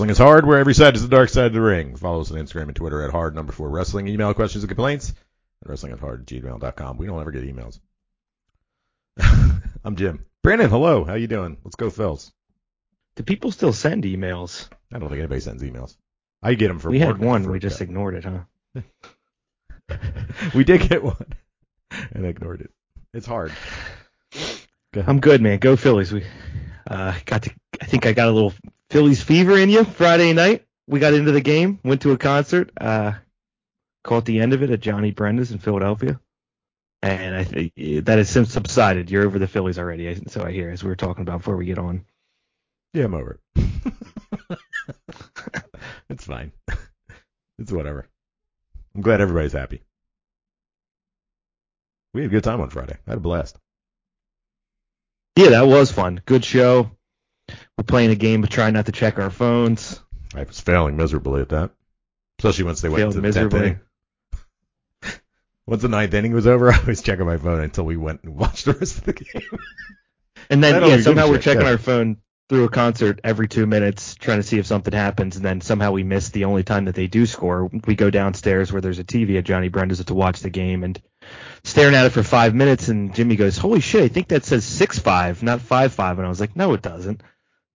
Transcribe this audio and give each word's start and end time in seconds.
Wrestling 0.00 0.12
is 0.12 0.16
Hard, 0.16 0.46
where 0.46 0.58
every 0.58 0.72
side 0.72 0.96
is 0.96 1.02
the 1.02 1.14
dark 1.14 1.28
side 1.28 1.48
of 1.48 1.52
the 1.52 1.60
ring. 1.60 1.94
Follow 1.94 2.22
us 2.22 2.30
on 2.30 2.38
Instagram 2.38 2.68
and 2.68 2.74
Twitter 2.74 3.02
at 3.02 3.10
hard 3.10 3.34
number 3.34 3.52
four 3.52 3.68
wrestling. 3.68 4.08
Email 4.08 4.32
questions 4.32 4.64
and 4.64 4.70
complaints 4.70 5.10
at 5.62 5.68
wrestling 5.68 5.92
at 5.92 5.98
hard 5.98 6.26
gmail.com. 6.26 6.96
We 6.96 7.04
don't 7.04 7.20
ever 7.20 7.30
get 7.30 7.44
emails. 7.44 7.80
I'm 9.84 9.96
Jim. 9.96 10.24
Brandon, 10.42 10.70
hello. 10.70 11.04
How 11.04 11.16
you 11.16 11.26
doing? 11.26 11.58
Let's 11.64 11.76
go, 11.76 11.90
Phils. 11.90 12.32
Do 13.14 13.24
people 13.24 13.52
still 13.52 13.74
send 13.74 14.04
emails? 14.04 14.70
I 14.90 14.98
don't 14.98 15.10
think 15.10 15.18
anybody 15.18 15.42
sends 15.42 15.62
emails. 15.62 15.98
I 16.42 16.54
get 16.54 16.68
them 16.68 16.78
for 16.78 16.88
we 16.88 16.98
had 16.98 17.18
one. 17.18 17.50
We 17.50 17.58
just 17.58 17.82
ignored 17.82 18.14
it, 18.14 18.24
huh? 18.24 19.98
we 20.54 20.64
did 20.64 20.88
get 20.88 21.04
one 21.04 21.34
and 22.12 22.24
ignored 22.24 22.62
it. 22.62 22.70
It's 23.12 23.26
hard. 23.26 23.52
Go. 24.94 25.04
I'm 25.06 25.20
good, 25.20 25.42
man. 25.42 25.58
Go 25.58 25.76
Phillies. 25.76 26.10
We 26.10 26.24
uh, 26.88 27.12
got 27.26 27.42
to. 27.42 27.50
I 27.82 27.84
think 27.84 28.06
I 28.06 28.14
got 28.14 28.28
a 28.28 28.32
little 28.32 28.54
Phillies 28.90 29.22
fever 29.22 29.56
in 29.56 29.70
you 29.70 29.84
Friday 29.84 30.32
night. 30.32 30.66
We 30.86 30.98
got 30.98 31.14
into 31.14 31.30
the 31.30 31.40
game, 31.40 31.78
went 31.84 32.02
to 32.02 32.10
a 32.10 32.18
concert, 32.18 32.72
uh, 32.80 33.12
caught 34.02 34.24
the 34.24 34.40
end 34.40 34.52
of 34.52 34.62
it 34.64 34.70
at 34.70 34.80
Johnny 34.80 35.12
Brenda's 35.12 35.52
in 35.52 35.58
Philadelphia, 35.58 36.20
and 37.00 37.36
I 37.36 37.44
think 37.44 37.74
that 37.76 38.18
has 38.18 38.28
since 38.28 38.52
subsided. 38.52 39.08
You're 39.08 39.24
over 39.24 39.38
the 39.38 39.46
Phillies 39.46 39.78
already, 39.78 40.20
so 40.26 40.44
I 40.44 40.50
hear 40.50 40.70
as 40.70 40.82
we 40.82 40.88
were 40.88 40.96
talking 40.96 41.22
about 41.22 41.38
before 41.38 41.56
we 41.56 41.66
get 41.66 41.78
on. 41.78 42.04
Yeah, 42.92 43.04
I'm 43.04 43.14
over 43.14 43.38
it. 43.56 43.64
it's 46.10 46.24
fine. 46.24 46.52
It's 47.60 47.70
whatever. 47.70 48.08
I'm 48.94 49.02
glad 49.02 49.20
everybody's 49.20 49.52
happy. 49.52 49.82
We 52.14 52.22
had 52.22 52.30
a 52.30 52.32
good 52.32 52.42
time 52.42 52.62
on 52.62 52.70
Friday. 52.70 52.96
I 53.06 53.10
had 53.10 53.18
a 53.18 53.20
blast. 53.20 53.58
Yeah, 55.36 55.50
that 55.50 55.66
was 55.66 55.92
fun. 55.92 56.22
Good 56.24 56.42
show. 56.42 56.90
We're 57.80 57.84
playing 57.84 58.10
a 58.10 58.14
game, 58.14 58.42
but 58.42 58.50
trying 58.50 58.74
not 58.74 58.84
to 58.86 58.92
check 58.92 59.18
our 59.18 59.30
phones. 59.30 59.98
I 60.34 60.42
was 60.42 60.60
failing 60.60 60.98
miserably 60.98 61.40
at 61.40 61.48
that, 61.48 61.70
especially 62.38 62.64
once 62.64 62.82
they 62.82 62.90
went 62.90 63.00
Failed 63.00 63.14
to 63.14 63.20
the 63.22 63.32
tenth 63.32 63.54
inning. 63.54 63.80
Once 65.66 65.80
the 65.80 65.88
ninth 65.88 66.12
inning 66.12 66.34
was 66.34 66.46
over, 66.46 66.70
I 66.72 66.78
was 66.84 67.00
checking 67.00 67.24
my 67.24 67.38
phone 67.38 67.60
until 67.60 67.84
we 67.84 67.96
went 67.96 68.22
and 68.22 68.34
watched 68.36 68.66
the 68.66 68.74
rest 68.74 68.98
of 68.98 69.04
the 69.04 69.14
game. 69.14 69.58
And 70.50 70.62
then 70.62 70.82
yeah, 70.82 71.00
somehow 71.00 71.30
we're 71.30 71.38
checking 71.38 71.62
yeah. 71.62 71.70
our 71.70 71.78
phone 71.78 72.18
through 72.50 72.64
a 72.64 72.68
concert 72.68 73.22
every 73.24 73.48
two 73.48 73.64
minutes, 73.64 74.14
trying 74.14 74.40
to 74.40 74.42
see 74.42 74.58
if 74.58 74.66
something 74.66 74.92
happens, 74.92 75.36
and 75.36 75.44
then 75.44 75.62
somehow 75.62 75.92
we 75.92 76.02
miss 76.02 76.28
the 76.28 76.44
only 76.44 76.64
time 76.64 76.84
that 76.84 76.94
they 76.94 77.06
do 77.06 77.24
score. 77.24 77.70
We 77.86 77.94
go 77.94 78.10
downstairs 78.10 78.70
where 78.70 78.82
there's 78.82 78.98
a 78.98 79.04
TV 79.04 79.38
at 79.38 79.44
Johnny 79.44 79.68
Brenda's 79.68 80.04
to 80.04 80.14
watch 80.14 80.40
the 80.40 80.50
game 80.50 80.84
and 80.84 81.00
staring 81.64 81.94
at 81.94 82.04
it 82.04 82.10
for 82.10 82.22
five 82.22 82.54
minutes, 82.54 82.88
and 82.88 83.14
Jimmy 83.14 83.36
goes, 83.36 83.56
"Holy 83.56 83.80
shit, 83.80 84.02
I 84.02 84.08
think 84.08 84.28
that 84.28 84.44
says 84.44 84.66
six 84.66 84.98
five, 84.98 85.42
not 85.42 85.62
five 85.62 85.94
five," 85.94 86.18
and 86.18 86.26
I 86.26 86.28
was 86.28 86.40
like, 86.40 86.54
"No, 86.54 86.74
it 86.74 86.82
doesn't." 86.82 87.22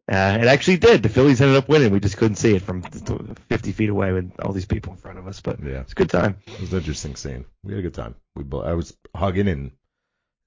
Uh, 0.07 0.37
it 0.39 0.45
actually 0.47 0.77
did. 0.77 1.01
The 1.01 1.09
Phillies 1.09 1.41
ended 1.41 1.57
up 1.57 1.67
winning. 1.67 1.91
We 1.91 1.99
just 1.99 2.17
couldn't 2.17 2.35
see 2.35 2.53
it 2.55 2.61
from 2.61 2.83
50 2.83 3.71
feet 3.71 3.89
away 3.89 4.11
with 4.11 4.31
all 4.39 4.53
these 4.53 4.65
people 4.67 4.93
in 4.93 4.99
front 4.99 5.17
of 5.17 5.25
us, 5.27 5.41
but 5.41 5.59
Yeah, 5.63 5.81
it's 5.81 5.93
a 5.93 5.95
good 5.95 6.11
time. 6.11 6.37
it 6.45 6.61
was 6.61 6.71
an 6.73 6.77
interesting 6.79 7.15
scene. 7.15 7.45
We 7.63 7.71
had 7.73 7.79
a 7.79 7.83
good 7.83 7.95
time. 7.95 8.13
We 8.35 8.43
bo- 8.43 8.61
I 8.63 8.73
was 8.73 8.95
hugging 9.15 9.47
and 9.47 9.71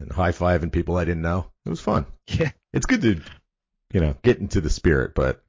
and 0.00 0.12
high 0.12 0.30
fiving 0.30 0.70
people 0.70 0.96
I 0.96 1.04
didn't 1.04 1.22
know. 1.22 1.50
It 1.66 1.70
was 1.70 1.80
fun. 1.80 2.06
Yeah. 2.28 2.52
It's 2.72 2.86
good 2.86 3.02
to 3.02 3.20
you 3.92 4.00
know 4.00 4.14
get 4.22 4.38
into 4.38 4.60
the 4.60 4.70
spirit, 4.70 5.14
but 5.16 5.42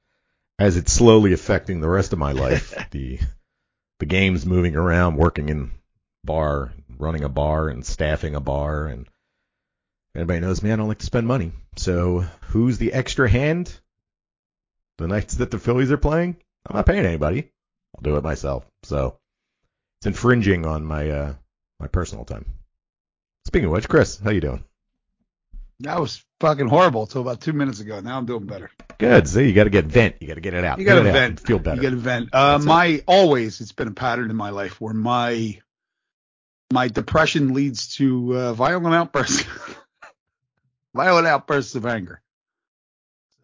as 0.58 0.76
it's 0.78 0.92
slowly 0.92 1.34
affecting 1.34 1.80
the 1.82 1.90
rest 1.90 2.12
of 2.14 2.20
my 2.20 2.32
life, 2.32 2.74
the 2.92 3.20
the 4.00 4.06
games 4.08 4.46
moving 4.46 4.76
around, 4.76 5.18
working 5.18 5.50
in 5.50 5.72
bar, 6.24 6.74
running 6.98 7.24
a 7.26 7.30
bar, 7.30 7.68
and 7.70 7.86
staffing 7.86 8.34
a 8.34 8.40
bar, 8.40 8.88
and 8.88 9.08
anybody 10.16 10.40
knows 10.40 10.64
me, 10.64 10.72
I 10.72 10.78
don't 10.78 10.88
like 10.88 11.00
to 11.00 11.06
spend 11.06 11.28
money. 11.28 11.52
So 11.76 12.26
who's 12.48 12.78
the 12.80 12.94
extra 12.94 13.30
hand? 13.30 13.72
The 15.00 15.08
nights 15.08 15.36
that 15.36 15.50
the 15.50 15.60
Phillies 15.60 15.94
are 15.94 15.98
playing, 15.98 16.36
I'm 16.68 16.76
not 16.76 16.86
paying 16.86 17.06
anybody. 17.06 17.50
I'll 17.96 18.02
do 18.02 18.18
it 18.18 18.24
myself. 18.24 18.66
So 18.84 19.18
it's 20.00 20.08
infringing 20.08 20.66
on 20.66 20.84
my 20.84 21.10
uh 21.10 21.34
my 21.80 21.88
personal 21.88 22.26
time. 22.26 22.46
Speaking 23.46 23.68
of 23.68 23.72
which, 23.72 23.88
Chris, 23.88 24.20
how 24.20 24.32
you 24.32 24.42
doing? 24.42 24.66
That 25.80 26.02
was 26.02 26.22
fucking 26.42 26.68
horrible 26.68 27.04
until 27.04 27.22
about 27.22 27.40
two 27.40 27.54
minutes 27.54 27.80
ago. 27.80 28.02
Now 28.02 28.18
I'm 28.18 28.26
doing 28.26 28.46
better. 28.46 28.70
Good. 28.98 29.30
See, 29.30 29.48
you 29.48 29.54
got 29.54 29.64
to 29.64 29.70
get 29.70 29.86
vent. 29.86 30.18
You 30.20 30.28
got 30.28 30.34
to 30.34 30.42
get 30.42 30.54
it 30.54 30.66
out. 30.66 30.80
You 30.80 30.84
got 30.84 30.96
to 30.96 31.04
Get 31.04 31.08
it 31.08 31.10
out 31.10 31.14
vent. 31.14 31.40
Feel 31.40 31.60
better. 31.60 31.78
You 31.78 31.82
got 31.82 31.90
to 31.92 31.96
vent. 31.96 32.30
Uh, 32.34 32.52
That's 32.52 32.66
it. 32.66 32.68
my 32.68 33.04
always 33.08 33.62
it's 33.62 33.72
been 33.72 33.88
a 33.88 33.92
pattern 33.92 34.30
in 34.30 34.36
my 34.36 34.50
life 34.50 34.82
where 34.82 34.94
my 34.94 35.58
my 36.74 36.90
depression 36.90 37.54
leads 37.54 37.96
to 37.96 38.38
uh, 38.38 38.54
violent 38.54 38.94
outbursts, 38.94 39.46
violent 40.94 41.26
outbursts 41.26 41.76
of 41.76 41.86
anger. 41.86 42.22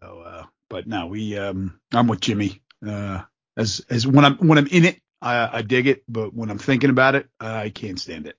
So, 0.02 0.20
uh, 0.20 0.44
but 0.70 0.88
no, 0.88 1.08
we 1.08 1.38
um, 1.38 1.80
I'm 1.94 2.08
with 2.08 2.22
Jimmy. 2.22 2.62
Uh, 2.86 3.22
as 3.58 3.86
as 3.90 4.06
when 4.06 4.26
I'm 4.26 4.38
when 4.38 4.58
I'm 4.58 4.68
in 4.68 4.86
it, 4.86 5.02
I, 5.22 5.60
I 5.60 5.62
dig 5.62 5.88
it, 5.88 6.04
but 6.08 6.34
when 6.34 6.50
I'm 6.50 6.58
thinking 6.58 6.90
about 6.90 7.16
it, 7.16 7.28
I 7.40 7.70
can't 7.70 8.00
stand 8.00 8.28
it. 8.28 8.38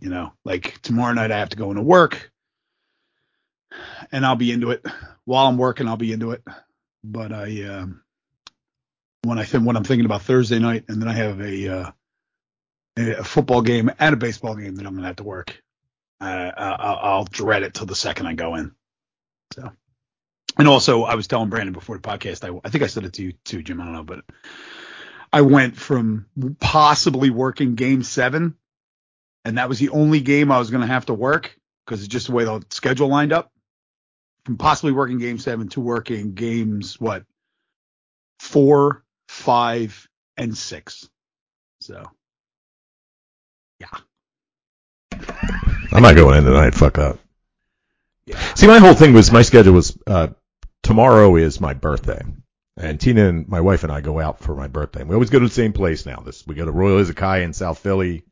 You 0.00 0.10
know, 0.10 0.32
like 0.44 0.80
tomorrow 0.82 1.12
night 1.14 1.32
I 1.32 1.38
have 1.38 1.50
to 1.50 1.56
go 1.56 1.70
into 1.70 1.82
work, 1.82 2.30
and 4.12 4.24
I'll 4.24 4.36
be 4.36 4.52
into 4.52 4.70
it. 4.70 4.84
While 5.24 5.46
I'm 5.46 5.58
working, 5.58 5.88
I'll 5.88 5.96
be 5.96 6.12
into 6.12 6.32
it. 6.32 6.42
But 7.04 7.32
I, 7.32 7.62
um, 7.64 8.02
when 9.22 9.38
I 9.38 9.44
think 9.44 9.64
when 9.64 9.76
I'm 9.76 9.84
thinking 9.84 10.06
about 10.06 10.22
Thursday 10.22 10.58
night, 10.58 10.84
and 10.88 11.00
then 11.00 11.08
I 11.08 11.12
have 11.12 11.40
a 11.40 11.68
uh, 11.68 11.90
a 12.96 13.24
football 13.24 13.62
game 13.62 13.90
and 13.98 14.14
a 14.14 14.18
baseball 14.18 14.54
game 14.54 14.76
that 14.76 14.86
I'm 14.86 14.94
gonna 14.94 15.06
have 15.06 15.16
to 15.16 15.24
work, 15.24 15.62
uh, 16.20 16.52
I'll, 16.56 16.98
I'll 17.02 17.24
dread 17.24 17.62
it 17.62 17.74
till 17.74 17.86
the 17.86 17.94
second 17.94 18.26
I 18.26 18.34
go 18.34 18.56
in. 18.56 18.74
So, 19.54 19.70
and 20.58 20.68
also 20.68 21.04
I 21.04 21.14
was 21.14 21.26
telling 21.26 21.48
Brandon 21.48 21.72
before 21.72 21.96
the 21.96 22.02
podcast, 22.02 22.44
I, 22.44 22.58
I 22.64 22.70
think 22.70 22.84
I 22.84 22.88
said 22.88 23.04
it 23.04 23.14
to 23.14 23.22
you 23.22 23.32
too, 23.44 23.62
Jim. 23.62 23.80
I 23.80 23.84
don't 23.84 23.94
know, 23.94 24.02
but 24.02 24.24
I 25.32 25.42
went 25.42 25.76
from 25.76 26.26
possibly 26.58 27.30
working 27.30 27.74
Game 27.74 28.02
Seven, 28.02 28.56
and 29.44 29.58
that 29.58 29.68
was 29.68 29.78
the 29.78 29.90
only 29.90 30.20
game 30.20 30.50
I 30.50 30.58
was 30.58 30.70
gonna 30.70 30.86
have 30.86 31.06
to 31.06 31.14
work 31.14 31.56
because 31.84 32.00
it's 32.00 32.08
just 32.08 32.26
the 32.26 32.32
way 32.32 32.44
the 32.44 32.64
schedule 32.70 33.08
lined 33.08 33.32
up. 33.32 33.52
From 34.44 34.56
possibly 34.56 34.92
working 34.92 35.18
Game 35.18 35.38
Seven 35.38 35.68
to 35.70 35.80
working 35.80 36.34
games 36.34 36.98
what 36.98 37.24
four, 38.38 39.04
five, 39.28 40.08
and 40.36 40.56
six. 40.56 41.08
So 41.80 42.04
yeah. 43.78 43.88
I'm 45.92 46.02
not 46.02 46.14
going 46.14 46.38
in 46.38 46.44
tonight. 46.44 46.74
Fuck 46.74 46.98
up. 46.98 47.18
yeah. 48.26 48.38
See, 48.54 48.66
my 48.66 48.78
whole 48.78 48.94
thing 48.94 49.12
was 49.12 49.32
my 49.32 49.42
schedule 49.42 49.74
was 49.74 49.96
uh, 50.06 50.28
tomorrow 50.82 51.36
is 51.36 51.60
my 51.60 51.74
birthday, 51.74 52.22
and 52.76 53.00
Tina 53.00 53.28
and 53.28 53.48
my 53.48 53.60
wife 53.60 53.84
and 53.84 53.92
I 53.92 54.00
go 54.00 54.20
out 54.20 54.40
for 54.40 54.54
my 54.54 54.68
birthday. 54.68 55.00
And 55.00 55.08
we 55.08 55.14
always 55.14 55.30
go 55.30 55.38
to 55.38 55.46
the 55.46 55.52
same 55.52 55.72
place 55.72 56.06
now. 56.06 56.20
This 56.20 56.46
we 56.46 56.54
go 56.54 56.64
to 56.64 56.72
Royal 56.72 57.02
Izakaya 57.02 57.42
in 57.42 57.52
South 57.52 57.78
Philly. 57.78 58.24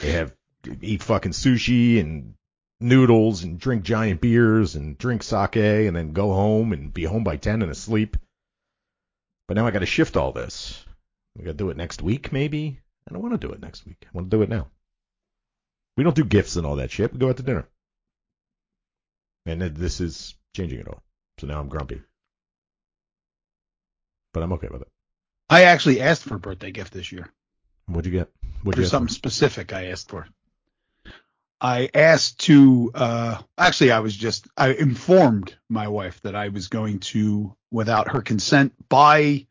They 0.00 0.12
have 0.12 0.34
eat 0.80 1.02
fucking 1.02 1.32
sushi 1.32 2.00
and 2.00 2.34
noodles 2.80 3.42
and 3.42 3.58
drink 3.58 3.82
giant 3.82 4.20
beers 4.20 4.74
and 4.74 4.96
drink 4.96 5.22
sake 5.22 5.56
and 5.56 5.96
then 5.96 6.12
go 6.12 6.32
home 6.32 6.72
and 6.72 6.92
be 6.92 7.04
home 7.04 7.24
by 7.24 7.36
ten 7.36 7.62
and 7.62 7.70
asleep. 7.70 8.16
But 9.48 9.56
now 9.56 9.66
I 9.66 9.70
got 9.70 9.80
to 9.80 9.86
shift 9.86 10.16
all 10.16 10.32
this. 10.32 10.84
We 11.36 11.44
got 11.44 11.52
to 11.52 11.56
do 11.56 11.70
it 11.70 11.76
next 11.76 12.02
week, 12.02 12.32
maybe. 12.32 12.80
I 13.08 13.12
don't 13.12 13.22
want 13.22 13.40
to 13.40 13.46
do 13.46 13.52
it 13.52 13.60
next 13.60 13.86
week. 13.86 14.04
I 14.06 14.10
want 14.12 14.30
to 14.30 14.36
do 14.36 14.42
it 14.42 14.48
now. 14.48 14.68
We 15.96 16.04
don't 16.04 16.16
do 16.16 16.24
gifts 16.24 16.56
and 16.56 16.66
all 16.66 16.76
that 16.76 16.90
shit. 16.90 17.12
We 17.12 17.18
go 17.18 17.28
out 17.28 17.36
to 17.38 17.42
dinner. 17.42 17.66
And 19.46 19.60
this 19.60 20.00
is 20.00 20.34
changing 20.54 20.80
it 20.80 20.88
all. 20.88 21.02
So 21.40 21.46
now 21.46 21.58
I'm 21.58 21.68
grumpy. 21.68 22.02
But 24.34 24.42
I'm 24.42 24.52
okay 24.52 24.68
with 24.70 24.82
it. 24.82 24.88
I 25.48 25.64
actually 25.64 26.02
asked 26.02 26.24
for 26.24 26.34
a 26.34 26.38
birthday 26.38 26.70
gift 26.70 26.92
this 26.92 27.10
year. 27.10 27.32
What'd 27.86 28.12
you 28.12 28.18
get? 28.18 28.28
What'd 28.62 28.78
you 28.78 28.86
something 28.86 29.12
specific 29.12 29.72
I 29.72 29.86
asked 29.86 30.10
for. 30.10 30.28
I 31.58 31.88
asked 31.94 32.40
to 32.40 32.90
uh 32.94 33.38
actually 33.56 33.90
I 33.90 34.00
was 34.00 34.14
just 34.14 34.48
I 34.54 34.74
informed 34.74 35.56
my 35.70 35.88
wife 35.88 36.20
that 36.22 36.36
I 36.36 36.48
was 36.48 36.68
going 36.68 36.98
to 37.00 37.56
without 37.70 38.08
her 38.08 38.20
consent 38.20 38.74
buy 38.90 39.46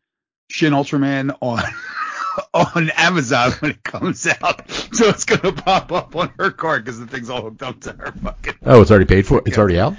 Shin 0.48 0.72
Ultraman 0.72 1.36
on 1.40 1.60
on 2.54 2.90
Amazon 2.90 3.50
when 3.58 3.72
it 3.72 3.82
comes 3.82 4.28
out. 4.28 4.70
So 4.70 5.08
it's 5.08 5.24
gonna 5.24 5.52
pop 5.52 5.90
up 5.90 6.14
on 6.14 6.32
her 6.38 6.52
card 6.52 6.84
because 6.84 7.00
the 7.00 7.08
thing's 7.08 7.30
all 7.30 7.42
hooked 7.42 7.62
up 7.64 7.80
to 7.80 7.92
her 7.94 8.12
fucking 8.12 8.54
Oh, 8.64 8.80
it's 8.80 8.92
already 8.92 9.06
paid 9.06 9.26
for. 9.26 9.42
It's 9.44 9.58
already 9.58 9.80
out. 9.80 9.96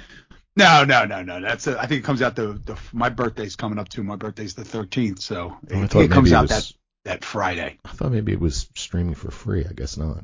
No, 0.56 0.84
no, 0.84 1.06
no, 1.06 1.22
no. 1.22 1.40
That's 1.40 1.66
a, 1.66 1.78
I 1.80 1.86
think 1.86 2.00
it 2.00 2.04
comes 2.04 2.20
out 2.20 2.36
the, 2.36 2.48
the 2.64 2.78
my 2.92 3.08
birthday's 3.08 3.56
coming 3.56 3.78
up 3.78 3.88
too. 3.88 4.02
My 4.02 4.16
birthday's 4.16 4.54
the 4.54 4.64
13th, 4.64 5.20
so 5.20 5.56
Oh, 5.72 5.82
it, 5.82 5.94
it 5.94 6.10
comes 6.10 6.30
maybe 6.30 6.34
out 6.34 6.42
was- 6.42 6.50
that 6.50 6.72
that 7.04 7.24
Friday. 7.24 7.78
I 7.84 7.88
thought 7.88 8.12
maybe 8.12 8.32
it 8.32 8.40
was 8.40 8.68
streaming 8.76 9.14
for 9.14 9.30
free. 9.30 9.64
I 9.68 9.72
guess 9.72 9.96
not. 9.96 10.22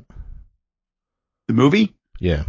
The 1.47 1.53
movie? 1.53 1.93
Yeah. 2.19 2.43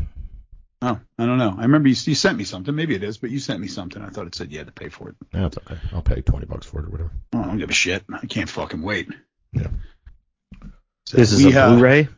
Oh, 0.83 0.99
I 1.19 1.27
don't 1.27 1.37
know. 1.39 1.55
I 1.59 1.63
remember 1.63 1.89
you, 1.89 1.97
you 2.05 2.15
sent 2.15 2.39
me 2.39 2.45
something. 2.45 2.75
Maybe 2.75 2.95
it 2.95 3.03
is, 3.03 3.19
but 3.19 3.31
you 3.31 3.39
sent 3.39 3.61
me 3.61 3.67
something. 3.69 4.01
I 4.03 4.09
thought 4.09 4.27
it 4.27 4.35
said 4.35 4.51
you 4.53 4.59
had 4.59 4.67
to 4.67 4.73
pay 4.73 4.89
for 4.89 5.09
it. 5.11 5.17
No, 5.33 5.47
it's 5.47 5.59
okay. 5.59 5.77
I'll 5.93 6.01
pay 6.03 6.21
twenty 6.23 6.47
bucks 6.47 6.67
for 6.67 6.81
it 6.81 6.87
or 6.87 6.91
whatever. 6.91 7.11
Oh, 7.33 7.41
I 7.41 7.47
don't 7.47 7.59
give 7.59 7.71
a 7.71 7.75
shit. 7.75 8.05
I 8.13 8.25
can't 8.27 8.49
fucking 8.49 8.83
wait. 8.83 9.09
Yeah. 9.53 9.69
So 11.07 11.17
This 11.17 11.33
is 11.33 11.45
we, 11.45 11.55
a 11.55 11.61
uh, 11.67 11.71
Blu-ray, 11.75 12.09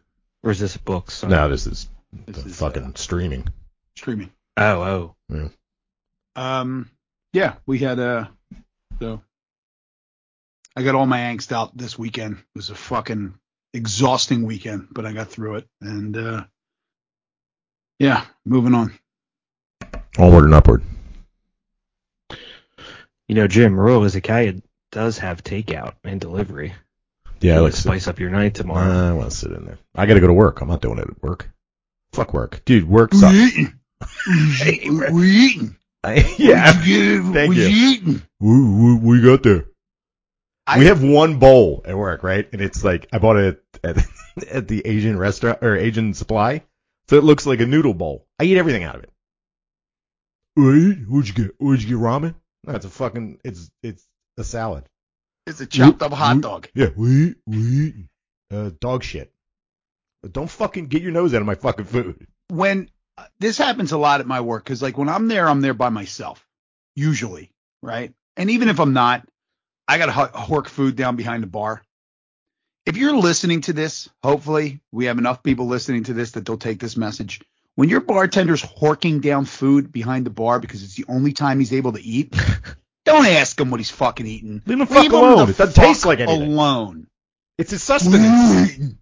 or 0.43 0.51
is 0.51 0.59
this 0.61 0.77
books? 0.77 1.23
book? 1.23 1.31
No, 1.31 1.49
this 1.49 1.67
is 1.67 1.89
This 2.27 2.43
the 2.43 2.51
is, 2.51 2.59
fucking 2.59 2.83
uh, 2.85 2.93
streaming. 2.95 3.49
streaming. 3.97 4.31
Oh, 4.57 5.15
oh. 5.31 5.51
Um, 6.37 6.91
yeah, 7.33 7.55
we 7.67 7.79
had 7.79 7.99
uh, 7.99 8.27
so 9.01 9.23
I 10.77 10.83
got 10.83 10.95
all 10.95 11.07
my 11.07 11.19
angst 11.19 11.53
out 11.53 11.77
this 11.77 11.99
weekend. 11.99 12.37
It 12.37 12.57
was 12.57 12.71
a 12.71 12.75
fucking 12.75 13.35
exhausting 13.75 14.45
weekend, 14.45 14.89
but 14.91 15.07
I 15.07 15.13
got 15.13 15.29
through 15.29 15.57
it. 15.57 15.69
And 15.81 16.17
uh 16.17 16.45
yeah, 17.99 18.25
moving 18.45 18.75
on. 18.75 18.99
Onward 20.19 20.45
and 20.45 20.55
upward. 20.55 20.83
You 23.29 23.37
know, 23.37 23.47
Jim, 23.47 23.79
Royal 23.79 24.03
Izakaya 24.03 24.61
does 24.91 25.19
have 25.19 25.45
takeout 25.45 25.95
and 26.05 26.21
delivery. 26.21 26.75
Yeah, 27.41 27.55
I 27.55 27.57
You 27.57 27.63
like 27.63 27.73
can 27.73 27.81
spice 27.81 28.09
up 28.09 28.19
your 28.19 28.31
night 28.31 28.55
tomorrow. 28.55 28.91
Uh, 28.91 29.11
I 29.11 29.13
want 29.13 29.31
to 29.31 29.37
sit 29.37 29.53
in 29.53 29.65
there. 29.65 29.79
I 29.95 30.07
got 30.07 30.15
to 30.15 30.21
go 30.21 30.27
to 30.27 30.33
work. 30.33 30.61
I'm 30.61 30.69
not 30.69 30.83
doing 30.83 30.99
it 30.99 31.09
at 31.09 31.23
work. 31.23 31.51
Fuck 32.13 32.35
work, 32.35 32.63
dude. 32.65 32.89
Work 32.89 33.15
sucks. 33.15 33.57
eating. 34.67 34.99
We 35.15 35.31
eating. 35.31 35.77
yeah. 36.39 36.67
What'd 36.73 36.87
you 36.87 37.23
get? 37.23 37.33
Thank 37.35 37.55
you. 37.57 37.67
eating? 37.69 38.23
What, 38.39 39.03
what 39.03 39.13
you 39.15 39.25
got 39.25 39.43
there? 39.43 39.67
I- 40.67 40.79
we 40.79 40.87
have 40.87 41.03
one 41.03 41.39
bowl 41.39 41.83
at 41.85 41.97
work, 41.97 42.23
right? 42.23 42.49
And 42.53 42.61
it's 42.61 42.83
like 42.85 43.09
I 43.13 43.19
bought 43.19 43.37
it 43.37 43.63
at, 43.85 43.99
at 44.51 44.69
the 44.69 44.87
Asian 44.87 45.19
restaurant 45.19 45.59
or 45.63 45.77
Asian 45.77 46.15
supply, 46.15 46.63
so 47.09 47.17
it 47.17 47.25
looks 47.25 47.47
like 47.47 47.61
a 47.61 47.67
noodle 47.67 47.95
bowl. 47.95 48.27
I 48.39 48.45
eat 48.45 48.57
everything 48.59 48.85
out 48.85 48.97
of 48.97 49.03
it. 49.05 49.11
Wait, 50.57 50.99
what'd 51.09 51.29
you 51.29 51.35
get? 51.35 51.55
What'd 51.59 51.83
you 51.83 51.89
get? 51.97 52.03
Ramen? 52.03 52.35
No, 52.65 52.75
it's 52.75 52.85
a 52.85 52.91
fucking. 52.91 53.39
It's 53.45 53.71
it's 53.83 54.07
a 54.39 54.45
salad. 54.45 54.85
It's 55.47 55.61
a 55.61 55.67
chopped 55.67 56.03
up 56.03 56.13
hot 56.13 56.37
Wait, 56.37 56.43
dog. 56.43 56.69
Yeah, 56.75 56.89
we 56.97 57.35
we 57.47 58.07
uh, 58.53 58.71
dog 58.81 59.03
shit. 59.03 59.33
Don't 60.31 60.51
fucking 60.51 60.87
get 60.87 61.03
your 61.03 61.11
nose 61.11 61.35
out 61.35 61.41
of 61.41 61.47
my 61.47 61.57
fucking 61.57 61.87
food. 61.87 62.27
when 62.49 62.89
Uh, 63.19 63.25
this 63.41 63.59
happens 63.59 63.93
a 63.93 63.99
lot 63.99 64.21
at 64.21 64.27
my 64.27 64.41
work 64.41 64.65
because 64.65 64.83
like 64.83 64.97
when 64.97 65.09
i'm 65.09 65.29
there 65.29 65.49
i'm 65.49 65.61
there 65.61 65.75
by 65.75 65.91
myself 65.91 66.47
usually 66.97 67.51
right 67.83 68.15
and 68.39 68.51
even 68.51 68.69
if 68.69 68.81
i'm 68.81 68.95
not 68.95 69.27
i 69.87 69.99
got 69.99 70.07
to 70.07 70.13
hork 70.13 70.67
food 70.67 70.97
down 70.97 71.15
behind 71.17 71.43
the 71.43 71.47
bar 71.47 71.83
if 72.87 72.97
you're 72.97 73.17
listening 73.17 73.61
to 73.61 73.75
this 73.75 74.09
hopefully 74.23 74.81
we 74.93 75.05
have 75.05 75.19
enough 75.19 75.43
people 75.43 75.67
listening 75.67 76.05
to 76.05 76.15
this 76.15 76.33
that 76.33 76.47
they'll 76.47 76.57
take 76.57 76.81
this 76.81 76.97
message 76.97 77.43
when 77.75 77.91
your 77.91 78.01
bartender's 78.01 78.63
horking 78.63 79.21
down 79.21 79.45
food 79.45 79.93
behind 79.93 80.25
the 80.25 80.31
bar 80.31 80.59
because 80.59 80.83
it's 80.83 80.95
the 80.95 81.05
only 81.09 81.33
time 81.33 81.59
he's 81.59 81.75
able 81.75 81.93
to 81.93 82.03
eat 82.03 82.35
don't 83.05 83.27
ask 83.27 83.61
him 83.61 83.71
what 83.71 83.81
he's 83.81 83.91
fucking 83.91 84.27
eating 84.27 84.63
Leave 84.65 84.81
him 84.81 84.87
fuck 84.87 85.05
him 85.05 85.13
alone. 85.13 85.51
It 85.51 85.59
doesn't 85.59 85.75
taste 85.75 86.07
like 86.07 86.21
anything. 86.21 86.53
alone 86.55 87.09
It's 87.59 87.73
his 87.73 87.83
sustenance. 87.83 88.95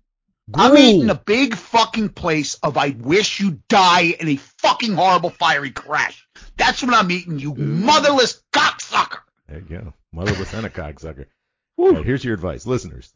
I'm 0.53 0.77
eating 0.77 1.11
a 1.11 1.15
big 1.15 1.55
fucking 1.55 2.11
place 2.11 2.55
of 2.57 2.77
I 2.77 2.91
wish 2.99 3.41
you 3.41 3.61
die 3.69 4.17
in 4.19 4.29
a 4.29 4.37
fucking 4.37 4.95
horrible 4.95 5.31
fiery 5.31 5.71
crash. 5.71 6.27
That's 6.57 6.83
what 6.83 6.95
I'm 6.95 7.11
eating, 7.11 7.39
you 7.39 7.55
motherless 7.55 8.43
cocksucker. 8.53 9.21
There 9.49 9.59
you 9.59 9.65
go. 9.65 9.95
Motherless 10.13 10.53
and 10.55 10.67
a 10.67 10.71
cocksucker. 10.71 11.27
All 11.77 11.93
right, 11.93 12.05
here's 12.05 12.25
your 12.25 12.35
advice, 12.35 12.67
listeners. 12.67 13.13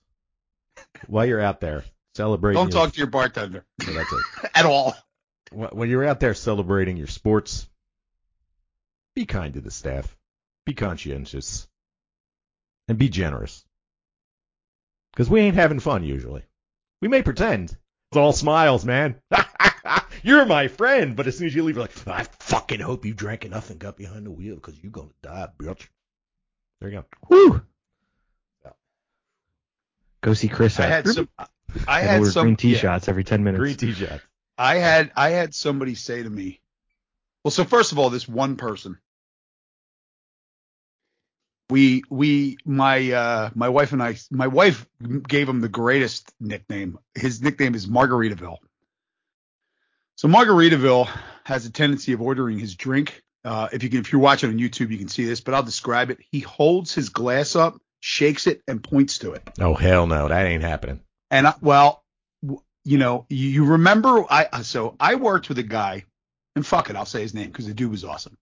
While 1.07 1.27
you're 1.27 1.41
out 1.41 1.61
there 1.61 1.85
celebrating, 2.15 2.63
Don't 2.63 2.73
your- 2.73 2.85
talk 2.85 2.93
to 2.95 2.99
your 2.99 3.09
bartender 3.09 3.65
So 3.83 3.93
that's 3.93 4.13
it. 4.13 4.51
at 4.55 4.67
all. 4.67 4.95
When 5.53 5.91
you're 5.91 6.05
out 6.05 6.21
there 6.21 6.35
celebrating 6.35 6.97
your 6.97 7.07
sports, 7.07 7.69
be 9.15 9.27
kind 9.27 9.55
to 9.55 9.61
the 9.61 9.71
staff, 9.71 10.17
be 10.65 10.75
conscientious, 10.75 11.69
and 12.89 12.99
be 12.99 13.09
generous. 13.09 13.65
Because 15.13 15.31
we 15.31 15.41
ain't 15.41 15.55
having 15.55 15.79
fun 15.79 16.03
usually. 16.03 16.43
We 17.01 17.09
may 17.09 17.23
pretend. 17.23 17.77
It's 18.11 18.17
all 18.17 18.33
smiles, 18.33 18.85
man. 18.85 19.17
you're 20.23 20.47
my 20.47 20.69
friend, 20.69 21.17
but 21.17 21.27
as 21.27 21.37
soon 21.37 21.49
as 21.49 21.55
you 21.55 21.63
leave, 21.63 21.77
you're 21.77 21.85
like, 21.85 22.09
I 22.09 22.25
fucking 22.41 22.81
hope 22.81 23.05
you 23.05 23.15
drank 23.15 23.45
enough 23.45 23.71
and 23.71 23.79
got 23.79 23.97
behind 23.97 24.27
the 24.27 24.31
wheel 24.31 24.55
because 24.55 24.81
you're 24.83 24.93
gonna 24.93 25.09
die, 25.23 25.49
bitch. 25.59 25.89
There 26.81 26.91
you 26.91 26.97
go. 26.99 27.05
Woo! 27.29 27.63
Go 30.23 30.33
see 30.33 30.49
Chris. 30.49 30.81
I 30.81 30.87
had 30.87 31.07
some 31.07 31.29
I 31.87 32.01
had 32.01 32.21
order 32.21 32.31
some 32.31 32.47
green 32.47 32.57
tea 32.57 32.73
yeah. 32.73 32.79
shots 32.79 33.09
every 33.09 33.25
ten 33.25 33.45
minutes. 33.45 33.61
Green 33.61 33.77
tea 33.77 33.93
shots. 33.93 34.23
I 34.57 34.77
had 34.77 35.13
I 35.17 35.31
had 35.31 35.55
somebody 35.55 35.95
say 35.95 36.23
to 36.23 36.31
me, 36.31 36.61
well, 37.43 37.51
so 37.51 37.65
first 37.65 37.93
of 37.93 37.99
all, 37.99 38.09
this 38.09 38.27
one 38.27 38.57
person, 38.57 38.99
we 41.75 42.05
we 42.09 42.57
my 42.65 43.11
uh 43.11 43.51
my 43.57 43.69
wife 43.69 43.93
and 43.93 44.01
I 44.01 44.17
my 44.31 44.47
wife 44.47 44.87
gave 45.27 45.49
him 45.49 45.61
the 45.61 45.69
greatest 45.69 46.33
nickname. 46.39 47.01
His 47.17 47.43
nickname 47.43 47.75
is 47.75 47.89
Margaritaville. 47.89 48.59
So 50.15 50.29
Margaritaville 50.29 51.09
has 51.43 51.67
a 51.67 51.73
tendency 51.73 52.13
of 52.13 52.23
ordering 52.23 52.61
his 52.61 52.77
drink. 52.77 53.25
Uh, 53.45 53.69
if 53.73 53.83
you 53.83 53.91
can, 53.91 53.99
if 53.99 54.13
you're 54.13 54.21
watching 54.21 54.51
on 54.51 54.59
YouTube, 54.59 54.91
you 54.93 54.99
can 54.99 55.09
see 55.09 55.25
this, 55.25 55.41
but 55.41 55.53
I'll 55.53 55.65
describe 55.65 56.11
it. 56.11 56.21
He 56.31 56.39
holds 56.39 56.95
his 56.95 57.09
glass 57.09 57.57
up, 57.57 57.77
shakes 57.99 58.47
it, 58.47 58.63
and 58.69 58.81
points 58.81 59.19
to 59.19 59.33
it. 59.33 59.43
Oh 59.59 59.75
hell 59.75 60.07
no, 60.07 60.29
that 60.29 60.47
ain't 60.47 60.63
happening. 60.63 61.01
And 61.33 61.49
I, 61.49 61.55
well, 61.61 62.05
w- 62.45 62.63
you 62.85 62.99
know, 62.99 63.27
you, 63.29 63.49
you 63.49 63.65
remember 63.65 64.25
I 64.31 64.63
so 64.63 64.95
I 65.01 65.17
worked 65.17 65.49
with 65.49 65.59
a 65.59 65.65
guy, 65.65 66.05
and 66.55 66.65
fuck 66.65 66.89
it, 66.89 66.95
I'll 66.95 67.05
say 67.05 67.23
his 67.23 67.35
name 67.35 67.49
because 67.49 67.67
the 67.67 67.75
dude 67.75 67.91
was 67.91 68.05
awesome. 68.05 68.39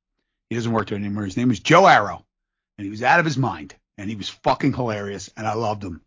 He 0.50 0.56
doesn't 0.56 0.72
work 0.72 0.90
there 0.90 0.98
anymore. 0.98 1.24
His 1.24 1.38
name 1.38 1.48
was 1.48 1.60
Joe 1.60 1.86
Arrow, 1.86 2.26
and 2.82 2.86
he 2.86 2.90
was 2.90 3.04
out 3.04 3.20
of 3.20 3.24
his 3.24 3.38
mind, 3.38 3.76
and 3.96 4.10
he 4.10 4.16
was 4.16 4.28
fucking 4.28 4.72
hilarious, 4.72 5.30
and 5.36 5.46
I 5.46 5.54
loved 5.54 5.84
him. 5.84 6.00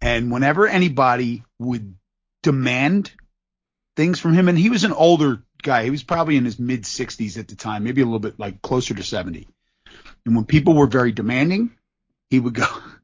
And 0.00 0.30
whenever 0.30 0.68
anybody 0.68 1.42
would 1.58 1.96
demand 2.44 3.10
things 3.96 4.20
from 4.20 4.32
him, 4.32 4.48
and 4.48 4.56
he 4.56 4.70
was 4.70 4.84
an 4.84 4.92
older 4.92 5.42
guy, 5.64 5.82
he 5.82 5.90
was 5.90 6.04
probably 6.04 6.36
in 6.36 6.44
his 6.44 6.60
mid 6.60 6.84
60s 6.84 7.36
at 7.38 7.48
the 7.48 7.56
time, 7.56 7.82
maybe 7.82 8.02
a 8.02 8.04
little 8.04 8.20
bit 8.20 8.38
like 8.38 8.62
closer 8.62 8.94
to 8.94 9.02
70. 9.02 9.48
And 10.24 10.36
when 10.36 10.44
people 10.44 10.74
were 10.74 10.86
very 10.86 11.10
demanding, 11.10 11.72
he 12.30 12.38
would 12.38 12.54
go. 12.54 12.66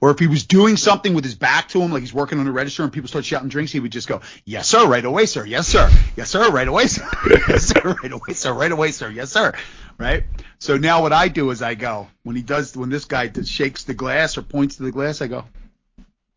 Or 0.00 0.10
if 0.10 0.18
he 0.18 0.26
was 0.26 0.44
doing 0.46 0.76
something 0.76 1.14
with 1.14 1.24
his 1.24 1.34
back 1.34 1.68
to 1.70 1.80
him, 1.80 1.92
like 1.92 2.00
he's 2.00 2.14
working 2.14 2.38
on 2.38 2.44
the 2.44 2.52
register 2.52 2.82
and 2.82 2.92
people 2.92 3.08
start 3.08 3.24
shouting 3.24 3.48
drinks, 3.48 3.72
he 3.72 3.80
would 3.80 3.92
just 3.92 4.08
go, 4.08 4.20
Yes, 4.44 4.68
sir, 4.68 4.86
right 4.86 5.04
away, 5.04 5.26
sir. 5.26 5.44
Yes, 5.44 5.68
sir. 5.68 5.90
Yes, 6.16 6.30
sir, 6.30 6.50
right 6.50 6.68
away, 6.68 6.86
sir. 6.86 7.08
yes, 7.48 7.64
sir, 7.64 7.96
right 8.02 8.12
away, 8.12 8.32
sir. 8.34 8.52
Right 8.52 8.72
away, 8.72 8.90
sir. 8.90 9.10
Yes, 9.10 9.30
sir. 9.30 9.52
Right? 9.98 10.24
So 10.58 10.76
now 10.76 11.02
what 11.02 11.12
I 11.12 11.28
do 11.28 11.50
is 11.50 11.62
I 11.62 11.74
go, 11.74 12.08
when 12.22 12.36
he 12.36 12.42
does, 12.42 12.76
when 12.76 12.90
this 12.90 13.04
guy 13.04 13.28
does, 13.28 13.48
shakes 13.48 13.84
the 13.84 13.94
glass 13.94 14.38
or 14.38 14.42
points 14.42 14.76
to 14.76 14.82
the 14.82 14.92
glass, 14.92 15.22
I 15.22 15.26
go, 15.28 15.44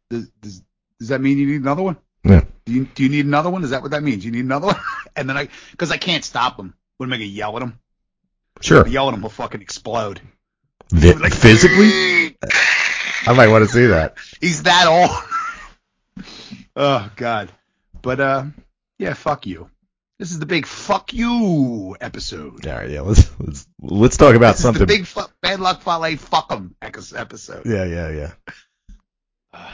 Does, 0.09 0.27
does, 0.41 0.61
does 0.99 1.09
that 1.09 1.21
mean 1.21 1.37
you 1.37 1.47
need 1.47 1.61
another 1.61 1.83
one? 1.83 1.97
Yeah. 2.23 2.43
Do 2.65 2.73
you, 2.73 2.85
do 2.85 3.03
you 3.03 3.09
need 3.09 3.25
another 3.25 3.49
one? 3.49 3.63
Is 3.63 3.69
that 3.69 3.81
what 3.81 3.91
that 3.91 4.03
means? 4.03 4.25
You 4.25 4.31
need 4.31 4.45
another 4.45 4.67
one? 4.67 4.79
and 5.15 5.29
then 5.29 5.37
I, 5.37 5.49
because 5.71 5.91
I 5.91 5.97
can't 5.97 6.23
stop 6.23 6.59
him. 6.59 6.73
What 6.97 7.05
am 7.05 7.13
I 7.13 7.17
to 7.17 7.25
yell 7.25 7.55
at 7.57 7.61
him? 7.61 7.79
Sure. 8.61 8.81
If 8.81 8.87
I 8.87 8.89
yell 8.89 9.09
at 9.09 9.13
him, 9.13 9.21
he'll 9.21 9.29
fucking 9.29 9.61
explode. 9.61 10.21
Like, 10.91 11.33
physically, 11.33 12.24
I 13.27 13.33
might 13.33 13.47
want 13.47 13.65
to 13.67 13.71
see 13.73 13.87
that. 13.87 14.15
He's 14.41 14.63
that 14.63 14.87
old. 14.87 16.25
oh 16.75 17.11
God. 17.15 17.51
But 18.01 18.19
uh, 18.19 18.45
yeah, 18.99 19.13
fuck 19.13 19.45
you. 19.45 19.69
This 20.19 20.31
is 20.31 20.39
the 20.39 20.45
big 20.45 20.65
fuck 20.65 21.11
you 21.13 21.97
episode. 21.99 22.65
All 22.65 22.73
right, 22.73 22.89
yeah. 22.89 23.01
Let's 23.01 23.29
let's 23.39 23.67
let's 23.81 24.17
talk 24.17 24.35
about 24.35 24.51
This 24.51 24.57
is 24.59 24.63
something. 24.63 24.79
the 24.81 24.85
big 24.85 25.05
fu- 25.05 25.21
bad 25.41 25.59
luck 25.59 25.81
Fale 25.81 26.15
fuck 26.17 26.47
'em 26.51 26.73
episode. 26.81 27.65
yeah, 27.65 27.83
yeah, 27.85 28.09
yeah. 29.53 29.69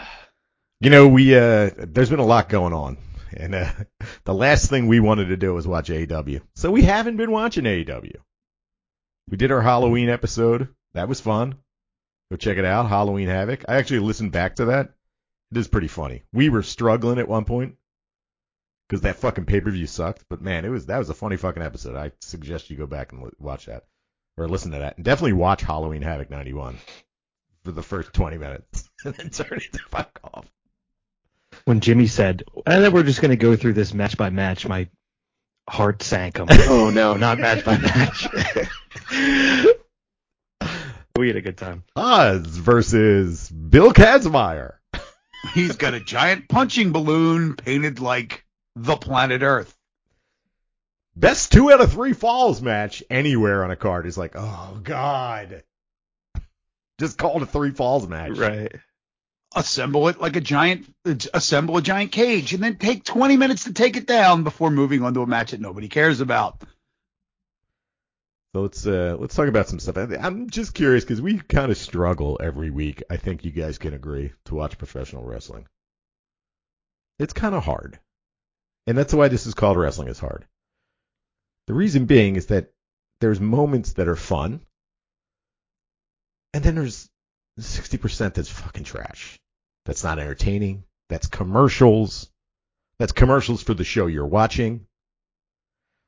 You 0.79 0.89
know, 0.89 1.07
we 1.07 1.35
uh, 1.35 1.69
there's 1.77 2.09
been 2.09 2.19
a 2.19 2.25
lot 2.25 2.49
going 2.49 2.73
on, 2.73 2.97
and 3.37 3.53
uh, 3.53 3.69
the 4.23 4.33
last 4.33 4.69
thing 4.69 4.87
we 4.87 4.99
wanted 4.99 5.25
to 5.25 5.37
do 5.37 5.53
was 5.53 5.67
watch 5.67 5.89
AEW, 5.89 6.41
so 6.55 6.71
we 6.71 6.81
haven't 6.81 7.17
been 7.17 7.29
watching 7.31 7.65
AEW. 7.65 8.15
We 9.29 9.37
did 9.37 9.51
our 9.51 9.61
Halloween 9.61 10.09
episode. 10.09 10.69
That 10.93 11.07
was 11.07 11.21
fun. 11.21 11.55
Go 12.31 12.37
check 12.37 12.57
it 12.57 12.63
out, 12.63 12.87
Halloween 12.87 13.27
Havoc. 13.27 13.65
I 13.67 13.75
actually 13.75 13.99
listened 13.99 14.31
back 14.31 14.55
to 14.55 14.65
that. 14.65 14.93
It 15.51 15.57
is 15.57 15.67
pretty 15.67 15.89
funny. 15.89 16.23
We 16.31 16.47
were 16.47 16.63
struggling 16.63 17.19
at 17.19 17.27
one 17.27 17.43
point 17.43 17.75
because 18.87 19.01
that 19.01 19.17
fucking 19.17 19.43
pay 19.43 19.59
per 19.59 19.69
view 19.69 19.85
sucked, 19.85 20.23
but 20.29 20.41
man, 20.41 20.63
it 20.63 20.69
was 20.69 20.85
that 20.85 20.97
was 20.97 21.09
a 21.09 21.13
funny 21.13 21.35
fucking 21.35 21.61
episode. 21.61 21.97
I 21.97 22.13
suggest 22.21 22.69
you 22.69 22.77
go 22.77 22.87
back 22.87 23.11
and 23.11 23.29
watch 23.37 23.65
that 23.65 23.83
or 24.37 24.47
listen 24.47 24.71
to 24.71 24.77
that, 24.77 24.95
and 24.95 25.03
definitely 25.03 25.33
watch 25.33 25.61
Halloween 25.61 26.03
Havoc 26.03 26.29
'91 26.29 26.77
for 27.65 27.73
the 27.73 27.83
first 27.83 28.13
20 28.13 28.37
minutes, 28.37 28.89
and 29.03 29.13
then 29.13 29.29
turn 29.29 29.57
it 29.57 29.73
the 29.73 29.79
fuck 29.89 30.17
off. 30.33 30.45
When 31.65 31.81
Jimmy 31.81 32.07
said, 32.07 32.43
and 32.65 32.81
then 32.81 32.93
we're 32.93 33.03
just 33.03 33.21
gonna 33.21 33.35
go 33.35 33.57
through 33.57 33.73
this 33.73 33.93
match 33.93 34.15
by 34.15 34.29
match, 34.29 34.65
my 34.65 34.87
heart 35.69 36.01
sank. 36.01 36.39
I'm 36.39 36.47
like, 36.47 36.61
oh 36.69 36.91
no, 36.91 37.15
not 37.15 37.39
match 37.39 37.65
by 37.65 37.77
match. 37.77 38.25
we 41.15 41.27
had 41.27 41.37
a 41.37 41.41
good 41.41 41.57
time. 41.57 41.83
Oz 41.95 42.45
versus 42.45 43.49
Bill 43.49 43.91
Kazmaier. 43.91 44.75
He's 45.53 45.75
got 45.75 45.93
a 45.93 45.99
giant 45.99 46.47
punching 46.47 46.91
balloon 46.91 47.55
painted 47.55 47.99
like 47.99 48.45
the 48.75 48.95
planet 48.95 49.41
Earth. 49.41 49.75
Best 51.15 51.51
two 51.51 51.71
out 51.71 51.81
of 51.81 51.91
three 51.91 52.13
falls 52.13 52.61
match 52.61 53.03
anywhere 53.09 53.63
on 53.63 53.71
a 53.71 53.75
card 53.75 54.05
is 54.05 54.17
like, 54.17 54.33
oh 54.35 54.79
god. 54.81 55.63
Just 56.99 57.17
call 57.17 57.37
it 57.37 57.43
a 57.43 57.45
three 57.45 57.71
falls 57.71 58.07
match. 58.07 58.37
Right. 58.37 58.71
Assemble 59.53 60.07
it 60.07 60.21
like 60.21 60.37
a 60.37 60.41
giant, 60.41 60.85
assemble 61.33 61.75
a 61.75 61.81
giant 61.81 62.13
cage, 62.13 62.53
and 62.53 62.63
then 62.63 62.77
take 62.77 63.03
20 63.03 63.35
minutes 63.35 63.65
to 63.65 63.73
take 63.73 63.97
it 63.97 64.07
down 64.07 64.43
before 64.43 64.71
moving 64.71 65.03
on 65.03 65.13
to 65.15 65.21
a 65.21 65.27
match 65.27 65.51
that 65.51 65.59
nobody 65.59 65.89
cares 65.89 66.21
about. 66.21 66.63
So 68.53 68.61
let's 68.61 68.85
uh, 68.85 69.15
let's 69.17 69.35
talk 69.35 69.47
about 69.47 69.69
some 69.69 69.79
stuff. 69.79 69.97
I'm 69.97 70.49
just 70.49 70.73
curious 70.73 71.05
because 71.05 71.21
we 71.21 71.37
kind 71.39 71.71
of 71.71 71.77
struggle 71.77 72.37
every 72.43 72.69
week. 72.69 73.01
I 73.09 73.15
think 73.15 73.45
you 73.45 73.51
guys 73.51 73.77
can 73.77 73.93
agree 73.93 74.33
to 74.45 74.55
watch 74.55 74.77
professional 74.77 75.23
wrestling. 75.23 75.67
It's 77.17 77.33
kind 77.33 77.55
of 77.55 77.63
hard, 77.63 77.99
and 78.87 78.97
that's 78.97 79.13
why 79.13 79.29
this 79.29 79.45
is 79.45 79.53
called 79.53 79.77
wrestling 79.77 80.09
is 80.09 80.19
hard. 80.19 80.45
The 81.67 81.73
reason 81.73 82.07
being 82.07 82.35
is 82.35 82.47
that 82.47 82.73
there's 83.21 83.39
moments 83.39 83.93
that 83.93 84.09
are 84.09 84.17
fun, 84.17 84.59
and 86.53 86.63
then 86.63 86.75
there's 86.75 87.09
60% 87.59 88.33
that's 88.33 88.49
fucking 88.49 88.83
trash. 88.83 89.39
That's 89.85 90.03
not 90.03 90.19
entertaining. 90.19 90.83
That's 91.09 91.27
commercials. 91.27 92.29
That's 92.99 93.11
commercials 93.13 93.63
for 93.63 93.73
the 93.73 93.83
show 93.83 94.07
you're 94.07 94.25
watching. 94.25 94.87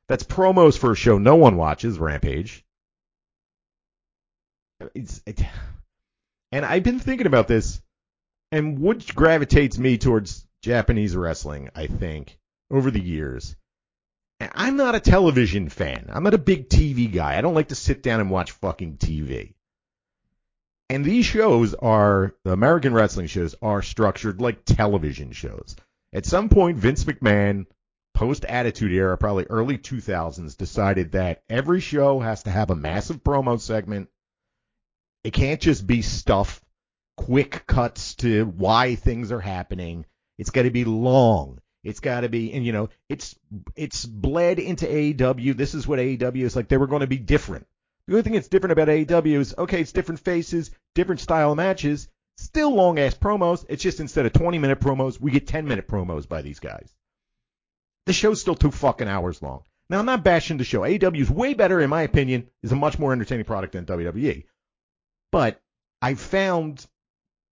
That's 0.08 0.24
promos 0.24 0.78
for 0.78 0.92
a 0.92 0.96
show 0.96 1.18
no 1.18 1.36
one 1.36 1.56
watches, 1.56 1.98
Rampage. 1.98 2.64
It's, 4.94 5.22
it, 5.26 5.40
and 6.52 6.64
I've 6.64 6.82
been 6.82 6.98
thinking 6.98 7.26
about 7.26 7.48
this, 7.48 7.80
and 8.52 8.78
what 8.78 9.14
gravitates 9.14 9.78
me 9.78 9.98
towards 9.98 10.46
Japanese 10.62 11.16
wrestling, 11.16 11.70
I 11.74 11.86
think, 11.86 12.38
over 12.70 12.90
the 12.90 13.00
years. 13.00 13.56
I'm 14.40 14.76
not 14.76 14.94
a 14.94 15.00
television 15.00 15.68
fan. 15.68 16.10
I'm 16.12 16.22
not 16.22 16.34
a 16.34 16.38
big 16.38 16.68
TV 16.68 17.10
guy. 17.10 17.38
I 17.38 17.40
don't 17.40 17.54
like 17.54 17.68
to 17.68 17.74
sit 17.74 18.02
down 18.02 18.20
and 18.20 18.30
watch 18.30 18.50
fucking 18.50 18.98
TV. 18.98 19.54
And 20.90 21.04
these 21.04 21.24
shows 21.24 21.72
are, 21.74 22.34
the 22.44 22.52
American 22.52 22.92
wrestling 22.92 23.26
shows 23.26 23.54
are 23.62 23.80
structured 23.80 24.40
like 24.40 24.64
television 24.64 25.32
shows. 25.32 25.76
At 26.12 26.26
some 26.26 26.48
point, 26.48 26.78
Vince 26.78 27.04
McMahon 27.04 27.66
post 28.14 28.44
Attitude 28.44 28.92
Era, 28.92 29.18
probably 29.18 29.44
early 29.44 29.76
2000s, 29.76 30.56
decided 30.56 31.12
that 31.12 31.42
every 31.48 31.80
show 31.80 32.20
has 32.20 32.44
to 32.44 32.50
have 32.50 32.70
a 32.70 32.76
massive 32.76 33.22
promo 33.22 33.60
segment. 33.60 34.08
It 35.24 35.32
can't 35.32 35.60
just 35.60 35.86
be 35.86 36.00
stuff, 36.00 36.64
quick 37.16 37.66
cuts 37.66 38.14
to 38.16 38.44
why 38.46 38.94
things 38.94 39.32
are 39.32 39.40
happening. 39.40 40.06
It's 40.38 40.50
got 40.50 40.62
to 40.62 40.70
be 40.70 40.84
long. 40.84 41.60
It's 41.82 42.00
got 42.00 42.20
to 42.20 42.28
be, 42.28 42.52
and 42.52 42.64
you 42.64 42.72
know, 42.72 42.88
it's 43.10 43.36
it's 43.76 44.06
bled 44.06 44.58
into 44.58 44.86
AEW. 44.86 45.56
This 45.56 45.74
is 45.74 45.86
what 45.86 45.98
AEW 45.98 46.44
is 46.44 46.56
like. 46.56 46.68
They 46.68 46.78
were 46.78 46.86
going 46.86 47.00
to 47.00 47.06
be 47.06 47.18
different. 47.18 47.66
The 48.06 48.14
only 48.14 48.22
thing 48.22 48.32
that's 48.34 48.48
different 48.48 48.72
about 48.72 48.88
AEW 48.88 49.38
is 49.38 49.54
okay, 49.58 49.80
it's 49.80 49.92
different 49.92 50.20
faces, 50.20 50.70
different 50.94 51.20
style 51.20 51.50
of 51.50 51.56
matches, 51.56 52.08
still 52.38 52.74
long 52.74 52.98
ass 52.98 53.14
promos. 53.14 53.64
It's 53.68 53.82
just 53.82 54.00
instead 54.00 54.24
of 54.24 54.32
20 54.32 54.58
minute 54.58 54.80
promos, 54.80 55.20
we 55.20 55.30
get 55.30 55.46
10 55.46 55.66
minute 55.66 55.88
promos 55.88 56.28
by 56.28 56.42
these 56.42 56.60
guys. 56.60 56.94
The 58.06 58.12
show's 58.12 58.40
still 58.40 58.54
two 58.54 58.70
fucking 58.70 59.08
hours 59.08 59.40
long. 59.42 59.62
Now, 59.88 59.98
I'm 59.98 60.06
not 60.06 60.24
bashing 60.24 60.56
the 60.56 60.64
show. 60.64 60.80
AEW 60.80 61.20
is 61.20 61.30
way 61.30 61.54
better, 61.54 61.80
in 61.80 61.90
my 61.90 62.02
opinion, 62.02 62.48
is 62.62 62.72
a 62.72 62.76
much 62.76 62.98
more 62.98 63.12
entertaining 63.12 63.44
product 63.44 63.74
than 63.74 63.84
WWE. 63.84 64.44
But 65.30 65.60
I 66.00 66.14
found, 66.14 66.86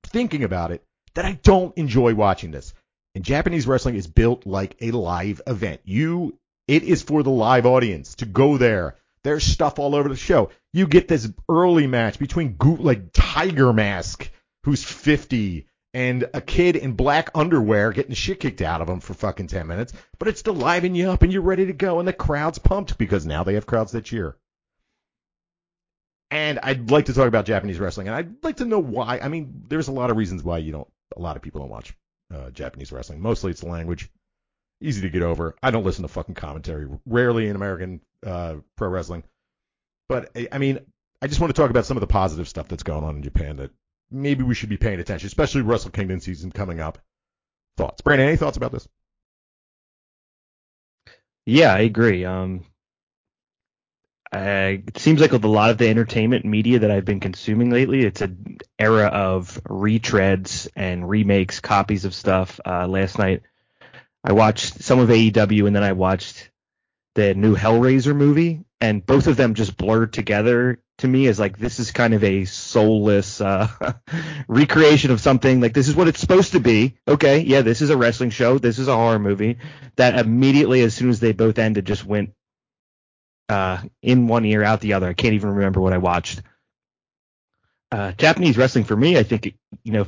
thinking 0.05 0.45
about 0.45 0.71
it, 0.71 0.85
that 1.15 1.25
I 1.25 1.33
don't 1.43 1.77
enjoy 1.77 2.15
watching 2.15 2.51
this. 2.51 2.75
And 3.15 3.25
Japanese 3.25 3.67
wrestling 3.67 3.97
is 3.97 4.07
built 4.07 4.47
like 4.47 4.77
a 4.81 4.91
live 4.91 5.43
event. 5.47 5.83
You, 5.85 6.39
it 6.67 6.83
is 6.83 7.03
for 7.03 7.23
the 7.23 7.31
live 7.31 7.67
audience 7.67 8.15
to 8.17 8.27
go 8.27 8.57
there. 8.57 8.97
There's 9.25 9.45
stuff 9.45 9.79
all 9.79 9.95
over 9.95 10.09
the 10.09 10.17
show. 10.17 10.51
You 10.73 10.87
get 10.87 11.09
this 11.09 11.31
early 11.49 11.87
match 11.87 12.19
between 12.19 12.57
Go- 12.57 12.79
like 12.81 13.13
Tiger 13.13 13.73
Mask, 13.73 14.31
who's 14.65 14.83
50, 14.83 15.67
and 15.95 16.29
a 16.33 16.41
kid 16.41 16.77
in 16.77 16.93
black 16.93 17.31
underwear 17.35 17.93
getting 17.93 18.15
shit 18.15 18.41
kicked 18.41 18.63
out 18.63 18.81
of 18.81 18.89
him 18.89 19.01
for 19.01 19.15
fucking 19.15 19.49
10 19.49 19.67
minutes, 19.67 19.93
but 20.19 20.29
it's 20.29 20.43
to 20.43 20.53
liven 20.53 20.95
you 20.95 21.11
up 21.11 21.23
and 21.23 21.33
you're 21.33 21.43
ready 21.43 21.67
to 21.67 21.73
go 21.73 21.99
and 21.99 22.09
the 22.09 22.13
crowd's 22.13 22.59
pumped 22.59 22.97
because 22.99 23.27
now 23.27 23.45
they 23.45 23.55
have 23.55 23.67
crowds 23.67 23.93
that 23.93 24.05
cheer. 24.05 24.37
And 26.31 26.59
I'd 26.63 26.91
like 26.91 27.07
to 27.07 27.13
talk 27.13 27.29
about 27.29 27.45
Japanese 27.45 27.79
wrestling 27.79 28.09
and 28.09 28.17
I'd 28.17 28.43
like 28.43 28.57
to 28.57 28.65
know 28.65 28.79
why. 28.79 29.19
I 29.19 29.29
mean, 29.29 29.65
there's 29.69 29.89
a 29.89 29.93
lot 29.93 30.11
of 30.11 30.17
reasons 30.17 30.43
why 30.43 30.59
you 30.59 30.73
don't, 30.73 30.89
a 31.15 31.21
lot 31.21 31.37
of 31.37 31.43
people 31.43 31.61
don't 31.61 31.71
watch 31.71 31.95
uh, 32.35 32.51
Japanese 32.51 32.91
wrestling. 32.91 33.21
Mostly 33.21 33.51
it's 33.51 33.61
the 33.61 33.69
language. 33.69 34.11
Easy 34.81 35.03
to 35.03 35.11
get 35.11 35.23
over. 35.23 35.55
I 35.63 35.71
don't 35.71 35.85
listen 35.85 36.03
to 36.03 36.09
fucking 36.09 36.35
commentary. 36.35 36.89
Rarely 37.07 37.49
in 37.49 37.55
American 37.55 38.01
uh, 38.27 38.57
pro 38.77 38.89
wrestling. 38.89 39.25
But 40.09 40.37
I 40.51 40.59
mean, 40.59 40.81
I 41.21 41.29
just 41.29 41.41
want 41.41 41.55
to 41.55 41.61
talk 41.61 41.71
about 41.71 41.85
some 41.85 41.97
of 41.97 42.01
the 42.01 42.07
positive 42.07 42.49
stuff 42.49 42.67
that's 42.67 42.83
going 42.83 43.05
on 43.05 43.17
in 43.17 43.23
Japan 43.23 43.57
that 43.57 43.71
maybe 44.13 44.43
we 44.43 44.55
should 44.55 44.69
be 44.69 44.77
paying 44.77 45.01
attention, 45.01 45.27
especially 45.27 45.63
Wrestle 45.63 45.91
Kingdom 45.91 46.21
season 46.21 46.53
coming 46.53 46.81
up. 46.81 46.99
Thoughts, 47.77 48.03
Brandon? 48.03 48.29
Any 48.29 48.37
thoughts 48.37 48.57
about 48.57 48.73
this? 48.73 48.87
Yeah, 51.47 51.75
I 51.75 51.81
agree. 51.81 52.25
Um, 52.25 52.65
I, 54.33 54.83
it 54.87 54.99
seems 54.99 55.21
like 55.21 55.33
with 55.33 55.45
a 55.45 55.49
lot 55.49 55.71
of 55.71 55.79
the 55.79 55.89
entertainment 55.89 56.45
media 56.45 56.81
that 56.81 56.91
I've 56.91 57.05
been 57.05 57.21
consuming 57.21 57.71
lately, 57.71 58.03
it's 58.05 58.21
an 58.21 58.59
era 58.79 59.07
of 59.07 59.61
retreads 59.65 60.69
and 60.77 61.09
remakes, 61.09 61.61
copies 61.61 62.05
of 62.05 62.15
stuff. 62.15 62.61
Uh, 62.65 62.87
last 62.87 63.19
night, 63.19 63.43
I 64.25 64.33
watched 64.33 64.83
some 64.83 65.01
of 65.01 65.09
AEW 65.09 65.67
and 65.67 65.75
then 65.75 65.83
I 65.83 65.93
watched 65.93 66.51
the 67.15 67.35
new 67.35 67.55
Hellraiser 67.55 68.17
movie, 68.17 68.65
and 68.81 69.05
both 69.05 69.27
of 69.27 69.37
them 69.37 69.55
just 69.55 69.77
blurred 69.77 70.13
together 70.13 70.82
to 70.99 71.09
me 71.09 71.27
is 71.27 71.39
like 71.39 71.59
this 71.59 71.81
is 71.81 71.91
kind 71.91 72.15
of 72.15 72.23
a 72.23 72.45
soulless 72.45 73.41
uh, 73.41 73.69
recreation 74.49 75.11
of 75.11 75.21
something. 75.21 75.61
Like 75.61 75.75
this 75.75 75.89
is 75.89 75.95
what 75.97 76.09
it's 76.09 76.21
supposed 76.21 76.53
to 76.53 76.61
be. 76.61 76.97
Okay, 77.09 77.41
yeah, 77.41 77.63
this 77.63 77.83
is 77.83 77.91
a 77.91 77.97
wrestling 77.97 78.31
show. 78.31 78.59
This 78.59 78.79
is 78.79 78.89
a 78.89 78.97
horror 78.97 79.19
movie. 79.19 79.59
That 79.97 80.19
immediately, 80.19 80.83
as 80.83 80.95
soon 80.95 81.11
as 81.11 81.21
they 81.21 81.33
both 81.33 81.59
ended, 81.59 81.87
just 81.87 82.05
went 82.05 82.33
uh, 83.49 83.83
in 84.03 84.29
one 84.29 84.45
ear, 84.45 84.63
out 84.63 84.81
the 84.81 84.95
other. 84.95 85.09
I 85.09 85.15
can't 85.15 85.35
even 85.35 85.51
remember 85.51 85.81
what 85.81 85.93
I 85.93 85.99
watched. 85.99 86.43
Uh, 87.91 88.13
Japanese 88.13 88.57
wrestling 88.57 88.85
for 88.85 88.97
me, 88.97 89.19
I 89.19 89.23
think, 89.23 89.55
you 89.85 89.93
know, 89.93 90.07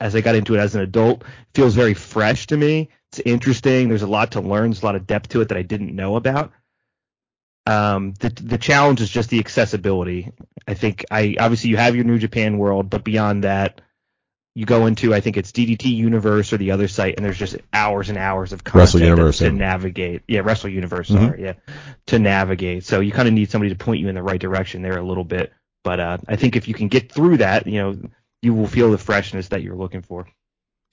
as 0.00 0.16
I 0.16 0.20
got 0.20 0.34
into 0.34 0.54
it 0.54 0.58
as 0.58 0.74
an 0.74 0.80
adult, 0.80 1.22
feels 1.54 1.74
very 1.74 1.94
fresh 1.94 2.48
to 2.48 2.56
me. 2.56 2.88
It's 3.12 3.20
interesting. 3.20 3.88
There's 3.88 4.02
a 4.02 4.08
lot 4.08 4.32
to 4.32 4.40
learn. 4.40 4.70
There's 4.70 4.82
a 4.82 4.86
lot 4.86 4.96
of 4.96 5.06
depth 5.06 5.28
to 5.30 5.40
it 5.40 5.48
that 5.48 5.58
I 5.58 5.62
didn't 5.62 5.94
know 5.94 6.16
about. 6.16 6.52
Um, 7.68 8.14
the 8.18 8.30
the 8.30 8.56
challenge 8.56 9.02
is 9.02 9.10
just 9.10 9.28
the 9.28 9.40
accessibility. 9.40 10.32
I 10.66 10.72
think 10.72 11.04
I 11.10 11.36
obviously 11.38 11.68
you 11.68 11.76
have 11.76 11.94
your 11.94 12.04
New 12.04 12.18
Japan 12.18 12.56
World, 12.56 12.88
but 12.88 13.04
beyond 13.04 13.44
that, 13.44 13.82
you 14.54 14.64
go 14.64 14.86
into 14.86 15.14
I 15.14 15.20
think 15.20 15.36
it's 15.36 15.52
DDT 15.52 15.84
Universe 15.84 16.54
or 16.54 16.56
the 16.56 16.70
other 16.70 16.88
site, 16.88 17.16
and 17.16 17.26
there's 17.26 17.36
just 17.36 17.56
hours 17.70 18.08
and 18.08 18.16
hours 18.16 18.54
of 18.54 18.64
content 18.64 18.80
Wrestle 18.80 19.00
Universe, 19.00 19.38
to, 19.38 19.44
yeah. 19.44 19.50
navigate. 19.50 20.22
Yeah, 20.26 20.40
Wrestle 20.40 20.70
Universe. 20.70 21.10
Mhm. 21.10 21.26
Sorry, 21.26 21.42
yeah, 21.42 21.52
to 22.06 22.18
navigate. 22.18 22.84
So 22.84 23.00
you 23.00 23.12
kind 23.12 23.28
of 23.28 23.34
need 23.34 23.50
somebody 23.50 23.68
to 23.68 23.78
point 23.78 24.00
you 24.00 24.08
in 24.08 24.14
the 24.14 24.22
right 24.22 24.40
direction 24.40 24.80
there 24.80 24.96
a 24.96 25.04
little 25.04 25.24
bit. 25.24 25.52
But 25.84 26.00
uh, 26.00 26.18
I 26.26 26.36
think 26.36 26.56
if 26.56 26.68
you 26.68 26.74
can 26.74 26.88
get 26.88 27.12
through 27.12 27.36
that, 27.38 27.66
you 27.66 27.82
know, 27.82 27.98
you 28.40 28.54
will 28.54 28.66
feel 28.66 28.90
the 28.90 28.98
freshness 28.98 29.48
that 29.48 29.62
you're 29.62 29.76
looking 29.76 30.02
for. 30.02 30.26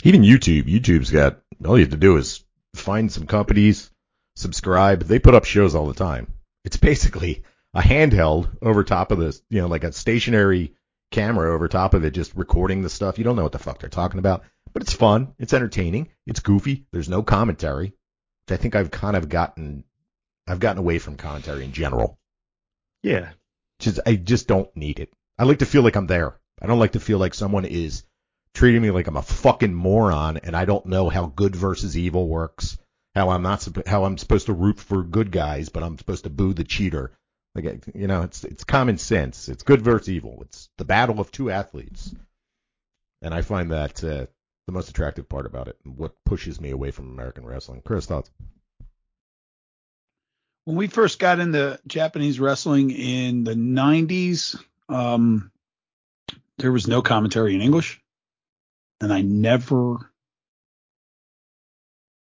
Even 0.03 0.23
YouTube. 0.23 0.63
YouTube's 0.63 1.09
got 1.09 1.39
all 1.65 1.77
you 1.77 1.85
have 1.85 1.91
to 1.91 1.97
do 1.97 2.17
is 2.17 2.43
find 2.75 3.09
some 3.09 3.27
companies, 3.27 3.89
subscribe. 4.35 5.03
They 5.03 5.19
put 5.19 5.35
up 5.35 5.45
shows 5.45 5.73
all 5.73 5.87
the 5.87 5.93
time. 5.93 6.27
It's 6.65 6.77
basically 6.77 7.43
a 7.73 7.81
handheld 7.81 8.49
over 8.61 8.83
top 8.83 9.11
of 9.11 9.19
this, 9.19 9.41
you 9.49 9.61
know, 9.61 9.67
like 9.67 9.83
a 9.83 9.91
stationary 9.91 10.73
camera 11.11 11.53
over 11.53 11.67
top 11.67 11.93
of 11.93 12.03
it, 12.03 12.11
just 12.11 12.35
recording 12.35 12.81
the 12.81 12.89
stuff. 12.89 13.17
You 13.17 13.23
don't 13.23 13.35
know 13.35 13.43
what 13.43 13.51
the 13.51 13.59
fuck 13.59 13.79
they're 13.79 13.89
talking 13.89 14.19
about, 14.19 14.43
but 14.73 14.81
it's 14.81 14.93
fun. 14.93 15.33
It's 15.37 15.53
entertaining. 15.53 16.09
It's 16.25 16.39
goofy. 16.39 16.87
There's 16.91 17.07
no 17.07 17.21
commentary, 17.21 17.93
which 18.47 18.59
I 18.59 18.61
think 18.61 18.75
I've 18.75 18.91
kind 18.91 19.15
of 19.15 19.29
gotten, 19.29 19.83
I've 20.47 20.59
gotten 20.59 20.79
away 20.79 20.97
from 20.97 21.15
commentary 21.15 21.63
in 21.63 21.71
general. 21.71 22.17
Yeah. 23.03 23.29
Just 23.79 23.99
I 24.05 24.15
just 24.15 24.47
don't 24.47 24.75
need 24.75 24.99
it. 24.99 25.13
I 25.37 25.43
like 25.43 25.59
to 25.59 25.65
feel 25.65 25.83
like 25.83 25.95
I'm 25.95 26.07
there. 26.07 26.39
I 26.61 26.65
don't 26.65 26.79
like 26.79 26.93
to 26.93 26.99
feel 26.99 27.19
like 27.19 27.33
someone 27.33 27.65
is 27.65 28.03
treating 28.53 28.81
me 28.81 28.89
like 28.89 29.07
I'm 29.07 29.17
a 29.17 29.21
fucking 29.21 29.73
moron 29.73 30.37
and 30.37 30.55
I 30.55 30.65
don't 30.65 30.85
know 30.85 31.09
how 31.09 31.27
good 31.27 31.55
versus 31.55 31.97
evil 31.97 32.27
works. 32.27 32.77
How 33.15 33.29
I'm 33.29 33.41
not 33.43 33.67
how 33.87 34.03
I'm 34.03 34.17
supposed 34.17 34.47
to 34.47 34.53
root 34.53 34.79
for 34.79 35.01
good 35.03 35.31
guys, 35.31 35.69
but 35.69 35.83
I'm 35.83 35.97
supposed 35.97 36.25
to 36.25 36.29
boo 36.29 36.53
the 36.53 36.63
cheater. 36.63 37.11
Like 37.55 37.85
you 37.95 38.07
know, 38.07 38.23
it's 38.23 38.43
it's 38.43 38.63
common 38.63 38.97
sense. 38.97 39.47
It's 39.47 39.63
good 39.63 39.81
versus 39.81 40.09
evil. 40.09 40.39
It's 40.41 40.69
the 40.77 40.85
battle 40.85 41.21
of 41.21 41.31
two 41.31 41.49
athletes, 41.49 42.13
and 43.21 43.33
I 43.33 43.41
find 43.41 43.71
that 43.71 44.03
uh, 44.03 44.25
the 44.67 44.73
most 44.73 44.89
attractive 44.89 45.29
part 45.29 45.45
about 45.45 45.69
it. 45.69 45.77
What 45.83 46.13
pushes 46.25 46.59
me 46.59 46.71
away 46.71 46.91
from 46.91 47.09
American 47.09 47.45
wrestling. 47.45 47.81
Chris, 47.85 48.05
thoughts? 48.05 48.29
when 50.65 50.77
we 50.77 50.87
first 50.87 51.19
got 51.19 51.39
into 51.39 51.79
Japanese 51.87 52.39
wrestling 52.39 52.91
in 52.91 53.43
the 53.43 53.53
90s, 53.53 54.59
um, 54.89 55.51
there 56.57 56.71
was 56.71 56.87
no 56.87 57.01
commentary 57.01 57.53
in 57.53 57.61
English, 57.61 58.01
and 58.99 59.13
I 59.13 59.21
never, 59.21 60.11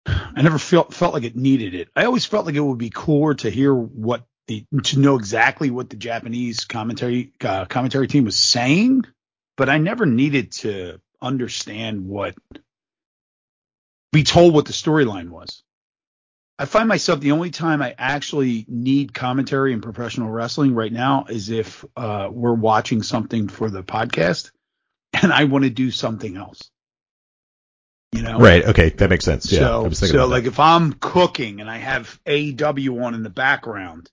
I 0.07 0.43
never 0.43 0.59
felt 0.59 0.95
felt 0.95 1.15
like 1.15 1.25
it 1.25 1.37
needed 1.37 1.75
it. 1.75 1.89
I 1.95 2.05
always 2.05 2.25
felt 2.25 2.47
like 2.47 2.55
it 2.55 2.61
would 2.61 2.79
be 2.79 2.91
cooler 2.91 3.35
to 3.35 3.51
hear 3.51 3.75
what 3.75 4.25
the 4.49 4.65
to 4.85 4.99
know 4.99 5.17
exactly 5.17 5.71
what 5.71 5.91
the 5.91 5.97
Japanese 5.97 6.65
commentary 6.65 7.33
uh, 7.43 7.67
commentary 7.67 8.09
team 8.09 8.25
was 8.25 8.37
saying, 8.37 9.05
but 9.57 9.69
I 9.69 9.79
never 9.79 10.07
needed 10.07 10.53
to 10.53 11.01
understand 11.21 12.07
what 12.07 12.35
be 14.13 14.25
told 14.25 14.55
what 14.55 14.67
the 14.67 14.73
storyline 14.73 15.31
was. 15.31 15.63
I 16.59 16.67
find 16.67 16.89
myself 16.89 17.21
the 17.21 17.33
only 17.33 17.51
time 17.51 17.81
I 17.81 17.95
actually 17.97 18.67
need 18.69 19.15
commentary 19.15 19.73
in 19.73 19.81
professional 19.81 20.31
wrestling 20.31 20.75
right 20.75 20.93
now 20.93 21.25
is 21.29 21.49
if 21.49 21.85
uh, 21.97 22.29
we're 22.31 22.53
watching 22.53 23.03
something 23.03 23.49
for 23.49 23.71
the 23.71 23.83
podcast 23.83 24.51
and 25.13 25.33
I 25.33 25.45
want 25.45 25.65
to 25.65 25.71
do 25.71 25.91
something 25.91 26.37
else. 26.37 26.71
You 28.13 28.23
know, 28.23 28.39
Right. 28.39 28.63
Okay. 28.63 28.91
That 28.91 29.09
makes 29.09 29.25
sense. 29.25 29.51
Yeah. 29.51 29.61
So, 29.61 29.91
so 29.91 30.27
like 30.27 30.45
that. 30.45 30.51
if 30.51 30.61
I'm 30.61 30.93
cooking 30.93 31.61
and 31.63 31.71
I 31.71 31.79
have 31.79 32.21
AEW 32.27 33.03
on 33.03 33.15
in 33.15 33.23
the 33.23 33.31
background, 33.31 34.11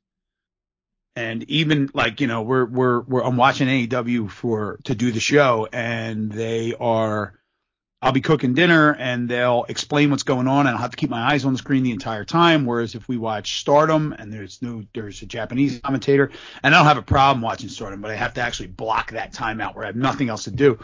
and 1.17 1.43
even 1.49 1.89
like 1.93 2.21
you 2.21 2.27
know 2.27 2.43
we're 2.43 2.65
we're 2.65 3.01
we're 3.01 3.23
I'm 3.23 3.35
watching 3.35 3.67
AEW 3.67 4.31
for 4.31 4.79
to 4.85 4.95
do 4.95 5.11
the 5.11 5.19
show, 5.19 5.67
and 5.71 6.31
they 6.31 6.73
are. 6.79 7.35
I'll 8.01 8.13
be 8.13 8.21
cooking 8.21 8.53
dinner 8.53 8.95
and 8.97 9.27
they'll 9.27 9.65
explain 9.67 10.09
what's 10.09 10.23
going 10.23 10.47
on 10.47 10.67
and 10.67 10.69
I'll 10.69 10.81
have 10.81 10.91
to 10.91 10.95
keep 10.95 11.09
my 11.09 11.33
eyes 11.33 11.43
on 11.43 11.51
the 11.51 11.57
screen 11.57 11.83
the 11.83 11.91
entire 11.91 12.23
time. 12.23 12.65
Whereas 12.65 12.95
if 12.95 13.09
we 13.09 13.17
watch 13.17 13.59
Stardom 13.59 14.13
and 14.17 14.31
there's 14.31 14.61
no, 14.61 14.85
there's 14.93 15.21
a 15.21 15.25
Japanese 15.25 15.81
commentator 15.81 16.31
and 16.63 16.73
I 16.73 16.77
don't 16.77 16.87
have 16.87 16.97
a 16.97 17.01
problem 17.01 17.41
watching 17.41 17.67
Stardom, 17.67 17.99
but 17.99 18.09
I 18.09 18.15
have 18.15 18.35
to 18.35 18.41
actually 18.41 18.67
block 18.67 19.11
that 19.11 19.33
time 19.33 19.59
out 19.59 19.75
where 19.75 19.83
I 19.83 19.87
have 19.87 19.97
nothing 19.97 20.29
else 20.29 20.45
to 20.45 20.51
do. 20.51 20.79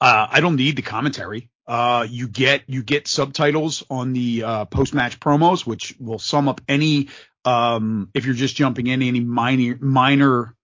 Uh, 0.00 0.26
I 0.30 0.40
don't 0.40 0.56
need 0.56 0.76
the 0.76 0.82
commentary. 0.82 1.50
Uh, 1.66 2.06
you 2.08 2.28
get 2.28 2.62
you 2.68 2.82
get 2.82 3.08
subtitles 3.08 3.84
on 3.90 4.12
the 4.12 4.44
uh, 4.44 4.64
post 4.66 4.94
match 4.94 5.18
promos, 5.18 5.66
which 5.66 5.96
will 5.98 6.18
sum 6.18 6.48
up 6.48 6.60
any 6.68 7.08
um, 7.44 8.10
if 8.14 8.24
you're 8.24 8.34
just 8.34 8.56
jumping 8.56 8.86
in 8.86 9.02
any 9.02 9.20
minor 9.20 9.76
minor 9.80 10.54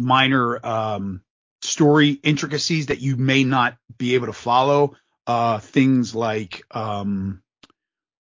minor 0.00 0.66
um, 0.66 1.22
story 1.62 2.10
intricacies 2.10 2.86
that 2.86 3.00
you 3.00 3.16
may 3.16 3.44
not 3.44 3.76
be 3.96 4.14
able 4.14 4.26
to 4.26 4.32
follow. 4.32 4.96
Uh, 5.24 5.60
things 5.60 6.16
like 6.16 6.64
um, 6.72 7.42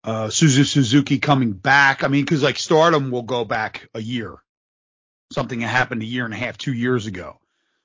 uh, 0.04 0.26
Suzu 0.26 0.66
Suzuki 0.66 1.18
coming 1.18 1.52
back. 1.52 2.04
I 2.04 2.08
mean, 2.08 2.24
because 2.24 2.42
like 2.42 2.58
Stardom 2.58 3.10
will 3.10 3.22
go 3.22 3.44
back 3.44 3.88
a 3.94 4.00
year, 4.00 4.36
something 5.32 5.60
that 5.60 5.68
happened 5.68 6.02
a 6.02 6.06
year 6.06 6.24
and 6.26 6.34
a 6.34 6.36
half, 6.36 6.58
two 6.58 6.74
years 6.74 7.06
ago. 7.06 7.39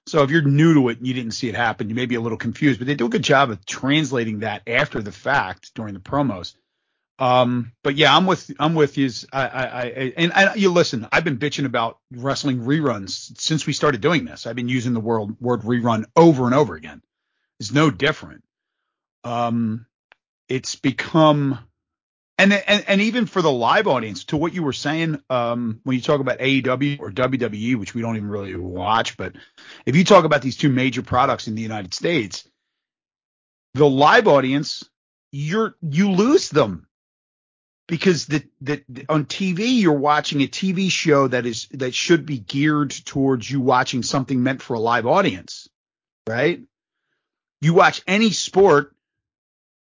So 0.07 0.21
if 0.21 0.29
you're 0.29 0.43
new 0.43 0.73
to 0.75 0.89
it 0.89 0.99
and 0.99 1.07
you 1.07 1.13
didn't 1.13 1.31
see 1.31 1.49
it 1.49 1.55
happen, 1.55 1.89
you 1.89 1.95
may 1.95 2.05
be 2.05 2.15
a 2.15 2.21
little 2.21 2.37
confused, 2.37 2.79
but 2.79 2.87
they 2.87 2.95
do 2.95 3.07
a 3.07 3.09
good 3.09 3.23
job 3.23 3.49
of 3.49 3.65
translating 3.65 4.39
that 4.39 4.61
after 4.67 5.01
the 5.01 5.11
fact 5.11 5.73
during 5.73 5.93
the 5.93 5.99
promos. 5.99 6.55
Um, 7.17 7.71
but 7.81 7.95
yeah, 7.95 8.15
I'm 8.15 8.25
with 8.25 8.51
I'm 8.59 8.75
with 8.75 8.97
you. 8.97 9.09
I, 9.31 9.47
I, 9.47 9.63
I 9.63 10.13
and 10.17 10.33
I, 10.33 10.55
you 10.55 10.71
listen. 10.71 11.07
I've 11.11 11.23
been 11.23 11.37
bitching 11.37 11.65
about 11.65 11.99
wrestling 12.11 12.59
reruns 12.61 13.39
since 13.39 13.65
we 13.65 13.73
started 13.73 14.01
doing 14.01 14.25
this. 14.25 14.45
I've 14.45 14.55
been 14.55 14.69
using 14.69 14.93
the 14.93 14.99
word 14.99 15.39
word 15.39 15.61
rerun 15.61 16.05
over 16.15 16.45
and 16.45 16.53
over 16.53 16.75
again. 16.75 17.01
It's 17.59 17.71
no 17.71 17.89
different. 17.89 18.43
Um, 19.23 19.85
it's 20.49 20.75
become 20.75 21.59
and, 22.37 22.51
and 22.53 22.83
and 22.87 23.01
even 23.01 23.25
for 23.25 23.41
the 23.41 23.51
live 23.51 23.87
audience, 23.87 24.25
to 24.25 24.37
what 24.37 24.53
you 24.53 24.63
were 24.63 24.73
saying, 24.73 25.21
um, 25.29 25.79
when 25.83 25.95
you 25.95 26.01
talk 26.01 26.19
about 26.19 26.39
AEW 26.39 26.99
or 26.99 27.11
WWE, 27.11 27.75
which 27.77 27.93
we 27.93 28.01
don't 28.01 28.17
even 28.17 28.29
really 28.29 28.55
watch, 28.55 29.15
but 29.15 29.33
if 29.85 29.95
you 29.95 30.03
talk 30.03 30.25
about 30.25 30.41
these 30.41 30.57
two 30.57 30.69
major 30.69 31.01
products 31.01 31.47
in 31.47 31.55
the 31.55 31.61
United 31.61 31.93
States, 31.93 32.47
the 33.73 33.89
live 33.89 34.27
audience, 34.27 34.83
you're 35.31 35.75
you 35.81 36.11
lose 36.11 36.49
them 36.49 36.87
because 37.87 38.25
the, 38.25 38.43
the 38.61 38.83
on 39.09 39.25
TV 39.25 39.79
you're 39.79 39.93
watching 39.93 40.41
a 40.41 40.47
TV 40.47 40.89
show 40.89 41.27
that 41.27 41.45
is 41.45 41.67
that 41.71 41.93
should 41.93 42.25
be 42.25 42.39
geared 42.39 42.91
towards 42.91 43.49
you 43.49 43.61
watching 43.61 44.03
something 44.03 44.41
meant 44.41 44.61
for 44.61 44.73
a 44.73 44.79
live 44.79 45.05
audience, 45.05 45.67
right? 46.27 46.61
You 47.61 47.73
watch 47.73 48.01
any 48.07 48.31
sport, 48.31 48.94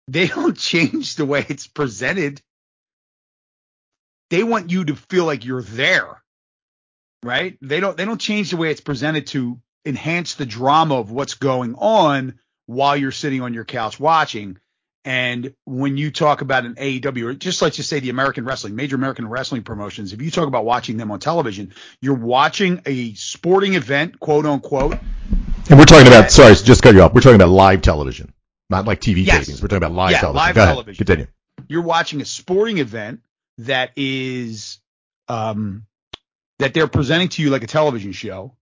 they 0.08 0.26
don't 0.26 0.56
change 0.58 1.14
the 1.16 1.26
way 1.26 1.44
it's 1.48 1.66
presented. 1.66 2.40
They 4.30 4.42
want 4.42 4.70
you 4.70 4.84
to 4.86 4.96
feel 4.96 5.24
like 5.24 5.44
you're 5.44 5.62
there, 5.62 6.22
right? 7.22 7.56
They 7.62 7.80
don't 7.80 7.96
they 7.96 8.04
don't 8.04 8.20
change 8.20 8.50
the 8.50 8.56
way 8.56 8.70
it's 8.70 8.80
presented 8.80 9.28
to 9.28 9.60
enhance 9.86 10.34
the 10.34 10.46
drama 10.46 10.96
of 10.96 11.10
what's 11.10 11.34
going 11.34 11.74
on 11.76 12.38
while 12.66 12.96
you're 12.96 13.12
sitting 13.12 13.40
on 13.40 13.54
your 13.54 13.64
couch 13.64 13.98
watching. 13.98 14.58
And 15.04 15.54
when 15.64 15.96
you 15.96 16.10
talk 16.10 16.42
about 16.42 16.66
an 16.66 16.74
AEW, 16.74 17.24
or 17.24 17.32
just 17.32 17.62
let's 17.62 17.76
just 17.76 17.88
say 17.88 18.00
the 18.00 18.10
American 18.10 18.44
wrestling, 18.44 18.76
major 18.76 18.96
American 18.96 19.26
wrestling 19.26 19.62
promotions, 19.62 20.12
if 20.12 20.20
you 20.20 20.30
talk 20.30 20.46
about 20.46 20.66
watching 20.66 20.98
them 20.98 21.10
on 21.10 21.18
television, 21.18 21.72
you're 22.02 22.14
watching 22.14 22.82
a 22.84 23.14
sporting 23.14 23.72
event, 23.72 24.20
quote 24.20 24.44
unquote. 24.44 24.98
And 25.70 25.78
we're 25.78 25.86
talking 25.86 26.08
about, 26.08 26.30
sorry, 26.30 26.54
just 26.56 26.82
cut 26.82 26.94
you 26.94 27.00
off. 27.00 27.14
We're 27.14 27.22
talking 27.22 27.36
about 27.36 27.48
live 27.48 27.80
television, 27.80 28.34
not 28.70 28.86
like 28.86 29.00
TV 29.00 29.24
Yes. 29.24 29.48
tapings. 29.48 29.62
We're 29.62 29.68
talking 29.68 29.78
about 29.78 29.92
live 29.92 30.12
Yeah, 30.12 30.20
television. 30.20 30.46
live 30.46 30.54
Go 30.54 30.62
ahead. 30.62 30.96
Continue. 30.96 31.26
You're 31.68 31.82
watching 31.82 32.20
a 32.20 32.24
sporting 32.24 32.78
event 32.78 33.20
that 33.58 33.92
is, 33.96 34.78
um, 35.28 35.86
that 36.58 36.74
they're 36.74 36.88
presenting 36.88 37.28
to 37.30 37.42
you 37.42 37.50
like 37.50 37.62
a 37.62 37.66
television 37.66 38.12
show. 38.12 38.54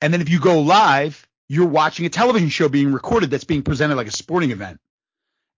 And 0.00 0.12
then 0.12 0.20
if 0.20 0.28
you 0.28 0.40
go 0.40 0.60
live, 0.60 1.26
you're 1.48 1.66
watching 1.68 2.06
a 2.06 2.10
television 2.10 2.48
show 2.48 2.68
being 2.68 2.92
recorded 2.92 3.30
that's 3.30 3.44
being 3.44 3.62
presented 3.62 3.96
like 3.96 4.06
a 4.08 4.12
sporting 4.12 4.50
event. 4.50 4.80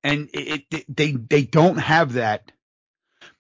And 0.05 0.29
it, 0.33 0.65
it 0.71 0.97
they 0.97 1.13
they 1.13 1.43
don't 1.43 1.77
have 1.77 2.13
that. 2.15 2.53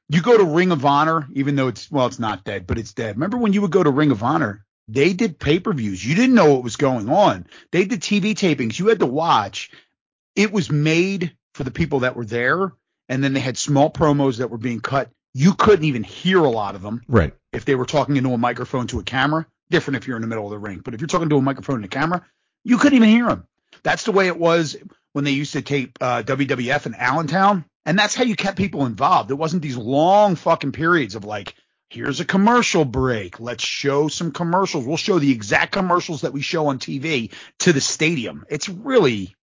You 0.09 0.23
go 0.23 0.37
to 0.37 0.45
Ring 0.45 0.73
of 0.73 0.85
Honor, 0.85 1.29
even 1.35 1.55
though 1.55 1.69
it's 1.69 1.91
well, 1.91 2.07
it's 2.07 2.19
not 2.19 2.43
dead, 2.45 2.67
but 2.67 2.79
it's 2.79 2.95
dead. 2.95 3.15
Remember 3.17 3.37
when 3.37 3.53
you 3.53 3.63
would 3.63 3.71
go 3.71 3.83
to 3.83 3.91
Ring 3.91 4.11
of 4.11 4.23
Honor? 4.23 4.65
They 4.89 5.13
did 5.13 5.39
pay 5.39 5.61
per 5.61 5.73
views. 5.73 6.05
You 6.05 6.15
didn't 6.15 6.35
know 6.35 6.53
what 6.55 6.65
was 6.65 6.77
going 6.77 7.09
on. 7.11 7.47
They 7.71 7.85
did 7.85 8.01
TV 8.01 8.33
tapings. 8.35 8.79
You 8.79 8.89
had 8.89 9.01
to 9.01 9.07
watch. 9.07 9.71
It 10.39 10.53
was 10.53 10.71
made 10.71 11.37
for 11.55 11.65
the 11.65 11.73
people 11.73 12.01
that 12.01 12.15
were 12.15 12.25
there, 12.25 12.73
and 13.09 13.25
then 13.25 13.33
they 13.33 13.41
had 13.41 13.59
small 13.59 13.91
promos 13.91 14.39
that 14.39 14.51
were 14.51 14.57
being 14.57 14.79
cut. 14.81 15.11
You 15.35 15.53
couldn't 15.55 15.85
even 15.85 16.05
hear 16.05 16.39
a 16.39 16.49
lot 16.49 16.77
of 16.77 16.83
them 16.83 17.03
Right. 17.09 17.35
if 17.53 17.65
they 17.65 17.75
were 17.75 17.85
talking 17.85 18.17
into 18.17 18.31
a 18.33 18.39
microphone 18.39 18.87
to 18.87 19.01
a 19.01 19.03
camera. 19.03 19.47
Different 19.69 19.97
if 19.97 20.07
you're 20.07 20.15
in 20.17 20.23
the 20.23 20.29
middle 20.29 20.45
of 20.45 20.53
the 20.53 20.59
ring, 20.59 20.81
but 20.85 20.95
if 20.95 21.01
you're 21.01 21.09
talking 21.09 21.29
to 21.29 21.37
a 21.39 21.43
microphone 21.43 21.77
and 21.77 21.85
a 21.87 21.89
camera, 21.89 22.25
you 22.63 22.79
couldn't 22.79 22.95
even 22.97 23.09
hear 23.09 23.27
them. 23.27 23.49
That's 23.83 24.05
the 24.05 24.13
way 24.13 24.29
it 24.29 24.39
was 24.39 24.77
when 25.13 25.25
they 25.25 25.33
used 25.33 25.55
to 25.55 25.63
tape 25.63 25.99
uh, 26.01 26.23
WWF 26.23 26.87
in 26.87 26.95
Allentown, 26.95 27.65
and 27.85 27.99
that's 27.99 28.15
how 28.15 28.23
you 28.23 28.37
kept 28.37 28.57
people 28.57 28.87
involved. 28.87 29.33
It 29.33 29.35
wasn't 29.35 29.63
these 29.63 29.77
long 29.77 30.37
fucking 30.37 30.71
periods 30.73 31.17
of 31.17 31.25
like, 31.25 31.57
here's 31.91 32.21
a 32.21 32.25
commercial 32.25 32.85
break, 32.85 33.41
let's 33.41 33.65
show 33.65 34.07
some 34.07 34.31
commercials. 34.31 34.87
We'll 34.87 34.97
show 34.97 35.19
the 35.19 35.33
exact 35.33 35.73
commercials 35.73 36.21
that 36.21 36.33
we 36.33 36.43
show 36.43 36.69
on 36.69 36.79
TV 36.79 37.33
to 37.61 37.73
the 37.73 37.81
stadium. 37.81 38.45
It's 38.49 38.69
really 38.69 39.35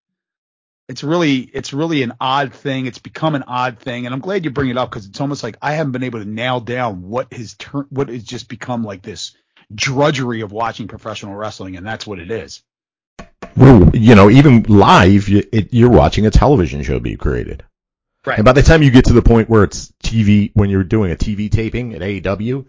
it's 0.88 1.04
really 1.04 1.40
it's 1.40 1.74
really 1.74 2.04
an 2.04 2.14
odd 2.20 2.54
thing. 2.54 2.86
It's 2.86 3.00
become 3.00 3.36
an 3.36 3.44
odd 3.44 3.80
thing, 3.80 4.06
and 4.06 4.14
I'm 4.14 4.22
glad 4.22 4.46
you 4.46 4.52
bring 4.52 4.70
it 4.70 4.78
up 4.78 4.90
because 4.90 5.08
it's 5.08 5.20
almost 5.20 5.44
like 5.44 5.58
I 5.62 5.74
haven't 5.74 5.94
been 5.94 6.04
able 6.04 6.20
to 6.20 6.30
nail 6.30 6.60
down 6.60 7.02
what 7.04 7.34
has 7.34 7.56
turned 7.56 7.88
what 7.90 8.10
has 8.10 8.24
just 8.24 8.48
become 8.48 8.84
like 8.84 9.02
this 9.02 9.36
drudgery 9.74 10.42
of 10.42 10.52
watching 10.52 10.88
professional 10.88 11.36
wrestling, 11.36 11.76
and 11.76 11.86
that's 11.86 12.06
what 12.06 12.20
it 12.20 12.30
is. 12.30 12.62
Well, 13.58 13.96
you 13.96 14.16
know, 14.16 14.30
even 14.30 14.64
live, 14.64 15.30
you, 15.30 15.44
it, 15.52 15.74
you're 15.74 15.90
watching 15.90 16.26
a 16.26 16.32
television 16.32 16.84
show 16.84 17.00
be 17.00 17.16
created. 17.16 17.64
Right. 18.26 18.38
And 18.38 18.46
by 18.46 18.54
the 18.54 18.64
time 18.64 18.84
you 18.84 18.92
get 18.92 19.06
to 19.06 19.14
the 19.14 19.22
point 19.22 19.50
where 19.50 19.64
it's 19.64 19.94
TV, 20.04 20.52
when 20.54 20.70
you're 20.70 20.84
doing 20.84 21.12
a 21.12 21.16
TV 21.16 21.50
taping 21.50 21.94
at 21.94 22.02
AEW, 22.02 22.66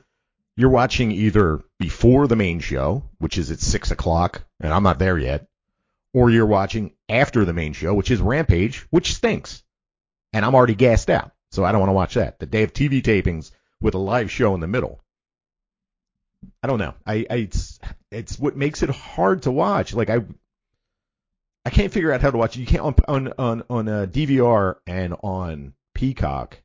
you're 0.56 0.70
watching 0.70 1.12
either 1.12 1.62
before 1.78 2.26
the 2.26 2.36
main 2.36 2.60
show, 2.60 3.04
which 3.18 3.36
is 3.36 3.50
at 3.50 3.60
six 3.60 3.90
o'clock, 3.90 4.44
and 4.60 4.72
I'm 4.72 4.82
not 4.82 4.98
there 4.98 5.18
yet, 5.18 5.46
or 6.16 6.30
you're 6.30 6.46
watching 6.46 6.92
after 7.10 7.44
the 7.44 7.52
main 7.52 7.74
show, 7.74 7.92
which 7.92 8.10
is 8.10 8.22
Rampage, 8.22 8.86
which 8.88 9.14
stinks. 9.14 9.62
And 10.32 10.46
I'm 10.46 10.54
already 10.54 10.74
gassed 10.74 11.10
out, 11.10 11.32
so 11.50 11.62
I 11.62 11.72
don't 11.72 11.80
want 11.80 11.90
to 11.90 11.94
watch 11.94 12.14
that. 12.14 12.38
The 12.38 12.46
day 12.46 12.62
of 12.62 12.72
TV 12.72 13.02
tapings 13.02 13.50
with 13.82 13.92
a 13.94 13.98
live 13.98 14.30
show 14.30 14.54
in 14.54 14.60
the 14.60 14.66
middle. 14.66 15.04
I 16.62 16.68
don't 16.68 16.78
know. 16.78 16.94
I, 17.06 17.26
I 17.28 17.34
it's 17.36 17.78
it's 18.10 18.38
what 18.38 18.56
makes 18.56 18.82
it 18.82 18.88
hard 18.88 19.42
to 19.42 19.50
watch. 19.50 19.92
Like 19.92 20.08
I 20.08 20.20
I 21.66 21.70
can't 21.70 21.92
figure 21.92 22.12
out 22.12 22.22
how 22.22 22.30
to 22.30 22.38
watch 22.38 22.56
it. 22.56 22.60
You 22.60 22.66
can't 22.66 22.82
on 22.82 22.94
on 23.06 23.32
on 23.38 23.62
on 23.68 23.88
uh, 23.88 24.02
a 24.04 24.06
DVR 24.06 24.76
and 24.86 25.16
on 25.22 25.74
Peacock. 25.94 26.62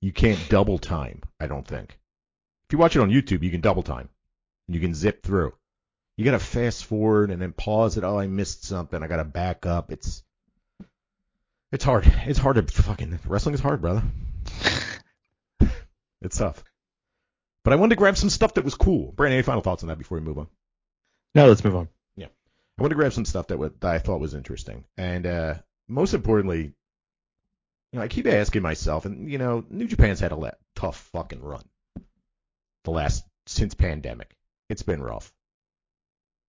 You 0.00 0.10
can't 0.10 0.40
double 0.48 0.78
time. 0.78 1.20
I 1.38 1.48
don't 1.48 1.68
think. 1.68 1.90
If 1.90 2.72
you 2.72 2.78
watch 2.78 2.96
it 2.96 3.02
on 3.02 3.10
YouTube, 3.10 3.42
you 3.42 3.50
can 3.50 3.60
double 3.60 3.82
time. 3.82 4.08
You 4.68 4.80
can 4.80 4.94
zip 4.94 5.22
through. 5.22 5.52
You 6.16 6.24
gotta 6.24 6.38
fast 6.38 6.84
forward 6.86 7.30
and 7.30 7.40
then 7.40 7.52
pause 7.52 7.96
it. 7.96 8.04
Oh, 8.04 8.18
I 8.18 8.26
missed 8.26 8.64
something. 8.64 9.02
I 9.02 9.06
gotta 9.06 9.24
back 9.24 9.66
up. 9.66 9.92
It's 9.92 10.22
it's 11.72 11.84
hard. 11.84 12.10
It's 12.26 12.38
hard 12.38 12.56
to 12.56 12.82
fucking 12.82 13.18
wrestling 13.26 13.54
is 13.54 13.60
hard, 13.60 13.82
brother. 13.82 14.02
it's 16.22 16.38
tough. 16.38 16.62
But 17.64 17.72
I 17.72 17.76
wanted 17.76 17.96
to 17.96 17.98
grab 17.98 18.16
some 18.16 18.30
stuff 18.30 18.54
that 18.54 18.64
was 18.64 18.74
cool. 18.74 19.12
Brandon, 19.12 19.38
any 19.38 19.42
final 19.42 19.60
thoughts 19.60 19.82
on 19.82 19.88
that 19.88 19.98
before 19.98 20.18
we 20.18 20.24
move 20.24 20.38
on? 20.38 20.46
No, 21.34 21.48
let's 21.48 21.64
move 21.64 21.76
on. 21.76 21.88
Yeah, 22.16 22.28
I 22.78 22.82
wanted 22.82 22.94
to 22.94 23.00
grab 23.00 23.12
some 23.12 23.24
stuff 23.24 23.48
that, 23.48 23.80
that 23.80 23.94
I 23.94 23.98
thought 23.98 24.20
was 24.20 24.34
interesting, 24.34 24.84
and 24.96 25.26
uh, 25.26 25.54
most 25.88 26.14
importantly, 26.14 26.72
you 27.92 27.98
know, 27.98 28.02
I 28.02 28.08
keep 28.08 28.26
asking 28.26 28.62
myself, 28.62 29.04
and 29.04 29.30
you 29.30 29.38
know, 29.38 29.64
New 29.68 29.86
Japan's 29.86 30.20
had 30.20 30.32
a 30.32 30.56
tough 30.76 30.96
fucking 31.12 31.42
run 31.42 31.64
the 32.84 32.90
last 32.92 33.24
since 33.46 33.74
pandemic. 33.74 34.34
It's 34.70 34.82
been 34.82 35.02
rough. 35.02 35.32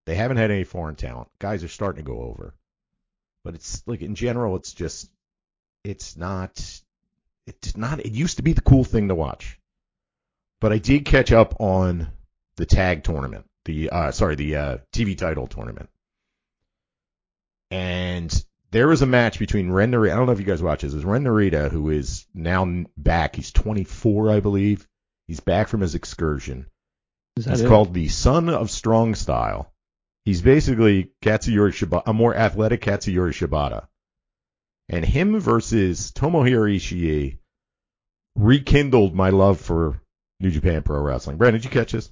They 0.08 0.16
haven't 0.16 0.38
had 0.38 0.52
any 0.52 0.64
foreign 0.64 0.96
talent. 0.96 1.28
Guys 1.38 1.66
are 1.66 1.68
starting 1.68 2.02
to 2.02 2.10
go 2.10 2.22
over, 2.22 2.56
but 3.44 3.56
it's 3.56 3.84
like 3.86 4.02
in 4.02 4.16
general, 4.16 4.56
it's 4.56 4.72
just, 4.72 5.12
it's 5.84 6.16
not, 6.16 6.58
it's 7.46 7.76
not. 7.76 8.00
It 8.00 8.14
used 8.14 8.38
to 8.38 8.42
be 8.42 8.54
the 8.54 8.62
cool 8.62 8.86
thing 8.86 9.10
to 9.10 9.16
watch, 9.16 9.60
but 10.62 10.72
I 10.72 10.78
did 10.78 11.04
catch 11.04 11.34
up 11.34 11.60
on 11.60 12.08
the 12.56 12.66
tag 12.66 13.04
tournament. 13.04 13.48
The 13.66 13.90
uh, 13.90 14.12
sorry, 14.12 14.36
the 14.36 14.56
uh, 14.56 14.78
TV 14.94 15.18
title 15.18 15.46
tournament, 15.46 15.90
and 17.70 18.34
there 18.72 18.88
was 18.88 19.02
a 19.02 19.06
match 19.06 19.40
between 19.40 19.70
Ren 19.70 19.92
Narita. 19.92 20.14
I 20.14 20.16
don't 20.16 20.28
know 20.28 20.32
if 20.32 20.40
you 20.40 20.46
guys 20.46 20.64
watch 20.64 20.84
this. 20.84 20.94
Is 20.94 21.04
Ren 21.04 21.26
Narita, 21.26 21.70
who 21.70 21.90
is 21.90 22.26
now 22.34 22.86
back. 22.96 23.36
He's 23.36 23.52
24, 23.52 24.32
I 24.32 24.40
believe. 24.40 24.88
He's 25.28 25.42
back 25.42 25.68
from 25.68 25.82
his 25.82 25.96
excursion. 25.96 26.68
He's 27.36 27.46
it? 27.46 27.68
called 27.68 27.94
the 27.94 28.08
Son 28.08 28.48
of 28.48 28.72
Strong 28.72 29.16
Style. 29.16 29.74
He's 30.28 30.42
basically 30.42 31.12
Katsuyori 31.22 31.72
Shibata, 31.72 32.04
a 32.06 32.12
more 32.14 32.36
athletic 32.36 32.82
Katsuyori 32.82 33.32
Shibata. 33.32 33.88
And 34.90 35.06
him 35.06 35.40
versus 35.40 36.12
Tomohiro 36.12 36.70
Ishii 36.76 37.38
rekindled 38.36 39.16
my 39.16 39.30
love 39.30 39.62
for 39.62 40.02
New 40.42 40.52
Japan 40.52 40.84
Pro 40.84 41.00
Wrestling. 41.00 41.38
Brandon, 41.38 41.62
did 41.62 41.64
you 41.64 41.72
catch 41.72 41.94
this? 41.94 42.12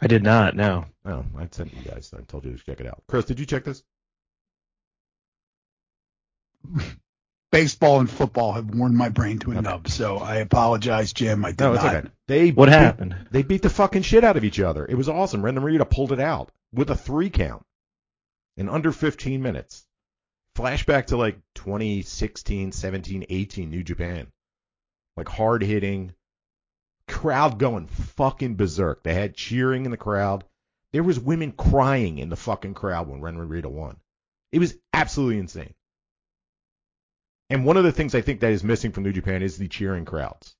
I 0.00 0.06
did 0.06 0.22
not. 0.22 0.56
No. 0.56 0.86
Oh, 1.04 1.22
I 1.36 1.46
sent 1.50 1.74
you 1.74 1.82
guys. 1.82 2.14
I 2.18 2.22
told 2.22 2.46
you 2.46 2.56
to 2.56 2.64
check 2.64 2.80
it 2.80 2.86
out. 2.86 3.02
Chris, 3.08 3.26
did 3.26 3.38
you 3.38 3.44
check 3.44 3.64
this? 3.64 3.82
Baseball 7.52 8.00
and 8.00 8.08
football 8.08 8.52
have 8.54 8.70
worn 8.74 8.96
my 8.96 9.10
brain 9.10 9.38
to 9.40 9.50
a 9.52 9.56
Okay. 9.56 9.60
nub, 9.60 9.86
so 9.88 10.16
I 10.16 10.36
apologize, 10.36 11.12
Jim. 11.12 11.44
I 11.44 11.50
did 11.50 11.60
No, 11.60 11.74
it's 11.74 11.84
not. 11.84 11.94
okay. 11.94 12.08
They 12.26 12.52
What 12.52 12.70
beat- 12.70 12.72
happened? 12.72 13.16
They 13.30 13.42
beat 13.42 13.60
the 13.60 13.68
fucking 13.68 14.00
shit 14.00 14.24
out 14.24 14.38
of 14.38 14.44
each 14.44 14.60
other. 14.60 14.86
It 14.86 14.94
was 14.94 15.10
awesome. 15.10 15.44
Ren 15.44 15.56
Narita 15.56 15.88
pulled 15.90 16.12
it 16.12 16.20
out 16.20 16.50
with 16.72 16.90
a 16.90 16.96
three 16.96 17.30
count 17.30 17.64
in 18.56 18.68
under 18.68 18.92
15 18.92 19.42
minutes. 19.42 19.86
Flashback 20.56 21.06
to 21.06 21.16
like 21.16 21.38
2016, 21.54 22.72
17, 22.72 23.26
18 23.28 23.70
New 23.70 23.82
Japan. 23.82 24.26
Like 25.16 25.28
hard 25.28 25.62
hitting, 25.62 26.14
crowd 27.08 27.58
going 27.58 27.86
fucking 27.86 28.56
berserk. 28.56 29.02
They 29.02 29.14
had 29.14 29.34
cheering 29.34 29.84
in 29.84 29.90
the 29.90 29.96
crowd. 29.96 30.44
There 30.92 31.02
was 31.02 31.18
women 31.18 31.52
crying 31.52 32.18
in 32.18 32.28
the 32.28 32.36
fucking 32.36 32.74
crowd 32.74 33.08
when 33.08 33.20
Ren 33.20 33.36
Narita 33.36 33.66
won. 33.66 33.98
It 34.50 34.58
was 34.58 34.76
absolutely 34.92 35.38
insane. 35.38 35.74
And 37.48 37.64
one 37.64 37.76
of 37.76 37.84
the 37.84 37.92
things 37.92 38.14
I 38.14 38.20
think 38.20 38.40
that 38.40 38.52
is 38.52 38.64
missing 38.64 38.92
from 38.92 39.04
New 39.04 39.12
Japan 39.12 39.42
is 39.42 39.56
the 39.56 39.68
cheering 39.68 40.04
crowds. 40.04 40.54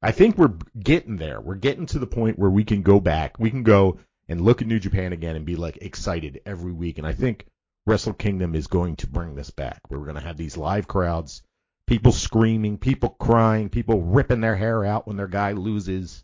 I 0.00 0.12
think 0.12 0.36
we're 0.36 0.54
getting 0.78 1.16
there. 1.16 1.40
We're 1.40 1.56
getting 1.56 1.86
to 1.86 1.98
the 1.98 2.06
point 2.06 2.38
where 2.38 2.50
we 2.50 2.64
can 2.64 2.82
go 2.82 3.00
back. 3.00 3.38
We 3.38 3.50
can 3.50 3.62
go 3.62 3.98
and 4.28 4.40
look 4.40 4.60
at 4.60 4.68
New 4.68 4.78
Japan 4.78 5.12
again 5.12 5.36
and 5.36 5.46
be 5.46 5.56
like 5.56 5.78
excited 5.78 6.40
every 6.44 6.72
week. 6.72 6.98
And 6.98 7.06
I 7.06 7.12
think 7.12 7.46
Wrestle 7.86 8.12
Kingdom 8.12 8.54
is 8.54 8.66
going 8.66 8.96
to 8.96 9.06
bring 9.06 9.34
this 9.34 9.50
back. 9.50 9.80
We're 9.88 9.98
going 9.98 10.14
to 10.14 10.20
have 10.20 10.36
these 10.36 10.56
live 10.56 10.86
crowds, 10.86 11.42
people 11.86 12.12
screaming, 12.12 12.78
people 12.78 13.10
crying, 13.10 13.70
people 13.70 14.02
ripping 14.02 14.40
their 14.40 14.56
hair 14.56 14.84
out 14.84 15.06
when 15.06 15.16
their 15.16 15.28
guy 15.28 15.52
loses. 15.52 16.22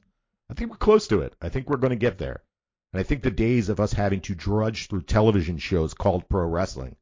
I 0.50 0.54
think 0.54 0.70
we're 0.70 0.76
close 0.76 1.08
to 1.08 1.22
it. 1.22 1.34
I 1.40 1.48
think 1.48 1.68
we're 1.68 1.78
going 1.78 1.90
to 1.90 1.96
get 1.96 2.18
there. 2.18 2.42
And 2.92 3.00
I 3.00 3.02
think 3.02 3.22
the 3.22 3.30
days 3.30 3.70
of 3.70 3.80
us 3.80 3.92
having 3.92 4.20
to 4.22 4.34
drudge 4.34 4.88
through 4.88 5.02
television 5.02 5.58
shows 5.58 5.94
called 5.94 6.28
pro 6.28 6.46
wrestling 6.46 6.96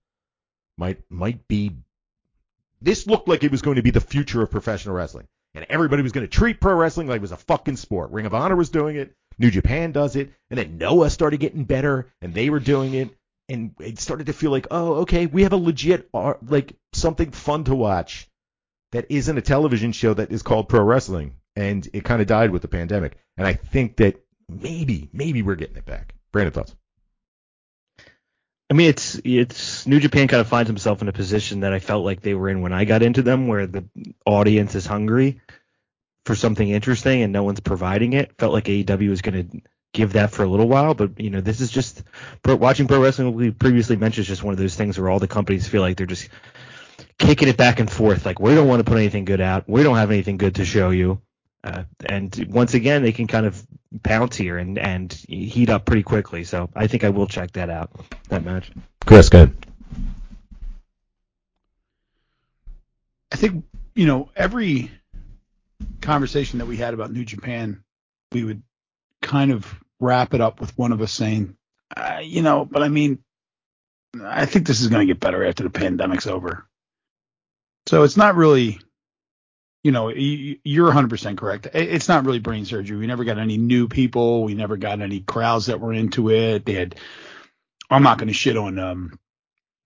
might 0.78 1.02
might 1.10 1.46
be 1.48 1.76
this 2.80 3.06
looked 3.06 3.28
like 3.28 3.44
it 3.44 3.50
was 3.50 3.62
going 3.62 3.76
to 3.76 3.82
be 3.82 3.90
the 3.90 4.00
future 4.00 4.42
of 4.42 4.50
professional 4.50 4.94
wrestling. 4.94 5.26
And 5.54 5.66
everybody 5.68 6.02
was 6.02 6.12
going 6.12 6.26
to 6.26 6.30
treat 6.30 6.60
pro 6.60 6.74
wrestling 6.74 7.08
like 7.08 7.18
it 7.18 7.20
was 7.20 7.32
a 7.32 7.36
fucking 7.36 7.76
sport. 7.76 8.10
Ring 8.10 8.26
of 8.26 8.34
Honor 8.34 8.56
was 8.56 8.70
doing 8.70 8.96
it. 8.96 9.14
New 9.38 9.50
Japan 9.50 9.92
does 9.92 10.16
it. 10.16 10.32
And 10.50 10.58
then 10.58 10.78
Noah 10.78 11.10
started 11.10 11.40
getting 11.40 11.64
better 11.64 12.12
and 12.20 12.34
they 12.34 12.50
were 12.50 12.60
doing 12.60 12.94
it. 12.94 13.16
And 13.48 13.74
it 13.80 13.98
started 13.98 14.26
to 14.26 14.32
feel 14.32 14.50
like, 14.50 14.68
oh, 14.70 14.94
okay, 15.00 15.26
we 15.26 15.42
have 15.42 15.52
a 15.52 15.56
legit, 15.56 16.08
like 16.12 16.74
something 16.92 17.32
fun 17.32 17.64
to 17.64 17.74
watch 17.74 18.28
that 18.92 19.06
isn't 19.10 19.38
a 19.38 19.42
television 19.42 19.92
show 19.92 20.14
that 20.14 20.30
is 20.30 20.42
called 20.42 20.68
pro 20.68 20.82
wrestling. 20.82 21.34
And 21.56 21.86
it 21.92 22.04
kind 22.04 22.22
of 22.22 22.28
died 22.28 22.50
with 22.50 22.62
the 22.62 22.68
pandemic. 22.68 23.18
And 23.36 23.46
I 23.46 23.54
think 23.54 23.96
that 23.96 24.22
maybe, 24.48 25.10
maybe 25.12 25.42
we're 25.42 25.56
getting 25.56 25.76
it 25.76 25.84
back. 25.84 26.14
Brandon 26.32 26.52
thoughts? 26.52 26.74
I 28.70 28.74
mean, 28.74 28.88
it's 28.88 29.20
it's 29.22 29.86
New 29.86 30.00
Japan 30.00 30.28
kind 30.28 30.40
of 30.40 30.48
finds 30.48 30.68
himself 30.70 31.02
in 31.02 31.08
a 31.08 31.12
position 31.12 31.60
that 31.60 31.74
I 31.74 31.78
felt 31.78 32.06
like 32.06 32.22
they 32.22 32.32
were 32.32 32.48
in 32.48 32.62
when 32.62 32.72
I 32.72 32.86
got 32.86 33.02
into 33.02 33.20
them, 33.20 33.46
where 33.46 33.66
the 33.66 33.84
audience 34.24 34.74
is 34.74 34.86
hungry 34.86 35.42
for 36.24 36.34
something 36.34 36.68
interesting 36.68 37.22
and 37.22 37.32
no 37.32 37.42
one's 37.42 37.60
providing 37.60 38.12
it. 38.12 38.32
Felt 38.38 38.52
like 38.52 38.64
AEW 38.64 39.10
was 39.10 39.22
going 39.22 39.48
to 39.48 39.60
give 39.92 40.14
that 40.14 40.30
for 40.30 40.42
a 40.42 40.48
little 40.48 40.68
while, 40.68 40.94
but 40.94 41.20
you 41.20 41.30
know, 41.30 41.40
this 41.40 41.60
is 41.60 41.70
just 41.70 42.02
pro, 42.42 42.56
watching 42.56 42.88
pro 42.88 43.02
wrestling. 43.02 43.34
We 43.34 43.50
previously 43.50 43.96
mentioned 43.96 44.22
is 44.22 44.28
just 44.28 44.42
one 44.42 44.52
of 44.52 44.58
those 44.58 44.74
things 44.74 44.98
where 44.98 45.10
all 45.10 45.18
the 45.18 45.28
companies 45.28 45.68
feel 45.68 45.82
like 45.82 45.96
they're 45.96 46.06
just 46.06 46.28
kicking 47.18 47.48
it 47.48 47.56
back 47.56 47.80
and 47.80 47.90
forth. 47.90 48.24
Like 48.24 48.40
we 48.40 48.54
don't 48.54 48.68
want 48.68 48.80
to 48.80 48.84
put 48.84 48.98
anything 48.98 49.24
good 49.24 49.40
out. 49.40 49.68
We 49.68 49.82
don't 49.82 49.96
have 49.96 50.10
anything 50.10 50.38
good 50.38 50.56
to 50.56 50.64
show 50.64 50.90
you. 50.90 51.20
Uh, 51.64 51.84
and 52.04 52.46
once 52.48 52.74
again, 52.74 53.02
they 53.02 53.12
can 53.12 53.26
kind 53.28 53.46
of 53.46 53.64
pounce 54.02 54.36
here 54.36 54.58
and, 54.58 54.78
and 54.78 55.12
heat 55.12 55.68
up 55.68 55.84
pretty 55.84 56.02
quickly. 56.02 56.42
So 56.44 56.70
I 56.74 56.86
think 56.88 57.04
I 57.04 57.10
will 57.10 57.26
check 57.26 57.52
that 57.52 57.70
out, 57.70 57.90
that 58.28 58.44
match. 58.44 58.70
Chris, 59.04 59.28
good. 59.28 59.54
I 63.30 63.36
think 63.36 63.64
you 63.94 64.06
know 64.06 64.30
every 64.36 64.90
conversation 66.00 66.58
that 66.58 66.66
we 66.66 66.76
had 66.76 66.94
about 66.94 67.12
New 67.12 67.24
Japan, 67.24 67.82
we 68.32 68.44
would 68.44 68.62
kind 69.20 69.52
of 69.52 69.72
wrap 70.00 70.34
it 70.34 70.40
up 70.40 70.60
with 70.60 70.76
one 70.76 70.92
of 70.92 71.00
us 71.00 71.12
saying, 71.12 71.56
uh, 71.96 72.20
you 72.22 72.42
know, 72.42 72.64
but 72.64 72.82
I 72.82 72.88
mean, 72.88 73.18
I 74.22 74.46
think 74.46 74.66
this 74.66 74.80
is 74.80 74.88
going 74.88 75.06
to 75.06 75.12
get 75.12 75.20
better 75.20 75.44
after 75.44 75.62
the 75.62 75.70
pandemic's 75.70 76.26
over. 76.26 76.66
So 77.86 78.02
it's 78.02 78.16
not 78.16 78.36
really, 78.36 78.80
you 79.82 79.92
know, 79.92 80.10
you're 80.10 80.92
100% 80.92 81.36
correct. 81.36 81.68
It's 81.74 82.08
not 82.08 82.24
really 82.24 82.38
brain 82.38 82.64
surgery. 82.64 82.96
We 82.96 83.06
never 83.06 83.24
got 83.24 83.38
any 83.38 83.56
new 83.56 83.88
people. 83.88 84.44
We 84.44 84.54
never 84.54 84.76
got 84.76 85.00
any 85.00 85.20
crowds 85.20 85.66
that 85.66 85.80
were 85.80 85.92
into 85.92 86.30
it. 86.30 86.64
They 86.64 86.74
had, 86.74 86.96
I'm 87.90 88.02
not 88.02 88.18
going 88.18 88.28
to 88.28 88.34
shit 88.34 88.56
on, 88.56 88.78
um, 88.78 89.18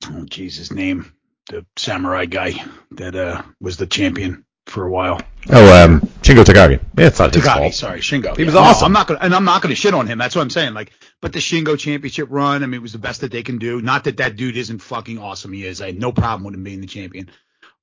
oh, 0.07 0.25
Jesus, 0.25 0.73
name, 0.73 1.13
the 1.49 1.65
samurai 1.77 2.27
guy 2.27 2.65
that 2.93 3.15
uh 3.15 3.43
was 3.61 3.77
the 3.77 3.87
champion 3.87 4.46
for 4.67 4.85
a 4.85 4.91
while. 4.91 5.21
Oh, 5.49 5.85
um, 5.85 6.01
Shingo 6.23 6.43
Takagi. 6.45 6.81
Yeah, 6.99 7.07
it's 7.07 7.19
not 7.19 7.33
his 7.33 7.45
Takagi, 7.45 7.59
fault. 7.59 7.75
sorry, 7.75 8.01
Shingo. 8.01 8.37
He 8.37 8.45
was 8.45 8.55
Yeah, 8.55 8.61
no, 8.61 8.67
awesome. 8.67 8.87
I'm 8.87 8.93
not 8.93 9.07
gonna, 9.07 9.21
and 9.21 9.35
I'm 9.35 9.45
not 9.45 9.63
gonna 9.63 9.77
shit 9.77 9.95
on 9.95 10.07
him. 10.07 10.19
That's 10.19 10.35
what 10.35 10.43
I'm 10.43 10.51
saying. 10.51 10.75
Like, 10.75 10.93
but 11.23 11.33
the 11.33 11.39
Shingo 11.39 11.79
championship 11.79 12.29
run, 12.31 12.63
I 12.63 12.67
mean, 12.67 12.75
it 12.75 12.83
was 12.83 12.93
the 12.93 12.99
best 12.99 13.21
that 13.21 13.31
they 13.31 13.43
can 13.43 13.59
do. 13.59 13.81
Not 13.81 14.05
that 14.05 14.17
that 14.17 14.37
dude 14.37 14.57
isn't 14.57 14.81
fucking 14.81 15.19
awesome. 15.19 15.53
He 15.53 15.65
is. 15.65 15.81
I 15.81 15.87
had 15.87 16.01
no 16.01 16.11
problem 16.13 16.45
with 16.45 16.55
him 16.55 16.65
being 16.65 16.81
the 16.81 16.87
champion. 16.89 17.31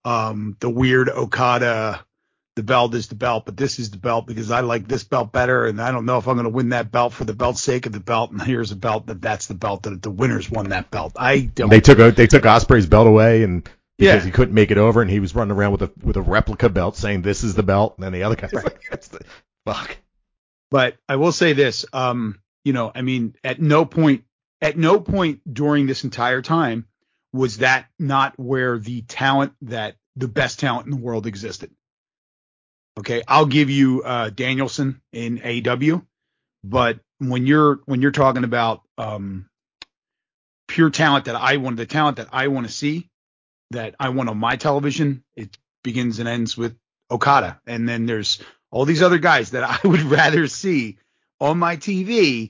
Um, 0.04 0.58
the 0.60 0.70
weird 0.70 1.08
Okada, 1.08 2.06
the 2.58 2.64
belt 2.64 2.94
is 2.94 3.08
the 3.08 3.16
belt, 3.16 3.46
but 3.46 3.56
this 3.56 3.80
is 3.80 3.90
the 3.90 3.98
belt 3.98 4.28
because 4.28 4.52
I 4.52 4.60
like 4.60 4.86
this 4.86 5.06
belt 5.06 5.32
better, 5.32 5.66
and 5.66 5.82
I 5.82 5.92
don't 5.92 6.06
know 6.06 6.18
if 6.18 6.28
I'm 6.28 6.36
gonna 6.36 6.50
win 6.50 6.70
that 6.70 6.92
belt 6.92 7.14
for 7.14 7.24
the 7.24 7.34
belt's 7.34 7.62
sake 7.62 7.86
of 7.86 7.94
the 7.94 8.02
belt. 8.02 8.32
And 8.32 8.42
here's 8.42 8.74
a 8.74 8.76
belt 8.76 9.08
that 9.08 9.22
that's 9.22 9.48
the 9.48 9.56
belt 9.56 9.84
that 9.84 10.02
the 10.02 10.12
winners 10.12 10.52
won 10.52 10.70
that 10.70 10.92
belt. 10.92 11.14
I 11.16 11.40
don't. 11.40 11.70
They 11.70 11.80
took 11.80 12.00
a, 12.00 12.12
they 12.12 12.28
took 12.28 12.44
Ospreay's 12.44 12.88
belt 12.88 13.08
away 13.08 13.44
and 13.44 13.68
because 13.98 14.22
Yeah. 14.22 14.26
he 14.26 14.32
couldn't 14.32 14.54
make 14.54 14.72
it 14.72 14.78
over 14.78 15.02
and 15.02 15.10
he 15.10 15.20
was 15.20 15.36
running 15.36 15.56
around 15.56 15.72
with 15.74 15.82
a 15.84 15.92
with 16.04 16.18
a 16.18 16.22
replica 16.22 16.70
belt 16.70 16.96
saying 16.98 17.22
this 17.22 17.44
is 17.44 17.54
the 17.56 17.64
belt 17.64 17.96
and 17.98 18.04
then 18.04 18.14
the 18.14 18.24
other 18.24 18.36
guy's 18.36 18.54
Right. 18.54 18.64
like 18.66 18.82
that's 18.90 19.08
the 19.10 19.20
fuck. 19.66 19.98
But 20.72 20.98
I 21.08 21.18
will 21.18 21.32
say 21.32 21.54
this, 21.54 21.86
um, 21.94 22.40
you 22.64 22.74
know, 22.74 22.92
I 22.94 23.02
mean, 23.04 23.36
at 23.44 23.62
no 23.62 23.86
point, 23.86 24.24
at 24.62 24.78
no 24.78 25.00
point 25.00 25.42
during 25.54 25.86
this 25.86 26.04
entire 26.04 26.42
time 26.42 26.88
was 27.32 27.58
that 27.60 27.86
not 28.00 28.38
where 28.40 28.80
the 28.80 29.02
talent 29.04 29.54
that 29.64 29.96
the 30.16 30.28
best 30.28 30.60
talent 30.60 30.86
in 30.86 30.92
the 30.92 30.98
world 30.98 31.28
existed. 31.28 31.72
Okay, 32.98 33.24
I'll 33.28 33.48
give 33.48 33.70
you 33.72 34.04
uh, 34.04 34.30
Danielson 34.30 35.02
in 35.12 35.42
AW, 35.44 36.02
but 36.64 37.00
when 37.20 37.48
you're 37.48 37.80
when 37.86 38.02
you're 38.02 38.12
talking 38.12 38.44
about 38.44 38.82
um, 39.00 39.48
pure 40.68 40.92
talent 40.92 41.26
that 41.26 41.36
I 41.36 41.58
want, 41.58 41.78
the 41.78 41.86
talent 41.88 42.18
that 42.18 42.30
I 42.32 42.48
want 42.50 42.68
to 42.68 42.74
see, 42.74 43.10
that 43.74 43.96
I 44.00 44.10
want 44.10 44.30
on 44.30 44.38
my 44.38 44.56
television, 44.56 45.24
it 45.36 45.58
begins 45.84 46.20
and 46.20 46.28
ends 46.28 46.58
with 46.58 46.76
Okada, 47.12 47.60
and 47.68 47.88
then 47.88 48.06
there's 48.06 48.42
all 48.72 48.86
these 48.86 49.04
other 49.04 49.20
guys 49.20 49.52
that 49.52 49.64
I 49.86 49.88
would 49.88 50.02
rather 50.02 50.48
see 50.48 50.98
on 51.40 51.60
my 51.60 51.78
TV. 51.78 52.50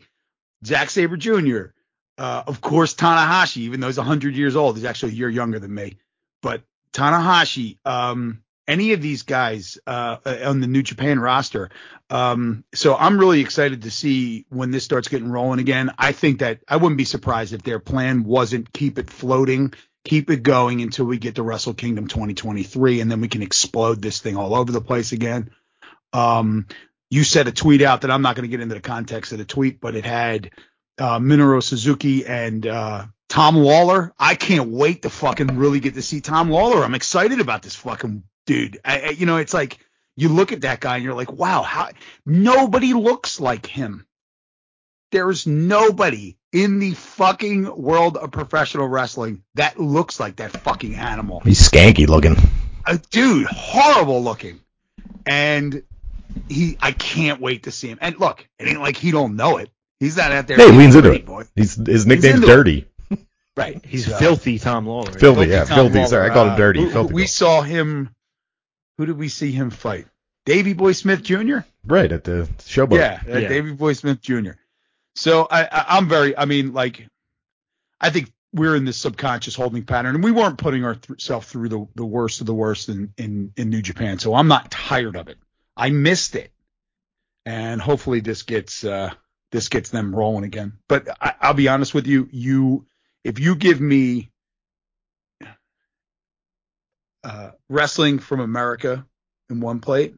Zack 0.65 0.89
Sabre 0.89 1.17
Jr., 1.17 1.73
uh, 2.17 2.43
of 2.47 2.61
course 2.61 2.93
Tanahashi, 2.93 3.63
even 3.63 3.81
though 3.81 3.87
he's 3.87 3.97
100 3.97 4.35
years 4.35 4.55
old, 4.55 4.77
he's 4.77 4.85
actually 4.85 5.11
a 5.11 5.15
year 5.15 5.29
younger 5.29 5.59
than 5.59 5.73
me. 5.73 5.97
But 6.41 6.61
Tanahashi, 6.93 7.79
um, 7.85 8.43
any 8.67 8.93
of 8.93 9.01
these 9.01 9.23
guys 9.23 9.77
uh, 9.85 10.17
on 10.45 10.61
the 10.61 10.67
New 10.67 10.83
Japan 10.83 11.19
roster. 11.19 11.69
Um, 12.09 12.63
so 12.73 12.95
I'm 12.95 13.19
really 13.19 13.41
excited 13.41 13.83
to 13.83 13.91
see 13.91 14.45
when 14.49 14.71
this 14.71 14.83
starts 14.83 15.07
getting 15.07 15.29
rolling 15.29 15.59
again. 15.59 15.91
I 15.97 16.11
think 16.11 16.39
that 16.39 16.61
I 16.67 16.77
wouldn't 16.77 16.97
be 16.97 17.05
surprised 17.05 17.53
if 17.53 17.63
their 17.63 17.79
plan 17.79 18.23
wasn't 18.23 18.71
keep 18.71 18.97
it 18.97 19.09
floating, 19.09 19.73
keep 20.05 20.29
it 20.29 20.43
going 20.43 20.81
until 20.81 21.05
we 21.05 21.17
get 21.17 21.35
to 21.35 21.43
Wrestle 21.43 21.73
Kingdom 21.73 22.07
2023, 22.07 23.01
and 23.01 23.09
then 23.09 23.21
we 23.21 23.27
can 23.27 23.41
explode 23.41 24.01
this 24.01 24.19
thing 24.19 24.37
all 24.37 24.55
over 24.55 24.71
the 24.71 24.81
place 24.81 25.11
again. 25.11 25.51
Um, 26.11 26.67
you 27.09 27.23
said 27.23 27.47
a 27.47 27.51
tweet 27.51 27.81
out 27.81 28.01
that 28.01 28.11
I'm 28.11 28.21
not 28.21 28.35
going 28.35 28.49
to 28.49 28.51
get 28.51 28.61
into 28.61 28.75
the 28.75 28.81
context 28.81 29.31
of 29.31 29.37
the 29.37 29.45
tweet, 29.45 29.79
but 29.79 29.95
it 29.95 30.05
had 30.05 30.51
uh, 30.97 31.19
Minoru 31.19 31.61
Suzuki 31.61 32.25
and 32.25 32.65
uh, 32.65 33.05
Tom 33.29 33.55
Lawlor. 33.55 34.11
I 34.19 34.35
can't 34.35 34.69
wait 34.69 35.03
to 35.03 35.09
fucking 35.09 35.57
really 35.57 35.79
get 35.79 35.95
to 35.95 36.01
see 36.01 36.21
Tom 36.21 36.49
Lawlor. 36.49 36.83
I'm 36.83 36.95
excited 36.95 37.39
about 37.39 37.61
this 37.61 37.75
fucking 37.75 38.23
dude. 38.45 38.79
I, 38.83 38.99
I, 38.99 39.09
you 39.09 39.25
know, 39.25 39.37
it's 39.37 39.53
like 39.53 39.79
you 40.15 40.29
look 40.29 40.51
at 40.51 40.61
that 40.61 40.79
guy 40.79 40.95
and 40.95 41.03
you're 41.03 41.15
like, 41.15 41.31
wow, 41.31 41.63
how 41.63 41.89
nobody 42.25 42.93
looks 42.93 43.39
like 43.39 43.65
him. 43.65 44.05
There's 45.11 45.45
nobody 45.47 46.37
in 46.53 46.79
the 46.79 46.91
fucking 46.91 47.75
world 47.75 48.15
of 48.15 48.31
professional 48.31 48.87
wrestling 48.87 49.43
that 49.55 49.79
looks 49.79 50.19
like 50.19 50.37
that 50.37 50.51
fucking 50.51 50.95
animal. 50.95 51.39
He's 51.41 51.67
skanky 51.67 52.07
looking. 52.07 52.35
A 52.85 52.97
dude, 53.11 53.47
horrible 53.47 54.23
looking. 54.23 54.59
And 55.25 55.83
he, 56.49 56.77
I 56.81 56.91
can't 56.91 57.41
wait 57.41 57.63
to 57.63 57.71
see 57.71 57.87
him. 57.89 57.97
And 58.01 58.19
look, 58.19 58.47
it 58.59 58.67
ain't 58.67 58.79
like 58.81 58.97
he 58.97 59.11
don't 59.11 59.35
know 59.35 59.57
it. 59.57 59.69
He's 59.99 60.17
not 60.17 60.31
out 60.31 60.47
there. 60.47 60.57
Hey, 60.57 60.67
being 60.67 60.77
leans 60.79 60.95
a 60.95 60.99
into 60.99 61.11
it. 61.13 61.25
Boy. 61.25 61.43
He's 61.55 61.75
his 61.75 62.05
nickname's 62.05 62.35
into 62.35 62.47
it. 62.47 62.49
Dirty. 62.55 62.87
Right. 63.55 63.83
He's 63.85 64.05
So- 64.05 64.17
filthy 64.17 64.59
Tom 64.59 64.85
Lawlor. 64.85 65.09
right? 65.11 65.19
Filthy, 65.19 65.47
yeah, 65.49 65.63
Tom 65.65 65.75
filthy. 65.75 65.99
Lawlor, 65.99 66.07
Sorry, 66.07 66.29
I 66.29 66.33
called 66.33 66.47
him 66.47 66.53
uh, 66.53 66.57
Dirty. 66.57 66.81
who- 66.83 66.89
Filthy. 66.91 67.13
We 67.13 67.21
Bill. 67.23 67.27
saw 67.27 67.61
him. 67.61 68.09
Who 68.97 69.05
did 69.05 69.17
we 69.17 69.29
see 69.29 69.51
him 69.51 69.69
fight? 69.69 70.07
Davy 70.45 70.73
Boy 70.73 70.91
Smith 70.91 71.23
Jr. 71.23 71.59
right 71.85 72.11
at 72.11 72.23
the 72.25 72.49
showboat. 72.59 72.97
Yeah, 72.97 73.21
uh, 73.33 73.37
Yeah. 73.37 73.47
Davy 73.47 73.71
Boy 73.71 73.93
Smith 73.93 74.21
Jr. 74.21 74.51
So 75.15 75.47
I, 75.49 75.63
I, 75.63 75.85
I'm 75.97 76.07
very. 76.09 76.37
I 76.37 76.45
mean, 76.45 76.73
like, 76.73 77.07
I 78.01 78.09
think 78.09 78.31
we're 78.53 78.75
in 78.75 78.85
this 78.85 78.97
subconscious 78.97 79.55
holding 79.55 79.83
pattern, 79.83 80.15
and 80.15 80.23
we 80.23 80.31
weren't 80.31 80.57
putting 80.57 80.83
ourselves 80.83 81.47
through 81.47 81.69
the, 81.69 81.87
the 81.95 82.05
worst 82.05 82.41
of 82.41 82.47
the 82.47 82.53
worst 82.53 82.89
in, 82.89 83.13
in 83.17 83.51
in 83.57 83.69
New 83.69 83.81
Japan. 83.81 84.19
So 84.19 84.33
I'm 84.33 84.47
not 84.47 84.71
tired 84.71 85.15
of 85.15 85.27
it. 85.27 85.37
I 85.77 85.89
missed 85.89 86.35
it, 86.35 86.51
and 87.45 87.81
hopefully 87.81 88.19
this 88.19 88.43
gets 88.43 88.83
uh, 88.83 89.11
this 89.51 89.69
gets 89.69 89.89
them 89.89 90.15
rolling 90.15 90.43
again. 90.43 90.73
But 90.87 91.09
I, 91.21 91.35
I'll 91.41 91.53
be 91.53 91.67
honest 91.67 91.93
with 91.93 92.07
you, 92.07 92.27
you 92.31 92.85
if 93.23 93.39
you 93.39 93.55
give 93.55 93.79
me 93.79 94.31
uh, 97.23 97.51
wrestling 97.69 98.19
from 98.19 98.39
America 98.39 99.05
in 99.49 99.59
one 99.59 99.79
plate, 99.79 100.15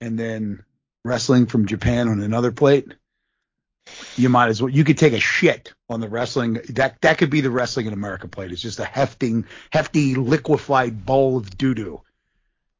and 0.00 0.18
then 0.18 0.64
wrestling 1.04 1.46
from 1.46 1.66
Japan 1.66 2.08
on 2.08 2.20
another 2.20 2.52
plate, 2.52 2.94
you 4.16 4.28
might 4.28 4.48
as 4.48 4.62
well. 4.62 4.70
You 4.70 4.84
could 4.84 4.98
take 4.98 5.12
a 5.12 5.20
shit 5.20 5.72
on 5.88 6.00
the 6.00 6.08
wrestling. 6.08 6.60
That 6.70 7.00
that 7.02 7.18
could 7.18 7.30
be 7.30 7.40
the 7.40 7.50
wrestling 7.50 7.86
in 7.86 7.92
America 7.92 8.28
plate. 8.28 8.52
It's 8.52 8.62
just 8.62 8.78
a 8.78 8.84
hefting, 8.84 9.46
hefty, 9.70 10.14
liquefied 10.14 11.04
bowl 11.04 11.36
of 11.36 11.56
doo 11.56 11.74
doo. 11.74 12.02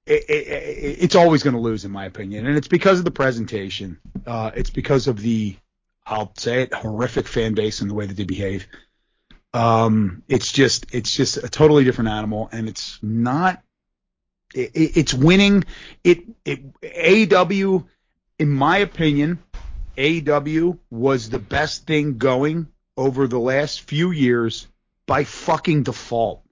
It, 0.06 0.24
it, 0.28 0.46
it, 0.48 0.98
it's 1.00 1.14
always 1.14 1.42
going 1.42 1.54
to 1.54 1.60
lose, 1.60 1.84
in 1.84 1.90
my 1.90 2.04
opinion, 2.04 2.46
and 2.46 2.56
it's 2.56 2.68
because 2.68 2.98
of 2.98 3.04
the 3.04 3.10
presentation. 3.10 3.98
Uh, 4.26 4.50
it's 4.54 4.70
because 4.70 5.06
of 5.06 5.20
the, 5.20 5.56
I'll 6.06 6.32
say 6.36 6.62
it, 6.62 6.74
horrific 6.74 7.26
fan 7.26 7.54
base 7.54 7.80
and 7.80 7.90
the 7.90 7.94
way 7.94 8.06
that 8.06 8.16
they 8.16 8.24
behave. 8.24 8.66
Um, 9.54 10.22
it's 10.28 10.52
just, 10.52 10.92
it's 10.92 11.14
just 11.14 11.38
a 11.38 11.48
totally 11.48 11.84
different 11.84 12.10
animal, 12.10 12.50
and 12.52 12.68
it's 12.68 12.98
not. 13.02 13.62
It, 14.54 14.72
it, 14.74 14.96
it's 14.96 15.14
winning. 15.14 15.64
It, 16.02 16.24
it 16.44 16.80
AEW, 16.82 17.86
in 18.38 18.50
my 18.50 18.78
opinion, 18.78 19.42
AEW 19.96 20.78
was 20.90 21.30
the 21.30 21.38
best 21.38 21.86
thing 21.86 22.18
going 22.18 22.68
over 22.96 23.26
the 23.26 23.38
last 23.38 23.82
few 23.82 24.10
years 24.10 24.66
by 25.06 25.24
fucking 25.24 25.82
default. 25.82 26.42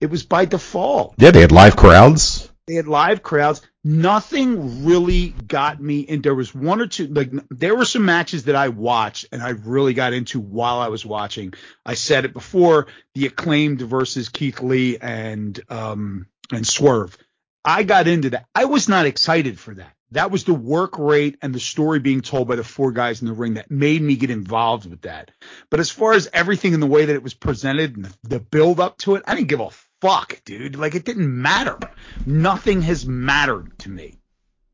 It 0.00 0.10
was 0.10 0.24
by 0.24 0.44
default. 0.44 1.14
Yeah, 1.18 1.30
they 1.30 1.40
had 1.40 1.52
live 1.52 1.76
crowds. 1.76 2.50
They 2.66 2.74
had 2.74 2.88
live 2.88 3.22
crowds. 3.22 3.60
Nothing 3.82 4.84
really 4.86 5.28
got 5.28 5.80
me 5.80 6.06
and 6.08 6.22
there 6.22 6.34
was 6.34 6.54
one 6.54 6.80
or 6.80 6.86
two 6.86 7.06
like 7.08 7.30
there 7.50 7.76
were 7.76 7.84
some 7.84 8.06
matches 8.06 8.44
that 8.44 8.56
I 8.56 8.68
watched 8.68 9.26
and 9.32 9.42
I 9.42 9.50
really 9.50 9.92
got 9.92 10.14
into 10.14 10.40
while 10.40 10.78
I 10.78 10.88
was 10.88 11.04
watching. 11.04 11.52
I 11.84 11.94
said 11.94 12.24
it 12.24 12.32
before, 12.32 12.86
the 13.14 13.26
acclaimed 13.26 13.82
versus 13.82 14.30
Keith 14.30 14.60
Lee 14.60 14.96
and 14.98 15.60
um 15.68 16.26
and 16.50 16.66
Swerve. 16.66 17.18
I 17.64 17.82
got 17.82 18.08
into 18.08 18.30
that. 18.30 18.46
I 18.54 18.64
was 18.64 18.88
not 18.88 19.06
excited 19.06 19.58
for 19.58 19.74
that. 19.74 19.92
That 20.14 20.30
was 20.30 20.44
the 20.44 20.54
work 20.54 20.96
rate 20.96 21.38
and 21.42 21.52
the 21.52 21.58
story 21.58 21.98
being 21.98 22.20
told 22.20 22.46
by 22.46 22.54
the 22.54 22.62
four 22.62 22.92
guys 22.92 23.20
in 23.20 23.26
the 23.26 23.34
ring 23.34 23.54
that 23.54 23.68
made 23.68 24.00
me 24.00 24.14
get 24.14 24.30
involved 24.30 24.88
with 24.88 25.02
that. 25.02 25.32
But 25.70 25.80
as 25.80 25.90
far 25.90 26.12
as 26.12 26.30
everything 26.32 26.72
in 26.72 26.78
the 26.78 26.86
way 26.86 27.06
that 27.06 27.16
it 27.16 27.22
was 27.22 27.34
presented 27.34 27.96
and 27.96 28.04
the, 28.04 28.14
the 28.22 28.38
build 28.38 28.78
up 28.78 28.96
to 28.98 29.16
it, 29.16 29.24
I 29.26 29.34
didn't 29.34 29.48
give 29.48 29.58
a 29.58 29.70
fuck, 30.00 30.40
dude. 30.44 30.76
Like 30.76 30.94
it 30.94 31.04
didn't 31.04 31.42
matter. 31.42 31.78
Nothing 32.24 32.82
has 32.82 33.04
mattered 33.04 33.76
to 33.80 33.90
me. 33.90 34.20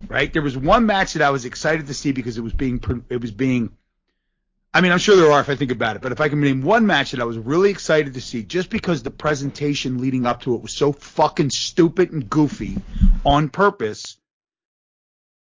Right? 0.07 0.31
There 0.31 0.43
was 0.43 0.59
one 0.59 0.85
match 0.85 1.15
that 1.15 1.23
I 1.23 1.31
was 1.31 1.47
excited 1.47 1.87
to 1.87 1.95
see 1.95 2.13
because 2.13 2.37
it 2.37 2.43
was 2.43 2.53
being 2.53 3.05
it 3.09 3.23
was 3.23 3.31
being 3.31 3.73
I 4.75 4.83
mean, 4.83 4.93
I'm 4.93 4.99
sure 4.99 5.17
there 5.17 5.33
are 5.33 5.41
if 5.41 5.49
I 5.49 5.57
think 5.57 5.73
about 5.73 5.97
it, 5.97 6.03
but 6.03 6.13
if 6.13 6.21
I 6.21 6.29
can 6.29 6.43
name 6.43 6.61
one 6.61 6.87
match 6.87 7.13
that 7.13 7.21
I 7.21 7.25
was 7.25 7.39
really 7.39 7.71
excited 7.71 8.13
to 8.13 8.21
see 8.21 8.43
just 8.43 8.69
because 8.69 9.03
the 9.03 9.11
presentation 9.11 10.03
leading 10.03 10.27
up 10.27 10.43
to 10.43 10.55
it 10.55 10.61
was 10.61 10.73
so 10.73 10.93
fucking 10.93 11.49
stupid 11.49 12.13
and 12.13 12.29
goofy 12.29 12.77
on 13.25 13.49
purpose 13.49 14.19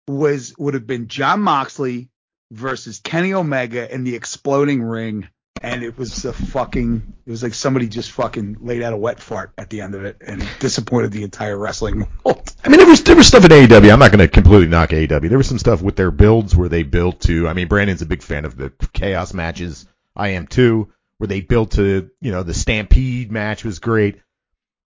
was 0.06 0.54
would 0.58 0.74
have 0.74 0.86
been 0.86 1.08
Jon 1.08 1.40
Moxley 1.40 2.08
versus 2.50 3.00
Kenny 3.00 3.32
Omega 3.32 3.92
in 3.92 4.04
the 4.04 4.14
exploding 4.14 4.82
ring 4.82 5.28
and 5.64 5.82
it 5.82 5.96
was 5.96 6.24
a 6.24 6.32
fucking 6.32 7.14
it 7.24 7.30
was 7.30 7.42
like 7.42 7.54
somebody 7.54 7.88
just 7.88 8.10
fucking 8.10 8.58
laid 8.60 8.82
out 8.82 8.92
a 8.92 8.96
wet 8.96 9.18
fart 9.18 9.52
at 9.56 9.70
the 9.70 9.80
end 9.80 9.94
of 9.94 10.04
it 10.04 10.18
and 10.20 10.46
disappointed 10.58 11.10
the 11.10 11.22
entire 11.22 11.56
wrestling 11.56 12.06
world. 12.24 12.54
I 12.62 12.68
mean, 12.68 12.78
there 12.78 12.86
was 12.86 13.02
there 13.02 13.16
was 13.16 13.26
stuff 13.26 13.44
in 13.44 13.50
AEW. 13.50 13.92
I'm 13.92 13.98
not 13.98 14.10
going 14.10 14.18
to 14.18 14.28
completely 14.28 14.68
knock 14.68 14.90
AEW. 14.90 15.28
There 15.28 15.38
was 15.38 15.48
some 15.48 15.58
stuff 15.58 15.80
with 15.80 15.96
their 15.96 16.10
builds 16.10 16.54
where 16.54 16.68
they 16.68 16.82
built 16.82 17.20
to. 17.22 17.48
I 17.48 17.54
mean, 17.54 17.68
Brandon's 17.68 18.02
a 18.02 18.06
big 18.06 18.22
fan 18.22 18.44
of 18.44 18.56
the 18.56 18.72
chaos 18.92 19.32
matches. 19.32 19.86
I 20.14 20.30
am 20.30 20.46
too. 20.46 20.92
Where 21.18 21.28
they 21.28 21.40
built 21.40 21.72
to, 21.72 22.10
you 22.20 22.32
know, 22.32 22.42
the 22.42 22.54
Stampede 22.54 23.30
match 23.30 23.64
was 23.64 23.78
great, 23.78 24.20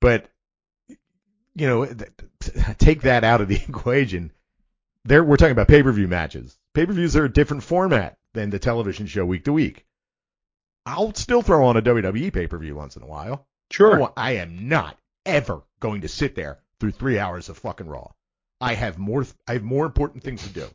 but 0.01 0.27
you 1.55 1.67
know, 1.67 1.89
take 2.79 3.03
that 3.03 3.25
out 3.25 3.41
of 3.41 3.49
the 3.49 3.57
equation. 3.69 4.31
There, 5.09 5.25
we're 5.25 5.39
talking 5.39 5.53
about 5.53 5.69
pay-per-view 5.69 6.07
matches. 6.07 6.59
Pay-per-views 6.75 7.17
are 7.17 7.25
a 7.25 7.33
different 7.33 7.63
format 7.63 8.19
than 8.35 8.51
the 8.51 8.59
television 8.59 9.07
show 9.07 9.25
week 9.25 9.45
to 9.45 9.55
week. 9.55 9.87
I'll 10.85 11.15
still 11.15 11.41
throw 11.41 11.65
on 11.65 11.79
a 11.79 11.83
WWE 11.83 12.31
pay-per-view 12.31 12.75
once 12.75 12.95
in 12.95 13.03
a 13.03 13.07
while. 13.07 13.47
Oh, 14.03 14.13
I 14.19 14.33
am 14.33 14.69
not 14.69 14.99
ever 15.25 15.63
going 15.81 16.03
to 16.03 16.09
sit 16.09 16.35
there 16.35 16.59
through 16.79 16.91
three 16.91 17.19
hours 17.19 17.49
of 17.49 17.57
fucking 17.57 17.87
Raw. 17.87 18.11
I 18.61 18.75
have 18.75 18.99
more. 18.99 19.25
I 19.47 19.55
have 19.55 19.63
more 19.63 19.87
important 19.87 20.25
things 20.25 20.43
to 20.43 20.51
do. 20.51 20.69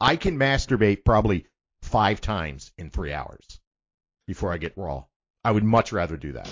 I 0.00 0.16
can 0.16 0.36
masturbate 0.36 1.04
probably 1.04 1.46
five 1.82 2.20
times 2.20 2.72
in 2.76 2.90
three 2.90 3.12
hours 3.12 3.60
before 4.26 4.52
I 4.52 4.58
get 4.58 4.76
Raw. 4.76 5.04
I 5.44 5.52
would 5.52 5.62
much 5.64 5.92
rather 5.92 6.16
do 6.16 6.32
that 6.32 6.50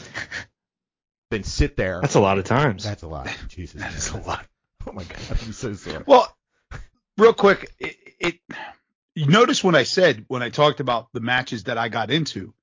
than 1.30 1.42
sit 1.42 1.76
there. 1.76 2.00
That's 2.00 2.14
a 2.14 2.20
lot 2.20 2.38
of 2.38 2.44
times. 2.44 2.84
That's 2.84 3.02
a 3.02 3.08
lot. 3.08 3.28
Jesus, 3.48 3.80
That 3.80 3.92
is 3.92 4.10
a 4.10 4.18
lot. 4.18 4.46
Oh 4.86 4.92
my 4.92 5.02
god, 5.02 5.18
I'm 5.30 5.52
so 5.52 5.72
sorry. 5.74 6.04
Well, 6.06 6.33
real 7.18 7.32
quick, 7.32 7.72
it, 7.78 7.96
it 8.20 8.40
you 9.14 9.26
notice 9.26 9.62
when 9.62 9.74
I 9.74 9.84
said 9.84 10.24
when 10.28 10.42
I 10.42 10.50
talked 10.50 10.80
about 10.80 11.08
the 11.12 11.20
matches 11.20 11.64
that 11.64 11.78
I 11.78 11.88
got 11.88 12.10
into, 12.10 12.54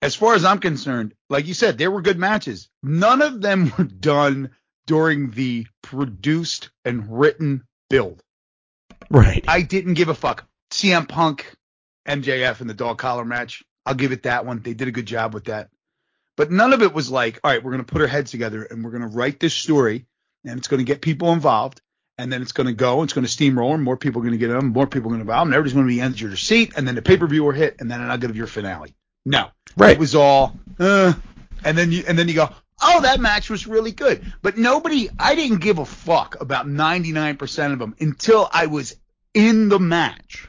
as 0.00 0.14
far 0.14 0.34
as 0.34 0.44
I'm 0.44 0.58
concerned, 0.58 1.14
like 1.30 1.46
you 1.46 1.54
said, 1.54 1.78
there 1.78 1.90
were 1.90 2.02
good 2.02 2.18
matches. 2.18 2.68
None 2.82 3.22
of 3.22 3.40
them 3.40 3.72
were 3.78 3.84
done 3.84 4.50
during 4.86 5.30
the 5.30 5.66
produced 5.82 6.70
and 6.84 7.18
written 7.18 7.64
build. 7.88 8.22
Right. 9.10 9.44
I 9.46 9.62
didn't 9.62 9.94
give 9.94 10.08
a 10.08 10.14
fuck. 10.14 10.46
CM 10.70 11.08
Punk, 11.08 11.54
MJF 12.06 12.60
and 12.60 12.68
the 12.68 12.74
dog 12.74 12.98
collar 12.98 13.24
match. 13.24 13.62
I'll 13.86 13.94
give 13.94 14.12
it 14.12 14.24
that 14.24 14.46
one. 14.46 14.60
They 14.60 14.74
did 14.74 14.88
a 14.88 14.92
good 14.92 15.06
job 15.06 15.34
with 15.34 15.44
that. 15.44 15.70
But 16.36 16.50
none 16.50 16.72
of 16.72 16.82
it 16.82 16.94
was 16.94 17.10
like, 17.10 17.40
all 17.44 17.50
right, 17.50 17.62
we're 17.62 17.72
going 17.72 17.84
to 17.84 17.92
put 17.92 18.00
our 18.00 18.08
heads 18.08 18.30
together 18.30 18.62
and 18.64 18.84
we're 18.84 18.90
going 18.90 19.02
to 19.02 19.16
write 19.16 19.38
this 19.38 19.54
story 19.54 20.06
and 20.44 20.58
it's 20.58 20.68
going 20.68 20.78
to 20.78 20.84
get 20.84 21.02
people 21.02 21.32
involved. 21.32 21.80
And 22.22 22.32
then 22.32 22.40
it's 22.40 22.52
going 22.52 22.68
to 22.68 22.72
go, 22.72 23.02
it's 23.02 23.12
going 23.12 23.26
to 23.26 23.30
steamroll, 23.30 23.74
and 23.74 23.82
more 23.82 23.96
people 23.96 24.20
are 24.20 24.24
going 24.24 24.38
to 24.38 24.38
get 24.38 24.50
in, 24.50 24.66
more 24.68 24.86
people 24.86 25.08
are 25.08 25.14
going 25.14 25.18
to 25.18 25.22
involve, 25.22 25.48
and 25.48 25.54
everybody's 25.54 25.72
going 25.72 25.86
to 25.88 25.92
be 25.92 26.00
edge 26.00 26.22
your 26.22 26.36
seat, 26.36 26.72
and 26.76 26.86
then 26.86 26.94
the 26.94 27.02
pay 27.02 27.16
per 27.16 27.26
view 27.26 27.42
will 27.42 27.50
hit, 27.50 27.76
and 27.80 27.90
then 27.90 28.00
I'll 28.00 28.16
give 28.16 28.36
your 28.36 28.46
finale. 28.46 28.94
No, 29.26 29.48
Right. 29.76 29.94
it 29.94 29.98
was 29.98 30.14
all, 30.14 30.54
uh, 30.78 31.14
and 31.64 31.76
then 31.76 31.90
you 31.90 32.04
and 32.06 32.16
then 32.16 32.28
you 32.28 32.34
go, 32.34 32.48
oh, 32.80 33.00
that 33.00 33.18
match 33.18 33.50
was 33.50 33.66
really 33.66 33.90
good. 33.90 34.32
But 34.40 34.56
nobody, 34.56 35.10
I 35.18 35.34
didn't 35.34 35.58
give 35.62 35.78
a 35.78 35.84
fuck 35.84 36.40
about 36.40 36.66
99% 36.66 37.72
of 37.72 37.80
them 37.80 37.96
until 37.98 38.48
I 38.52 38.66
was 38.66 38.94
in 39.34 39.68
the 39.68 39.80
match, 39.80 40.48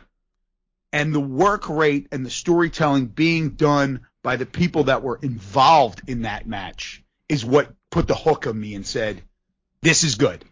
and 0.92 1.14
the 1.14 1.20
work 1.20 1.70
rate 1.70 2.08
and 2.12 2.24
the 2.24 2.30
storytelling 2.30 3.08
being 3.08 3.52
done 3.52 4.02
by 4.22 4.36
the 4.36 4.46
people 4.46 4.84
that 4.86 5.02
were 5.02 5.18
involved 5.24 6.04
in 6.08 6.22
that 6.22 6.48
match 6.48 7.04
is 7.28 7.44
what 7.44 7.74
put 7.90 8.08
the 8.08 8.16
hook 8.16 8.46
on 8.46 8.60
me 8.60 8.76
and 8.76 8.86
said, 8.86 9.24
this 9.82 10.04
is 10.04 10.16
good. 10.16 10.46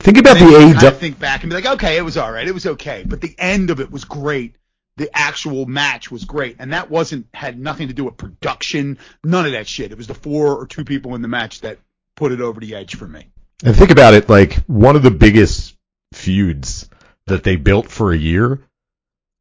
Think 0.00 0.18
about 0.18 0.38
the 0.38 0.44
And 0.44 0.68
you 0.68 0.74
kind 0.74 0.96
think 0.96 1.18
back 1.18 1.42
and 1.42 1.50
be 1.50 1.56
like, 1.56 1.66
okay, 1.66 1.96
it 1.96 2.02
was 2.02 2.16
all 2.16 2.30
right, 2.30 2.46
it 2.46 2.54
was 2.54 2.66
okay, 2.66 3.04
but 3.06 3.20
the 3.20 3.34
end 3.38 3.70
of 3.70 3.80
it 3.80 3.90
was 3.90 4.04
great. 4.04 4.54
The 4.96 5.10
actual 5.16 5.66
match 5.66 6.10
was 6.10 6.24
great, 6.24 6.56
and 6.58 6.72
that 6.72 6.90
wasn't 6.90 7.26
had 7.32 7.58
nothing 7.58 7.88
to 7.88 7.94
do 7.94 8.04
with 8.04 8.16
production, 8.16 8.98
none 9.22 9.46
of 9.46 9.52
that 9.52 9.68
shit. 9.68 9.92
It 9.92 9.98
was 9.98 10.08
the 10.08 10.14
four 10.14 10.56
or 10.56 10.66
two 10.66 10.84
people 10.84 11.14
in 11.14 11.22
the 11.22 11.28
match 11.28 11.60
that 11.60 11.78
put 12.16 12.32
it 12.32 12.40
over 12.40 12.60
the 12.60 12.74
edge 12.74 12.96
for 12.96 13.06
me. 13.06 13.28
And 13.64 13.76
think 13.76 13.90
about 13.90 14.14
it, 14.14 14.28
like 14.28 14.54
one 14.66 14.96
of 14.96 15.02
the 15.02 15.10
biggest 15.10 15.76
feuds 16.12 16.88
that 17.26 17.44
they 17.44 17.56
built 17.56 17.88
for 17.88 18.12
a 18.12 18.16
year 18.16 18.60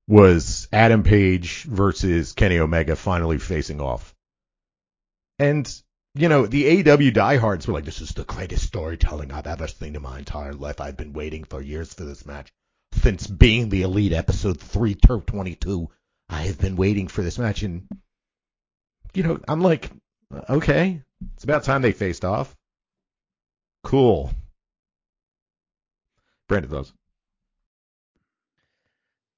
was 0.08 0.68
Adam 0.72 1.04
Page 1.04 1.64
versus 1.64 2.34
Kenny 2.34 2.60
Omega 2.60 2.96
finally 2.96 3.38
facing 3.38 3.82
off. 3.82 4.14
And 5.40 5.68
you 6.18 6.30
know, 6.30 6.46
the 6.46 6.84
AEW 6.84 7.14
diehards 7.14 7.68
were 7.68 7.74
like, 7.74 7.86
this 7.86 8.02
is 8.02 8.12
the 8.12 8.24
greatest 8.24 8.66
storytelling 8.66 9.32
I've 9.32 9.48
ever 9.48 9.68
seen 9.68 9.96
in 9.96 10.02
my 10.02 10.20
entire 10.20 10.54
life. 10.54 10.82
I've 10.82 10.98
been 10.98 11.14
waiting 11.14 11.44
for 11.44 11.62
years 11.62 11.94
for 11.94 12.04
this 12.04 12.26
match. 12.26 12.52
Since 12.94 13.28
being 13.28 13.70
the 13.70 13.84
Elite 13.84 14.14
episode 14.14 14.60
3 14.60 14.96
Turf 14.96 15.26
22, 15.26 15.90
I 16.30 16.44
have 16.44 16.58
been 16.60 16.76
waiting 16.76 17.08
for 17.08 17.22
this 17.22 17.38
match. 17.38 17.64
And, 17.64 17.88
you 19.14 19.24
know, 19.24 19.40
I'm 19.48 19.62
like, 19.62 19.90
okay, 20.50 21.02
it's 21.36 21.44
about 21.44 21.64
time 21.64 21.82
they 21.82 21.92
faced 21.92 22.26
off. 22.26 22.56
Cool. 23.84 24.32
Brandon 26.48 26.72
thoughts. 26.72 26.94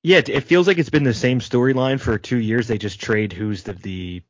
Yeah, 0.01 0.21
it 0.25 0.45
feels 0.45 0.65
like 0.65 0.77
it's 0.77 0.89
been 0.89 1.03
the 1.03 1.13
same 1.13 1.39
storyline 1.39 1.99
for 1.99 2.17
two 2.17 2.37
years. 2.37 2.67
They 2.67 2.77
just 2.77 3.01
trade 3.01 3.33
who's 3.33 3.63
the, 3.63 3.73
the 3.73 4.23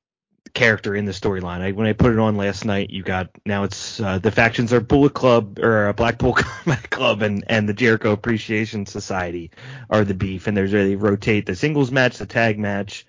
character 0.54 0.96
in 0.96 1.06
the 1.06 1.12
storyline. 1.12 1.62
I, 1.62 1.72
when 1.72 1.88
I 1.88 1.94
put 1.94 2.12
it 2.12 2.20
on 2.20 2.38
last 2.38 2.66
night, 2.66 2.90
you 2.90 3.04
got 3.04 3.30
now 3.46 3.64
it's 3.64 4.00
uh, 4.00 4.20
the 4.20 4.32
factions 4.32 4.74
are 4.74 4.80
Bullet 4.80 5.14
Club 5.14 5.60
or 5.60 5.88
uh, 5.88 5.94
Blackpool 5.94 6.34
Combat 6.38 6.90
Club 6.90 7.22
and 7.22 7.44
and 7.48 7.68
the 7.68 7.74
Jericho 7.74 8.12
Appreciation 8.12 8.86
Society 8.86 9.52
are 9.90 10.04
the 10.04 10.14
beef, 10.14 10.48
and 10.48 10.56
there's 10.56 10.72
they 10.72 10.96
rotate 10.96 11.46
the 11.46 11.56
singles 11.56 11.92
match, 11.92 12.18
the 12.18 12.26
tag 12.26 12.60
match 12.60 13.06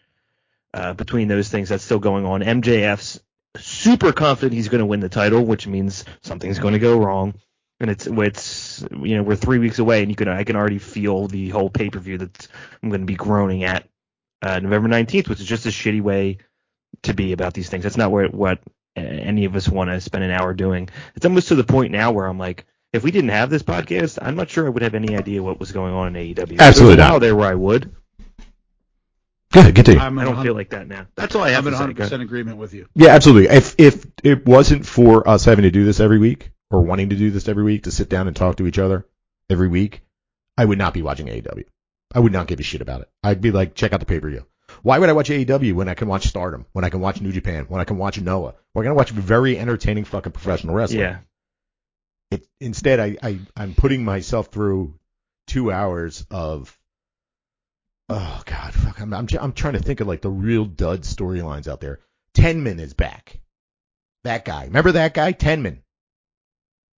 uh, 0.74 0.94
between 0.94 1.28
those 1.28 1.48
things. 1.48 1.68
That's 1.68 1.84
still 1.84 1.98
going 1.98 2.26
on. 2.26 2.40
MJF's 2.40 3.20
super 3.56 4.12
confident 4.12 4.52
he's 4.52 4.68
going 4.68 4.80
to 4.80 4.86
win 4.86 5.00
the 5.00 5.08
title, 5.08 5.44
which 5.44 5.66
means 5.66 6.04
something's 6.22 6.58
going 6.58 6.74
to 6.74 6.80
go 6.80 6.98
wrong. 6.98 7.34
And 7.80 7.90
it's 7.90 8.06
it's 8.06 8.84
you 8.90 9.16
know 9.16 9.22
we're 9.22 9.36
three 9.36 9.58
weeks 9.58 9.78
away, 9.78 10.02
and 10.02 10.10
you 10.10 10.16
can 10.16 10.28
I 10.28 10.44
can 10.44 10.56
already 10.56 10.78
feel 10.78 11.28
the 11.28 11.48
whole 11.48 11.70
pay 11.70 11.88
per 11.88 11.98
view 11.98 12.18
that 12.18 12.48
I'm 12.82 12.90
going 12.90 13.00
to 13.00 13.06
be 13.06 13.14
groaning 13.14 13.64
at 13.64 13.88
uh, 14.42 14.58
November 14.60 14.88
19th, 14.88 15.28
which 15.28 15.40
is 15.40 15.46
just 15.46 15.66
a 15.66 15.70
shitty 15.70 16.02
way 16.02 16.38
to 17.02 17.14
be 17.14 17.32
about 17.32 17.54
these 17.54 17.68
things. 17.68 17.82
That's 17.84 17.96
not 17.96 18.10
what 18.10 18.34
what 18.34 18.60
any 18.96 19.44
of 19.44 19.54
us 19.56 19.68
want 19.68 19.90
to 19.90 20.00
spend 20.00 20.24
an 20.24 20.30
hour 20.30 20.52
doing. 20.54 20.88
It's 21.14 21.24
almost 21.26 21.48
to 21.48 21.54
the 21.54 21.64
point 21.64 21.92
now 21.92 22.12
where 22.12 22.26
I'm 22.26 22.38
like, 22.38 22.66
if 22.92 23.02
we 23.04 23.10
didn't 23.10 23.30
have 23.30 23.50
this 23.50 23.62
podcast, 23.62 24.18
I'm 24.20 24.36
not 24.36 24.50
sure 24.50 24.66
I 24.66 24.70
would 24.70 24.82
have 24.82 24.94
any 24.94 25.16
idea 25.16 25.42
what 25.42 25.60
was 25.60 25.72
going 25.72 25.94
on 25.94 26.14
in 26.16 26.34
AEW. 26.34 26.58
Absolutely 26.58 26.96
not. 26.96 27.10
while 27.10 27.20
there 27.20 27.36
where 27.36 27.50
I 27.50 27.54
would. 27.54 27.94
Go 29.52 29.60
ahead, 29.60 29.74
continue. 29.74 30.00
I'm 30.00 30.16
I 30.18 30.24
don't 30.24 30.42
feel 30.42 30.54
like 30.54 30.70
that 30.70 30.86
now. 30.86 31.06
That's 31.16 31.34
all 31.34 31.42
I 31.42 31.50
have 31.50 31.64
I'm 31.66 31.68
in 31.68 31.72
100 31.74 31.96
Go 31.96 32.02
ahead. 32.02 32.10
percent 32.10 32.22
agreement 32.22 32.58
with 32.58 32.72
you. 32.72 32.86
Yeah, 32.94 33.08
absolutely. 33.10 33.54
If 33.54 33.74
if 33.78 34.06
it 34.22 34.46
wasn't 34.46 34.86
for 34.86 35.28
us 35.28 35.44
having 35.44 35.64
to 35.64 35.72
do 35.72 35.84
this 35.84 35.98
every 35.98 36.18
week 36.18 36.50
or 36.70 36.82
wanting 36.82 37.10
to 37.10 37.16
do 37.16 37.30
this 37.32 37.48
every 37.48 37.64
week 37.64 37.84
to 37.84 37.90
sit 37.90 38.08
down 38.08 38.28
and 38.28 38.36
talk 38.36 38.56
to 38.56 38.66
each 38.68 38.78
other 38.78 39.06
every 39.48 39.66
week, 39.66 40.02
I 40.56 40.64
would 40.64 40.78
not 40.78 40.94
be 40.94 41.02
watching 41.02 41.26
AEW. 41.26 41.64
I 42.14 42.20
would 42.20 42.32
not 42.32 42.46
give 42.46 42.60
a 42.60 42.62
shit 42.62 42.80
about 42.80 43.00
it. 43.00 43.08
I'd 43.24 43.40
be 43.40 43.50
like, 43.50 43.74
check 43.74 43.92
out 43.92 43.98
the 43.98 44.06
pay 44.06 44.20
per 44.20 44.30
view. 44.30 44.46
Why 44.82 44.98
would 44.98 45.08
I 45.08 45.12
watch 45.12 45.28
AEW 45.28 45.74
when 45.74 45.88
I 45.88 45.94
can 45.94 46.08
watch 46.08 46.26
Stardom, 46.26 46.66
when 46.72 46.84
I 46.84 46.90
can 46.90 47.00
watch 47.00 47.20
New 47.20 47.32
Japan, 47.32 47.66
when 47.68 47.80
I 47.80 47.84
can 47.84 47.98
watch 47.98 48.20
Noah? 48.20 48.54
We're 48.74 48.82
gonna 48.84 48.94
watch 48.94 49.10
very 49.10 49.58
entertaining 49.58 50.04
fucking 50.04 50.32
professional 50.32 50.74
wrestling. 50.74 51.00
Yeah. 51.00 51.18
It, 52.30 52.46
instead, 52.60 53.00
I, 53.00 53.16
I 53.22 53.40
I'm 53.56 53.74
putting 53.74 54.04
myself 54.04 54.48
through 54.48 54.94
two 55.46 55.72
hours 55.72 56.24
of 56.30 56.78
oh 58.08 58.42
god, 58.46 58.72
fuck. 58.72 59.00
I'm 59.00 59.12
I'm, 59.12 59.28
I'm 59.40 59.52
trying 59.52 59.74
to 59.74 59.80
think 59.80 60.00
of 60.00 60.06
like 60.06 60.22
the 60.22 60.30
real 60.30 60.64
dud 60.64 61.02
storylines 61.02 61.68
out 61.68 61.80
there. 61.80 62.00
Tenman 62.34 62.78
is 62.78 62.94
back. 62.94 63.40
That 64.24 64.44
guy, 64.44 64.64
remember 64.64 64.92
that 64.92 65.14
guy, 65.14 65.32
Tenman, 65.32 65.78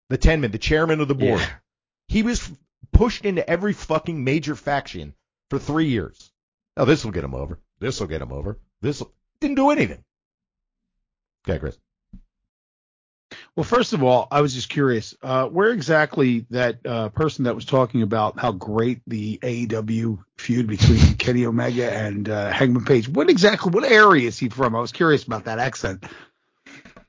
the 0.09 0.19
Tenman, 0.19 0.53
the 0.53 0.59
chairman 0.59 1.01
of 1.01 1.09
the 1.09 1.14
board. 1.14 1.40
Yeah. 1.40 1.51
He 2.09 2.23
was 2.23 2.40
f- 2.40 2.57
pushed 2.93 3.25
into 3.25 3.49
every 3.49 3.73
fucking 3.73 4.25
major 4.25 4.57
faction 4.57 5.14
for 5.49 5.59
three 5.59 5.87
years. 5.88 6.33
Oh, 6.77 6.85
this 6.85 7.05
will 7.05 7.12
get 7.12 7.25
him 7.25 7.35
over. 7.35 7.59
This 7.81 7.99
will 7.99 8.07
get 8.07 8.23
him 8.23 8.33
over. 8.33 8.59
This 8.81 9.03
didn't 9.40 9.57
do 9.57 9.71
anything. 9.71 10.05
Okay, 11.49 11.59
Chris. 11.59 11.79
Well, 13.55 13.64
first 13.64 13.93
of 13.93 14.03
all, 14.03 14.27
I 14.31 14.40
was 14.40 14.55
just 14.55 14.69
curious, 14.69 15.14
uh, 15.23 15.47
where 15.47 15.71
exactly 15.71 16.47
that 16.51 16.85
uh, 16.85 17.09
person 17.11 17.45
that 17.45 17.55
was 17.55 17.64
talking 17.64 18.03
about 18.03 18.38
how 18.38 18.53
great 18.53 19.01
the 19.07 19.38
AEW 19.38 20.19
feud 20.37 20.66
between 20.66 21.14
Kenny 21.19 21.47
Omega 21.47 21.93
and 21.93 22.29
uh, 22.29 22.51
Hangman 22.51 22.85
Page, 22.85 23.09
what 23.09 23.31
exactly, 23.31 23.71
what 23.71 23.85
area 23.85 24.27
is 24.27 24.38
he 24.38 24.49
from? 24.49 24.75
I 24.75 24.81
was 24.81 24.93
curious 24.93 25.25
about 25.25 25.45
that 25.45 25.59
accent. 25.59 26.05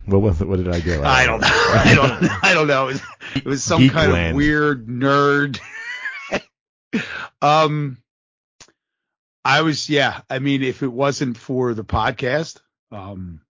What 0.06 0.22
was 0.22 0.42
it? 0.42 0.48
What 0.48 0.58
did 0.58 0.70
I 0.70 0.80
do? 0.80 1.02
I 1.04 1.26
don't 1.26 1.42
know. 1.42 1.48
I 1.50 1.94
don't. 1.96 2.44
I 2.44 2.54
don't 2.54 2.68
know. 2.68 2.88
It 2.88 2.94
was, 2.94 3.02
it 3.36 3.46
was 3.46 3.64
some 3.64 3.82
Geek 3.82 3.92
kind 3.92 4.12
land. 4.12 4.32
of 4.32 4.36
weird 4.36 4.88
nerd. 4.88 5.60
um, 7.42 7.98
I 9.43 9.62
was. 9.62 9.89
Yeah. 9.89 10.21
I 10.30 10.39
mean, 10.39 10.63
if 10.63 10.84
it 10.84 10.91
wasn't 10.91 11.38
for 11.38 11.73
the 11.73 11.84
podcast, 11.84 12.60
um, 12.91 13.41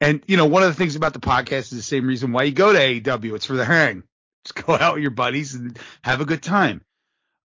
and 0.00 0.22
you 0.26 0.36
know, 0.36 0.46
one 0.46 0.62
of 0.62 0.68
the 0.68 0.74
things 0.74 0.96
about 0.96 1.12
the 1.12 1.20
podcast 1.20 1.70
is 1.70 1.70
the 1.70 1.82
same 1.82 2.06
reason 2.06 2.32
why 2.32 2.44
you 2.44 2.52
go 2.52 2.72
to 2.72 2.78
AEW. 2.78 3.34
It's 3.34 3.46
for 3.46 3.56
the 3.56 3.64
hang. 3.64 4.02
Just 4.44 4.66
go 4.66 4.74
out 4.74 4.94
with 4.94 5.02
your 5.02 5.10
buddies 5.10 5.54
and 5.54 5.78
have 6.04 6.20
a 6.20 6.26
good 6.26 6.42
time. 6.42 6.82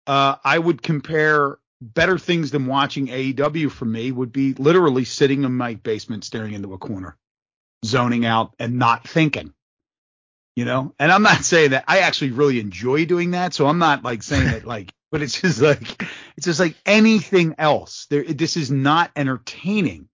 Uh, 0.05 0.35
I 0.43 0.57
would 0.57 0.81
compare 0.81 1.57
better 1.81 2.17
things 2.17 2.51
than 2.51 2.67
watching 2.67 3.07
AEW 3.07 3.71
for 3.71 3.85
me 3.85 4.11
would 4.11 4.31
be 4.31 4.53
literally 4.53 5.05
sitting 5.05 5.43
in 5.43 5.53
my 5.53 5.75
basement 5.75 6.23
staring 6.23 6.53
into 6.53 6.73
a 6.73 6.77
corner 6.77 7.17
zoning 7.83 8.25
out 8.25 8.53
and 8.59 8.77
not 8.77 9.07
thinking. 9.07 9.53
You 10.55 10.65
know, 10.65 10.93
and 10.99 11.11
I'm 11.11 11.23
not 11.23 11.45
saying 11.45 11.71
that 11.71 11.85
I 11.87 11.99
actually 11.99 12.31
really 12.31 12.59
enjoy 12.59 13.05
doing 13.05 13.31
that. 13.31 13.53
So 13.53 13.67
I'm 13.67 13.79
not 13.79 14.03
like 14.03 14.21
saying 14.21 14.45
that 14.45 14.65
like, 14.65 14.93
but 15.11 15.21
it's 15.21 15.39
just 15.39 15.61
like, 15.61 16.03
it's 16.37 16.45
just 16.45 16.59
like 16.59 16.75
anything 16.85 17.55
else. 17.57 18.07
There, 18.09 18.23
this 18.23 18.57
is 18.57 18.71
not 18.71 19.11
entertaining. 19.15 20.07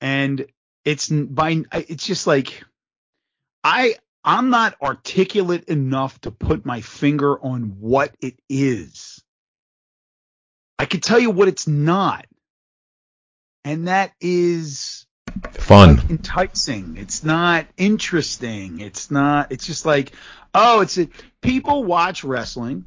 And 0.00 0.46
it's 0.84 1.08
by, 1.08 1.64
it's 1.72 2.06
just 2.06 2.26
like, 2.26 2.62
I, 3.64 3.96
I'm 4.22 4.50
not 4.50 4.76
articulate 4.82 5.64
enough 5.64 6.20
to 6.20 6.30
put 6.30 6.66
my 6.66 6.82
finger 6.82 7.40
on 7.42 7.76
what 7.80 8.14
it 8.20 8.38
is. 8.48 9.22
I 10.78 10.84
can 10.84 11.00
tell 11.00 11.18
you 11.18 11.30
what 11.30 11.48
it's 11.48 11.66
not. 11.66 12.26
And 13.64 13.88
that 13.88 14.12
is 14.20 15.06
Fun. 15.52 16.00
enticing. 16.08 16.96
It's 16.96 17.24
not 17.24 17.66
interesting. 17.76 18.80
It's 18.80 19.10
not. 19.10 19.50
It's 19.50 19.66
just 19.66 19.84
like, 19.84 20.12
oh, 20.54 20.82
it's 20.82 20.98
a, 20.98 21.08
people 21.40 21.84
watch 21.84 22.22
wrestling 22.22 22.86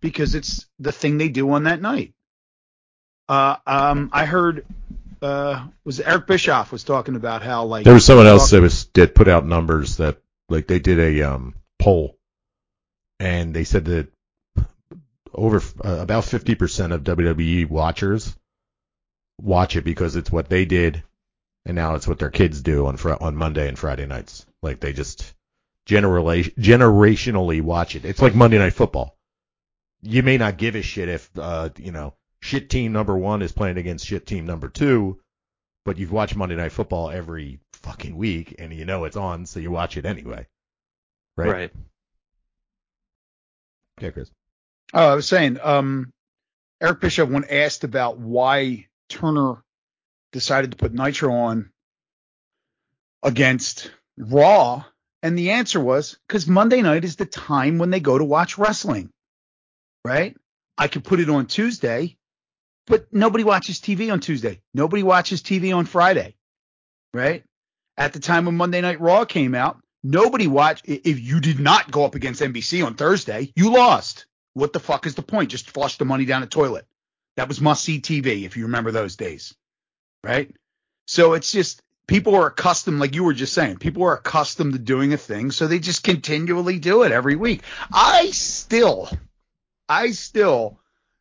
because 0.00 0.34
it's 0.34 0.66
the 0.78 0.92
thing 0.92 1.18
they 1.18 1.28
do 1.28 1.50
on 1.50 1.64
that 1.64 1.80
night. 1.80 2.14
Uh, 3.28 3.56
um, 3.66 4.10
I 4.12 4.24
heard 4.24 4.64
uh, 5.20 5.66
was 5.84 6.00
Eric 6.00 6.26
Bischoff 6.26 6.72
was 6.72 6.84
talking 6.84 7.16
about 7.16 7.42
how 7.42 7.64
like 7.64 7.84
There 7.84 7.94
was 7.94 8.04
someone 8.04 8.26
else 8.26 8.50
that 8.50 8.62
was 8.62 8.86
did 8.86 9.14
put 9.14 9.28
out 9.28 9.44
numbers 9.44 9.98
that 9.98 10.18
like 10.48 10.66
they 10.66 10.78
did 10.78 10.98
a 10.98 11.22
um 11.22 11.54
poll, 11.78 12.16
and 13.18 13.54
they 13.54 13.64
said 13.64 13.84
that 13.86 14.08
over 15.34 15.58
uh, 15.84 15.98
about 16.00 16.24
fifty 16.24 16.54
percent 16.54 16.92
of 16.92 17.04
WWE 17.04 17.68
watchers 17.68 18.34
watch 19.40 19.76
it 19.76 19.84
because 19.84 20.16
it's 20.16 20.32
what 20.32 20.48
they 20.48 20.64
did, 20.64 21.02
and 21.66 21.74
now 21.74 21.94
it's 21.94 22.08
what 22.08 22.18
their 22.18 22.30
kids 22.30 22.62
do 22.62 22.86
on 22.86 22.96
fr- 22.96 23.12
on 23.20 23.36
Monday 23.36 23.68
and 23.68 23.78
Friday 23.78 24.06
nights. 24.06 24.46
Like 24.62 24.80
they 24.80 24.92
just 24.92 25.34
generally 25.84 26.44
generationally 26.44 27.60
watch 27.60 27.96
it. 27.96 28.04
It's 28.04 28.22
like 28.22 28.34
Monday 28.34 28.58
Night 28.58 28.74
Football. 28.74 29.17
You 30.02 30.22
may 30.22 30.38
not 30.38 30.58
give 30.58 30.74
a 30.74 30.82
shit 30.82 31.08
if 31.08 31.30
uh 31.38 31.70
you 31.76 31.92
know 31.92 32.14
shit 32.40 32.70
team 32.70 32.92
number 32.92 33.16
one 33.16 33.42
is 33.42 33.52
playing 33.52 33.78
against 33.78 34.06
shit 34.06 34.26
team 34.26 34.46
number 34.46 34.68
two, 34.68 35.20
but 35.84 35.98
you've 35.98 36.12
watched 36.12 36.36
Monday 36.36 36.56
Night 36.56 36.72
Football 36.72 37.10
every 37.10 37.60
fucking 37.72 38.16
week 38.16 38.54
and 38.58 38.72
you 38.72 38.84
know 38.84 39.04
it's 39.04 39.16
on, 39.16 39.46
so 39.46 39.60
you 39.60 39.70
watch 39.70 39.96
it 39.96 40.06
anyway. 40.06 40.46
Right? 41.36 41.50
Right. 41.50 41.72
Yeah, 44.00 44.10
Chris. 44.10 44.30
Oh, 44.94 45.12
I 45.12 45.14
was 45.14 45.26
saying, 45.26 45.58
um, 45.62 46.12
Eric 46.80 47.00
Bischoff, 47.00 47.28
when 47.28 47.44
asked 47.44 47.84
about 47.84 48.18
why 48.18 48.86
Turner 49.08 49.62
decided 50.32 50.70
to 50.70 50.76
put 50.76 50.92
Nitro 50.92 51.32
on 51.32 51.70
against 53.22 53.90
Raw, 54.16 54.84
and 55.22 55.36
the 55.36 55.50
answer 55.50 55.80
was 55.80 56.16
because 56.26 56.46
Monday 56.46 56.82
night 56.82 57.04
is 57.04 57.16
the 57.16 57.26
time 57.26 57.78
when 57.78 57.90
they 57.90 58.00
go 58.00 58.16
to 58.16 58.24
watch 58.24 58.58
wrestling, 58.58 59.10
right? 60.08 60.36
I 60.78 60.88
could 60.88 61.04
put 61.04 61.20
it 61.20 61.28
on 61.28 61.46
Tuesday, 61.46 62.16
but 62.86 63.12
nobody 63.12 63.44
watches 63.44 63.78
TV 63.78 64.10
on 64.10 64.20
Tuesday. 64.20 64.60
Nobody 64.72 65.02
watches 65.02 65.42
TV 65.42 65.76
on 65.76 65.84
Friday, 65.84 66.34
right? 67.12 67.44
At 67.96 68.14
the 68.14 68.20
time 68.20 68.46
when 68.46 68.56
Monday 68.56 68.80
Night 68.80 69.00
Raw 69.00 69.24
came 69.26 69.54
out, 69.54 69.78
nobody 70.02 70.46
watched. 70.46 70.88
If 70.88 71.20
you 71.20 71.40
did 71.40 71.60
not 71.60 71.90
go 71.90 72.04
up 72.04 72.14
against 72.14 72.40
NBC 72.40 72.84
on 72.86 72.94
Thursday, 72.94 73.52
you 73.54 73.72
lost. 73.72 74.24
What 74.54 74.72
the 74.72 74.80
fuck 74.80 75.06
is 75.06 75.14
the 75.14 75.22
point? 75.22 75.50
Just 75.50 75.70
flush 75.70 75.98
the 75.98 76.04
money 76.04 76.24
down 76.24 76.40
the 76.40 76.46
toilet. 76.46 76.86
That 77.36 77.48
was 77.48 77.60
must 77.60 77.84
see 77.84 78.00
TV 78.00 78.44
if 78.44 78.56
you 78.56 78.64
remember 78.64 78.90
those 78.90 79.16
days, 79.16 79.54
right? 80.24 80.50
So 81.06 81.34
it's 81.34 81.52
just 81.52 81.82
people 82.06 82.34
are 82.34 82.46
accustomed, 82.46 82.98
like 82.98 83.14
you 83.14 83.22
were 83.22 83.34
just 83.34 83.52
saying, 83.52 83.76
people 83.76 84.02
are 84.04 84.14
accustomed 84.14 84.72
to 84.72 84.78
doing 84.78 85.12
a 85.12 85.18
thing, 85.18 85.50
so 85.50 85.66
they 85.66 85.78
just 85.78 86.02
continually 86.02 86.78
do 86.78 87.02
it 87.02 87.12
every 87.12 87.36
week. 87.36 87.62
I 87.92 88.30
still, 88.30 89.08
I 89.88 90.10
still 90.12 90.78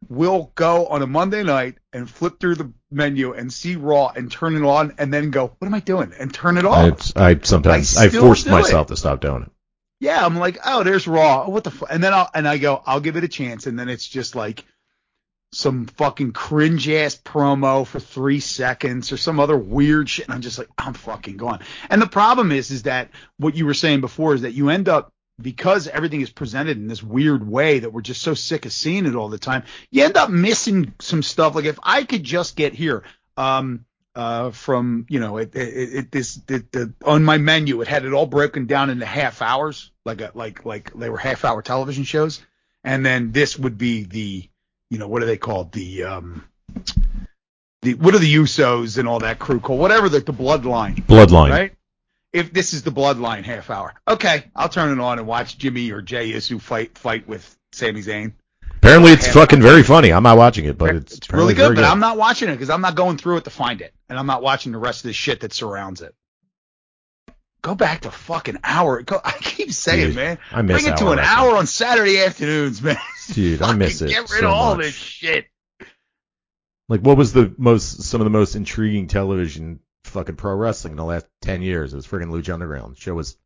will 0.09 0.51
go 0.55 0.87
on 0.87 1.01
a 1.01 1.07
Monday 1.07 1.43
night 1.43 1.77
and 1.93 2.09
flip 2.09 2.39
through 2.39 2.55
the 2.55 2.71
menu 2.91 3.33
and 3.33 3.51
see 3.51 3.75
Raw 3.75 4.11
and 4.15 4.31
turn 4.31 4.55
it 4.55 4.63
on 4.63 4.93
and 4.97 5.13
then 5.13 5.31
go, 5.31 5.47
what 5.57 5.67
am 5.67 5.73
I 5.73 5.79
doing? 5.79 6.13
And 6.19 6.33
turn 6.33 6.57
it 6.57 6.65
off. 6.65 6.87
It's, 6.87 7.13
I 7.15 7.39
sometimes 7.41 7.97
I 7.97 8.05
I, 8.05 8.07
still 8.09 8.21
forced 8.21 8.45
do 8.45 8.51
myself 8.51 8.87
to 8.87 8.97
stop 8.97 9.21
doing 9.21 9.43
it. 9.43 9.51
Yeah, 9.99 10.23
I'm 10.23 10.37
like, 10.37 10.59
oh, 10.63 10.83
there's 10.83 11.07
Raw. 11.07 11.45
Oh, 11.47 11.49
what 11.49 11.63
the? 11.63 11.71
F-? 11.71 11.89
And 11.89 12.03
then 12.03 12.13
I'll 12.13 12.29
and 12.33 12.47
I 12.47 12.59
go, 12.59 12.81
I'll 12.85 12.99
give 12.99 13.17
it 13.17 13.23
a 13.23 13.27
chance, 13.27 13.65
and 13.65 13.79
then 13.79 13.89
it's 13.89 14.07
just 14.07 14.35
like 14.35 14.63
some 15.53 15.87
fucking 15.87 16.33
cringe 16.33 16.87
ass 16.89 17.15
promo 17.15 17.85
for 17.85 17.99
three 17.99 18.39
seconds 18.39 19.11
or 19.11 19.17
some 19.17 19.39
other 19.39 19.57
weird 19.57 20.07
shit, 20.07 20.25
and 20.25 20.35
I'm 20.35 20.41
just 20.41 20.59
like, 20.59 20.67
I'm 20.77 20.93
fucking 20.93 21.37
gone. 21.37 21.61
And 21.89 21.99
the 21.99 22.07
problem 22.07 22.51
is, 22.51 22.69
is 22.69 22.83
that 22.83 23.09
what 23.37 23.55
you 23.55 23.65
were 23.65 23.73
saying 23.73 24.01
before 24.01 24.35
is 24.35 24.41
that 24.41 24.53
you 24.53 24.69
end 24.69 24.87
up 24.87 25.11
because 25.41 25.87
everything 25.87 26.21
is 26.21 26.29
presented 26.29 26.77
in 26.77 26.87
this 26.87 27.03
weird 27.03 27.47
way 27.47 27.79
that 27.79 27.91
we're 27.91 28.01
just 28.01 28.21
so 28.21 28.33
sick 28.33 28.65
of 28.65 28.73
seeing 28.73 29.05
it 29.05 29.15
all 29.15 29.29
the 29.29 29.37
time. 29.37 29.63
You 29.91 30.03
end 30.03 30.17
up 30.17 30.29
missing 30.29 30.93
some 30.99 31.21
stuff. 31.21 31.55
Like 31.55 31.65
if 31.65 31.79
I 31.83 32.03
could 32.03 32.23
just 32.23 32.55
get 32.55 32.73
here, 32.73 33.03
um, 33.37 33.85
uh, 34.17 34.49
from 34.49 35.05
you 35.09 35.19
know 35.19 35.37
it, 35.37 35.55
it, 35.55 35.93
it 35.93 36.11
this 36.11 36.41
it, 36.49 36.71
the, 36.71 36.91
on 37.05 37.23
my 37.23 37.37
menu 37.37 37.79
it 37.81 37.87
had 37.87 38.03
it 38.03 38.13
all 38.13 38.25
broken 38.25 38.65
down 38.65 38.89
into 38.89 39.05
half 39.05 39.43
hours 39.43 39.91
like 40.05 40.21
a, 40.21 40.31
like 40.33 40.65
like 40.65 40.91
they 40.95 41.07
were 41.07 41.19
half 41.19 41.45
hour 41.45 41.61
television 41.61 42.03
shows 42.03 42.43
and 42.83 43.05
then 43.05 43.31
this 43.31 43.59
would 43.59 43.77
be 43.77 44.03
the 44.03 44.49
you 44.89 44.97
know 44.97 45.07
what 45.07 45.21
are 45.21 45.27
they 45.27 45.37
called 45.37 45.71
the 45.71 46.03
um 46.03 46.43
the 47.83 47.93
what 47.93 48.15
are 48.15 48.19
the 48.19 48.33
Usos 48.33 48.97
and 48.97 49.07
all 49.07 49.19
that 49.19 49.37
crew 49.37 49.59
called 49.59 49.79
whatever 49.79 50.09
the, 50.09 50.19
the 50.19 50.33
bloodline 50.33 50.95
Bloodline. 51.05 51.51
right 51.51 51.76
if 52.37 52.53
this 52.53 52.73
is 52.73 52.83
the 52.83 52.91
bloodline 52.91 53.43
half 53.43 53.69
hour 53.69 53.93
okay 54.07 54.45
I'll 54.55 54.69
turn 54.69 54.97
it 54.97 55.01
on 55.01 55.19
and 55.19 55.27
watch 55.27 55.57
Jimmy 55.57 55.91
or 55.91 56.01
Jay 56.01 56.27
Uso 56.27 56.59
fight 56.59 56.97
fight 56.97 57.27
with 57.27 57.57
Sami 57.71 58.01
Zayn 58.01 58.33
Apparently, 58.77 59.11
it's 59.11 59.27
fucking 59.27 59.61
very 59.61 59.81
funny. 59.81 60.13
I'm 60.13 60.23
not 60.23 60.37
watching 60.37 60.65
it, 60.65 60.77
but 60.77 60.95
it's, 60.95 61.17
it's 61.17 61.33
really 61.33 61.55
good, 61.55 61.75
but 61.75 61.83
I'm 61.83 61.99
not 61.99 62.15
watching 62.15 62.47
it 62.47 62.53
because 62.53 62.69
I'm 62.69 62.81
not 62.81 62.95
going 62.95 63.17
through 63.17 63.37
it 63.37 63.43
to 63.45 63.49
find 63.49 63.81
it, 63.81 63.91
and 64.07 64.19
I'm 64.19 64.27
not 64.27 64.43
watching 64.43 64.71
the 64.71 64.77
rest 64.77 64.99
of 64.99 65.09
the 65.09 65.13
shit 65.13 65.39
that 65.39 65.51
surrounds 65.51 66.01
it. 66.01 66.13
Go 67.63 67.73
back 67.73 68.01
to 68.01 68.11
fucking 68.11 68.59
hour. 68.63 69.01
Go, 69.01 69.19
I 69.23 69.31
keep 69.31 69.71
saying, 69.71 70.07
Dude, 70.07 70.15
man, 70.15 70.37
I 70.51 70.61
miss 70.61 70.83
bring 70.83 70.93
it 70.93 70.97
to 70.99 71.09
an 71.09 71.19
hour 71.19 71.57
on 71.57 71.65
Saturday 71.65 72.19
afternoons, 72.23 72.81
man. 72.81 72.97
Dude, 73.33 73.61
I 73.61 73.73
miss 73.73 74.01
it 74.01 74.09
Get 74.09 74.21
rid 74.21 74.41
so 74.41 74.47
of 74.47 74.53
all 74.53 74.75
much. 74.75 74.85
this 74.85 74.95
shit. 74.95 75.47
Like, 76.87 77.01
what 77.01 77.17
was 77.17 77.33
the 77.33 77.53
most, 77.57 78.03
some 78.03 78.21
of 78.21 78.25
the 78.25 78.31
most 78.31 78.55
intriguing 78.55 79.07
television 79.07 79.79
fucking 80.17 80.35
pro 80.35 80.55
wrestling 80.55 80.91
in 80.91 80.97
the 80.97 81.05
last 81.05 81.27
10 81.41 81.61
years? 81.61 81.93
It 81.93 81.97
was 81.97 82.07
freaking 82.07 82.31
Lucha 82.31 82.53
Underground. 82.53 82.95
The 82.95 82.99
show 83.01 83.13
was 83.13 83.37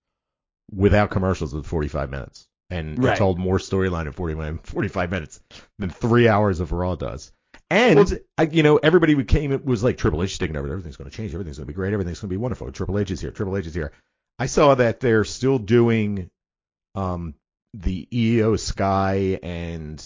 without 0.74 1.11
commercials 1.11 1.53
with 1.53 1.65
45 1.65 2.09
minutes. 2.09 2.47
And 2.69 3.03
Right. 3.03 3.15
it 3.15 3.17
told 3.17 3.38
more 3.38 3.57
storyline 3.57 4.05
in 4.05 4.13
40, 4.13 4.59
45 4.63 5.11
minutes 5.11 5.41
than 5.80 5.89
three 5.89 6.28
hours 6.28 6.59
of 6.61 6.72
Raw 6.72 6.95
does. 6.95 7.32
And, 7.69 7.97
Well- 7.97 8.07
I, 8.38 8.43
you 8.43 8.63
know, 8.63 8.78
everybody 8.78 9.13
who 9.13 9.24
came, 9.26 9.51
it 9.51 9.65
was 9.65 9.84
like, 9.84 9.97
Triple 9.97 10.24
H 10.24 10.39
taking 10.39 10.55
over. 10.55 10.69
Everything's 10.69 10.95
going 10.97 11.09
to 11.09 11.15
change. 11.15 11.34
Everything's 11.34 11.57
going 11.57 11.65
to 11.67 11.72
be 11.72 11.76
great. 11.76 11.91
Everything's 11.93 12.19
going 12.19 12.30
to 12.30 12.34
be 12.34 12.38
wonderful. 12.38 12.72
Triple 12.72 12.97
H 12.99 13.11
is 13.11 13.19
here. 13.22 13.32
Triple 13.32 13.57
H 13.57 13.67
is 13.67 13.74
here. 13.74 13.91
I 14.39 14.45
saw 14.45 14.76
that 14.76 14.99
they're 15.01 15.26
still 15.26 15.59
doing, 15.59 16.30
um, 16.95 17.36
the 17.74 18.07
Io 18.13 18.55
Sky 18.55 19.39
and, 19.43 20.01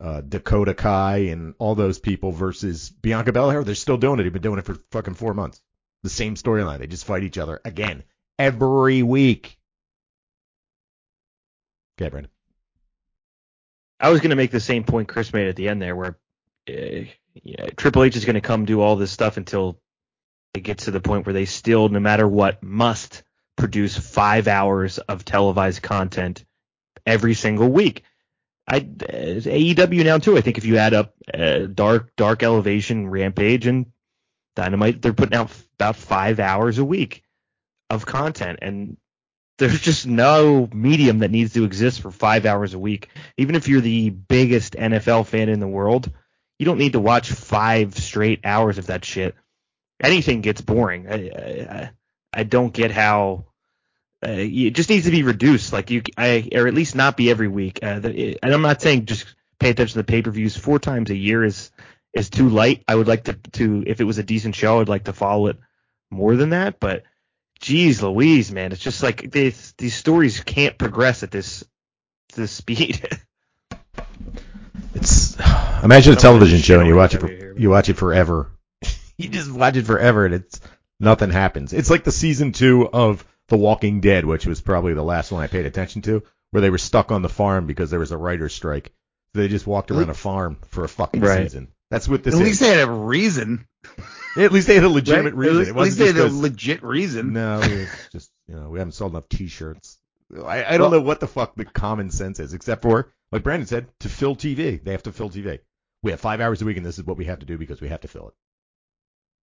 uh, 0.00 0.20
Dakota 0.20 0.74
Kai 0.74 1.18
and 1.30 1.54
all 1.58 1.74
those 1.74 1.98
people 1.98 2.30
versus 2.32 2.90
Bianca 2.90 3.32
Belair. 3.32 3.64
They're 3.64 3.74
still 3.74 3.96
doing 3.96 4.18
it. 4.20 4.24
They've 4.24 4.32
been 4.32 4.42
doing 4.42 4.58
it 4.58 4.64
for 4.66 4.76
fucking 4.92 5.14
four 5.14 5.34
months. 5.34 5.60
The 6.06 6.10
same 6.10 6.36
storyline. 6.36 6.78
They 6.78 6.86
just 6.86 7.04
fight 7.04 7.24
each 7.24 7.36
other 7.36 7.60
again 7.64 8.04
every 8.38 9.02
week. 9.02 9.58
Okay, 11.98 12.08
Brandon. 12.08 12.30
I 13.98 14.10
was 14.10 14.20
going 14.20 14.30
to 14.30 14.36
make 14.36 14.52
the 14.52 14.60
same 14.60 14.84
point 14.84 15.08
Chris 15.08 15.32
made 15.32 15.48
at 15.48 15.56
the 15.56 15.68
end 15.68 15.82
there, 15.82 15.96
where 15.96 16.16
uh, 16.68 17.10
yeah, 17.42 17.66
Triple 17.76 18.04
H 18.04 18.14
is 18.14 18.24
going 18.24 18.34
to 18.34 18.40
come 18.40 18.66
do 18.66 18.80
all 18.80 18.94
this 18.94 19.10
stuff 19.10 19.36
until 19.36 19.80
it 20.54 20.60
gets 20.60 20.84
to 20.84 20.92
the 20.92 21.00
point 21.00 21.26
where 21.26 21.32
they 21.32 21.44
still, 21.44 21.88
no 21.88 21.98
matter 21.98 22.28
what, 22.28 22.62
must 22.62 23.24
produce 23.56 23.98
five 23.98 24.46
hours 24.46 24.98
of 24.98 25.24
televised 25.24 25.82
content 25.82 26.44
every 27.04 27.34
single 27.34 27.68
week. 27.68 28.04
I 28.68 28.76
uh, 28.76 29.42
AEW 29.42 30.04
now 30.04 30.18
too. 30.18 30.38
I 30.38 30.40
think 30.40 30.56
if 30.56 30.66
you 30.66 30.76
add 30.76 30.94
up 30.94 31.16
uh, 31.34 31.66
Dark 31.66 32.14
Dark 32.14 32.44
Elevation, 32.44 33.10
Rampage, 33.10 33.66
and 33.66 33.86
Dynamite, 34.54 35.02
they're 35.02 35.12
putting 35.12 35.36
out 35.36 35.50
about 35.78 35.96
five 35.96 36.40
hours 36.40 36.78
a 36.78 36.84
week 36.84 37.22
of 37.90 38.06
content, 38.06 38.58
and 38.62 38.96
there's 39.58 39.80
just 39.80 40.06
no 40.06 40.68
medium 40.72 41.20
that 41.20 41.30
needs 41.30 41.54
to 41.54 41.64
exist 41.64 42.00
for 42.00 42.10
five 42.10 42.46
hours 42.46 42.74
a 42.74 42.78
week. 42.78 43.08
Even 43.36 43.54
if 43.54 43.68
you're 43.68 43.80
the 43.80 44.10
biggest 44.10 44.74
NFL 44.74 45.26
fan 45.26 45.48
in 45.48 45.60
the 45.60 45.68
world, 45.68 46.10
you 46.58 46.66
don't 46.66 46.78
need 46.78 46.92
to 46.92 47.00
watch 47.00 47.30
five 47.30 47.96
straight 47.96 48.40
hours 48.44 48.78
of 48.78 48.86
that 48.86 49.04
shit. 49.04 49.34
Anything 50.02 50.42
gets 50.42 50.60
boring. 50.60 51.06
I 51.08 51.14
I, 51.14 51.90
I 52.32 52.42
don't 52.42 52.72
get 52.72 52.90
how. 52.90 53.46
Uh, 54.26 54.30
it 54.32 54.70
just 54.70 54.88
needs 54.88 55.04
to 55.04 55.10
be 55.10 55.22
reduced, 55.22 55.72
like 55.74 55.90
you, 55.90 56.02
I, 56.16 56.48
or 56.54 56.66
at 56.66 56.74
least 56.74 56.94
not 56.94 57.18
be 57.18 57.30
every 57.30 57.48
week. 57.48 57.80
Uh, 57.82 57.98
the, 58.00 58.38
and 58.42 58.52
I'm 58.52 58.62
not 58.62 58.80
saying 58.80 59.04
just 59.04 59.26
pay 59.60 59.70
attention 59.70 59.92
to 59.92 59.98
the 59.98 60.10
pay-per-views. 60.10 60.56
Four 60.56 60.78
times 60.78 61.10
a 61.10 61.16
year 61.16 61.44
is 61.44 61.70
is 62.14 62.30
too 62.30 62.48
light. 62.48 62.82
I 62.88 62.94
would 62.94 63.08
like 63.08 63.24
to, 63.24 63.34
to 63.52 63.84
if 63.86 64.00
it 64.00 64.04
was 64.04 64.18
a 64.18 64.22
decent 64.22 64.54
show, 64.54 64.80
I'd 64.80 64.88
like 64.88 65.04
to 65.04 65.12
follow 65.12 65.48
it 65.48 65.58
more 66.10 66.36
than 66.36 66.50
that. 66.50 66.80
But 66.80 67.04
geez, 67.60 68.02
Louise, 68.02 68.50
man, 68.52 68.72
it's 68.72 68.82
just 68.82 69.02
like 69.02 69.30
these 69.30 69.74
these 69.78 69.94
stories 69.94 70.40
can't 70.40 70.78
progress 70.78 71.22
at 71.22 71.30
this 71.30 71.64
this 72.34 72.50
speed. 72.52 73.06
It's 74.94 75.36
imagine 75.82 76.14
a 76.14 76.16
television 76.16 76.60
show 76.60 76.78
and 76.80 76.88
you 76.88 76.96
watch 76.96 77.14
it 77.14 77.20
for 77.20 77.28
here. 77.28 77.54
you 77.56 77.70
watch 77.70 77.88
it 77.88 77.94
forever. 77.96 78.50
you 79.18 79.28
just 79.28 79.50
watch 79.52 79.76
it 79.76 79.84
forever 79.86 80.24
and 80.24 80.34
it's 80.34 80.60
nothing 80.98 81.30
happens. 81.30 81.72
It's 81.72 81.90
like 81.90 82.04
the 82.04 82.12
season 82.12 82.52
two 82.52 82.88
of 82.88 83.24
The 83.48 83.56
Walking 83.56 84.00
Dead, 84.00 84.24
which 84.24 84.46
was 84.46 84.60
probably 84.60 84.94
the 84.94 85.02
last 85.02 85.32
one 85.32 85.42
I 85.42 85.48
paid 85.48 85.66
attention 85.66 86.02
to, 86.02 86.22
where 86.50 86.60
they 86.62 86.70
were 86.70 86.78
stuck 86.78 87.12
on 87.12 87.22
the 87.22 87.28
farm 87.28 87.66
because 87.66 87.90
there 87.90 88.00
was 88.00 88.12
a 88.12 88.16
writer's 88.16 88.54
strike. 88.54 88.92
They 89.34 89.48
just 89.48 89.66
walked 89.66 89.90
around 89.90 90.08
a 90.08 90.14
farm 90.14 90.56
for 90.68 90.84
a 90.84 90.88
fucking 90.88 91.20
Right. 91.20 91.42
season. 91.42 91.68
That's 91.90 92.08
what 92.08 92.22
this 92.22 92.34
At 92.34 92.40
is. 92.40 92.46
least 92.46 92.60
they 92.60 92.68
had 92.70 92.88
a 92.88 92.90
reason. 92.90 93.66
At 94.36 94.52
least 94.52 94.66
they 94.66 94.74
had 94.74 94.84
a 94.84 94.88
legitimate 94.88 95.34
right? 95.34 95.48
reason. 95.50 95.76
At 95.76 95.82
least, 95.82 95.98
at 95.98 96.04
least 96.04 96.14
they 96.16 96.22
had 96.22 96.30
a 96.30 96.34
legit 96.34 96.82
reason. 96.82 97.32
No, 97.32 97.60
it's 97.62 98.08
just 98.12 98.30
you 98.48 98.54
know 98.54 98.68
we 98.70 98.78
haven't 98.78 98.92
sold 98.92 99.12
enough 99.12 99.28
T-shirts. 99.28 99.98
I, 100.44 100.64
I 100.64 100.70
don't 100.72 100.90
Well- 100.90 101.00
know 101.00 101.06
what 101.06 101.20
the 101.20 101.26
fuck 101.26 101.54
the 101.56 101.64
common 101.64 102.10
sense 102.10 102.38
is, 102.40 102.52
except 102.52 102.82
for 102.82 103.12
like 103.32 103.42
Brandon 103.42 103.66
said, 103.66 103.86
to 104.00 104.08
fill 104.08 104.36
TV. 104.36 104.82
They 104.82 104.92
have 104.92 105.04
to 105.04 105.12
fill 105.12 105.30
TV. 105.30 105.60
We 106.02 106.10
have 106.10 106.20
five 106.20 106.40
hours 106.40 106.60
a 106.62 106.64
week, 106.66 106.76
and 106.76 106.84
this 106.86 106.98
is 106.98 107.04
what 107.04 107.16
we 107.16 107.24
have 107.24 107.38
to 107.40 107.46
do 107.46 107.56
because 107.58 107.80
we 107.80 107.88
have 107.88 108.02
to 108.02 108.08
fill 108.08 108.28
it. 108.28 108.34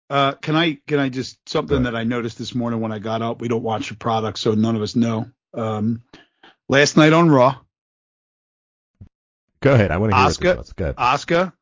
Uh, 0.07 0.33
can 0.33 0.55
I 0.55 0.77
can 0.85 0.99
I 0.99 1.09
just 1.09 1.39
something 1.49 1.83
that 1.83 1.95
I 1.95 2.03
noticed 2.03 2.37
this 2.37 2.53
morning 2.53 2.79
when 2.79 2.91
I 2.91 2.99
got 2.99 3.21
up? 3.23 3.41
We 3.41 3.47
don't 3.47 3.63
watch 3.63 3.89
the 3.89 3.95
product, 3.95 4.37
so 4.37 4.53
none 4.53 4.75
of 4.75 4.81
us 4.83 4.95
know. 4.95 5.25
Um, 5.55 6.03
last 6.69 6.95
night 6.95 7.11
on 7.13 7.29
Raw, 7.31 7.57
Go 9.61 9.73
ahead. 9.73 9.89
I 9.91 9.97
want 9.97 10.11
to 10.11 10.17
hear 10.17 10.25
Oscar, 10.27 10.43
Asuka- 10.43 10.45
your 10.45 10.55
thoughts. 10.57 10.73
Go 10.73 10.85
ahead. 10.85 10.95
Asuka 10.97 11.53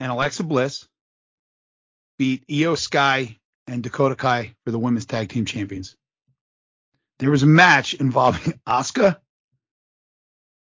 and 0.00 0.10
Alexa 0.12 0.42
Bliss 0.42 0.88
beat 2.18 2.44
Io 2.50 2.74
Sky 2.74 3.38
and 3.66 3.82
Dakota 3.82 4.16
Kai 4.16 4.54
for 4.64 4.70
the 4.70 4.78
women's 4.78 5.06
tag 5.06 5.28
team 5.28 5.44
champions. 5.44 5.96
There 7.18 7.30
was 7.30 7.42
a 7.42 7.46
match 7.46 7.94
involving 7.94 8.60
Asuka 8.66 9.18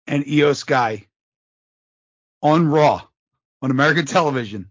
and 0.06 0.24
Io 0.30 0.52
Sky 0.52 1.06
on 2.42 2.68
Raw 2.68 3.02
on 3.62 3.70
American 3.70 4.06
television. 4.06 4.70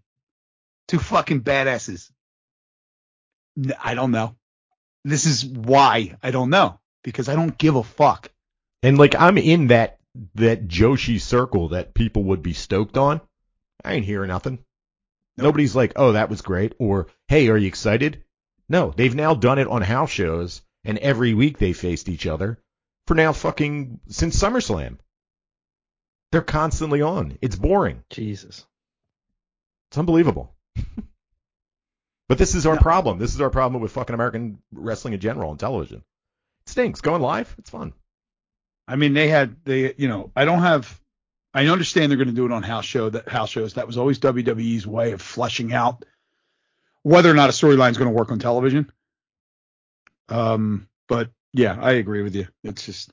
Two 0.88 0.98
fucking 0.98 1.42
badasses. 1.42 2.10
I 3.82 3.94
don't 3.94 4.12
know. 4.12 4.36
This 5.04 5.26
is 5.26 5.44
why 5.44 6.16
I 6.22 6.30
don't 6.30 6.50
know 6.50 6.80
because 7.02 7.28
I 7.28 7.34
don't 7.34 7.56
give 7.56 7.76
a 7.76 7.82
fuck. 7.82 8.30
And 8.82 8.98
like 8.98 9.14
I'm 9.14 9.38
in 9.38 9.68
that 9.68 9.98
that 10.34 10.66
Joshi 10.68 11.20
circle 11.20 11.68
that 11.68 11.94
people 11.94 12.24
would 12.24 12.42
be 12.42 12.52
stoked 12.52 12.96
on. 12.96 13.20
I 13.84 13.94
ain't 13.94 14.04
hearing 14.04 14.28
nothing. 14.28 14.58
Nope. 15.36 15.44
Nobody's 15.44 15.76
like, 15.76 15.92
oh, 15.96 16.12
that 16.12 16.30
was 16.30 16.40
great, 16.42 16.74
or 16.78 17.08
hey, 17.28 17.48
are 17.48 17.56
you 17.58 17.66
excited? 17.68 18.24
No, 18.68 18.92
they've 18.96 19.14
now 19.14 19.34
done 19.34 19.58
it 19.58 19.68
on 19.68 19.82
house 19.82 20.10
shows, 20.10 20.62
and 20.84 20.98
every 20.98 21.34
week 21.34 21.58
they 21.58 21.72
faced 21.72 22.08
each 22.08 22.26
other 22.26 22.58
for 23.06 23.14
now 23.14 23.32
fucking 23.32 24.00
since 24.08 24.40
SummerSlam. 24.40 24.98
They're 26.32 26.42
constantly 26.42 27.02
on. 27.02 27.38
It's 27.40 27.56
boring. 27.56 28.02
Jesus. 28.10 28.66
It's 29.90 29.98
unbelievable. 29.98 30.54
but 32.28 32.38
this 32.38 32.54
is 32.54 32.66
our 32.66 32.74
No. 32.74 32.80
problem. 32.80 33.18
This 33.18 33.34
is 33.34 33.40
our 33.40 33.50
problem 33.50 33.80
with 33.80 33.92
fucking 33.92 34.14
American 34.14 34.58
wrestling 34.72 35.14
in 35.14 35.20
general 35.20 35.50
on 35.50 35.58
television. 35.58 35.98
It 36.66 36.68
stinks. 36.70 37.00
Going 37.00 37.22
live, 37.22 37.54
it's 37.58 37.70
fun. 37.70 37.92
I 38.88 38.96
mean, 38.96 39.14
they 39.14 39.28
had 39.28 39.56
they, 39.64 39.94
you 39.96 40.08
know, 40.08 40.32
I 40.34 40.44
don't 40.44 40.60
have. 40.60 41.00
I 41.56 41.66
understand 41.68 42.10
they're 42.10 42.18
going 42.18 42.28
to 42.28 42.34
do 42.34 42.44
it 42.44 42.52
on 42.52 42.62
house 42.62 42.84
show 42.84 43.08
that 43.10 43.28
house 43.28 43.50
shows. 43.50 43.74
That 43.74 43.86
was 43.86 43.96
always 43.96 44.18
WWE's 44.18 44.86
way 44.86 45.12
of 45.12 45.22
fleshing 45.22 45.72
out 45.72 46.04
whether 47.02 47.30
or 47.30 47.34
not 47.34 47.48
a 47.48 47.52
storyline 47.52 47.90
is 47.92 47.98
going 47.98 48.10
to 48.10 48.14
work 48.16 48.30
on 48.30 48.38
television. 48.38 48.90
Um, 50.28 50.88
but 51.08 51.30
yeah, 51.52 51.78
I 51.80 51.92
agree 51.92 52.22
with 52.22 52.34
you. 52.34 52.48
It's 52.64 52.84
just 52.84 53.10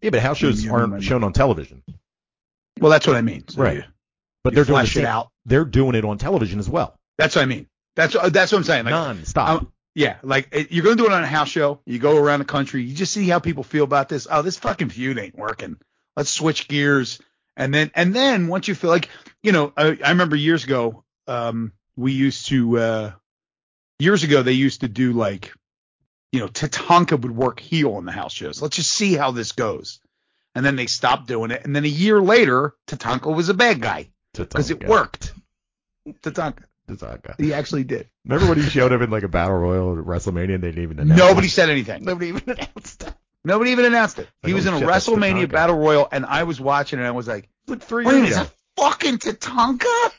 Yeah, 0.00 0.10
but 0.10 0.20
house 0.20 0.38
shows 0.38 0.66
aren't 0.68 1.02
shown 1.02 1.24
on 1.24 1.32
television. 1.32 1.82
well, 2.80 2.90
that's 2.90 3.06
what 3.06 3.16
I 3.16 3.20
mean. 3.20 3.46
So, 3.48 3.60
Right. 3.62 3.78
yeah. 3.78 3.84
but 4.44 4.52
you 4.52 4.56
they're 4.56 4.64
doing 4.64 4.86
the 4.86 5.00
it 5.00 5.04
out. 5.04 5.30
They're 5.44 5.64
doing 5.64 5.94
it 5.96 6.04
on 6.04 6.18
television 6.18 6.58
as 6.58 6.68
well, 6.68 6.98
That's 7.18 7.34
what 7.36 7.42
I 7.42 7.46
mean. 7.46 7.66
That's 7.96 8.14
uh, 8.14 8.28
that's 8.28 8.52
what 8.52 8.58
I'm 8.58 8.64
saying. 8.64 8.84
Like, 8.84 8.92
non-stop. 8.92 9.48
um, 9.48 9.72
yeah, 9.96 10.18
like 10.22 10.48
it, 10.52 10.70
you're 10.70 10.84
gonna 10.84 10.94
do 10.96 11.06
it 11.06 11.12
on 11.12 11.24
a 11.24 11.26
house 11.26 11.48
show. 11.48 11.80
You 11.84 11.98
go 11.98 12.16
around 12.16 12.38
the 12.38 12.44
country. 12.44 12.82
You 12.84 12.94
just 12.94 13.12
see 13.12 13.28
how 13.28 13.40
people 13.40 13.64
feel 13.64 13.82
about 13.82 14.08
this. 14.08 14.28
Oh, 14.30 14.40
this 14.42 14.56
fucking 14.56 14.90
feud 14.90 15.18
ain't 15.18 15.36
working. 15.36 15.76
Let's 16.18 16.30
switch 16.30 16.66
gears. 16.66 17.20
And 17.56 17.72
then 17.72 17.92
and 17.94 18.12
then 18.12 18.48
once 18.48 18.66
you 18.66 18.74
feel 18.74 18.90
like 18.90 19.08
you 19.40 19.52
know, 19.52 19.72
I, 19.76 19.96
I 20.04 20.10
remember 20.10 20.34
years 20.34 20.64
ago, 20.64 21.04
um, 21.28 21.72
we 21.96 22.10
used 22.12 22.48
to 22.48 22.76
uh, 22.76 23.12
years 24.00 24.24
ago 24.24 24.42
they 24.42 24.52
used 24.52 24.80
to 24.80 24.88
do 24.88 25.12
like, 25.12 25.52
you 26.32 26.40
know, 26.40 26.48
Tatanka 26.48 27.12
would 27.12 27.30
work 27.36 27.60
heel 27.60 27.94
on 27.94 28.04
the 28.04 28.10
house 28.10 28.32
shows. 28.32 28.60
Let's 28.60 28.74
just 28.74 28.90
see 28.90 29.14
how 29.14 29.30
this 29.30 29.52
goes. 29.52 30.00
And 30.56 30.66
then 30.66 30.74
they 30.74 30.86
stopped 30.86 31.28
doing 31.28 31.52
it. 31.52 31.64
And 31.64 31.74
then 31.74 31.84
a 31.84 31.88
year 31.88 32.20
later, 32.20 32.74
Tatanka 32.88 33.32
was 33.32 33.48
a 33.48 33.54
bad 33.54 33.80
guy 33.80 34.08
because 34.34 34.72
it 34.72 34.84
worked. 34.88 35.32
Tatanka, 36.22 36.64
Tatanka. 36.88 37.40
he 37.40 37.54
actually 37.54 37.84
did. 37.84 38.08
Remember 38.24 38.48
when 38.48 38.60
he 38.60 38.68
showed 38.68 38.92
up 38.92 39.02
in 39.02 39.10
like 39.10 39.22
a 39.22 39.28
battle 39.28 39.56
royal 39.56 39.96
at 39.96 40.04
WrestleMania 40.04 40.56
and 40.56 40.64
they 40.64 40.72
didn't 40.72 40.82
even 40.82 40.98
announce 40.98 41.20
Nobody 41.20 41.46
said 41.46 41.70
anything. 41.70 42.04
Nobody 42.04 42.30
even 42.30 42.42
announced 42.50 43.04
it. 43.04 43.14
Nobody 43.44 43.70
even 43.70 43.84
announced 43.84 44.18
it. 44.18 44.28
He 44.42 44.52
was 44.54 44.66
oh 44.66 44.76
in 44.76 44.82
a 44.82 44.86
WrestleMania 44.86 45.46
Tatanka. 45.46 45.52
Battle 45.52 45.76
Royal, 45.78 46.08
and 46.10 46.26
I 46.26 46.42
was 46.44 46.60
watching, 46.60 46.98
and 46.98 47.08
I 47.08 47.12
was 47.12 47.28
like, 47.28 47.48
Like 47.66 47.82
three 47.82 48.04
"Wait 48.04 48.12
years 48.16 48.30
minute, 48.30 48.30
is 48.30 48.38
ago. 48.38 48.50
fucking 48.76 49.18
Tatanka?" 49.18 50.12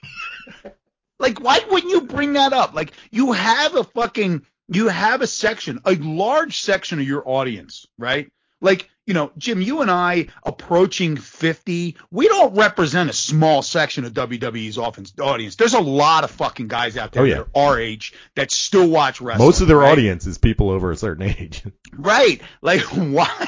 like, 1.20 1.40
why 1.42 1.60
wouldn't 1.70 1.92
you 1.92 2.02
bring 2.02 2.34
that 2.34 2.54
up? 2.54 2.74
Like, 2.74 2.92
you 3.12 3.34
have 3.34 3.76
a 3.76 3.84
fucking, 3.84 4.46
you 4.70 4.88
have 4.88 5.22
a 5.22 5.28
section, 5.28 5.80
a 5.86 5.96
large 5.96 6.62
section 6.62 7.00
of 7.00 7.08
your 7.08 7.28
audience, 7.28 7.86
right? 7.98 8.32
Like, 8.62 8.90
you 9.10 9.16
know, 9.16 9.32
Jim, 9.40 9.60
you 9.60 9.82
and 9.82 9.90
I 9.90 10.28
approaching 10.44 11.18
50, 11.18 11.98
we 12.12 12.28
don't 12.28 12.56
represent 12.56 13.10
a 13.10 13.14
small 13.14 13.64
section 13.64 14.06
of 14.06 14.14
WWE's 14.14 14.78
offense 14.78 15.12
audience. 15.20 15.56
There's 15.56 15.74
a 15.74 15.80
lot 15.80 16.24
of 16.24 16.30
fucking 16.30 16.68
guys 16.68 16.96
out 16.96 17.12
there 17.12 17.24
Oh, 17.24 17.26
yeah. 17.26 17.36
that 17.38 17.48
are 17.56 17.70
our 17.72 17.80
age 17.80 18.14
that 18.36 18.52
still 18.52 18.88
watch 18.88 19.20
wrestling. 19.20 19.48
Most 19.48 19.62
of 19.62 19.68
their 19.68 19.78
right? 19.78 19.92
audience 19.92 20.28
is 20.28 20.38
people 20.38 20.70
over 20.70 20.92
a 20.92 20.96
certain 20.96 21.24
age. 21.24 21.64
Right. 21.98 22.40
Like 22.62 22.82
why 22.94 23.48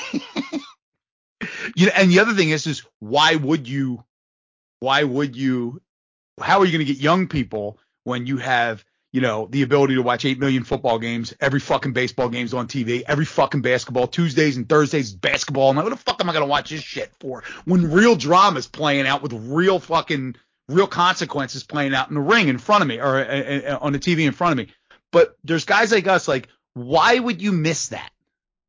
you 1.76 1.86
know, 1.86 1.92
and 1.96 2.10
the 2.10 2.20
other 2.20 2.34
thing 2.34 2.50
is 2.50 2.66
is 2.66 2.84
why 3.00 3.36
would 3.36 3.68
you 3.70 4.04
why 4.80 5.04
would 5.04 5.36
you 5.36 5.80
how 6.42 6.60
are 6.60 6.66
you 6.66 6.72
going 6.72 6.86
to 6.86 6.92
get 6.92 7.02
young 7.02 7.28
people 7.28 7.78
when 8.04 8.26
you 8.26 8.38
have, 8.38 8.84
you 9.12 9.22
know, 9.22 9.48
the 9.50 9.62
ability 9.62 9.96
to 9.96 10.02
watch 10.02 10.24
8 10.24 10.40
million 10.40 10.64
football 10.64 10.98
games, 10.98 11.34
every 11.42 11.60
fucking 11.60 11.92
baseball 11.92 12.30
game's 12.30 12.54
on 12.54 12.68
TV, 12.68 13.04
every 13.06 13.26
fucking 13.26 13.62
basketball, 13.62 14.08
Tuesdays 14.08 14.56
and 14.56 14.68
Thursdays 14.68 15.08
is 15.08 15.14
basketball. 15.14 15.70
And 15.70 15.78
what 15.78 15.90
the 15.90 15.98
fuck 15.98 16.22
am 16.22 16.30
I 16.30 16.34
going 16.34 16.44
to 16.44 16.50
watch 16.50 16.70
this 16.70 16.82
shit 16.82 17.12
for 17.20 17.44
when 17.66 17.92
real 17.92 18.16
drama's 18.16 18.68
playing 18.68 19.08
out 19.08 19.22
with 19.22 19.34
real 19.34 19.80
fucking 19.80 20.36
real 20.70 20.88
consequences 20.88 21.64
playing 21.64 21.94
out 21.94 22.08
in 22.08 22.16
the 22.16 22.22
ring 22.22 22.48
in 22.48 22.58
front 22.58 22.82
of 22.82 22.88
me 22.88 23.00
or 23.00 23.18
uh, 23.18 23.74
uh, 23.74 23.78
on 23.82 23.92
the 23.92 24.00
TV 24.00 24.26
in 24.26 24.32
front 24.32 24.54
of 24.54 24.66
me. 24.66 24.74
But 25.12 25.36
there's 25.44 25.66
guys 25.66 25.92
like 25.92 26.08
us 26.08 26.28
like 26.28 26.48
why 26.74 27.20
would 27.20 27.42
you 27.42 27.52
miss 27.52 27.90
that? 27.90 28.10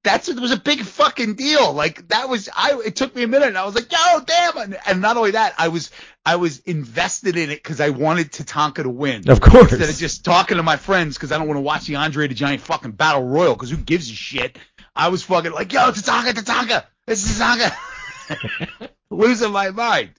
That's 0.04 0.28
it 0.28 0.38
was 0.40 0.50
a 0.50 0.56
big 0.56 0.80
fucking 0.80 1.34
deal. 1.34 1.72
Like 1.72 2.08
that 2.08 2.28
was 2.28 2.48
I. 2.54 2.80
It 2.84 2.96
took 2.96 3.14
me 3.14 3.22
a 3.22 3.28
minute, 3.28 3.48
and 3.48 3.58
I 3.58 3.64
was 3.64 3.76
like, 3.76 3.92
"Yo, 3.92 4.20
damn!" 4.26 4.56
And, 4.56 4.78
and 4.84 5.00
not 5.00 5.16
only 5.16 5.32
that, 5.32 5.54
I 5.58 5.68
was 5.68 5.92
I 6.26 6.36
was 6.36 6.58
invested 6.60 7.36
in 7.36 7.50
it 7.50 7.62
because 7.62 7.80
I 7.80 7.90
wanted 7.90 8.32
Tatanka 8.32 8.82
to 8.82 8.88
win. 8.88 9.30
Of 9.30 9.40
course. 9.40 9.70
Instead 9.70 9.88
of 9.88 9.96
just 9.96 10.24
talking 10.24 10.56
to 10.56 10.62
my 10.64 10.76
friends 10.76 11.16
because 11.16 11.30
I 11.30 11.38
don't 11.38 11.46
want 11.46 11.58
to 11.58 11.62
watch 11.62 11.86
the 11.86 11.96
Andre 11.96 12.26
the 12.26 12.34
Giant 12.34 12.62
fucking 12.62 12.92
battle 12.92 13.22
royal 13.22 13.54
because 13.54 13.70
who 13.70 13.76
gives 13.76 14.10
a 14.10 14.14
shit? 14.14 14.58
I 14.94 15.08
was 15.08 15.22
fucking 15.22 15.52
like, 15.52 15.72
"Yo, 15.72 15.80
Tatanka, 15.92 16.32
Tatanka, 16.32 16.84
this 17.06 17.24
is 17.24 17.38
Tatanka," 17.38 18.88
losing 19.10 19.52
my 19.52 19.70
mind. 19.70 20.10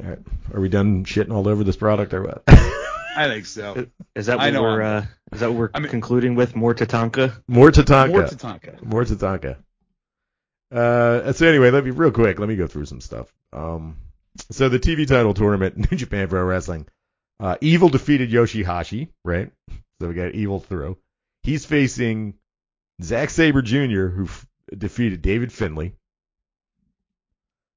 All 0.00 0.10
right. 0.10 0.18
Are 0.52 0.60
we 0.60 0.68
done 0.68 1.04
shitting 1.04 1.32
all 1.32 1.46
over 1.46 1.62
this 1.62 1.76
product 1.76 2.12
or 2.12 2.22
what? 2.22 2.42
I 3.24 3.28
think 3.28 3.46
so. 3.46 3.86
Is 4.14 4.26
that 4.26 4.38
I 4.40 4.46
what 4.46 4.52
know 4.54 4.62
we're 4.62 4.82
I'm- 4.82 5.02
uh, 5.02 5.06
is 5.34 5.40
that 5.40 5.50
what 5.50 5.58
we're 5.58 5.70
I 5.74 5.80
mean- 5.80 5.90
concluding 5.90 6.34
with? 6.34 6.54
More 6.56 6.74
Tatanka? 6.74 7.42
More 7.48 7.70
Tatanka. 7.70 8.10
More 8.12 8.22
Tatanka. 8.24 8.82
More 8.84 9.04
Tatanka. 9.04 9.56
Uh, 10.70 11.32
so 11.32 11.46
anyway, 11.46 11.70
let 11.70 11.84
me 11.84 11.90
real 11.90 12.10
quick. 12.10 12.38
Let 12.38 12.48
me 12.48 12.56
go 12.56 12.66
through 12.66 12.86
some 12.86 13.00
stuff. 13.00 13.32
Um, 13.52 13.96
so 14.50 14.68
the 14.68 14.78
TV 14.78 15.06
title 15.06 15.34
tournament, 15.34 15.76
New 15.90 15.96
Japan 15.96 16.28
Pro 16.28 16.44
Wrestling. 16.44 16.86
Uh, 17.40 17.56
Evil 17.60 17.88
defeated 17.88 18.30
Yoshihashi, 18.30 19.08
right? 19.24 19.50
So 20.00 20.08
we 20.08 20.14
got 20.14 20.32
Evil 20.34 20.60
through. 20.60 20.98
He's 21.42 21.64
facing 21.64 22.34
Zack 23.02 23.30
Sabre 23.30 23.62
Jr., 23.62 24.08
who 24.08 24.24
f- 24.24 24.46
defeated 24.76 25.22
David 25.22 25.52
Finlay. 25.52 25.94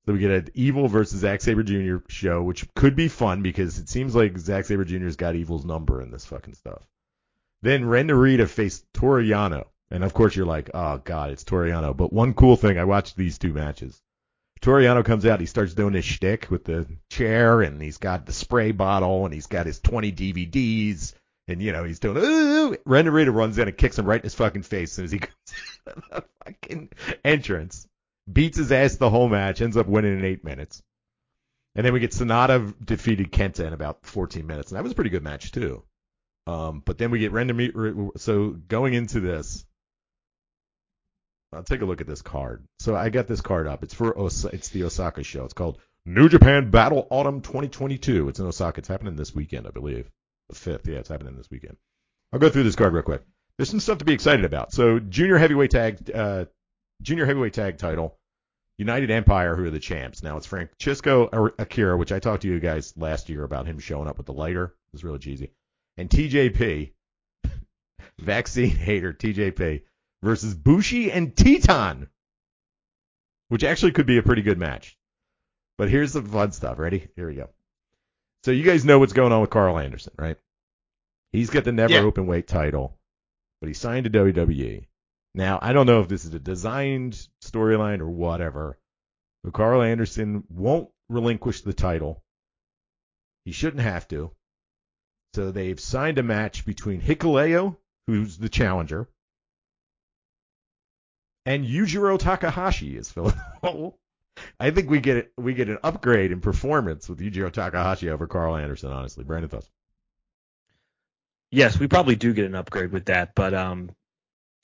So 0.06 0.14
we 0.14 0.20
get 0.20 0.32
an 0.32 0.48
Evil 0.56 0.88
versus 0.88 1.20
Zack 1.20 1.42
Sabre 1.42 1.64
Jr. 1.64 1.98
show, 2.08 2.42
which 2.42 2.66
could 2.74 2.96
be 2.96 3.08
fun 3.08 3.44
because 3.44 3.78
it 3.78 3.88
seems 3.88 4.16
like 4.16 4.38
Zack 4.38 4.66
Sabre 4.66 4.84
Jr.'s 4.84 5.16
got 5.16 5.36
Evil's 5.36 5.66
number 5.66 6.02
in 6.02 6.10
this 6.10 6.26
fucking 6.26 6.56
stuff. 6.56 6.88
Then 7.62 7.86
Ren 7.86 8.08
faced 8.48 8.86
Toru 8.94 9.24
Yano. 9.24 9.66
And 9.92 10.04
of 10.04 10.14
course 10.14 10.36
you're 10.36 10.46
like, 10.46 10.72
oh 10.74 10.98
god, 10.98 11.32
it's 11.32 11.44
Toru 11.44 11.70
Yano. 11.70 11.96
But 11.96 12.14
one 12.14 12.34
cool 12.34 12.56
thing, 12.56 12.80
I 12.80 12.86
watched 12.86 13.16
these 13.16 13.38
two 13.38 13.54
matches. 13.54 14.02
Toru 14.62 14.84
Yano 14.84 15.04
comes 15.04 15.26
out, 15.26 15.40
he 15.40 15.46
starts 15.46 15.74
doing 15.74 15.94
his 15.94 16.06
shtick 16.06 16.50
with 16.50 16.64
the 16.64 16.88
chair, 17.10 17.62
and 17.62 17.82
he's 17.82 17.98
got 17.98 18.26
the 18.26 18.32
spray 18.32 18.72
bottle, 18.72 19.26
and 19.26 19.34
he's 19.34 19.48
got 19.48 19.66
his 19.66 19.80
20 19.80 20.12
DVDs, 20.12 21.14
and 21.48 21.62
you 21.62 21.72
know 21.72 21.84
he's 21.84 22.00
doing. 22.00 22.18
Ooh, 22.18 22.78
Ren 22.86 23.10
runs 23.10 23.58
in 23.58 23.68
and 23.68 23.78
kicks 23.78 24.00
him 24.00 24.06
right 24.06 24.20
in 24.20 24.24
his 24.24 24.36
fucking 24.36 24.62
face 24.64 24.92
as 24.92 24.96
soon 24.96 25.06
as 25.06 25.12
he 25.12 25.20
comes 25.20 25.34
in 25.88 26.04
the 26.12 26.24
fucking 26.46 26.90
entrance. 27.26 27.88
Beats 28.32 28.58
his 28.58 28.72
ass 28.72 28.96
the 28.96 29.10
whole 29.10 29.30
match, 29.30 29.62
ends 29.62 29.78
up 29.78 29.88
winning 29.88 30.20
in 30.20 30.26
eight 30.26 30.44
minutes. 30.44 30.82
And 31.76 31.86
then 31.86 31.94
we 31.94 32.00
get 32.00 32.12
Sanada 32.12 32.74
defeated 32.84 33.32
Kenta 33.32 33.66
in 33.66 33.74
about 33.74 34.06
14 34.06 34.46
minutes, 34.46 34.72
and 34.72 34.78
that 34.78 34.84
was 34.84 34.92
a 34.92 34.96
pretty 34.96 35.10
good 35.10 35.24
match 35.24 35.52
too. 35.52 35.84
Um, 36.48 36.82
but 36.86 36.98
then 36.98 37.12
we 37.12 37.20
get 37.20 37.32
random. 37.32 38.12
So 38.18 38.50
going 38.50 38.94
into 38.94 39.20
this, 39.20 39.66
I'll 41.54 41.64
take 41.64 41.82
a 41.82 41.86
look 41.86 42.02
at 42.02 42.08
this 42.08 42.22
card. 42.22 42.66
So 42.80 42.96
I 42.96 43.10
got 43.10 43.28
this 43.28 43.42
card 43.42 43.68
up. 43.68 43.84
It's 43.84 43.94
for 43.94 44.18
Os- 44.18 44.46
it's 44.46 44.70
the 44.70 44.84
Osaka 44.84 45.24
show. 45.24 45.46
It's 45.46 45.54
called 45.54 45.80
New 46.06 46.30
Japan 46.30 46.72
Battle 46.72 47.08
Autumn 47.10 47.42
2022. 47.42 48.30
It's 48.30 48.40
in 48.40 48.46
Osaka. 48.46 48.80
It's 48.80 48.88
happening 48.88 49.16
this 49.16 49.36
weekend, 49.36 49.68
I 49.68 49.72
believe. 49.72 50.10
The 50.50 50.56
fifth. 50.56 50.88
Yeah, 50.88 50.98
it's 51.00 51.10
happening 51.10 51.36
this 51.36 51.50
weekend. 51.52 51.78
I'll 52.34 52.40
go 52.40 52.50
through 52.50 52.64
this 52.64 52.76
card 52.76 52.94
real 52.94 53.04
quick. 53.04 53.22
There's 53.58 53.70
some 53.70 53.80
stuff 53.80 54.00
to 54.00 54.06
be 54.06 54.14
excited 54.14 54.46
about. 54.46 54.74
So 54.74 55.00
junior 55.00 55.38
heavyweight 55.38 55.72
tag, 55.72 56.12
uh, 56.14 56.46
junior 57.02 57.26
heavyweight 57.26 57.54
tag 57.54 57.78
title, 57.78 58.18
United 58.78 59.12
Empire, 59.12 59.56
who 59.56 59.66
are 59.66 59.70
the 59.72 59.80
champs. 59.80 60.24
Now 60.24 60.38
it's 60.38 60.46
Francisco 60.46 61.28
Akira, 61.60 61.98
which 61.98 62.12
I 62.12 62.20
talked 62.20 62.42
to 62.44 62.48
you 62.48 62.60
guys 62.60 62.94
last 62.98 63.30
year 63.30 63.44
about 63.44 63.68
him 63.68 63.80
showing 63.80 64.08
up 64.08 64.18
with 64.18 64.26
the 64.26 64.34
lighter. 64.34 64.66
It 64.66 64.94
was 64.94 65.04
really 65.04 65.20
cheesy. 65.20 65.52
And 65.98 66.10
TJP, 66.10 66.94
vaccine 68.20 68.70
hater 68.72 69.14
TJP 69.14 69.84
versus 70.24 70.54
Bushi 70.54 71.12
and 71.12 71.34
Titán, 71.36 72.08
which 73.50 73.64
actually 73.64 73.92
could 73.92 74.06
be 74.06 74.18
a 74.18 74.24
pretty 74.24 74.42
good 74.42 74.58
match. 74.58 74.98
But 75.78 75.90
here's 75.90 76.14
the 76.14 76.22
fun 76.22 76.52
stuff. 76.52 76.80
Ready? 76.80 77.08
Here 77.16 77.28
we 77.28 77.36
go. 77.36 77.50
So 78.44 78.52
you 78.52 78.64
guys 78.64 78.86
know 78.86 79.00
what's 79.00 79.14
going 79.14 79.32
on 79.32 79.42
with 79.42 79.50
Carl 79.50 79.78
Anderson, 79.78 80.14
right? 80.18 80.38
He's 81.32 81.50
got 81.50 81.64
the 81.64 81.72
never 81.72 81.94
Yeah. 81.94 82.02
open 82.02 82.28
weight 82.28 82.48
title, 82.48 82.98
but 83.60 83.68
he 83.68 83.74
signed 83.74 84.04
to 84.06 84.10
WWE. 84.10 84.86
Now, 85.34 85.60
I 85.62 85.74
don't 85.74 85.86
know 85.86 86.02
if 86.02 86.10
this 86.10 86.26
is 86.26 86.34
a 86.34 86.40
designed 86.40 87.28
storyline 87.44 88.02
or 88.02 88.10
whatever, 88.10 88.78
but 89.44 89.54
Carl 89.54 89.82
Anderson 89.82 90.44
won't 90.50 90.90
relinquish 91.10 91.62
the 91.62 91.74
title. 91.74 92.24
He 93.46 93.52
shouldn't 93.52 93.84
have 93.84 94.08
to. 94.10 94.32
So 95.34 95.52
they've 95.52 95.80
signed 95.80 96.18
a 96.18 96.24
match 96.24 96.66
between 96.66 97.02
Hikuleo, 97.02 97.78
who's 98.08 98.38
the 98.38 98.50
challenger, 98.50 99.08
and 101.46 101.66
Yujiro 101.66 102.20
Takahashi 102.20 102.98
is 102.98 103.10
filling. 103.10 103.36
the 103.62 103.68
hole. 103.68 103.98
I 104.60 104.72
think 104.72 104.90
we 104.90 105.00
get. 105.00 105.32
We 105.38 105.54
get 105.54 105.70
an 105.70 105.80
upgrade 105.84 106.32
in 106.32 106.42
performance 106.42 107.08
with 107.08 107.20
Yujiro 107.20 107.52
Takahashi 107.52 108.10
over 108.10 108.28
Carl 108.28 108.56
Anderson. 108.56 108.92
Honestly, 108.92 109.24
Brandon 109.24 109.50
thoughts. 109.50 109.70
Yes, 111.52 111.80
we 111.80 111.88
probably 111.88 112.16
do 112.16 112.34
get 112.34 112.46
an 112.46 112.56
upgrade 112.56 112.92
with 112.92 113.06
that, 113.06 113.36
but 113.36 113.54
um, 113.54 113.92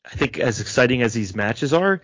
I 0.05 0.09
think 0.15 0.39
as 0.39 0.61
exciting 0.61 1.01
as 1.01 1.13
these 1.13 1.35
matches 1.35 1.73
are, 1.73 2.01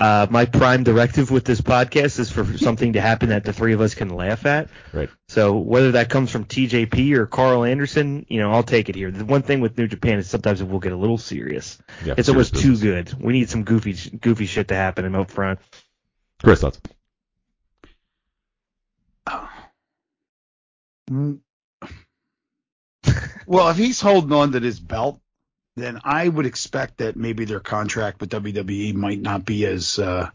uh, 0.00 0.26
my 0.30 0.46
prime 0.46 0.82
directive 0.82 1.30
with 1.30 1.44
this 1.44 1.60
podcast 1.60 2.18
is 2.18 2.30
for 2.30 2.44
something 2.58 2.94
to 2.94 3.00
happen 3.00 3.28
that 3.28 3.44
the 3.44 3.52
three 3.52 3.72
of 3.72 3.80
us 3.80 3.94
can 3.94 4.08
laugh 4.08 4.46
at. 4.46 4.68
Right. 4.92 5.08
So 5.28 5.58
whether 5.58 5.92
that 5.92 6.08
comes 6.08 6.30
from 6.30 6.44
TJP 6.46 7.12
or 7.14 7.26
Carl 7.26 7.62
Anderson, 7.64 8.26
you 8.28 8.40
know, 8.40 8.50
I'll 8.50 8.64
take 8.64 8.88
it 8.88 8.96
here. 8.96 9.10
The 9.12 9.24
one 9.24 9.42
thing 9.42 9.60
with 9.60 9.78
New 9.78 9.86
Japan 9.86 10.18
is 10.18 10.28
sometimes 10.28 10.60
it 10.60 10.68
will 10.68 10.80
get 10.80 10.92
a 10.92 10.96
little 10.96 11.18
serious. 11.18 11.78
Yeah, 12.04 12.14
It's 12.16 12.26
serious 12.26 12.28
almost 12.28 12.54
too 12.56 12.70
business. 12.72 13.12
good. 13.12 13.22
We 13.22 13.32
need 13.32 13.48
some 13.50 13.62
goofy, 13.64 13.92
goofy 14.18 14.46
shit 14.46 14.68
to 14.68 14.74
happen 14.74 15.04
in 15.04 15.14
up 15.14 15.30
front. 15.30 15.60
Chris 16.42 16.60
thoughts. 16.62 16.80
Mm. 21.10 21.40
well, 23.46 23.68
if 23.68 23.76
he's 23.76 24.00
holding 24.00 24.32
on 24.32 24.52
to 24.52 24.60
this 24.60 24.78
belt, 24.78 25.20
then 25.76 26.00
I 26.04 26.28
would 26.28 26.46
expect 26.46 26.98
that 26.98 27.16
maybe 27.16 27.44
their 27.44 27.60
contract 27.60 28.20
with 28.20 28.30
WWE 28.30 28.94
might 28.94 29.20
not 29.20 29.44
be 29.44 29.64
as 29.66 29.98
uh, 29.98 30.28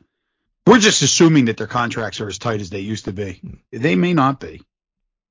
We're 0.66 0.80
just 0.80 1.02
assuming 1.02 1.46
that 1.46 1.58
their 1.58 1.68
contracts 1.68 2.20
are 2.22 2.28
as 2.28 2.40
tight 2.40 2.62
as 2.62 2.70
they 2.70 2.80
used 2.80 3.06
to 3.06 3.14
be. 3.14 3.42
They 3.72 3.96
may 3.96 4.14
not 4.14 4.40
be. 4.40 4.62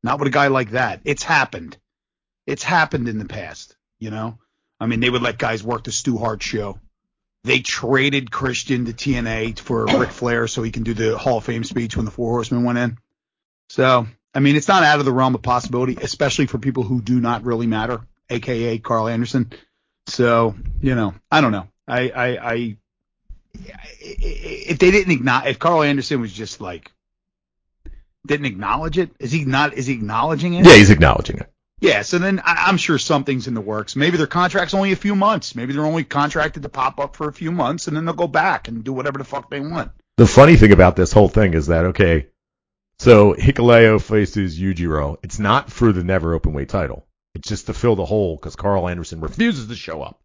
Not 0.03 0.19
with 0.19 0.29
a 0.29 0.33
guy 0.33 0.47
like 0.47 0.71
that. 0.71 1.01
It's 1.05 1.23
happened. 1.23 1.77
It's 2.47 2.63
happened 2.63 3.09
in 3.09 3.19
the 3.19 3.25
past, 3.25 3.77
you 3.99 4.11
know? 4.11 4.39
I 4.79 4.87
mean, 4.87 5.01
they 5.01 5.11
would 5.11 5.23
let 5.23 5.39
guys 5.39 5.65
work 5.65 5.85
the 5.85 5.93
Stu 5.93 6.17
Hart 6.19 6.43
show. 6.43 6.79
They 7.45 7.61
traded 7.61 8.31
Christian 8.31 8.85
to 8.87 8.93
TNA 8.93 9.59
for 9.59 9.87
Ric 9.99 10.11
Flair 10.11 10.47
so 10.47 10.63
he 10.63 10.71
can 10.71 10.85
do 10.85 10.95
the 10.95 11.19
Hall 11.19 11.39
of 11.39 11.45
Fame 11.45 11.65
speech 11.65 11.97
when 11.97 12.05
the 12.05 12.11
Four 12.11 12.31
Horsemen 12.31 12.65
went 12.65 12.79
in. 12.79 12.99
So, 13.69 14.07
I 14.35 14.41
mean, 14.41 14.57
it's 14.57 14.69
not 14.69 14.85
out 14.85 15.01
of 15.01 15.05
the 15.05 15.13
realm 15.13 15.35
of 15.35 15.43
possibility, 15.43 15.97
especially 16.01 16.47
for 16.47 16.59
people 16.59 16.83
who 16.83 17.01
do 17.01 17.21
not 17.21 17.45
really 17.45 17.67
matter, 17.67 18.01
aka 18.31 18.79
Carl 18.79 19.09
Anderson. 19.09 19.51
So, 20.07 20.55
you 20.81 20.95
know, 20.95 21.15
I 21.31 21.41
don't 21.41 21.53
know. 21.53 21.69
I, 21.89 22.11
I, 22.11 22.53
I 22.53 22.77
if 24.01 24.79
they 24.79 24.91
didn't 24.91 25.13
acknowledge, 25.13 25.51
if 25.51 25.59
Carl 25.59 25.83
Anderson 25.83 26.21
was 26.21 26.33
just 26.33 26.61
like 26.61 26.93
didn't 28.27 28.47
acknowledge 28.47 28.99
it, 28.99 29.11
is 29.19 29.33
he 29.33 29.45
not? 29.45 29.75
Is 29.75 29.87
he 29.87 29.95
acknowledging 29.95 30.55
it? 30.55 30.67
Yeah, 30.67 30.75
he's 30.75 30.91
acknowledging 30.91 31.39
it. 31.39 31.51
Yeah, 31.81 32.03
so 32.03 32.19
then 32.19 32.41
I, 32.41 32.65
I'm 32.67 32.77
sure 32.77 32.99
something's 32.99 33.47
in 33.47 33.55
the 33.55 33.61
works. 33.61 33.97
Maybe 33.97 34.17
their 34.17 34.27
contract's 34.27 34.75
only 34.75 34.93
a 34.93 34.97
few 34.97 35.15
months. 35.15 35.55
Maybe 35.55 35.73
they're 35.73 35.85
only 35.85 36.05
contracted 36.05 36.63
to 36.63 36.69
pop 36.69 36.99
up 36.99 37.17
for 37.17 37.29
a 37.29 37.33
few 37.33 37.53
months, 37.53 37.87
and 37.87 37.97
then 37.97 38.05
they'll 38.05 38.15
go 38.15 38.27
back 38.27 38.69
and 38.69 38.83
do 38.83 38.93
whatever 38.93 39.19
the 39.19 39.25
fuck 39.25 39.51
they 39.51 39.61
want. 39.61 39.93
The 40.17 40.27
funny 40.27 40.57
thing 40.57 40.73
about 40.73 40.97
this 40.97 41.13
whole 41.13 41.29
thing 41.29 41.55
is 41.55 41.67
that 41.67 41.87
okay, 41.87 42.29
so 42.99 43.35
Hikuleo 43.35 44.01
faces 44.01 44.59
Yujiro. 44.59 45.19
It's 45.23 45.39
not 45.39 45.71
for 45.71 45.93
the 45.93 46.03
never 46.03 46.35
open 46.35 46.55
weight 46.55 46.71
title. 46.71 47.07
It's 47.37 47.49
just 47.49 47.67
to 47.67 47.75
fill 47.75 47.97
the 47.97 48.07
hole 48.07 48.37
because 48.37 48.57
Carl 48.57 48.89
Anderson 48.89 49.21
refuses 49.21 49.69
to 49.69 49.75
show 49.75 50.01
up. 50.01 50.23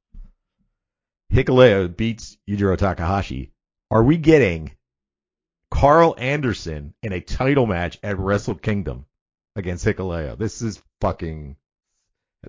Hikuleo 1.33 1.93
beats 1.93 2.37
Yujiro 2.49 2.77
Takahashi. 2.77 3.51
Are 3.91 4.01
we 4.01 4.15
getting 4.15 4.71
Carl 5.69 6.15
Anderson 6.17 6.93
in 7.03 7.11
a 7.11 7.19
title 7.19 7.67
match 7.67 7.99
at 8.01 8.17
Wrestle 8.17 8.55
Kingdom 8.55 9.07
against 9.57 9.85
Hikuleo? 9.85 10.37
This 10.37 10.61
is 10.61 10.81
fucking 11.01 11.57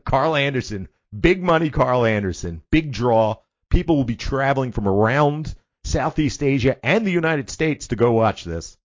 Carl 0.05 0.37
Anderson, 0.37 0.87
big 1.19 1.43
money 1.43 1.71
Carl 1.71 2.05
Anderson, 2.05 2.63
big 2.71 2.93
draw. 2.93 3.39
People 3.69 3.97
will 3.97 4.05
be 4.05 4.15
traveling 4.15 4.71
from 4.71 4.87
around 4.87 5.53
Southeast 5.83 6.41
Asia 6.41 6.79
and 6.87 7.05
the 7.05 7.11
United 7.11 7.51
States 7.51 7.89
to 7.89 7.97
go 7.97 8.13
watch 8.13 8.45
this. 8.45 8.77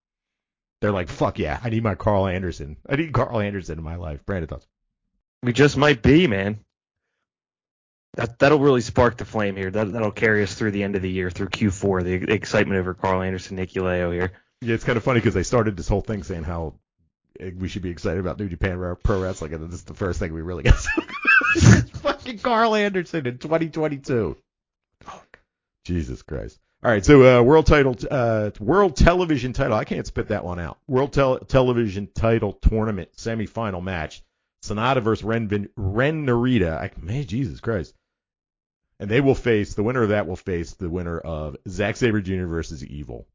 They're 0.81 0.91
like, 0.91 1.09
fuck 1.09 1.37
yeah, 1.37 1.59
I 1.63 1.69
need 1.69 1.83
my 1.83 1.93
Carl 1.93 2.25
Anderson. 2.25 2.77
I 2.89 2.95
need 2.95 3.13
Carl 3.13 3.39
Anderson 3.39 3.77
in 3.77 3.83
my 3.83 3.97
life. 3.97 4.25
Brandon 4.25 4.47
thoughts. 4.47 4.65
We 5.43 5.53
just 5.53 5.77
might 5.77 6.01
be, 6.01 6.27
man. 6.27 6.59
That 8.15 8.39
that'll 8.39 8.59
really 8.59 8.81
spark 8.81 9.17
the 9.17 9.25
flame 9.25 9.55
here. 9.55 9.69
That 9.69 9.91
that'll 9.91 10.11
carry 10.11 10.43
us 10.43 10.55
through 10.55 10.71
the 10.71 10.83
end 10.83 10.95
of 10.95 11.01
the 11.01 11.11
year, 11.11 11.29
through 11.29 11.49
Q4. 11.49 12.03
The 12.03 12.33
excitement 12.33 12.79
over 12.79 12.93
Carl 12.93 13.21
Anderson, 13.21 13.57
Nicky 13.57 13.79
Leo 13.79 14.11
here. 14.11 14.31
Yeah, 14.61 14.73
it's 14.73 14.83
kind 14.83 14.97
of 14.97 15.03
funny 15.03 15.19
because 15.19 15.35
they 15.35 15.43
started 15.43 15.77
this 15.77 15.87
whole 15.87 16.01
thing 16.01 16.23
saying 16.23 16.43
how 16.43 16.73
eh, 17.39 17.51
we 17.55 17.67
should 17.67 17.83
be 17.83 17.91
excited 17.91 18.19
about 18.19 18.39
New 18.39 18.49
Japan 18.49 18.95
Pro 19.03 19.21
Wrestling, 19.21 19.53
and 19.53 19.69
this 19.69 19.79
is 19.79 19.83
the 19.83 19.93
first 19.93 20.19
thing 20.19 20.33
we 20.33 20.41
really 20.41 20.63
got. 20.63 20.75
fucking 22.01 22.39
Carl 22.39 22.73
Anderson 22.73 23.27
in 23.27 23.37
2022. 23.37 24.35
Jesus 25.85 26.21
Christ. 26.23 26.59
All 26.83 26.91
right, 26.91 27.03
so 27.03 27.39
uh, 27.39 27.41
world 27.41 27.65
title, 27.65 27.95
uh, 28.09 28.51
world 28.59 28.95
television 28.95 29.53
title. 29.53 29.75
I 29.75 29.83
can't 29.83 30.05
spit 30.05 30.27
that 30.27 30.43
one 30.43 30.59
out. 30.59 30.77
World 30.87 31.13
tel- 31.13 31.39
television 31.39 32.07
title 32.13 32.53
tournament 32.53 33.09
semifinal 33.17 33.81
match. 33.81 34.21
Sanada 34.63 35.01
versus 35.01 35.23
Ren, 35.23 35.69
Ren 35.75 36.25
Narita. 36.25 36.77
I, 36.77 36.91
man, 36.99 37.25
Jesus 37.25 37.59
Christ. 37.59 37.93
And 38.99 39.09
they 39.09 39.21
will 39.21 39.35
face 39.35 39.75
the 39.75 39.83
winner 39.83 40.01
of 40.03 40.09
that 40.09 40.27
will 40.27 40.35
face 40.35 40.73
the 40.73 40.89
winner 40.89 41.19
of 41.19 41.55
Zack 41.69 41.97
Sabre 41.97 42.21
Jr. 42.21 42.45
versus 42.45 42.83
Evil. 42.83 43.27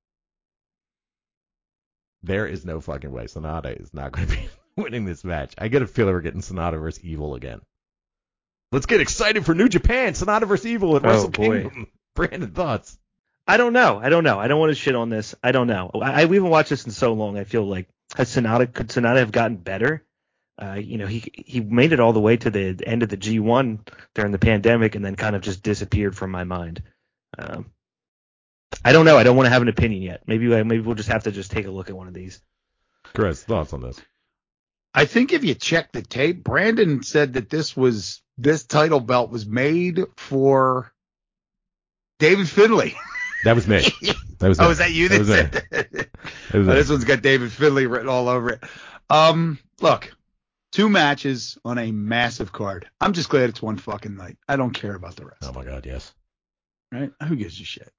There 2.25 2.47
is 2.47 2.65
no 2.65 2.81
fucking 2.81 3.11
way 3.13 3.25
Sanada 3.25 3.81
is 3.81 3.93
not 3.93 4.13
going 4.13 4.29
to 4.29 4.35
be 4.37 4.49
winning 4.77 5.05
this 5.05 5.25
match. 5.25 5.55
I 5.59 5.69
get 5.69 5.83
a 5.83 5.87
feeling 5.87 6.15
we're 6.15 6.21
getting 6.21 6.41
Sanada 6.41 6.81
versus 6.81 7.05
Evil 7.05 7.35
again. 7.35 7.61
Let's 8.71 8.87
get 8.87 9.01
excited 9.01 9.45
for 9.45 9.55
New 9.55 9.69
Japan. 9.69 10.15
Sanada 10.15 10.47
versus 10.47 10.67
Evil 10.67 10.97
at 10.97 11.05
Oh, 11.05 11.09
Wrestle 11.09 11.31
boy. 11.31 11.63
Kingdom. 11.63 11.87
Brandon 12.15 12.51
thoughts. 12.51 12.99
I 13.47 13.57
don't 13.57 13.73
know. 13.73 13.99
I 14.03 14.09
don't 14.09 14.25
know. 14.25 14.39
I 14.39 14.47
don't 14.49 14.61
want 14.61 14.71
to 14.71 14.75
shit 14.77 14.95
on 14.95 15.09
this. 15.09 15.35
I 15.43 15.53
don't 15.53 15.67
know. 15.67 15.91
I, 16.01 16.27
we 16.27 16.37
haven't 16.37 16.51
watched 16.51 16.71
this 16.71 16.85
in 16.85 16.93
so 16.93 17.13
long. 17.13 17.37
I 17.39 17.45
feel 17.45 17.65
like 17.65 17.89
has 18.17 18.35
Sanada 18.35 18.73
could 18.73 18.89
Sanada 18.89 19.17
have 19.19 19.33
gotten 19.33 19.57
better? 19.57 20.05
Uh, 20.61 20.75
you 20.75 20.99
know, 20.99 21.07
he 21.07 21.25
he 21.35 21.61
made 21.61 21.93
it 21.93 22.01
all 22.01 22.13
the 22.13 22.21
way 22.21 22.37
to 22.37 22.51
the 22.51 22.79
end 22.87 23.03
of 23.03 23.09
the 23.09 23.17
G1 23.17 23.89
during 24.15 24.33
the 24.33 24.39
pandemic, 24.39 24.95
and 24.95 25.05
then 25.05 25.17
kind 25.17 25.35
of 25.35 25.43
just 25.43 25.63
disappeared 25.63 26.17
from 26.17 26.31
my 26.31 26.45
mind. 26.45 26.83
Um, 27.39 27.71
I 28.85 28.93
don't 28.93 29.05
know. 29.05 29.17
I 29.17 29.23
don't 29.23 29.37
want 29.37 29.47
to 29.47 29.51
have 29.51 29.63
an 29.63 29.69
opinion 29.69 30.03
yet. 30.03 30.23
Maybe 30.27 30.47
maybe 30.49 30.81
we'll 30.81 30.95
just 30.95 31.09
have 31.09 31.25
to 31.25 31.33
just 31.33 31.51
take 31.51 31.67
a 31.67 31.71
look 31.71 31.89
at 31.89 31.97
one 31.97 32.09
of 32.09 32.15
these. 32.15 32.41
Chris, 33.15 33.43
thoughts 33.43 33.73
on 33.73 33.81
this? 33.81 34.01
I 34.95 35.07
think 35.07 35.33
if 35.33 35.43
you 35.43 35.55
check 35.55 35.93
the 35.93 36.03
tape, 36.03 36.45
Brandon 36.45 37.03
said 37.03 37.33
that 37.35 37.49
this 37.49 37.77
was 37.77 38.23
this 38.37 38.65
title 38.65 39.01
belt 39.01 39.31
was 39.31 39.47
made 39.47 40.01
for 40.17 40.93
David 42.19 42.49
Finlay. 42.49 42.95
That 43.45 43.57
was 43.57 43.67
me. 43.67 43.83
That 44.39 44.49
was 44.49 44.61
Oh, 44.61 44.67
me. 44.67 44.71
is 44.71 44.79
that 44.79 44.93
you 44.93 45.09
That 45.09 45.19
that 45.25 45.27
said 45.27 45.53
that? 45.73 45.81
That 46.01 46.09
Oh, 46.55 46.63
this 46.63 46.89
one's 46.89 47.03
got 47.03 47.23
David 47.23 47.51
Finlay 47.51 47.87
written 47.87 48.09
all 48.09 48.29
over 48.29 48.51
it. 48.51 48.63
Um, 49.11 49.59
look, 49.81 50.15
two 50.73 50.89
matches 50.89 51.59
on 51.65 51.79
a 51.79 51.93
massive 51.93 52.51
card. 52.51 52.89
I'm 53.01 53.13
just 53.13 53.29
glad 53.29 53.51
it's 53.51 53.63
one 53.63 53.77
fucking 53.77 54.17
night. 54.17 54.37
I 54.49 54.57
don't 54.57 54.73
care 54.73 54.95
about 54.95 55.17
the 55.17 55.27
rest. 55.27 55.43
Oh 55.43 55.53
my 55.53 55.65
God, 55.65 55.87
yes. 55.87 56.13
Right? 56.91 57.13
Who 57.29 57.37
gives 57.37 57.61
a 57.61 57.65
shit? 57.65 57.93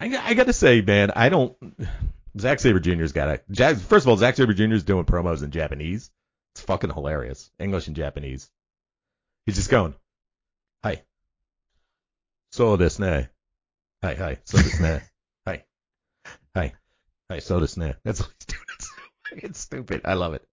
I, 0.00 0.16
I 0.16 0.34
got 0.34 0.46
to 0.46 0.52
say, 0.52 0.80
man, 0.80 1.10
I 1.16 1.28
don't. 1.28 1.56
Zack 2.38 2.60
Sabre 2.60 2.78
Jr.'s 2.78 3.12
got 3.12 3.40
it. 3.50 3.78
First 3.78 4.04
of 4.04 4.08
all, 4.08 4.16
Zack 4.16 4.36
Sabre 4.36 4.52
Jr.'s 4.52 4.84
doing 4.84 5.04
promos 5.04 5.42
in 5.42 5.50
Japanese. 5.50 6.10
It's 6.54 6.60
fucking 6.62 6.90
hilarious. 6.92 7.50
English 7.58 7.86
and 7.88 7.96
Japanese. 7.96 8.48
He's 9.46 9.56
just 9.56 9.70
going, 9.70 9.94
"Hi, 10.84 11.02
so 12.52 12.76
this 12.76 12.98
ne, 12.98 13.28
hi, 14.02 14.14
hi, 14.14 14.38
so 14.44 14.58
this 14.58 14.78
ne, 14.78 15.00
hi, 15.46 15.64
hi, 16.54 16.74
hi, 17.30 17.38
so 17.40 17.58
this 17.58 17.76
ne." 17.76 17.94
That's 18.04 18.20
what 18.20 18.30
he's 18.38 18.46
doing. 18.46 19.42
It's 19.42 19.60
stupid. 19.60 20.02
I 20.04 20.14
love 20.14 20.34
it. 20.34 20.47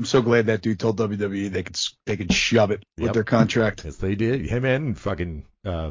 I'm 0.00 0.06
so 0.06 0.22
glad 0.22 0.46
that 0.46 0.62
dude 0.62 0.80
told 0.80 0.96
WWE 0.98 1.50
they 1.50 1.62
could 1.62 1.78
they 2.06 2.16
could 2.16 2.32
shove 2.32 2.70
it 2.70 2.82
with 2.96 3.12
their 3.12 3.22
contract. 3.22 3.84
Yes, 3.84 3.96
they 3.96 4.14
did. 4.14 4.46
Him 4.46 4.64
and 4.64 4.98
fucking 4.98 5.44
uh, 5.62 5.90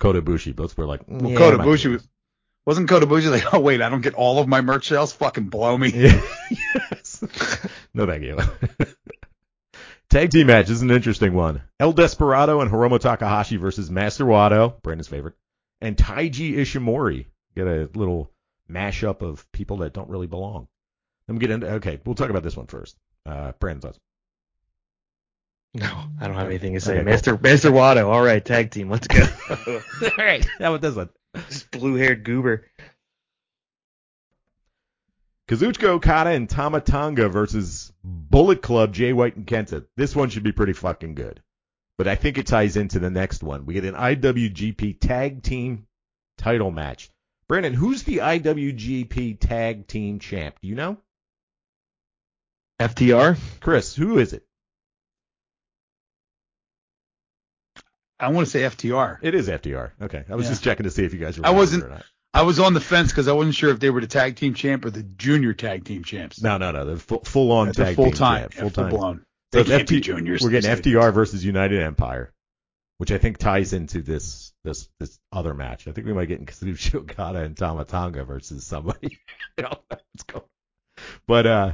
Kota 0.00 0.22
Ibushi 0.22 0.56
both 0.56 0.78
were 0.78 0.86
like, 0.86 1.02
Well, 1.06 1.30
"Yeah, 1.30 1.36
Kota 1.36 1.58
my 1.58 1.64
Ibushi 1.66 1.90
was 1.90 2.08
wasn't 2.64 2.88
Kota 2.88 3.06
Ibushi 3.06 3.30
like, 3.30 3.52
oh 3.52 3.60
wait, 3.60 3.82
I 3.82 3.90
don't 3.90 4.00
get 4.00 4.14
all 4.14 4.38
of 4.38 4.48
my 4.48 4.62
merch 4.62 4.88
sales. 4.88 5.12
Fucking 5.12 5.50
blow 5.50 5.76
me. 5.76 5.90
Yeah. 5.90 6.22
yes. 6.74 7.22
No, 7.92 8.06
thank 8.06 8.22
you. 8.22 8.38
Tag 10.08 10.30
team 10.30 10.46
match 10.46 10.70
is 10.70 10.80
an 10.80 10.90
interesting 10.90 11.34
one. 11.34 11.60
El 11.78 11.92
Desperado 11.92 12.62
and 12.62 12.70
Hiromu 12.70 12.98
Takahashi 12.98 13.58
versus 13.58 13.90
Master 13.90 14.24
Wato, 14.24 14.80
Brandon's 14.80 15.08
favorite, 15.08 15.34
and 15.82 15.98
Taiji 15.98 16.54
Ishimori. 16.54 17.26
Get 17.54 17.66
a 17.66 17.90
little 17.94 18.30
mashup 18.70 19.20
of 19.20 19.52
people 19.52 19.76
that 19.78 19.92
don't 19.92 20.08
really 20.08 20.28
belong. 20.28 20.66
Let 21.28 21.34
me 21.34 21.40
get 21.40 21.50
into. 21.50 21.70
Okay, 21.74 22.00
we'll 22.06 22.14
talk 22.14 22.30
about 22.30 22.42
this 22.42 22.56
one 22.56 22.68
first. 22.68 22.96
Uh, 23.26 23.52
Brandon 23.58 23.80
thoughts. 23.80 23.98
No, 25.74 26.04
I 26.20 26.28
don't 26.28 26.36
have 26.36 26.46
anything 26.46 26.74
to 26.74 26.80
say. 26.80 26.92
Okay, 26.92 27.00
cool. 27.00 27.10
Master 27.10 27.38
Master 27.38 27.70
Wato. 27.70 28.06
All 28.06 28.22
right, 28.22 28.44
tag 28.44 28.70
team. 28.70 28.90
Let's 28.90 29.08
go. 29.08 29.26
All 29.50 30.10
right, 30.16 30.46
how 30.58 30.74
about 30.74 30.82
this 30.82 30.94
one? 30.94 31.08
This 31.32 31.64
blue 31.64 31.96
haired 31.96 32.24
goober. 32.24 32.66
Kazuchika 35.48 35.88
Okada 35.88 36.30
and 36.30 36.48
Tama 36.48 36.80
Tonga 36.80 37.28
versus 37.28 37.92
Bullet 38.02 38.62
Club, 38.62 38.94
Jay 38.94 39.12
White 39.12 39.36
and 39.36 39.46
Kenta. 39.46 39.84
This 39.96 40.16
one 40.16 40.30
should 40.30 40.44
be 40.44 40.52
pretty 40.52 40.72
fucking 40.72 41.16
good. 41.16 41.42
But 41.98 42.08
I 42.08 42.14
think 42.14 42.38
it 42.38 42.46
ties 42.46 42.76
into 42.76 42.98
the 42.98 43.10
next 43.10 43.42
one. 43.42 43.66
We 43.66 43.74
get 43.74 43.84
an 43.84 43.94
IWGP 43.94 45.00
Tag 45.00 45.42
Team 45.42 45.86
title 46.38 46.70
match. 46.70 47.10
Brandon, 47.46 47.74
who's 47.74 48.04
the 48.04 48.18
IWGP 48.18 49.38
Tag 49.38 49.86
Team 49.86 50.18
champ? 50.18 50.56
Do 50.62 50.68
you 50.68 50.76
know? 50.76 50.98
FTR. 52.88 53.38
Chris, 53.60 53.94
who 53.94 54.18
is 54.18 54.32
it? 54.32 54.44
I 58.18 58.28
want 58.28 58.46
to 58.46 58.50
say 58.50 58.60
FTR. 58.60 59.18
It 59.22 59.34
is 59.34 59.48
FTR. 59.48 59.90
Okay. 60.02 60.24
I 60.28 60.34
was 60.34 60.46
Yeah. 60.46 60.52
just 60.52 60.64
checking 60.64 60.84
to 60.84 60.90
see 60.90 61.04
if 61.04 61.12
you 61.12 61.18
guys 61.20 61.38
were 61.38 61.46
I 61.46 61.50
wasn't- 61.50 61.84
I 62.32 62.42
was 62.42 62.58
on 62.58 62.74
the 62.74 62.80
fence 62.80 63.10
because 63.12 63.28
I 63.28 63.32
wasn't 63.32 63.54
sure 63.54 63.70
if 63.70 63.78
they 63.80 63.90
were 63.90 64.00
the 64.00 64.06
tag 64.08 64.36
team 64.36 64.54
champ 64.54 64.84
or 64.84 64.90
the 64.90 65.02
junior 65.04 65.52
tag 65.52 65.84
team 65.84 66.02
champs. 66.02 66.42
No, 66.42 66.56
no, 66.58 66.72
no. 66.72 66.84
They're 66.84 66.96
full, 66.96 67.22
full 67.24 67.52
on 67.52 67.66
They're 67.72 67.86
tag 67.86 67.96
full 67.96 68.06
team 68.06 68.14
time, 68.14 68.40
champ. 68.50 68.54
Full 68.54 68.70
time. 68.70 68.90
blown. 68.90 69.16
So 69.52 69.58
They 69.58 69.60
it's 69.60 69.70
can't 69.70 69.88
be 69.88 70.00
juniors. 70.00 70.42
We're 70.42 70.50
getting 70.50 70.68
These 70.70 70.80
days. 70.80 70.94
FTR 70.94 71.12
versus 71.12 71.44
United 71.44 71.80
Empire, 71.80 72.32
which 72.98 73.12
I 73.12 73.18
think 73.18 73.38
ties 73.38 73.72
into 73.72 74.02
this 74.02 74.52
this 74.64 74.88
this 74.98 75.18
other 75.30 75.54
match. 75.54 75.86
I 75.86 75.92
think 75.92 76.06
we 76.08 76.12
might 76.12 76.26
get 76.26 76.44
Kazuchika 76.44 76.94
Okada 77.02 77.40
and 77.40 77.56
Tama 77.56 77.84
Tonga 77.84 78.24
versus 78.24 78.64
somebody. 78.66 79.18
I 79.58 79.62
don't 79.62 79.72
know 79.72 79.78
what's 80.12 80.24
going. 80.26 80.44
But 81.28 81.46
uh, 81.46 81.72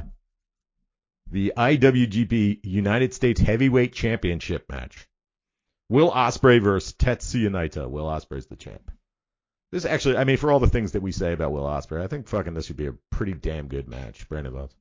the 1.31 1.53
IWGP 1.55 2.59
United 2.63 3.13
States 3.13 3.39
Heavyweight 3.39 3.93
Championship 3.93 4.65
match. 4.69 5.07
Will 5.89 6.11
Ospreay 6.11 6.61
versus 6.61 6.93
Tetsuya 6.93 7.49
Naito. 7.49 7.89
Will 7.89 8.05
Ospreay's 8.05 8.47
the 8.47 8.55
champ. 8.55 8.91
This 9.71 9.85
actually, 9.85 10.17
I 10.17 10.25
mean, 10.25 10.37
for 10.37 10.51
all 10.51 10.59
the 10.59 10.67
things 10.67 10.91
that 10.91 11.01
we 11.01 11.11
say 11.11 11.31
about 11.31 11.51
Will 11.51 11.63
Ospreay, 11.63 12.01
I 12.01 12.07
think 12.07 12.27
fucking 12.27 12.53
this 12.53 12.67
would 12.67 12.77
be 12.77 12.87
a 12.87 12.93
pretty 13.09 13.33
damn 13.33 13.67
good 13.67 13.87
match. 13.87 14.27
Brandon 14.27 14.53
Voss. 14.53 14.75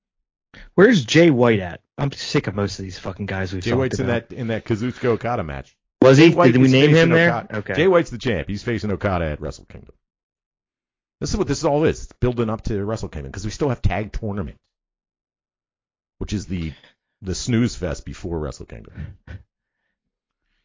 Where's 0.74 1.04
Jay 1.04 1.30
White 1.30 1.60
at? 1.60 1.80
I'm 1.96 2.10
sick 2.10 2.48
of 2.48 2.56
most 2.56 2.78
of 2.78 2.84
these 2.84 2.98
fucking 2.98 3.26
guys 3.26 3.52
we've 3.52 3.62
Jay 3.62 3.70
talked 3.70 3.78
White's 3.78 4.00
in 4.00 4.08
that 4.08 4.32
in 4.32 4.48
that 4.48 4.64
Kazuchika 4.64 5.04
Okada 5.04 5.44
match. 5.44 5.76
Was 6.02 6.18
he? 6.18 6.30
Did 6.30 6.56
we 6.56 6.68
name 6.68 6.90
him 6.90 7.10
there? 7.10 7.30
Okada. 7.30 7.58
Okay. 7.58 7.74
Jay 7.74 7.88
White's 7.88 8.10
the 8.10 8.18
champ. 8.18 8.48
He's 8.48 8.64
facing 8.64 8.90
Okada 8.90 9.26
at 9.26 9.40
Wrestle 9.40 9.66
Kingdom. 9.66 9.94
This 11.20 11.30
is 11.30 11.36
what 11.36 11.46
this 11.46 11.62
all 11.62 11.84
is. 11.84 12.04
It's 12.04 12.12
building 12.14 12.50
up 12.50 12.62
to 12.62 12.84
Wrestle 12.84 13.10
Kingdom 13.10 13.30
because 13.30 13.44
we 13.44 13.50
still 13.50 13.68
have 13.68 13.82
tag 13.82 14.12
tournament, 14.12 14.56
which 16.20 16.32
is 16.32 16.46
the 16.46 16.72
the 17.22 17.34
snooze 17.34 17.74
fest 17.76 18.04
before 18.04 18.38
Wrestle 18.38 18.66
Kingdom. 18.66 19.18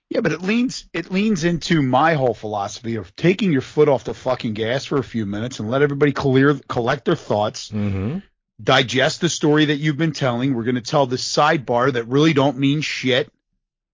Yeah, 0.10 0.22
but 0.22 0.32
it 0.32 0.42
leans 0.42 0.88
it 0.94 1.12
leans 1.12 1.44
into 1.44 1.82
my 1.82 2.14
whole 2.14 2.34
philosophy 2.36 2.96
of 2.98 3.16
taking 3.16 3.52
your 3.52 3.62
foot 3.62 3.90
off 3.90 4.04
the 4.04 4.14
fucking 4.14 4.54
gas 4.54 4.86
for 4.86 4.98
a 4.98 5.04
few 5.04 5.26
minutes 5.26 5.60
and 5.60 5.70
let 5.70 5.82
everybody 5.82 6.12
clear 6.12 6.54
collect 6.68 7.06
their 7.06 7.16
thoughts, 7.16 7.70
Mm-hmm. 7.72 8.20
digest 8.62 9.22
the 9.22 9.30
story 9.30 9.66
that 9.66 9.78
you've 9.78 9.98
been 9.98 10.12
telling. 10.14 10.54
We're 10.54 10.64
going 10.64 10.76
to 10.76 10.82
tell 10.82 11.08
the 11.08 11.16
sidebar 11.16 11.94
that 11.94 12.08
really 12.08 12.34
don't 12.34 12.58
mean 12.60 12.82
shit, 12.82 13.32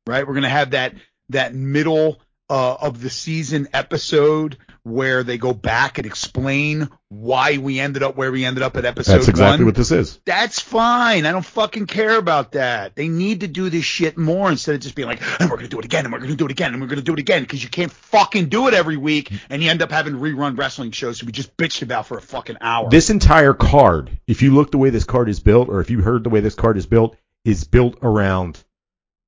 right? 0.05 0.27
We're 0.27 0.33
going 0.33 0.43
to 0.43 0.49
have 0.49 0.71
that 0.71 0.95
that 1.29 1.55
middle 1.55 2.19
uh, 2.49 2.75
of 2.81 3.01
the 3.01 3.09
season 3.09 3.69
episode 3.73 4.57
where 4.83 5.23
they 5.23 5.37
go 5.37 5.53
back 5.53 5.99
and 5.99 6.07
explain 6.07 6.89
why 7.09 7.57
we 7.57 7.79
ended 7.79 8.01
up 8.01 8.15
where 8.15 8.31
we 8.31 8.45
ended 8.45 8.63
up 8.63 8.77
at 8.77 8.85
episode 8.85 9.13
That's 9.13 9.27
exactly 9.27 9.59
one. 9.59 9.67
what 9.67 9.75
this 9.75 9.91
is. 9.91 10.19
That's 10.25 10.59
fine. 10.59 11.25
I 11.25 11.31
don't 11.31 11.45
fucking 11.45 11.85
care 11.85 12.17
about 12.17 12.53
that. 12.53 12.95
They 12.95 13.07
need 13.07 13.41
to 13.41 13.47
do 13.47 13.69
this 13.69 13.85
shit 13.85 14.17
more 14.17 14.49
instead 14.49 14.75
of 14.75 14.81
just 14.81 14.95
being 14.95 15.07
like, 15.07 15.21
and 15.39 15.49
we're 15.49 15.57
gonna 15.57 15.67
do 15.67 15.77
it 15.79 15.85
again, 15.85 16.05
and 16.05 16.13
we're 16.13 16.19
gonna 16.19 16.35
do 16.35 16.45
it 16.45 16.51
again, 16.51 16.73
and 16.73 16.81
we're 16.81 16.87
gonna 16.87 17.01
do 17.01 17.13
it 17.13 17.19
again, 17.19 17.43
because 17.43 17.63
you 17.63 17.69
can't 17.69 17.91
fucking 17.91 18.49
do 18.49 18.67
it 18.67 18.73
every 18.73 18.97
week, 18.97 19.31
and 19.49 19.61
you 19.61 19.69
end 19.69 19.81
up 19.81 19.91
having 19.91 20.15
rerun 20.15 20.57
wrestling 20.57 20.91
shows 20.91 21.19
that 21.19 21.25
we 21.25 21.31
just 21.31 21.55
bitched 21.57 21.83
about 21.83 22.07
for 22.07 22.17
a 22.17 22.21
fucking 22.21 22.57
hour. 22.61 22.89
This 22.89 23.09
entire 23.09 23.53
card, 23.53 24.09
if 24.25 24.41
you 24.41 24.53
look 24.55 24.71
the 24.71 24.77
way 24.77 24.89
this 24.89 25.03
card 25.03 25.29
is 25.29 25.39
built, 25.39 25.69
or 25.69 25.81
if 25.81 25.91
you 25.91 26.01
heard 26.01 26.23
the 26.23 26.29
way 26.29 26.39
this 26.39 26.55
card 26.55 26.77
is 26.77 26.87
built, 26.87 27.15
is 27.45 27.65
built 27.65 27.97
around, 28.01 28.63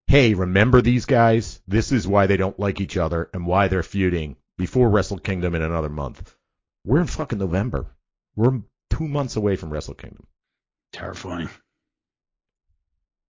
hey, 0.07 0.33
remember 0.33 0.81
these 0.81 1.05
guys? 1.05 1.61
This 1.67 1.91
is 1.91 2.07
why 2.07 2.27
they 2.27 2.37
don't 2.37 2.59
like 2.59 2.81
each 2.81 2.97
other 2.97 3.29
and 3.33 3.45
why 3.45 3.67
they're 3.67 3.83
feuding 3.83 4.35
before 4.57 4.89
Wrestle 4.89 5.17
Kingdom 5.17 5.55
in 5.55 5.61
another 5.61 5.89
month. 5.89 6.35
We're 6.85 7.01
in 7.01 7.07
fucking 7.07 7.39
November. 7.39 7.87
We're 8.35 8.61
two 8.89 9.07
months 9.07 9.35
away 9.35 9.55
from 9.55 9.69
Wrestle 9.69 9.93
Kingdom. 9.93 10.25
Terrifying. 10.91 11.49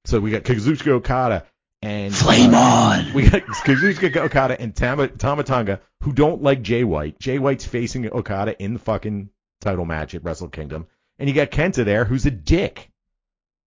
So 0.06 0.20
we 0.20 0.30
got 0.30 0.42
Kazuchika 0.42 0.92
Okada 0.92 1.46
and 1.80 2.14
Flame 2.14 2.54
uh, 2.54 2.58
on. 2.58 3.12
We 3.14 3.28
got 3.28 3.42
Kazuchika 3.42 4.16
Okada 4.16 4.60
and 4.60 4.74
Tama, 4.74 5.08
Tamatanga 5.08 5.80
who 6.02 6.12
don't 6.12 6.42
like 6.42 6.62
Jay 6.62 6.84
White. 6.84 7.18
Jay 7.18 7.38
White's 7.38 7.64
facing 7.64 8.10
Okada 8.12 8.60
in 8.62 8.74
the 8.74 8.80
fucking 8.80 9.30
title 9.60 9.84
match 9.84 10.14
at 10.14 10.24
Wrestle 10.24 10.48
Kingdom. 10.48 10.86
And 11.18 11.28
you 11.28 11.34
got 11.34 11.50
Kenta 11.50 11.84
there 11.84 12.04
who's 12.04 12.26
a 12.26 12.30
dick. 12.30 12.90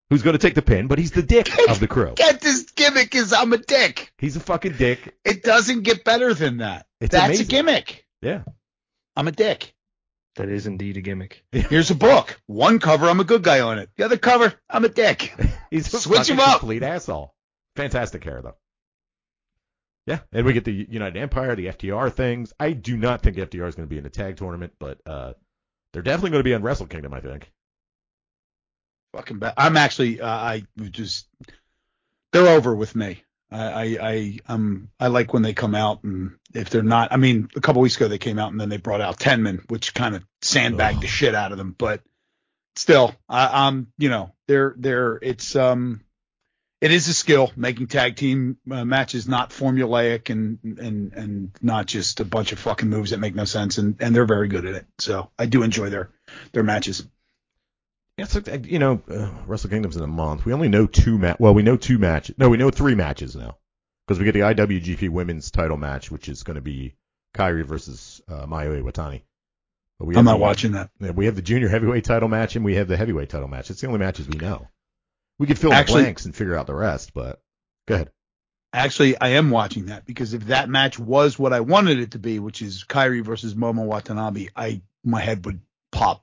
Who's 0.09 0.23
going 0.23 0.35
to 0.35 0.39
take 0.39 0.55
the 0.55 0.63
pin, 0.63 0.87
but 0.87 0.99
he's 0.99 1.11
the 1.11 1.23
dick 1.23 1.49
of 1.69 1.81
the 1.81 1.89
crew. 1.89 2.13
Get 2.17 2.41
this 2.41 2.71
gimmick 2.71 3.15
is 3.17 3.33
I'm 3.33 3.53
a 3.53 3.59
dick. 3.59 4.13
He's 4.19 4.37
a 4.37 4.41
fucking 4.41 4.75
dick. 4.75 5.17
It 5.25 5.43
doesn't 5.43 5.83
get 5.83 6.05
better 6.05 6.33
than 6.33 6.59
that. 6.59 6.87
It's 7.01 7.11
That's 7.11 7.27
amazing. 7.27 7.47
a 7.47 7.49
gimmick. 7.49 8.07
Yeah. 8.23 8.43
I'm 9.17 9.27
a 9.27 9.33
dick. 9.33 9.75
That 10.37 10.49
is 10.49 10.67
indeed 10.67 10.97
a 10.97 11.01
gimmick. 11.01 11.43
Here's 11.53 11.91
a 11.91 11.95
book. 11.97 12.41
One 12.47 12.79
cover, 12.79 13.07
I'm 13.09 13.19
a 13.21 13.25
good 13.25 13.43
guy 13.43 13.61
on 13.61 13.79
it. 13.79 13.91
The 13.97 14.05
other 14.05 14.17
cover, 14.19 14.55
I'm 14.71 14.85
a 14.85 14.89
dick. 14.89 15.35
He's 15.71 15.93
a 15.93 15.99
Switch 15.99 16.19
fucking 16.19 16.35
him 16.35 16.41
up. 16.41 16.61
complete 16.61 16.83
asshole. 16.85 17.35
Fantastic 17.75 18.23
hair 18.23 18.43
though. 18.43 18.57
Yeah, 20.07 20.21
and 20.33 20.47
we 20.47 20.53
get 20.53 20.65
the 20.65 20.87
United 20.89 21.19
Empire, 21.21 21.57
the 21.57 21.67
FTR 21.67 22.13
things. 22.13 22.53
I 22.61 22.73
do 22.73 22.97
not 22.97 23.23
think 23.23 23.39
FTR 23.39 23.67
is 23.67 23.75
going 23.75 23.89
to 23.89 23.93
be 23.93 23.99
in 23.99 24.05
the 24.05 24.11
tag 24.11 24.37
tournament, 24.37 24.75
but 24.79 25.01
uh, 25.05 25.33
they're 25.93 26.03
definitely 26.03 26.31
going 26.31 26.41
to 26.41 26.45
be 26.49 26.55
on 26.55 26.63
Wrestle 26.63 26.87
Kingdom. 26.87 27.13
I 27.13 27.21
think. 27.21 27.51
Fucking 29.17 29.39
bad. 29.39 29.55
I'm 29.57 29.77
actually, 29.77 30.21
uh, 30.21 30.29
I 30.29 30.65
just, 30.91 31.27
they're 32.33 32.49
over 32.49 32.75
with 32.75 32.95
me. 32.95 33.23
I, 33.51 33.63
I, 33.63 33.99
I, 34.01 34.39
um, 34.49 34.89
I 35.01 35.07
like 35.07 35.33
when 35.33 35.43
they 35.43 35.55
come 35.55 35.75
out, 35.75 36.03
and 36.05 36.33
if 36.53 36.69
they're 36.71 36.83
not, 36.83 37.13
I 37.13 37.17
mean, 37.17 37.49
a 37.57 37.61
couple 37.61 37.81
weeks 37.81 37.97
ago 37.97 38.09
they 38.09 38.19
came 38.19 38.39
out 38.39 38.51
and 38.51 38.61
then 38.61 38.69
they 38.69 38.77
brought 38.77 39.01
out 39.01 39.19
Tenman, 39.19 39.69
which 39.71 39.95
kind 39.95 40.17
of 40.17 40.25
sandbagged 40.43 41.01
the 41.01 41.07
shit 41.07 41.35
out 41.35 41.53
of 41.53 41.59
them. 41.59 41.75
But 41.77 42.03
still, 42.75 43.15
I, 43.29 43.67
I'm, 43.67 43.93
you 43.99 44.09
know, 44.09 44.33
they're, 44.49 44.75
they're, 44.77 45.19
it's, 45.23 45.57
um, 45.57 46.03
it 46.81 46.93
is 46.93 47.09
a 47.09 47.15
skill 47.15 47.51
making 47.57 47.87
tag 47.87 48.17
team 48.17 48.59
uh, 48.71 48.85
matches 48.85 49.27
not 49.27 49.49
formulaic 49.51 50.29
and 50.29 50.59
and 50.63 51.13
and 51.15 51.51
not 51.63 51.87
just 51.87 52.21
a 52.21 52.25
bunch 52.25 52.53
of 52.53 52.59
fucking 52.59 52.89
moves 52.89 53.11
that 53.11 53.19
make 53.19 53.35
no 53.35 53.47
sense, 53.47 53.79
and 53.79 53.97
and 54.01 54.15
they're 54.15 54.27
very 54.27 54.49
good 54.49 54.67
at 54.67 54.75
it. 54.75 54.87
So 54.99 55.31
I 55.39 55.47
do 55.47 55.63
enjoy 55.63 55.89
their 55.89 56.11
their 56.53 56.63
matches. 56.63 57.07
Uh, 58.19 58.59
you 58.65 58.79
know, 58.79 59.03
uh, 59.11 59.29
Wrestle 59.47 59.69
Kingdom's 59.69 59.97
in 59.97 60.03
a 60.03 60.07
month. 60.07 60.47
We 60.47 60.55
only 60.55 60.69
know 60.69 60.87
two 60.87 61.19
ma- 61.19 61.37
Well, 61.39 61.53
we 61.53 61.63
know 61.63 61.77
two 61.77 61.99
matches. 61.99 62.37
No, 62.39 62.49
we 62.49 62.57
know 62.57 62.71
three 62.71 62.95
matches 62.95 63.37
now 63.37 63.59
because 64.07 64.19
we 64.19 64.25
get 64.25 64.33
the 64.33 64.41
IWGP 64.41 65.11
Women's 65.11 65.51
Title 65.51 65.77
match, 65.77 66.11
which 66.11 66.29
is 66.31 66.43
going 66.43 66.55
to 66.55 66.63
be 66.63 66.95
Kairi 67.35 67.65
versus 67.65 68.23
uh, 68.27 68.47
Mayu 68.47 68.83
Iwatani. 68.83 69.21
But 69.99 70.07
we 70.07 70.17
I'm 70.17 70.25
not 70.25 70.33
the- 70.33 70.39
watching 70.39 70.73
that. 70.73 70.91
We 70.99 71.27
have 71.27 71.37
the 71.37 71.43
junior 71.43 71.69
heavyweight 71.69 72.05
title 72.05 72.29
match 72.29 72.57
and 72.57 72.65
we 72.65 72.77
have 72.77 72.89
the 72.89 72.97
heavyweight 72.97 73.29
title 73.29 73.49
match. 73.49 73.71
It's 73.71 73.83
the 73.83 73.87
only 73.87 73.99
matches 73.99 74.27
we 74.29 74.39
know. 74.39 74.67
We 75.39 75.47
could 75.47 75.59
fill 75.59 75.71
in 75.73 75.77
Actually- 75.77 76.01
the 76.01 76.05
blanks 76.07 76.25
and 76.25 76.35
figure 76.35 76.57
out 76.57 76.67
the 76.67 76.75
rest, 76.75 77.13
but 77.13 77.43
go 77.87 77.97
ahead. 77.97 78.11
Actually, 78.73 79.19
I 79.21 79.29
am 79.31 79.51
watching 79.51 79.87
that 79.87 80.07
because 80.07 80.33
if 80.35 80.47
that 80.47 80.69
match 80.71 80.99
was 80.99 81.39
what 81.39 81.53
I 81.53 81.61
wanted 81.61 81.99
it 81.99 82.11
to 82.13 82.19
be, 82.19 82.39
which 82.39 82.63
is 82.63 82.85
Kairi 82.89 83.23
versus 83.23 83.55
Momo 83.55 83.85
Watanabe, 83.85 84.49
I 84.57 84.81
my 85.05 85.21
head 85.21 85.45
would 85.45 85.61
pop. 85.93 86.23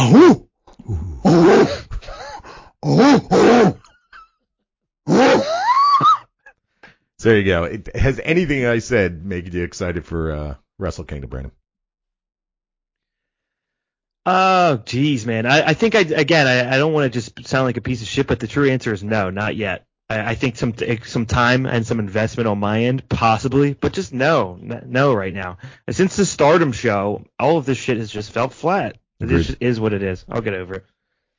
Oh, 0.00 0.48
oh, 1.24 1.86
oh, 2.84 3.28
oh, 3.32 3.74
oh. 5.08 5.44
So 7.18 7.30
there 7.30 7.38
you 7.38 7.44
go. 7.44 7.64
It, 7.64 7.96
has 7.96 8.20
anything 8.22 8.64
I 8.64 8.78
said 8.78 9.24
made 9.26 9.52
you 9.52 9.64
excited 9.64 10.06
for 10.06 10.30
uh, 10.30 10.54
Wrestle 10.78 11.02
Kingdom, 11.02 11.30
Brandon? 11.30 11.52
Oh, 14.24 14.76
geez, 14.84 15.26
man. 15.26 15.46
I, 15.46 15.70
I 15.70 15.74
think 15.74 15.96
I 15.96 16.00
again. 16.00 16.46
I, 16.46 16.74
I 16.74 16.78
don't 16.78 16.92
want 16.92 17.12
to 17.12 17.18
just 17.18 17.48
sound 17.48 17.64
like 17.64 17.76
a 17.76 17.80
piece 17.80 18.00
of 18.00 18.06
shit, 18.06 18.28
but 18.28 18.38
the 18.38 18.46
true 18.46 18.70
answer 18.70 18.92
is 18.92 19.02
no, 19.02 19.30
not 19.30 19.56
yet. 19.56 19.84
I, 20.08 20.30
I 20.30 20.34
think 20.36 20.56
some 20.56 20.74
some 21.02 21.26
time 21.26 21.66
and 21.66 21.84
some 21.84 21.98
investment 21.98 22.46
on 22.46 22.60
my 22.60 22.84
end, 22.84 23.08
possibly, 23.08 23.74
but 23.74 23.94
just 23.94 24.12
no, 24.12 24.56
no, 24.60 25.12
right 25.12 25.34
now. 25.34 25.58
And 25.88 25.96
since 25.96 26.14
the 26.14 26.24
Stardom 26.24 26.70
show, 26.70 27.24
all 27.40 27.58
of 27.58 27.66
this 27.66 27.78
shit 27.78 27.96
has 27.96 28.12
just 28.12 28.30
felt 28.30 28.52
flat. 28.52 28.96
Just 29.20 29.56
is 29.60 29.80
what 29.80 29.92
it 29.92 30.02
is. 30.02 30.24
I'll 30.28 30.40
get 30.40 30.54
over 30.54 30.74
it. 30.74 30.84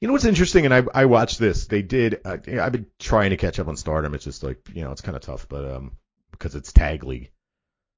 You 0.01 0.07
know 0.07 0.13
what's 0.13 0.25
interesting, 0.25 0.65
and 0.65 0.73
I 0.73 0.83
I 0.93 1.05
watched 1.05 1.39
this. 1.39 1.67
They 1.67 1.81
did. 1.81 2.21
Uh, 2.25 2.37
I've 2.61 2.71
been 2.71 2.87
trying 2.99 3.29
to 3.31 3.37
catch 3.37 3.59
up 3.59 3.67
on 3.67 3.77
Stardom. 3.77 4.13
It's 4.13 4.23
just 4.23 4.43
like 4.43 4.69
you 4.73 4.83
know, 4.83 4.91
it's 4.91 5.01
kind 5.01 5.15
of 5.15 5.21
tough, 5.21 5.47
but 5.47 5.69
um, 5.69 5.91
because 6.31 6.55
it's 6.55 6.73
tag 6.73 7.03
league. 7.03 7.31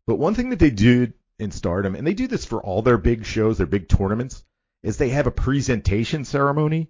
But 0.08 0.16
one 0.16 0.36
thing 0.36 0.50
that 0.50 0.60
they 0.60 0.72
do 0.72 1.14
in 1.40 1.52
Stardom, 1.52 1.96
and 1.96 2.06
they 2.06 2.14
do 2.14 2.28
this 2.28 2.46
for 2.46 2.62
all 2.62 2.82
their 2.82 2.98
big 2.98 3.26
shows, 3.26 3.58
their 3.58 3.68
big 3.68 3.88
tournaments, 3.88 4.44
is 4.84 4.98
they 4.98 5.10
have 5.10 5.28
a 5.28 5.32
presentation 5.32 6.26
ceremony 6.26 6.90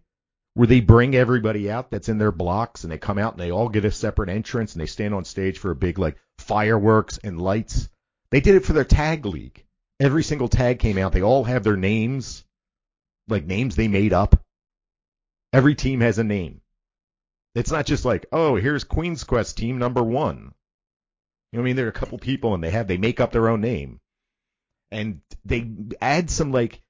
where 0.54 0.68
they 0.68 0.82
bring 0.82 1.16
everybody 1.16 1.72
out 1.72 1.92
that's 1.92 2.10
in 2.10 2.18
their 2.18 2.32
blocks, 2.32 2.84
and 2.84 2.92
they 2.92 2.98
come 2.98 3.18
out 3.18 3.34
and 3.34 3.42
they 3.42 3.52
all 3.52 3.70
get 3.70 3.86
a 3.86 3.92
separate 3.92 4.30
entrance, 4.30 4.74
and 4.74 4.82
they 4.82 4.86
stand 4.86 5.14
on 5.14 5.24
stage 5.24 5.60
for 5.60 5.72
a 5.72 5.76
big 5.76 5.98
like 5.98 6.18
fireworks 6.40 7.20
and 7.24 7.42
lights. 7.42 7.90
They 8.32 8.42
did 8.42 8.56
it 8.56 8.66
for 8.66 8.74
their 8.74 8.86
tag 8.86 9.26
league. 9.26 9.64
Every 10.00 10.24
single 10.24 10.48
tag 10.48 10.80
came 10.80 10.98
out. 10.98 11.12
They 11.12 11.22
all 11.22 11.44
have 11.44 11.64
their 11.64 11.78
names, 11.78 12.44
like 13.32 13.46
names 13.46 13.76
they 13.76 13.88
made 13.88 14.14
up. 14.14 14.42
Every 15.54 15.76
team 15.76 16.02
has 16.02 16.18
a 16.18 16.24
name. 16.24 16.62
It's 17.56 17.72
not 17.72 17.86
just 17.86 18.06
like, 18.06 18.26
oh, 18.32 18.56
here's 18.56 18.84
Queen's 18.84 19.24
Quest 19.24 19.58
team 19.58 19.78
number 19.78 20.04
one. 20.04 20.54
You 21.52 21.58
know 21.58 21.64
I 21.64 21.66
mean? 21.66 21.76
There 21.76 21.86
are 21.86 21.90
a 21.90 21.94
couple 21.94 22.18
people 22.18 22.54
and 22.54 22.64
they 22.64 22.70
have 22.70 22.88
they 22.88 22.98
make 22.98 23.20
up 23.20 23.32
their 23.32 23.50
own 23.50 23.62
name. 23.62 24.00
And 24.92 25.22
they 25.46 25.70
add 26.02 26.30
some 26.30 26.52
like 26.52 26.82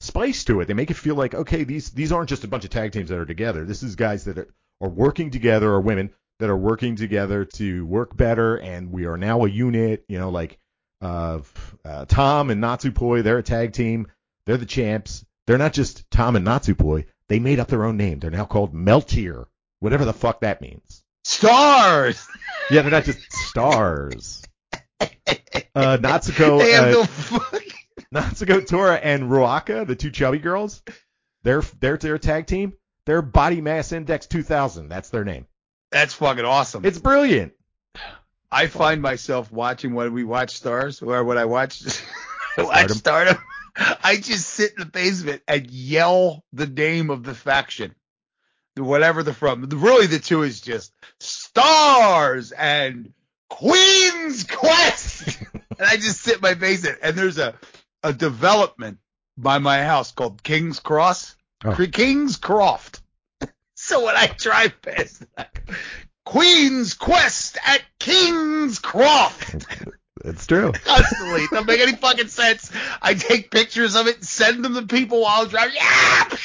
spice 0.00 0.44
to 0.44 0.60
it. 0.60 0.66
They 0.66 0.74
make 0.74 0.90
it 0.90 0.94
feel 0.94 1.14
like, 1.14 1.34
okay, 1.34 1.64
these 1.64 1.90
these 1.90 2.12
aren't 2.12 2.28
just 2.28 2.44
a 2.44 2.48
bunch 2.48 2.64
of 2.64 2.70
tag 2.70 2.92
teams 2.92 3.08
that 3.08 3.18
are 3.18 3.26
together. 3.26 3.64
This 3.64 3.82
is 3.82 3.96
guys 3.96 4.24
that 4.24 4.38
are, 4.38 4.52
are 4.80 4.88
working 4.88 5.30
together 5.30 5.70
or 5.70 5.80
women 5.80 6.10
that 6.38 6.50
are 6.50 6.56
working 6.56 6.96
together 6.96 7.44
to 7.44 7.84
work 7.86 8.16
better 8.16 8.56
and 8.56 8.90
we 8.90 9.06
are 9.06 9.18
now 9.18 9.44
a 9.44 9.48
unit, 9.48 10.04
you 10.08 10.18
know, 10.18 10.30
like 10.30 10.58
uh, 11.02 11.40
uh 11.84 12.04
Tom 12.06 12.50
and 12.50 12.62
Natsupoi, 12.62 13.22
they're 13.22 13.38
a 13.38 13.42
tag 13.42 13.72
team. 13.72 14.06
They're 14.46 14.56
the 14.56 14.66
champs. 14.66 15.24
They're 15.50 15.58
not 15.58 15.72
just 15.72 16.08
Tom 16.12 16.36
and 16.36 16.46
Natsupoi. 16.46 17.06
They 17.26 17.40
made 17.40 17.58
up 17.58 17.66
their 17.66 17.84
own 17.84 17.96
name. 17.96 18.20
They're 18.20 18.30
now 18.30 18.44
called 18.44 18.72
Meltier, 18.72 19.46
whatever 19.80 20.04
the 20.04 20.12
fuck 20.12 20.42
that 20.42 20.60
means. 20.60 21.02
Stars. 21.24 22.24
Yeah, 22.70 22.82
they're 22.82 22.92
not 22.92 23.02
just 23.02 23.32
stars. 23.32 24.44
Uh, 25.00 25.06
Natsuko, 25.74 26.58
they 26.60 26.70
have 26.70 26.84
uh, 26.84 26.90
no 26.92 27.04
fuck. 27.04 27.62
Natsuko 28.14 28.64
Tora 28.64 28.94
and 28.94 29.24
Ruaka, 29.24 29.84
the 29.84 29.96
two 29.96 30.12
chubby 30.12 30.38
girls, 30.38 30.84
they're 31.42 31.62
they're 31.80 31.96
their 31.96 32.18
tag 32.18 32.46
team. 32.46 32.74
They're 33.06 33.20
Body 33.20 33.60
Mass 33.60 33.90
Index 33.90 34.28
2000. 34.28 34.88
That's 34.88 35.10
their 35.10 35.24
name. 35.24 35.48
That's 35.90 36.14
fucking 36.14 36.44
awesome. 36.44 36.84
It's 36.84 37.00
brilliant. 37.00 37.54
I 38.52 38.68
find 38.68 39.02
myself 39.02 39.50
watching 39.50 39.94
when 39.94 40.12
we 40.12 40.22
watch 40.22 40.54
Stars, 40.56 41.02
or 41.02 41.24
when 41.24 41.38
I 41.38 41.46
watch 41.46 41.82
watch 42.56 42.90
Stardom. 42.92 43.38
I 43.76 44.16
just 44.16 44.48
sit 44.48 44.72
in 44.72 44.80
the 44.80 44.86
basement 44.86 45.42
and 45.48 45.70
yell 45.70 46.44
the 46.52 46.66
name 46.66 47.10
of 47.10 47.22
the 47.22 47.34
faction, 47.34 47.94
whatever 48.76 49.22
the 49.22 49.34
from. 49.34 49.68
Really, 49.68 50.06
the 50.06 50.18
two 50.18 50.42
is 50.42 50.60
just 50.60 50.92
Stars 51.18 52.52
and 52.52 53.12
Queen's 53.48 54.44
Quest, 54.44 55.38
and 55.52 55.62
I 55.80 55.96
just 55.96 56.20
sit 56.20 56.36
in 56.36 56.40
my 56.40 56.54
basement. 56.54 56.98
And 57.02 57.16
there's 57.16 57.38
a 57.38 57.54
a 58.02 58.12
development 58.12 58.98
by 59.36 59.58
my 59.58 59.82
house 59.82 60.12
called 60.12 60.42
King's 60.42 60.80
Cross, 60.80 61.36
Oh. 61.64 61.76
King's 61.92 62.36
Croft. 62.36 63.02
so 63.74 64.04
when 64.06 64.16
I 64.16 64.28
drive 64.38 64.80
past 64.82 65.24
that, 65.36 65.58
Queen's 66.24 66.94
Quest 66.94 67.58
at 67.66 67.82
King's 67.98 68.78
Croft 68.78 69.66
It's 70.24 70.46
true. 70.46 70.72
constantly. 70.84 71.46
Don't 71.50 71.66
make 71.66 71.80
any 71.80 71.96
fucking 71.96 72.28
sense. 72.28 72.70
I 73.00 73.14
take 73.14 73.50
pictures 73.50 73.96
of 73.96 74.06
it 74.06 74.16
and 74.16 74.24
send 74.26 74.64
them 74.64 74.74
to 74.74 74.82
people 74.82 75.22
while 75.22 75.42
I'm 75.42 75.48
driving. 75.48 75.74
Yeah! 75.76 76.36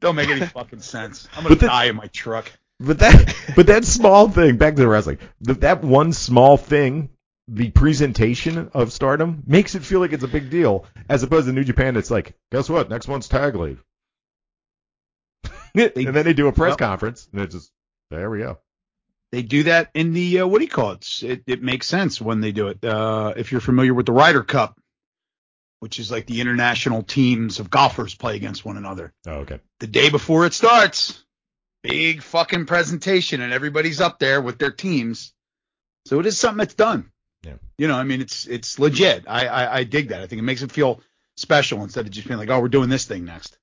Don't 0.00 0.16
make 0.16 0.28
any 0.30 0.46
fucking 0.46 0.80
sense. 0.80 1.28
I'm 1.36 1.42
gonna 1.44 1.56
the- 1.56 1.66
die 1.66 1.84
in 1.86 1.96
my 1.96 2.06
truck. 2.08 2.50
But 2.80 2.98
that, 2.98 3.36
but 3.54 3.66
that 3.68 3.84
small 3.84 4.28
thing, 4.28 4.56
back 4.56 4.74
to 4.74 4.80
the 4.82 4.88
wrestling, 4.88 5.18
th- 5.46 5.60
that 5.60 5.84
one 5.84 6.12
small 6.12 6.56
thing, 6.56 7.10
the 7.46 7.70
presentation 7.70 8.70
of 8.74 8.92
Stardom 8.92 9.44
makes 9.46 9.76
it 9.76 9.84
feel 9.84 10.00
like 10.00 10.12
it's 10.12 10.24
a 10.24 10.28
big 10.28 10.50
deal, 10.50 10.84
as 11.08 11.22
opposed 11.22 11.46
to 11.46 11.52
New 11.52 11.62
Japan. 11.62 11.96
It's 11.96 12.10
like, 12.10 12.34
guess 12.50 12.68
what? 12.68 12.90
Next 12.90 13.06
one's 13.06 13.28
Tag 13.28 13.54
League, 13.54 13.78
and 15.74 15.92
then 15.94 16.24
they 16.24 16.32
do 16.32 16.48
a 16.48 16.52
press 16.52 16.70
Well- 16.70 16.76
conference, 16.88 17.28
and 17.32 17.42
it's 17.42 17.54
just 17.54 17.70
there 18.10 18.28
we 18.30 18.38
go. 18.38 18.58
They 19.32 19.42
do 19.42 19.62
that 19.62 19.90
in 19.94 20.12
the 20.12 20.40
uh, 20.40 20.46
what 20.46 20.58
do 20.58 20.64
you 20.64 20.70
call 20.70 20.92
it? 20.92 21.22
it? 21.22 21.42
It 21.46 21.62
makes 21.62 21.86
sense 21.86 22.20
when 22.20 22.40
they 22.42 22.52
do 22.52 22.68
it. 22.68 22.84
Uh, 22.84 23.32
if 23.34 23.50
you're 23.50 23.62
familiar 23.62 23.94
with 23.94 24.04
the 24.04 24.12
Ryder 24.12 24.42
Cup, 24.42 24.78
which 25.80 25.98
is 25.98 26.10
like 26.10 26.26
the 26.26 26.42
international 26.42 27.02
teams 27.02 27.58
of 27.58 27.70
golfers 27.70 28.14
play 28.14 28.36
against 28.36 28.64
one 28.64 28.76
another. 28.76 29.12
Oh, 29.26 29.38
okay. 29.40 29.58
The 29.80 29.86
day 29.86 30.10
before 30.10 30.44
it 30.44 30.52
starts, 30.52 31.24
big 31.82 32.22
fucking 32.22 32.66
presentation, 32.66 33.40
and 33.40 33.54
everybody's 33.54 34.02
up 34.02 34.18
there 34.18 34.40
with 34.42 34.58
their 34.58 34.70
teams. 34.70 35.32
So 36.06 36.20
it 36.20 36.26
is 36.26 36.38
something 36.38 36.58
that's 36.58 36.74
done. 36.74 37.10
Yeah. 37.42 37.54
You 37.78 37.88
know, 37.88 37.96
I 37.96 38.04
mean, 38.04 38.20
it's 38.20 38.46
it's 38.46 38.78
legit. 38.78 39.24
I, 39.26 39.46
I 39.46 39.76
I 39.78 39.84
dig 39.84 40.08
that. 40.08 40.20
I 40.20 40.26
think 40.26 40.40
it 40.40 40.44
makes 40.44 40.62
it 40.62 40.70
feel 40.70 41.00
special 41.36 41.82
instead 41.82 42.04
of 42.04 42.12
just 42.12 42.28
being 42.28 42.38
like, 42.38 42.50
oh, 42.50 42.60
we're 42.60 42.68
doing 42.68 42.90
this 42.90 43.06
thing 43.06 43.24
next. 43.24 43.56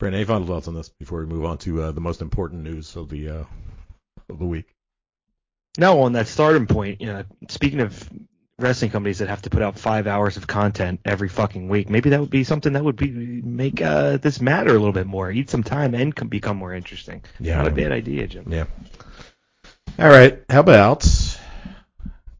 Brandon, 0.00 0.18
any 0.18 0.26
final 0.26 0.46
thoughts 0.46 0.66
on 0.66 0.74
this 0.74 0.88
before 0.88 1.20
we 1.20 1.26
move 1.26 1.44
on 1.44 1.58
to 1.58 1.84
uh, 1.84 1.92
the 1.92 2.00
most 2.00 2.20
important 2.20 2.64
news 2.64 2.96
of 2.96 3.08
the 3.08 3.28
uh, 3.28 3.44
of 4.28 4.38
the 4.38 4.44
week? 4.46 4.66
Now, 5.78 6.00
on 6.00 6.12
that 6.14 6.26
starting 6.28 6.66
point, 6.66 7.00
you 7.00 7.06
know, 7.08 7.24
speaking 7.48 7.80
of 7.80 8.08
wrestling 8.58 8.90
companies 8.90 9.18
that 9.18 9.28
have 9.28 9.42
to 9.42 9.50
put 9.50 9.60
out 9.62 9.78
five 9.78 10.06
hours 10.06 10.38
of 10.38 10.46
content 10.46 11.00
every 11.04 11.28
fucking 11.28 11.68
week, 11.68 11.90
maybe 11.90 12.10
that 12.10 12.20
would 12.20 12.30
be 12.30 12.44
something 12.44 12.72
that 12.72 12.82
would 12.84 12.96
be 12.96 13.10
make 13.10 13.82
uh, 13.82 14.16
this 14.16 14.40
matter 14.40 14.70
a 14.70 14.78
little 14.78 14.92
bit 14.92 15.06
more, 15.06 15.30
eat 15.30 15.50
some 15.50 15.62
time, 15.62 15.94
and 15.94 16.16
com- 16.16 16.28
become 16.28 16.56
more 16.56 16.72
interesting. 16.72 17.22
Yeah. 17.38 17.56
Not 17.56 17.68
a 17.68 17.70
bad 17.72 17.92
idea, 17.92 18.26
Jim. 18.26 18.50
Yeah. 18.50 18.64
All 19.98 20.08
right. 20.08 20.42
How 20.48 20.60
about 20.60 21.00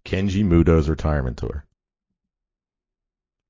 Kenji 0.06 0.42
Muto's 0.44 0.88
retirement 0.88 1.36
tour? 1.36 1.64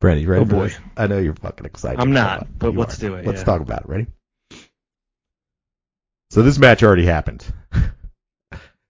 Brandon, 0.01 0.23
you 0.25 0.29
ready 0.29 0.43
Oh, 0.43 0.45
boy. 0.47 0.65
this? 0.69 0.79
I 0.97 1.07
know 1.07 1.19
you're 1.19 1.35
fucking 1.37 1.65
excited. 1.65 2.01
I'm 2.01 2.13
not, 2.13 2.47
but 2.59 2.73
You 2.73 2.79
let's 2.81 2.97
are. 2.99 3.01
do 3.09 3.15
it, 3.15 3.25
Let's 3.25 3.39
yeah. 3.41 3.45
talk 3.45 3.61
about 3.63 3.83
it. 3.83 3.89
Ready? 3.89 4.07
So 6.31 6.43
this 6.43 6.59
match 6.59 6.83
already 6.83 7.07
happened. 7.07 7.45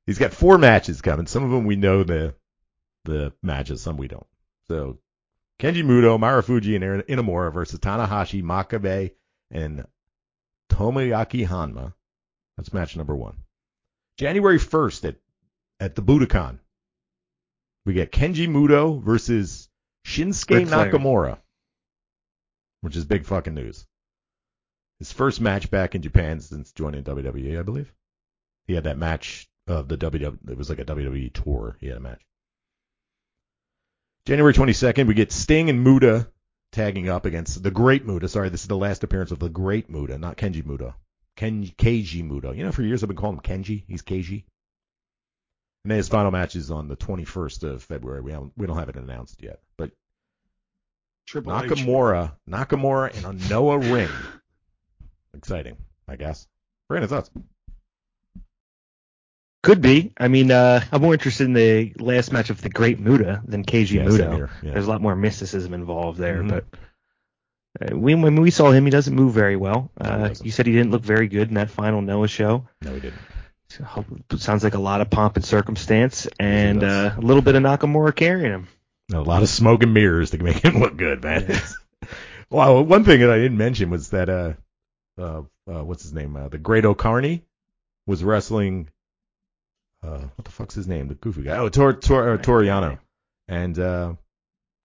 He's 0.07 0.19
got 0.19 0.33
four 0.33 0.57
matches 0.57 1.03
coming. 1.03 1.27
Some 1.27 1.45
of 1.45 1.51
them 1.51 1.65
we 1.65 1.77
know 1.77 2.05
the 2.05 2.35
the 3.05 3.33
matches, 3.43 3.83
some 3.83 3.97
we 3.97 4.09
don't. 4.09 4.27
So 4.69 4.99
Kenji 5.59 5.83
Muto, 5.83 6.19
Marufuji, 6.19 6.77
and 6.77 7.03
Inamura 7.05 7.53
versus 7.53 7.81
Tanahashi, 7.81 8.43
Makabe, 8.43 9.13
and 9.51 9.87
Tomoaki 10.71 11.47
Honma. 11.47 11.95
That's 12.57 12.73
match 12.73 12.97
number 12.97 13.17
one. 13.17 13.37
January 14.19 14.59
1st 14.59 15.09
at, 15.09 15.17
at 15.79 15.95
the 15.95 16.03
Budokan, 16.03 16.59
we 17.85 17.93
get 17.93 18.13
Kenji 18.13 18.49
Muto 18.49 19.03
versus 19.03 19.69
Shinsuke 20.07 20.57
Ric 20.57 20.69
Flair. 20.69 20.91
Nakamura, 20.91 21.39
which 22.81 22.97
is 22.97 23.05
big 23.05 23.25
fucking 23.25 23.55
news. 23.55 23.87
His 24.99 25.13
first 25.13 25.41
match 25.41 25.71
back 25.71 25.95
in 25.95 26.03
Japan 26.03 26.41
since 26.41 26.73
joining 26.73 27.05
WWE, 27.05 27.59
I 27.59 27.63
believe. 27.63 27.93
He 28.67 28.75
had 28.75 28.85
that 28.85 28.99
match 28.99 29.49
of 29.67 29.89
the 29.89 29.97
WWE. 29.97 30.39
It 30.51 30.57
was 30.57 30.69
like 30.69 30.79
a 30.79 30.85
WWE 30.85 31.33
tour. 31.33 31.77
He 31.81 31.89
had 31.89 31.97
a 31.97 32.01
match. 32.01 32.23
January 34.27 34.53
22nd, 34.53 35.07
we 35.07 35.15
get 35.15 35.31
Sting 35.33 35.71
and 35.71 35.85
Muda 35.85 36.29
tagging 36.73 37.09
up 37.09 37.27
against 37.27 37.63
the 37.63 37.71
Great 37.71 38.05
Muda. 38.05 38.29
Sorry, 38.29 38.49
this 38.49 38.63
is 38.63 38.69
the 38.69 38.77
last 38.77 39.05
appearance 39.05 39.31
of 39.31 39.39
the 39.39 39.49
Great 39.49 39.89
Muda, 39.89 40.19
not 40.19 40.37
Kenji 40.37 40.65
Muda. 40.67 40.97
Ken, 41.37 41.65
Keiji 41.65 42.29
Muda. 42.29 42.55
You 42.57 42.65
know, 42.65 42.73
for 42.73 42.83
years 42.83 43.03
I've 43.03 43.09
been 43.09 43.17
calling 43.17 43.37
him 43.37 43.43
Kenji. 43.43 43.85
He's 43.87 44.03
Keiji. 44.03 44.45
And 45.85 45.91
then 45.91 45.99
his 45.99 46.09
final 46.09 46.33
match 46.33 46.57
is 46.57 46.71
on 46.71 46.89
the 46.89 46.97
21st 46.97 47.63
of 47.63 47.83
February. 47.83 48.21
We 48.21 48.33
haven't, 48.33 48.53
we 48.57 48.67
don't 48.67 48.79
have 48.79 48.89
it 48.89 48.97
announced 48.97 49.43
yet. 49.43 49.61
But 49.77 49.93
Triple 51.27 51.53
Nakamura, 51.53 52.33
Nakamura 52.49 53.17
in 53.17 53.25
a 53.25 53.33
Noah 53.49 53.79
ring. 53.79 54.11
Exciting, 55.35 55.77
I 56.09 56.17
guess. 56.17 56.49
Brandon, 56.89 57.09
thoughts? 57.09 57.31
Could 59.67 59.83
be. 59.83 60.13
I 60.17 60.29
mean, 60.29 60.53
uh, 60.53 60.81
I'm 60.93 61.03
more 61.03 61.13
interested 61.13 61.45
in 61.45 61.53
the 61.53 61.93
last 61.99 62.33
match 62.33 62.51
of 62.51 62.63
the 62.63 62.69
Great 62.69 63.01
Muda 63.01 63.43
than 63.45 63.65
KG 63.65 63.91
Yeah, 63.97 64.05
Muto. 64.05 64.49
yeah. 64.63 64.71
There's 64.73 64.87
a 64.87 64.89
lot 64.91 65.03
more 65.03 65.17
mysticism 65.17 65.75
involved 65.75 66.19
there, 66.19 66.43
Mhm. 66.43 66.49
but 66.49 66.65
uh, 67.81 67.97
we, 67.97 68.15
when 68.15 68.41
we 68.41 68.53
saw 68.53 68.71
him, 68.71 68.85
he 68.85 68.91
doesn't 68.91 69.15
move 69.15 69.35
very 69.35 69.57
well. 69.57 69.91
Uh, 70.01 70.31
you 70.41 70.53
said 70.53 70.67
he 70.67 70.73
didn't 70.73 70.93
look 70.93 71.03
very 71.03 71.27
good 71.27 71.49
in 71.49 71.55
that 71.55 71.71
final 71.71 72.01
Noah 72.01 72.29
show. 72.29 72.69
No, 72.81 72.95
he 72.95 73.01
didn't. 73.01 73.19
So, 73.69 74.05
sounds 74.37 74.63
like 74.63 74.75
a 74.75 74.79
lot 74.79 75.01
of 75.01 75.11
pomp 75.11 75.35
and 75.35 75.45
circumstance, 75.45 76.29
and 76.39 76.81
does. 76.83 77.13
uh, 77.13 77.19
a 77.19 77.21
little 77.21 77.43
bit 77.43 77.57
of 77.57 77.63
Nakamura 77.65 78.15
carrying 78.15 78.53
him. 78.53 78.69
A 79.13 79.21
lot 79.21 79.43
of 79.43 79.49
smoke 79.49 79.83
and 79.83 79.93
mirrors 79.93 80.31
to 80.31 80.39
make 80.39 80.59
him 80.65 80.79
look 80.79 80.97
good, 80.97 81.25
man. 81.25 81.61
wow, 82.51 82.81
one 82.83 83.03
thing 83.03 83.19
that 83.19 83.31
I 83.31 83.39
didn't 83.39 83.59
mention 83.59 83.91
was 83.91 84.11
that 84.11 84.29
uh, 84.29 84.53
uh, 85.19 85.43
uh 85.69 85.83
what's 85.85 86.05
his 86.05 86.13
name? 86.13 86.37
Uh, 86.37 86.49
the 86.49 86.59
Great 86.59 86.85
O-Khan 86.85 87.41
was 88.07 88.23
wrestling. 88.23 88.89
Uh, 90.07 90.19
what 90.37 90.45
the 90.45 90.51
fuck's 90.51 90.75
his 90.75 90.87
name? 90.87 91.09
The 91.09 91.15
goofy 91.15 91.43
guy. 91.43 91.57
Oh, 91.57 91.69
Tor, 91.69 91.93
Tor, 91.93 92.35
uh, 92.35 92.39
Toriano. 92.39 92.99
And 93.49 93.79
uh, 93.79 94.15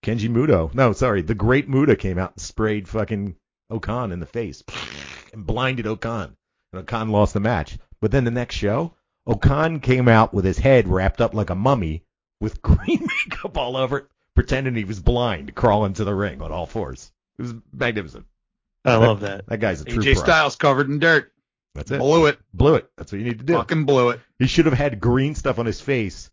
Kenji 0.04 0.28
Muto. 0.28 0.74
No, 0.74 0.92
sorry, 0.92 1.22
the 1.22 1.34
Great 1.34 1.68
Muta 1.68 1.96
came 1.96 2.18
out 2.18 2.32
and 2.32 2.40
sprayed 2.40 2.88
fucking 2.88 3.36
O-Khan 3.70 4.12
in 4.12 4.20
the 4.20 4.26
face 4.26 4.62
and 5.32 5.46
blinded 5.46 5.86
O-Khan. 5.86 6.36
And 6.72 6.80
O-Khan 6.80 7.10
lost 7.10 7.34
the 7.34 7.40
match. 7.40 7.78
But 8.00 8.10
then 8.10 8.24
the 8.24 8.30
next 8.30 8.56
show, 8.56 8.94
Okan 9.28 9.80
came 9.80 10.08
out 10.08 10.34
with 10.34 10.44
his 10.44 10.58
head 10.58 10.88
wrapped 10.88 11.20
up 11.20 11.34
like 11.34 11.50
a 11.50 11.54
mummy 11.54 12.04
with 12.40 12.60
green 12.62 13.06
makeup 13.06 13.56
all 13.56 13.76
over 13.76 13.98
it, 13.98 14.06
pretending 14.34 14.74
he 14.74 14.84
was 14.84 15.00
blind, 15.00 15.54
crawling 15.54 15.94
to 15.94 16.04
the 16.04 16.14
ring 16.14 16.42
on 16.42 16.50
all 16.50 16.66
fours. 16.66 17.12
It 17.38 17.42
was 17.42 17.54
magnificent. 17.72 18.26
I 18.84 18.96
love 18.96 19.20
that. 19.20 19.46
That 19.46 19.60
guy's 19.60 19.80
a 19.80 19.84
true 19.84 20.02
AJ 20.02 20.14
pro. 20.14 20.24
Styles 20.24 20.56
covered 20.56 20.90
in 20.90 20.98
dirt. 20.98 21.31
That's 21.74 21.90
it. 21.90 21.98
Blew 21.98 22.26
it. 22.26 22.38
Blew 22.52 22.74
it. 22.74 22.90
That's 22.96 23.12
what 23.12 23.18
you 23.18 23.24
need 23.24 23.38
to 23.38 23.44
do. 23.44 23.54
Fucking 23.54 23.84
blew 23.84 24.10
it. 24.10 24.20
He 24.38 24.46
should 24.46 24.66
have 24.66 24.74
had 24.74 25.00
green 25.00 25.34
stuff 25.34 25.58
on 25.58 25.66
his 25.66 25.80
face 25.80 26.30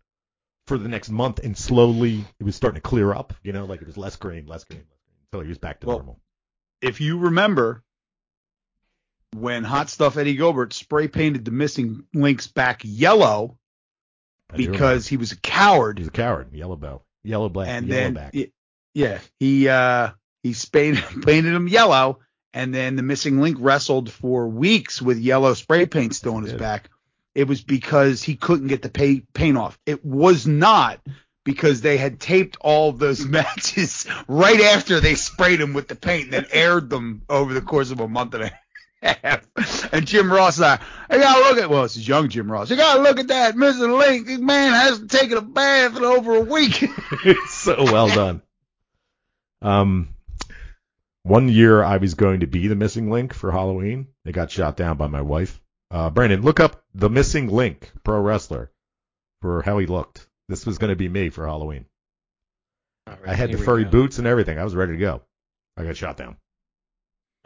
for 0.67 0.77
the 0.77 0.89
next 0.89 1.09
month, 1.09 1.39
and 1.39 1.57
slowly 1.57 2.25
it 2.39 2.43
was 2.43 2.55
starting 2.55 2.81
to 2.81 2.87
clear 2.87 3.13
up. 3.13 3.33
You 3.43 3.53
know, 3.53 3.65
like 3.65 3.81
it 3.81 3.87
was 3.87 3.97
less 3.97 4.15
green, 4.15 4.45
less 4.45 4.63
green, 4.63 4.81
less 4.81 5.03
green, 5.05 5.23
until 5.31 5.41
he 5.43 5.49
was 5.49 5.57
back 5.57 5.79
to 5.81 5.87
Well, 5.87 5.97
normal. 5.97 6.19
If 6.81 7.01
you 7.01 7.17
remember 7.17 7.83
when 9.35 9.63
Hot 9.63 9.89
Stuff 9.89 10.17
Eddie 10.17 10.35
Gilbert 10.35 10.73
spray 10.73 11.07
painted 11.07 11.45
the 11.45 11.51
missing 11.51 12.03
links 12.13 12.47
back 12.47 12.81
yellow 12.83 13.57
because 14.55 15.07
he 15.07 15.17
was 15.17 15.31
a 15.31 15.37
coward, 15.37 15.99
he's 15.99 16.07
a 16.07 16.11
coward, 16.11 16.53
yellow 16.53 16.75
belt, 16.75 17.03
yellow 17.23 17.49
black, 17.49 17.67
and 17.67 17.87
yellow 17.87 18.01
then 18.01 18.13
back. 18.13 18.35
yeah, 18.93 19.19
he 19.39 19.67
uh 19.69 20.11
he 20.43 20.53
painted 20.71 21.03
painted 21.23 21.53
him 21.53 21.67
yellow, 21.67 22.19
and 22.53 22.73
then 22.73 22.95
the 22.95 23.03
missing 23.03 23.41
link 23.41 23.57
wrestled 23.59 24.11
for 24.11 24.47
weeks 24.47 25.01
with 25.01 25.19
yellow 25.19 25.53
spray 25.53 25.85
paint 25.85 26.15
still 26.15 26.35
on 26.35 26.43
his 26.43 26.53
back. 26.53 26.89
It 27.35 27.47
was 27.47 27.61
because 27.61 28.23
he 28.23 28.35
couldn't 28.35 28.67
get 28.67 28.81
the 28.81 28.89
pay, 28.89 29.21
paint 29.33 29.57
off. 29.57 29.79
It 29.85 30.03
was 30.03 30.47
not 30.47 30.99
because 31.43 31.81
they 31.81 31.97
had 31.97 32.19
taped 32.19 32.57
all 32.61 32.91
those 32.91 33.25
matches 33.25 34.07
right 34.27 34.59
after 34.61 34.99
they 34.99 35.15
sprayed 35.15 35.61
him 35.61 35.73
with 35.73 35.87
the 35.87 35.95
paint 35.95 36.25
and 36.25 36.33
then 36.33 36.45
aired 36.51 36.89
them 36.89 37.21
over 37.29 37.53
the 37.53 37.61
course 37.61 37.91
of 37.91 37.99
a 37.99 38.07
month 38.07 38.33
and 38.33 38.43
a 38.43 38.51
half. 39.01 39.93
And 39.93 40.05
Jim 40.05 40.31
Ross 40.31 40.55
is 40.55 40.61
like, 40.61 40.81
I 41.09 41.17
gotta 41.17 41.39
look 41.41 41.57
at 41.57 41.69
well, 41.69 41.83
this 41.83 41.95
is 41.97 42.07
young 42.07 42.29
Jim 42.29 42.51
Ross. 42.51 42.69
You 42.69 42.75
gotta 42.75 43.01
look 43.01 43.19
at 43.19 43.27
that 43.29 43.55
missing 43.55 43.91
link. 43.91 44.27
This 44.27 44.39
man 44.39 44.73
hasn't 44.73 45.11
taken 45.11 45.37
a 45.37 45.41
bath 45.41 45.95
in 45.95 46.03
over 46.03 46.35
a 46.35 46.41
week. 46.41 46.83
so 47.47 47.83
well 47.83 48.07
done. 48.07 48.41
Um, 49.61 50.09
one 51.29 51.47
year 51.49 51.83
I 51.83 51.97
was 51.97 52.13
going 52.15 52.41
to 52.41 52.47
be 52.47 52.67
the 52.67 52.75
missing 52.75 53.09
link 53.09 53.33
for 53.33 53.51
Halloween. 53.51 54.07
It 54.25 54.31
got 54.33 54.51
shot 54.51 54.75
down 54.75 54.97
by 54.97 55.07
my 55.07 55.21
wife. 55.21 55.61
Uh, 55.91 56.09
Brandon, 56.09 56.41
look 56.41 56.59
up 56.59 56.83
the 56.93 57.09
missing 57.09 57.47
link 57.47 57.91
pro 58.03 58.19
wrestler 58.19 58.71
for 59.41 59.61
how 59.61 59.77
he 59.77 59.85
looked. 59.85 60.27
This 60.49 60.65
was 60.65 60.77
going 60.77 60.89
to 60.89 60.95
be 60.95 61.07
me 61.09 61.29
for 61.29 61.45
Halloween. 61.47 61.85
I 63.25 63.33
had 63.33 63.51
the 63.51 63.57
furry 63.57 63.85
boots 63.85 64.17
and 64.19 64.27
everything. 64.27 64.59
I 64.59 64.63
was 64.63 64.75
ready 64.75 64.91
to 64.93 64.97
go. 64.99 65.21
I 65.77 65.83
got 65.83 65.97
shot 65.97 66.17
down. 66.17 66.37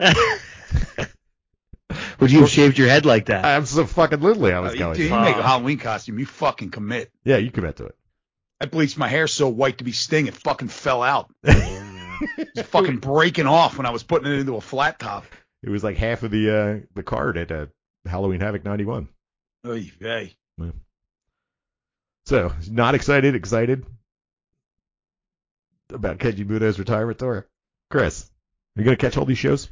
Would 2.20 2.30
you 2.32 2.40
have 2.40 2.50
shaved 2.50 2.78
your 2.78 2.88
head 2.88 3.04
like 3.06 3.26
that? 3.26 3.44
I'm 3.44 3.66
so 3.66 3.86
fucking 3.86 4.20
literally 4.20 4.52
I 4.52 4.60
was 4.60 4.70
Uh, 4.72 4.74
you, 4.74 4.78
going. 4.80 5.00
you 5.00 5.10
make 5.10 5.36
a 5.36 5.42
Halloween 5.42 5.78
costume, 5.78 6.18
you 6.18 6.26
fucking 6.26 6.70
commit. 6.70 7.10
yeah, 7.24 7.36
you 7.36 7.50
commit 7.50 7.76
to 7.76 7.86
it. 7.86 7.96
I 8.60 8.66
bleached 8.66 8.96
my 8.98 9.08
hair 9.08 9.26
so 9.26 9.48
white 9.48 9.78
to 9.78 9.84
be 9.84 9.92
Sting, 9.92 10.26
it 10.26 10.34
fucking 10.34 10.68
fell 10.68 11.02
out. 11.02 11.30
It's 12.36 12.68
fucking 12.68 12.98
breaking 12.98 13.46
off 13.46 13.76
when 13.76 13.86
I 13.86 13.90
was 13.90 14.02
putting 14.02 14.30
it 14.32 14.38
into 14.38 14.56
a 14.56 14.60
flat 14.60 14.98
top. 14.98 15.24
It 15.62 15.70
was 15.70 15.82
like 15.82 15.96
half 15.96 16.22
of 16.22 16.30
the 16.30 16.50
uh, 16.50 16.86
the 16.94 17.02
card 17.02 17.36
at 17.38 17.50
uh, 17.50 17.66
Halloween 18.06 18.40
Havoc 18.40 18.64
91. 18.64 19.08
Oy 19.66 19.90
vey. 19.98 20.36
So, 22.26 22.52
not 22.70 22.94
excited, 22.94 23.34
excited 23.34 23.84
about 25.90 26.18
Keiji 26.18 26.46
Muto's 26.48 26.78
retirement 26.78 27.18
tour. 27.18 27.46
Chris, 27.90 28.30
are 28.76 28.80
you 28.80 28.84
going 28.84 28.96
to 28.96 29.00
catch 29.00 29.18
all 29.18 29.26
these 29.26 29.38
shows? 29.38 29.68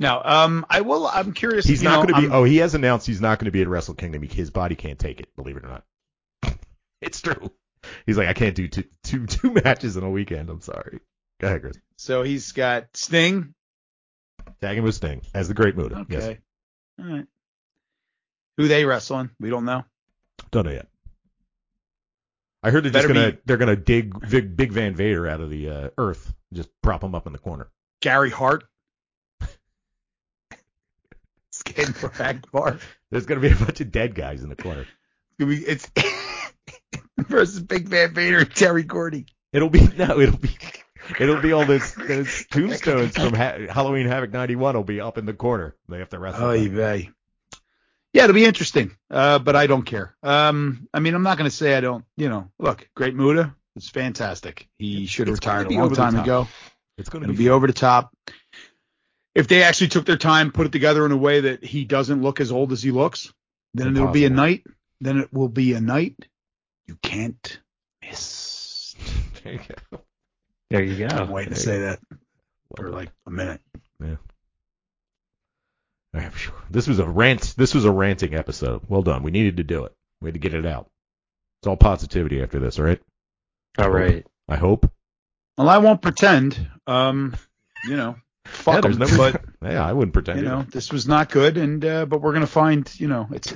No, 0.00 0.20
um, 0.24 0.64
I 0.70 0.80
will. 0.80 1.06
I'm 1.06 1.32
curious. 1.32 1.66
He's 1.66 1.82
not 1.82 2.06
going 2.06 2.22
to 2.22 2.28
be. 2.28 2.34
Oh, 2.34 2.44
he 2.44 2.56
has 2.58 2.74
announced 2.74 3.06
he's 3.06 3.20
not 3.20 3.38
going 3.38 3.46
to 3.46 3.50
be 3.50 3.60
at 3.60 3.68
Wrestle 3.68 3.94
Kingdom. 3.94 4.22
His 4.22 4.50
body 4.50 4.74
can't 4.76 4.98
take 4.98 5.20
it. 5.20 5.28
Believe 5.36 5.58
it 5.58 5.64
or 5.64 5.68
not, 5.68 6.56
it's 7.02 7.20
true. 7.20 7.50
He's 8.06 8.16
like, 8.16 8.28
I 8.28 8.32
can't 8.32 8.54
do 8.54 8.66
two 8.66 8.84
two 9.04 9.26
two 9.26 9.52
matches 9.52 9.98
in 9.98 10.04
a 10.04 10.10
weekend. 10.10 10.48
I'm 10.48 10.62
sorry. 10.62 11.00
Go 11.40 11.46
ahead, 11.48 11.62
Chris. 11.62 11.78
So 11.96 12.22
he's 12.22 12.52
got 12.52 12.96
Sting. 12.96 13.54
Tagging 14.60 14.82
with 14.82 14.94
Sting 14.94 15.22
as 15.34 15.48
the 15.48 15.54
Great 15.54 15.76
Muta. 15.76 15.96
Okay. 16.00 16.14
Yes. 16.14 16.36
All 16.98 17.06
right. 17.16 17.26
Who 18.58 18.68
they 18.68 18.84
wrestling? 18.84 19.30
We 19.40 19.48
don't 19.50 19.64
know. 19.64 19.84
Don't 20.50 20.66
know 20.66 20.72
yet. 20.72 20.88
I 22.62 22.70
heard 22.70 22.84
they're 22.84 22.92
just 22.92 23.08
gonna 23.08 23.32
be- 23.32 23.38
they're 23.46 23.56
gonna 23.56 23.76
dig 23.76 24.12
Big, 24.28 24.54
Big 24.54 24.72
Van 24.72 24.94
Vader 24.94 25.26
out 25.26 25.40
of 25.40 25.48
the 25.48 25.70
uh, 25.70 25.88
earth, 25.96 26.34
just 26.52 26.68
prop 26.82 27.02
him 27.02 27.14
up 27.14 27.26
in 27.26 27.32
the 27.32 27.38
corner. 27.38 27.70
Gary 28.02 28.28
Hart. 28.30 28.64
Skandor 31.54 32.20
Akbar. 32.20 32.78
There's 33.10 33.24
gonna 33.24 33.40
be 33.40 33.50
a 33.50 33.56
bunch 33.56 33.80
of 33.80 33.90
dead 33.90 34.14
guys 34.14 34.42
in 34.42 34.50
the 34.50 34.56
corner. 34.56 34.86
It's 35.38 35.90
versus 37.18 37.60
Big 37.60 37.88
Van 37.88 38.12
Vader 38.12 38.40
and 38.40 38.54
Terry 38.54 38.82
Gordy. 38.82 39.24
It'll 39.54 39.70
be 39.70 39.80
no, 39.96 40.20
it'll 40.20 40.36
be 40.38 40.54
it'll 41.18 41.40
be 41.40 41.52
all 41.52 41.64
those 41.64 41.94
those 42.08 42.46
tombstones 42.50 43.16
from 43.16 43.34
ha- 43.34 43.66
Halloween 43.68 44.06
Havoc 44.06 44.32
'91 44.32 44.76
will 44.76 44.84
be 44.84 45.00
up 45.00 45.18
in 45.18 45.26
the 45.26 45.34
corner. 45.34 45.74
They 45.88 45.98
have 45.98 46.10
to 46.10 46.18
wrestle. 46.18 46.50
Them. 46.50 46.74
vey. 46.74 47.10
Yeah, 48.12 48.24
it'll 48.24 48.34
be 48.34 48.44
interesting. 48.44 48.96
Uh, 49.10 49.38
but 49.38 49.54
I 49.54 49.66
don't 49.66 49.84
care. 49.84 50.16
Um, 50.22 50.88
I 50.92 51.00
mean, 51.00 51.14
I'm 51.14 51.22
not 51.22 51.38
going 51.38 51.48
to 51.48 51.56
say 51.56 51.76
I 51.76 51.80
don't. 51.80 52.04
You 52.16 52.28
know, 52.28 52.50
look, 52.58 52.88
Great 52.94 53.14
Muta. 53.14 53.54
It's 53.76 53.88
fantastic. 53.88 54.68
He 54.78 55.06
should 55.06 55.28
have 55.28 55.36
retired 55.36 55.70
a 55.70 55.74
long 55.74 55.94
time 55.94 56.16
ago. 56.16 56.48
It's 56.98 57.08
gonna 57.08 57.28
be, 57.28 57.34
be 57.34 57.50
over 57.50 57.66
the 57.66 57.72
top. 57.72 58.12
If 59.34 59.46
they 59.46 59.62
actually 59.62 59.88
took 59.88 60.06
their 60.06 60.16
time, 60.16 60.50
put 60.50 60.66
it 60.66 60.72
together 60.72 61.06
in 61.06 61.12
a 61.12 61.16
way 61.16 61.40
that 61.40 61.64
he 61.64 61.84
doesn't 61.84 62.20
look 62.20 62.40
as 62.40 62.50
old 62.50 62.72
as 62.72 62.82
he 62.82 62.90
looks, 62.90 63.32
then 63.74 63.96
it'll 63.96 64.08
be 64.08 64.24
a 64.24 64.30
night. 64.30 64.64
Then 65.00 65.18
it 65.18 65.32
will 65.32 65.48
be 65.48 65.72
a 65.72 65.80
night 65.80 66.16
you 66.90 66.96
can't 67.02 67.60
miss. 68.02 68.96
There 69.42 69.54
you 69.54 69.60
go. 69.90 70.00
There 70.70 70.82
you 70.82 70.96
go. 71.08 71.14
I'm 71.16 71.26
go. 71.26 71.32
waiting 71.32 71.54
to 71.54 71.58
say 71.60 71.76
you 71.76 71.80
that 71.80 72.00
Well 72.70 72.76
for 72.76 72.84
done. 72.84 72.92
like 72.92 73.10
a 73.26 73.30
minute. 73.30 73.60
All 76.12 76.20
right, 76.20 76.32
phew. 76.32 76.52
This 76.70 76.88
was 76.88 76.98
a 76.98 77.06
rant. 77.08 77.54
This 77.56 77.74
was 77.74 77.84
a 77.84 77.90
ranting 77.92 78.34
episode. 78.34 78.82
Well 78.88 79.02
done. 79.02 79.22
We 79.22 79.30
needed 79.30 79.58
to 79.58 79.64
do 79.64 79.84
it. 79.84 79.92
We 80.20 80.26
had 80.28 80.34
to 80.34 80.40
get 80.40 80.54
it 80.54 80.66
out. 80.66 80.88
It's 81.60 81.68
all 81.68 81.76
positivity 81.76 82.42
after 82.42 82.58
this, 82.58 82.78
all 82.78 82.84
right? 82.84 83.00
All 83.78 83.90
right. 83.90 84.26
I 84.48 84.56
hope. 84.56 84.90
Well, 85.56 85.68
I 85.68 85.78
won't 85.78 86.02
pretend. 86.02 86.68
Um, 86.86 87.36
you 87.86 87.96
know, 87.96 88.16
fuck 88.46 88.76
yeah, 88.76 88.80
there's 88.80 88.96
'em, 89.00 89.00
no 89.00 89.16
but 89.16 89.42
yeah, 89.62 89.84
I 89.86 89.92
wouldn't 89.92 90.12
pretend. 90.14 90.40
you 90.40 90.46
know, 90.46 90.62
this 90.62 90.90
was 90.92 91.06
not 91.06 91.30
good, 91.30 91.56
and 91.56 91.84
uh, 91.84 92.06
but 92.06 92.20
we're 92.22 92.32
gonna 92.32 92.46
find, 92.46 92.90
you 92.98 93.06
know, 93.08 93.28
it's. 93.30 93.54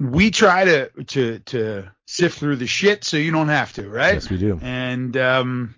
We 0.00 0.30
try 0.30 0.64
to 0.64 0.90
to 1.06 1.38
to 1.40 1.90
sift 2.06 2.38
through 2.38 2.56
the 2.56 2.66
shit 2.66 3.04
so 3.04 3.16
you 3.16 3.32
don't 3.32 3.48
have 3.48 3.72
to, 3.74 3.88
right? 3.88 4.14
Yes, 4.14 4.30
we 4.30 4.38
do. 4.38 4.58
and 4.62 5.16
um, 5.16 5.74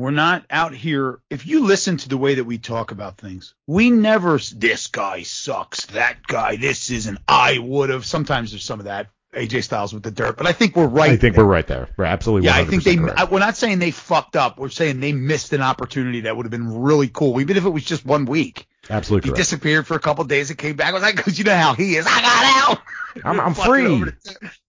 we're 0.00 0.10
not 0.10 0.46
out 0.48 0.72
here. 0.72 1.20
If 1.28 1.46
you 1.46 1.66
listen 1.66 1.98
to 1.98 2.08
the 2.08 2.16
way 2.16 2.36
that 2.36 2.44
we 2.44 2.56
talk 2.56 2.90
about 2.90 3.18
things, 3.18 3.54
we 3.66 3.90
never. 3.90 4.38
This 4.56 4.86
guy 4.86 5.22
sucks. 5.22 5.86
That 5.86 6.26
guy. 6.26 6.56
This 6.56 6.90
isn't. 6.90 7.18
I 7.28 7.58
would 7.58 7.90
have. 7.90 8.06
Sometimes 8.06 8.50
there's 8.50 8.64
some 8.64 8.80
of 8.80 8.86
that. 8.86 9.08
AJ 9.34 9.62
Styles 9.62 9.94
with 9.94 10.02
the 10.02 10.10
dirt, 10.10 10.36
but 10.36 10.46
I 10.46 10.52
think 10.52 10.74
we're 10.74 10.88
right. 10.88 11.10
I 11.10 11.16
think 11.16 11.36
there. 11.36 11.44
we're 11.44 11.52
right 11.52 11.66
there. 11.66 11.88
We're 11.96 12.04
absolutely. 12.06 12.46
Yeah, 12.46 12.56
I 12.56 12.64
think 12.64 12.82
they. 12.82 12.98
I, 12.98 13.24
we're 13.24 13.38
not 13.38 13.56
saying 13.56 13.78
they 13.78 13.92
fucked 13.92 14.34
up. 14.34 14.58
We're 14.58 14.70
saying 14.70 14.98
they 14.98 15.12
missed 15.12 15.52
an 15.52 15.60
opportunity 15.60 16.22
that 16.22 16.36
would 16.36 16.46
have 16.46 16.50
been 16.50 16.80
really 16.80 17.08
cool, 17.08 17.40
even 17.40 17.56
if 17.56 17.64
it 17.64 17.70
was 17.70 17.84
just 17.84 18.04
one 18.04 18.24
week. 18.24 18.66
Absolutely 18.88 19.26
He 19.28 19.30
correct. 19.32 19.38
disappeared 19.38 19.86
for 19.86 19.94
a 19.94 20.00
couple 20.00 20.24
days 20.24 20.50
and 20.50 20.58
came 20.58 20.76
back. 20.76 20.88
I 20.90 20.92
was 20.92 21.02
like, 21.02 21.16
because 21.16 21.38
you 21.38 21.44
know 21.44 21.54
how 21.56 21.74
he 21.74 21.96
is. 21.96 22.06
I 22.08 22.20
got 22.20 22.70
out. 22.70 22.82
I'm, 23.24 23.40
I'm 23.40 23.54
free. 23.66 23.98
the- 24.04 24.50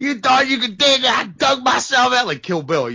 You 0.00 0.18
thought 0.18 0.48
you 0.48 0.58
could 0.58 0.76
dig? 0.76 1.04
I 1.04 1.24
dug 1.24 1.62
myself 1.62 2.12
out 2.12 2.26
like 2.26 2.42
Kill 2.42 2.62
Bill. 2.62 2.90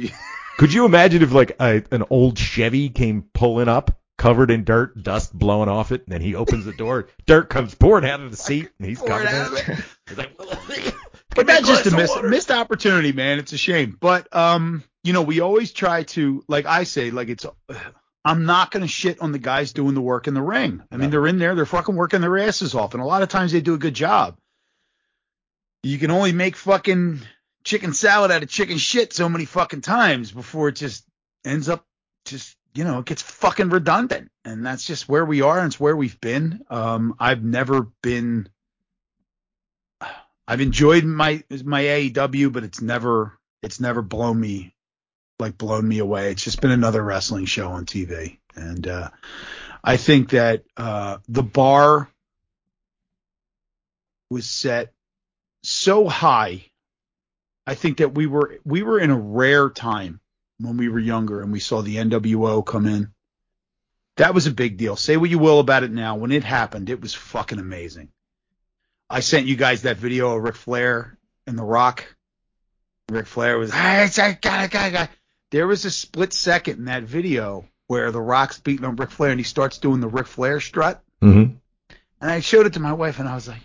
Could 0.57 0.73
you 0.73 0.85
imagine 0.85 1.21
if 1.23 1.31
like 1.31 1.55
a, 1.61 1.81
an 1.91 2.03
old 2.09 2.37
Chevy 2.37 2.89
came 2.89 3.21
pulling 3.33 3.69
up, 3.69 3.97
covered 4.17 4.51
in 4.51 4.65
dirt, 4.65 5.01
dust 5.01 5.33
blowing 5.33 5.69
off 5.69 5.93
it, 5.93 6.03
and 6.05 6.13
then 6.13 6.19
he 6.21 6.35
opens 6.35 6.65
the 6.65 6.73
door, 6.73 7.07
dirt 7.25 7.49
comes 7.49 7.73
pouring 7.73 8.07
out 8.09 8.19
of 8.19 8.31
the 8.31 8.37
seat, 8.37 8.67
and 8.77 8.87
he's 8.89 8.99
covered 9.01 9.27
in 9.29 9.57
it. 9.75 9.85
He's 10.09 10.17
like, 10.17 10.37
But 11.35 11.47
that's 11.47 11.65
just 11.67 11.85
a 11.85 11.95
miss, 11.95 12.11
missed 12.21 12.51
opportunity, 12.51 13.13
man. 13.13 13.39
It's 13.39 13.53
a 13.53 13.57
shame. 13.57 13.95
But 13.97 14.27
um, 14.35 14.83
you 15.05 15.13
know, 15.13 15.21
we 15.21 15.39
always 15.39 15.71
try 15.71 16.03
to, 16.03 16.43
like 16.49 16.65
I 16.65 16.83
say, 16.83 17.11
like 17.11 17.29
it's. 17.29 17.45
I'm 18.25 18.45
not 18.45 18.71
gonna 18.71 18.87
shit 18.87 19.21
on 19.21 19.31
the 19.31 19.39
guys 19.39 19.73
doing 19.73 19.93
the 19.95 20.01
work 20.01 20.27
in 20.27 20.33
the 20.33 20.41
ring. 20.41 20.83
I 20.91 20.97
mean, 20.97 21.05
No. 21.09 21.11
they're 21.11 21.27
in 21.27 21.39
there, 21.39 21.55
they're 21.55 21.65
fucking 21.65 21.95
working 21.95 22.21
their 22.21 22.37
asses 22.37 22.75
off, 22.75 22.93
and 22.93 23.01
a 23.01 23.05
lot 23.05 23.21
of 23.21 23.29
times 23.29 23.51
they 23.51 23.61
do 23.61 23.73
a 23.73 23.77
good 23.79 23.93
job. 23.93 24.37
You 25.83 25.97
can 25.97 26.11
only 26.11 26.33
make 26.33 26.55
fucking 26.57 27.21
chicken 27.63 27.93
salad 27.93 28.31
out 28.31 28.43
of 28.43 28.49
chicken 28.49 28.77
shit 28.77 29.13
so 29.13 29.29
many 29.29 29.45
fucking 29.45 29.81
times 29.81 30.31
before 30.31 30.67
it 30.69 30.75
just 30.75 31.05
ends 31.45 31.69
up 31.69 31.85
just 32.25 32.55
you 32.73 32.83
know 32.83 32.99
it 32.99 33.05
gets 33.05 33.21
fucking 33.21 33.69
redundant, 33.69 34.29
and 34.43 34.65
that's 34.65 34.85
just 34.85 35.07
where 35.07 35.25
we 35.25 35.41
are 35.41 35.57
and 35.57 35.67
it's 35.67 35.79
where 35.79 35.95
we've 35.95 36.19
been. 36.19 36.61
Um, 36.69 37.15
I've 37.19 37.43
never 37.43 37.87
been. 38.03 38.49
I've 40.47 40.61
enjoyed 40.61 41.03
my 41.05 41.43
my 41.63 41.83
AEW, 41.83 42.51
but 42.51 42.63
it's 42.63 42.81
never 42.81 43.37
it's 43.61 43.79
never 43.79 44.01
blown 44.01 44.39
me 44.39 44.73
like 45.39 45.57
blown 45.57 45.87
me 45.87 45.99
away. 45.99 46.31
It's 46.31 46.43
just 46.43 46.61
been 46.61 46.71
another 46.71 47.03
wrestling 47.03 47.45
show 47.45 47.69
on 47.69 47.85
TV, 47.85 48.37
and 48.55 48.87
uh, 48.87 49.09
I 49.83 49.97
think 49.97 50.31
that 50.31 50.63
uh, 50.77 51.17
the 51.27 51.43
bar 51.43 52.09
was 54.29 54.49
set 54.49 54.93
so 55.63 56.07
high. 56.07 56.65
I 57.65 57.75
think 57.75 57.97
that 57.97 58.13
we 58.15 58.27
were 58.27 58.59
we 58.65 58.83
were 58.83 58.99
in 58.99 59.11
a 59.11 59.19
rare 59.19 59.69
time 59.69 60.19
when 60.59 60.77
we 60.77 60.89
were 60.89 60.99
younger 60.99 61.41
and 61.41 61.51
we 61.51 61.59
saw 61.59 61.81
the 61.81 61.97
NWO 61.97 62.65
come 62.65 62.85
in. 62.85 63.11
That 64.17 64.33
was 64.33 64.47
a 64.47 64.51
big 64.51 64.77
deal. 64.77 64.97
Say 64.97 65.15
what 65.15 65.29
you 65.29 65.39
will 65.39 65.59
about 65.59 65.83
it 65.83 65.91
now. 65.91 66.17
When 66.17 66.31
it 66.33 66.43
happened, 66.43 66.89
it 66.89 66.99
was 66.99 67.13
fucking 67.13 67.59
amazing. 67.59 68.09
I 69.09 69.21
sent 69.21 69.47
you 69.47 69.55
guys 69.55 69.83
that 69.83 69.97
video 69.97 70.35
of 70.35 70.43
Ric 70.43 70.55
Flair 70.55 71.17
and 71.47 71.57
The 71.57 71.63
Rock. 71.63 72.15
Ric 73.09 73.25
Flair 73.27 73.57
was, 73.57 73.71
"Ah, 73.73 74.03
it's- 74.03 74.19
I 74.19 74.33
got 74.33 74.65
it, 74.65 74.71
got 74.71 74.87
it, 74.87 74.91
got 74.91 75.09
it." 75.09 75.18
There 75.51 75.67
was 75.67 75.85
a 75.85 75.91
split 75.91 76.33
second 76.33 76.77
in 76.79 76.85
that 76.85 77.03
video 77.03 77.65
where 77.87 78.11
The 78.11 78.21
Rock's 78.21 78.59
beating 78.59 78.85
on 78.85 78.95
Ric 78.95 79.09
Flair 79.11 79.31
and 79.31 79.39
he 79.39 79.43
starts 79.43 79.79
doing 79.79 79.99
the 79.99 80.07
Ric 80.07 80.27
Flair 80.27 80.59
strut. 80.59 81.01
Mm-hmm. 81.23 81.55
And 82.21 82.31
I 82.31 82.39
showed 82.41 82.65
it 82.67 82.73
to 82.73 82.79
my 82.79 82.93
wife 82.93 83.19
and 83.19 83.27
I 83.27 83.33
was 83.35 83.47
like, 83.47 83.61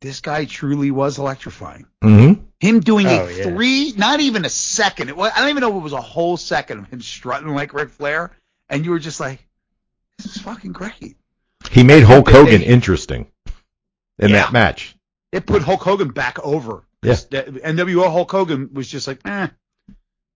this 0.00 0.20
guy 0.20 0.44
truly 0.44 0.90
was 0.90 1.18
electrifying. 1.18 1.86
Mm-hmm. 2.02 2.42
Him 2.60 2.80
doing 2.80 3.06
Oh, 3.06 3.26
a 3.26 3.32
yeah. 3.32 3.42
three, 3.44 3.92
not 3.96 4.20
even 4.20 4.44
a 4.44 4.48
second. 4.48 5.08
It 5.08 5.16
was, 5.16 5.32
I 5.34 5.40
don't 5.40 5.50
even 5.50 5.60
know 5.62 5.70
if 5.70 5.76
it 5.76 5.82
was 5.82 5.92
a 5.92 6.00
whole 6.00 6.36
second 6.36 6.78
of 6.80 6.88
him 6.88 7.00
strutting 7.00 7.48
like 7.48 7.72
Ric 7.74 7.90
Flair. 7.90 8.32
And 8.68 8.84
you 8.84 8.90
were 8.92 8.98
just 8.98 9.20
like, 9.20 9.46
this 10.18 10.36
is 10.36 10.42
fucking 10.42 10.72
great. 10.72 11.16
He 11.70 11.82
made 11.82 12.04
Hulk 12.04 12.28
Hogan 12.28 12.60
they- 12.60 12.66
interesting 12.66 13.26
in 14.18 14.30
Yeah. 14.30 14.36
that 14.44 14.52
match. 14.52 14.96
It 15.32 15.44
put 15.46 15.62
Hulk 15.62 15.82
Hogan 15.82 16.08
back 16.10 16.38
over. 16.44 16.84
Yeah. 17.02 17.16
That- 17.30 17.48
NWO 17.54 18.10
Hulk 18.10 18.30
Hogan 18.30 18.70
was 18.72 18.88
just 18.88 19.06
like, 19.06 19.20
eh, 19.24 19.48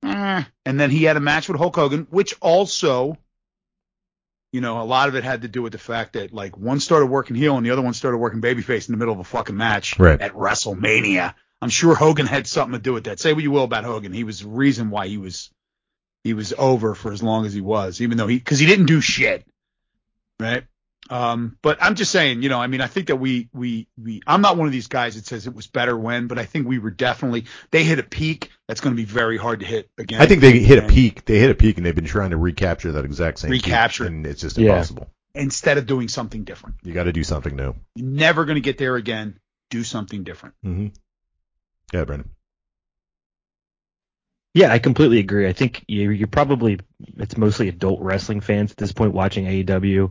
eh. 0.02 0.44
And 0.66 0.80
then 0.80 0.90
he 0.90 1.04
had 1.04 1.16
a 1.16 1.20
match 1.20 1.48
with 1.48 1.58
Hulk 1.58 1.76
Hogan, 1.76 2.06
which 2.10 2.34
also, 2.40 3.16
you 4.52 4.60
know, 4.60 4.80
a 4.80 4.84
lot 4.84 5.08
of 5.08 5.14
it 5.14 5.24
had 5.24 5.42
to 5.42 5.48
do 5.48 5.62
with 5.62 5.72
the 5.72 5.78
fact 5.78 6.14
that 6.14 6.32
like 6.32 6.56
one 6.56 6.80
started 6.80 7.06
working 7.06 7.36
heel 7.36 7.56
and 7.56 7.64
the 7.64 7.70
other 7.70 7.82
one 7.82 7.94
started 7.94 8.18
working 8.18 8.40
babyface 8.40 8.88
in 8.88 8.92
the 8.92 8.98
middle 8.98 9.14
of 9.14 9.20
a 9.20 9.24
fucking 9.24 9.56
match 9.56 9.98
Right. 9.98 10.20
at 10.20 10.32
WrestleMania. 10.34 11.34
I'm 11.62 11.68
sure 11.68 11.94
Hogan 11.94 12.26
had 12.26 12.46
something 12.46 12.72
to 12.72 12.82
do 12.82 12.92
with 12.94 13.04
that. 13.04 13.20
Say 13.20 13.32
what 13.32 13.42
you 13.42 13.50
will 13.50 13.64
about 13.64 13.84
Hogan, 13.84 14.12
he 14.12 14.24
was 14.24 14.40
the 14.40 14.48
reason 14.48 14.90
why 14.90 15.08
he 15.08 15.18
was 15.18 15.50
he 16.24 16.34
was 16.34 16.52
over 16.56 16.94
for 16.94 17.12
as 17.12 17.22
long 17.22 17.46
as 17.46 17.52
he 17.54 17.60
was, 17.60 18.00
even 18.00 18.18
though 18.18 18.26
he 18.26 18.36
because 18.38 18.58
he 18.58 18.66
didn't 18.66 18.86
do 18.86 19.00
shit, 19.00 19.46
right? 20.38 20.64
Um, 21.10 21.58
but 21.60 21.78
I'm 21.82 21.96
just 21.96 22.12
saying, 22.12 22.42
you 22.42 22.48
know, 22.48 22.60
I 22.60 22.68
mean, 22.68 22.80
I 22.80 22.86
think 22.86 23.08
that 23.08 23.16
we, 23.16 23.48
we, 23.52 23.88
we, 24.00 24.22
I'm 24.28 24.40
not 24.42 24.56
one 24.56 24.68
of 24.68 24.72
these 24.72 24.86
guys 24.86 25.16
that 25.16 25.26
says 25.26 25.46
it 25.48 25.54
was 25.54 25.66
better 25.66 25.96
when, 25.98 26.28
but 26.28 26.38
I 26.38 26.44
think 26.44 26.68
we 26.68 26.78
were 26.78 26.92
definitely, 26.92 27.46
they 27.72 27.82
hit 27.82 27.98
a 27.98 28.04
peak 28.04 28.50
that's 28.68 28.80
going 28.80 28.94
to 28.94 28.96
be 28.96 29.04
very 29.06 29.36
hard 29.36 29.58
to 29.60 29.66
hit 29.66 29.90
again. 29.98 30.22
I 30.22 30.26
think 30.26 30.40
they 30.40 30.60
hit 30.60 30.78
a 30.82 30.86
peak. 30.86 31.24
They 31.24 31.38
hit 31.40 31.50
a 31.50 31.54
peak, 31.56 31.78
and 31.78 31.84
they've 31.84 31.94
been 31.96 32.04
trying 32.04 32.30
to 32.30 32.36
recapture 32.36 32.92
that 32.92 33.04
exact 33.04 33.40
same 33.40 33.50
Recapture 33.50 34.04
it. 34.04 34.12
and 34.12 34.24
it's 34.24 34.40
just 34.40 34.56
Yeah. 34.56 34.70
impossible. 34.74 35.10
Instead 35.34 35.78
of 35.78 35.86
doing 35.86 36.06
something 36.08 36.44
different, 36.44 36.76
You 36.84 36.92
got 36.94 37.04
to 37.04 37.12
do 37.12 37.24
something 37.24 37.56
new. 37.56 37.74
you're 37.96 38.06
never 38.08 38.44
going 38.44 38.54
to 38.56 38.60
get 38.60 38.78
there 38.78 38.94
again. 38.94 39.38
Do 39.70 39.82
something 39.82 40.22
different. 40.22 40.54
Mm-hmm. 40.64 40.86
Yeah, 41.92 42.04
Brendan. 42.04 42.30
Yeah, 44.54 44.72
I 44.72 44.78
completely 44.80 45.18
agree. 45.20 45.46
I 45.48 45.52
think 45.52 45.84
you- 45.86 46.10
you're 46.10 46.26
probably 46.28 46.80
it's 47.16 47.36
mostly 47.36 47.68
adult 47.68 48.00
wrestling 48.00 48.40
fans 48.40 48.72
at 48.72 48.76
this 48.76 48.92
point 48.92 49.12
watching 49.12 49.46
AEW. 49.46 50.10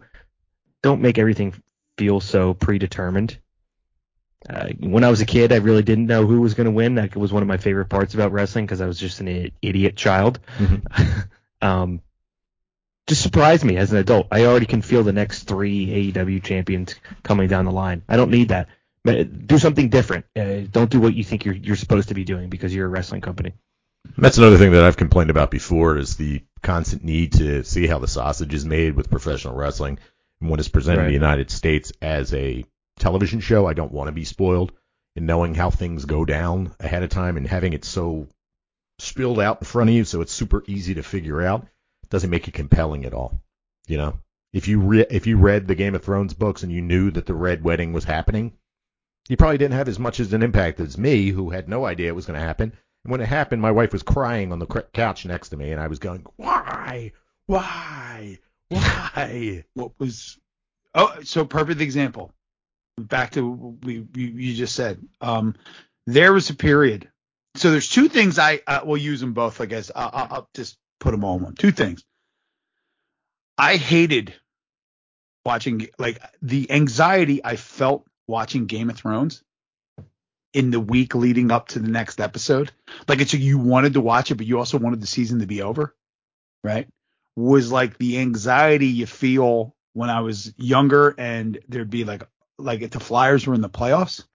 Don't 0.81 1.01
make 1.01 1.17
everything 1.17 1.53
feel 1.97 2.19
so 2.19 2.53
predetermined. 2.53 3.37
Uh, 4.49 4.69
when 4.79 5.03
I 5.03 5.09
was 5.09 5.19
a 5.19 5.25
kid, 5.25 5.51
I 5.51 5.57
really 5.57 5.83
didn't 5.83 6.07
know 6.07 6.25
who 6.25 6.39
was 6.39 6.53
going 6.53 6.65
to 6.65 6.71
win. 6.71 6.95
That 6.95 7.15
was 7.15 7.33
one 7.33 7.43
of 7.43 7.47
my 7.47 7.57
favorite 7.57 7.89
parts 7.89 8.13
about 8.13 8.31
wrestling 8.31 8.65
because 8.65 8.79
I 8.79 8.87
was 8.87 8.97
just 8.97 9.19
an 9.19 9.51
idiot 9.61 9.97
child. 9.97 10.39
um, 11.61 12.01
just 13.07 13.21
surprised 13.21 13.65
me 13.65 13.75
as 13.75 13.91
an 13.91 13.97
adult. 13.97 14.27
I 14.31 14.45
already 14.45 14.65
can 14.65 14.81
feel 14.81 15.03
the 15.03 15.11
next 15.11 15.43
three 15.43 16.11
AEW 16.13 16.41
champions 16.43 16.95
coming 17.23 17.49
down 17.49 17.65
the 17.65 17.71
line. 17.71 18.03
I 18.07 18.15
don't 18.15 18.31
need 18.31 18.49
that. 18.49 18.69
But 19.03 19.47
do 19.47 19.57
something 19.57 19.89
different. 19.89 20.25
Uh, 20.35 20.59
don't 20.71 20.89
do 20.89 20.99
what 20.99 21.15
you 21.15 21.23
think 21.23 21.45
you're 21.45 21.55
you're 21.55 21.75
supposed 21.75 22.09
to 22.09 22.13
be 22.13 22.23
doing 22.23 22.49
because 22.49 22.73
you're 22.73 22.85
a 22.85 22.89
wrestling 22.89 23.21
company. 23.21 23.53
That's 24.17 24.37
another 24.37 24.57
thing 24.57 24.71
that 24.71 24.83
I've 24.83 24.97
complained 24.97 25.29
about 25.29 25.51
before 25.51 25.97
is 25.97 26.15
the 26.15 26.43
constant 26.61 27.03
need 27.03 27.33
to 27.33 27.63
see 27.63 27.87
how 27.87 27.99
the 27.99 28.07
sausage 28.07 28.53
is 28.53 28.65
made 28.65 28.95
with 28.95 29.09
professional 29.09 29.55
wrestling. 29.55 29.99
And 30.41 30.49
when 30.49 30.59
it's 30.59 30.69
presented 30.69 31.01
in 31.01 31.07
the 31.07 31.13
United 31.13 31.51
States 31.51 31.91
as 32.01 32.33
a 32.33 32.65
television 32.97 33.39
show, 33.39 33.67
I 33.67 33.73
don't 33.73 33.91
want 33.91 34.07
to 34.07 34.13
be 34.13 34.25
spoiled 34.25 34.71
in 35.15 35.25
knowing 35.25 35.55
how 35.55 35.69
things 35.69 36.05
go 36.05 36.23
down 36.25 36.73
ahead 36.79 37.03
of 37.03 37.09
time 37.09 37.37
and 37.37 37.47
having 37.47 37.73
it 37.73 37.83
so 37.83 38.27
spilled 38.99 39.39
out 39.39 39.59
in 39.61 39.65
front 39.65 39.89
of 39.89 39.95
you 39.95 40.03
so 40.03 40.21
it's 40.21 40.33
super 40.33 40.63
easy 40.67 40.93
to 40.95 41.03
figure 41.03 41.41
out 41.41 41.63
It 42.03 42.09
doesn't 42.09 42.29
make 42.29 42.47
it 42.47 42.53
compelling 42.53 43.05
at 43.05 43.13
all. 43.13 43.41
You 43.87 43.97
know, 43.97 44.19
if 44.53 44.67
you 44.67 44.79
re- 44.79 45.05
if 45.09 45.27
you 45.27 45.37
read 45.37 45.67
the 45.67 45.75
Game 45.75 45.95
of 45.95 46.03
Thrones 46.03 46.33
books 46.33 46.63
and 46.63 46.71
you 46.71 46.81
knew 46.81 47.11
that 47.11 47.25
the 47.25 47.33
Red 47.33 47.63
Wedding 47.63 47.93
was 47.93 48.03
happening, 48.03 48.53
you 49.27 49.37
probably 49.37 49.57
didn't 49.57 49.77
have 49.77 49.87
as 49.87 49.99
much 49.99 50.19
as 50.19 50.33
an 50.33 50.43
impact 50.43 50.79
as 50.79 50.97
me, 50.97 51.29
who 51.29 51.49
had 51.49 51.69
no 51.69 51.85
idea 51.85 52.07
it 52.09 52.15
was 52.15 52.25
going 52.25 52.39
to 52.39 52.45
happen. 52.45 52.73
And 53.03 53.11
when 53.11 53.21
it 53.21 53.27
happened, 53.27 53.61
my 53.61 53.71
wife 53.71 53.93
was 53.93 54.03
crying 54.03 54.51
on 54.51 54.59
the 54.59 54.65
couch 54.93 55.25
next 55.25 55.49
to 55.49 55.57
me, 55.57 55.71
and 55.71 55.81
I 55.81 55.87
was 55.87 55.99
going, 55.99 56.25
"Why? 56.35 57.11
Why? 57.45 58.39
Why?" 58.69 59.65
What 59.73 59.91
was, 59.99 60.37
oh, 60.95 61.19
so 61.23 61.45
perfect 61.45 61.81
example. 61.81 62.33
Back 62.97 63.31
to 63.31 63.49
what 63.49 63.85
we, 63.85 64.05
you, 64.15 64.27
you 64.27 64.53
just 64.53 64.75
said. 64.75 64.99
Um, 65.21 65.55
there 66.05 66.33
was 66.33 66.49
a 66.49 66.55
period. 66.55 67.09
So 67.55 67.71
there's 67.71 67.89
two 67.89 68.09
things 68.09 68.37
I, 68.37 68.61
uh, 68.67 68.81
will 68.85 68.97
use 68.97 69.21
them 69.21 69.33
both, 69.33 69.59
I 69.59 69.65
guess. 69.65 69.91
I'll, 69.95 70.09
I'll, 70.13 70.27
I'll 70.31 70.49
just 70.53 70.77
put 70.99 71.11
them 71.11 71.23
all 71.23 71.37
in 71.37 71.43
one. 71.43 71.55
Two 71.55 71.71
things. 71.71 72.03
I 73.57 73.75
hated 73.77 74.33
watching, 75.45 75.87
like, 75.97 76.21
the 76.41 76.71
anxiety 76.71 77.43
I 77.43 77.55
felt 77.55 78.05
watching 78.27 78.67
Game 78.67 78.89
of 78.89 78.97
Thrones 78.97 79.43
in 80.53 80.71
the 80.71 80.79
week 80.79 81.15
leading 81.15 81.51
up 81.51 81.69
to 81.69 81.79
the 81.79 81.89
next 81.89 82.19
episode. 82.19 82.71
Like, 83.07 83.19
it's 83.19 83.33
you 83.33 83.57
wanted 83.57 83.93
to 83.93 84.01
watch 84.01 84.31
it, 84.31 84.35
but 84.35 84.45
you 84.45 84.57
also 84.57 84.77
wanted 84.77 85.01
the 85.01 85.07
season 85.07 85.39
to 85.39 85.47
be 85.47 85.61
over, 85.61 85.95
right? 86.63 86.87
Was 87.41 87.71
like 87.71 87.97
the 87.97 88.19
anxiety 88.19 88.87
you 88.87 89.05
feel 89.05 89.73
when 89.93 90.09
I 90.09 90.19
was 90.19 90.53
younger 90.57 91.15
and 91.17 91.57
there'd 91.69 91.89
be 91.89 92.03
like, 92.03 92.23
like 92.57 92.81
if 92.81 92.91
the 92.91 92.99
Flyers 92.99 93.47
were 93.47 93.53
in 93.53 93.61
the 93.61 93.69
playoffs, 93.69 94.25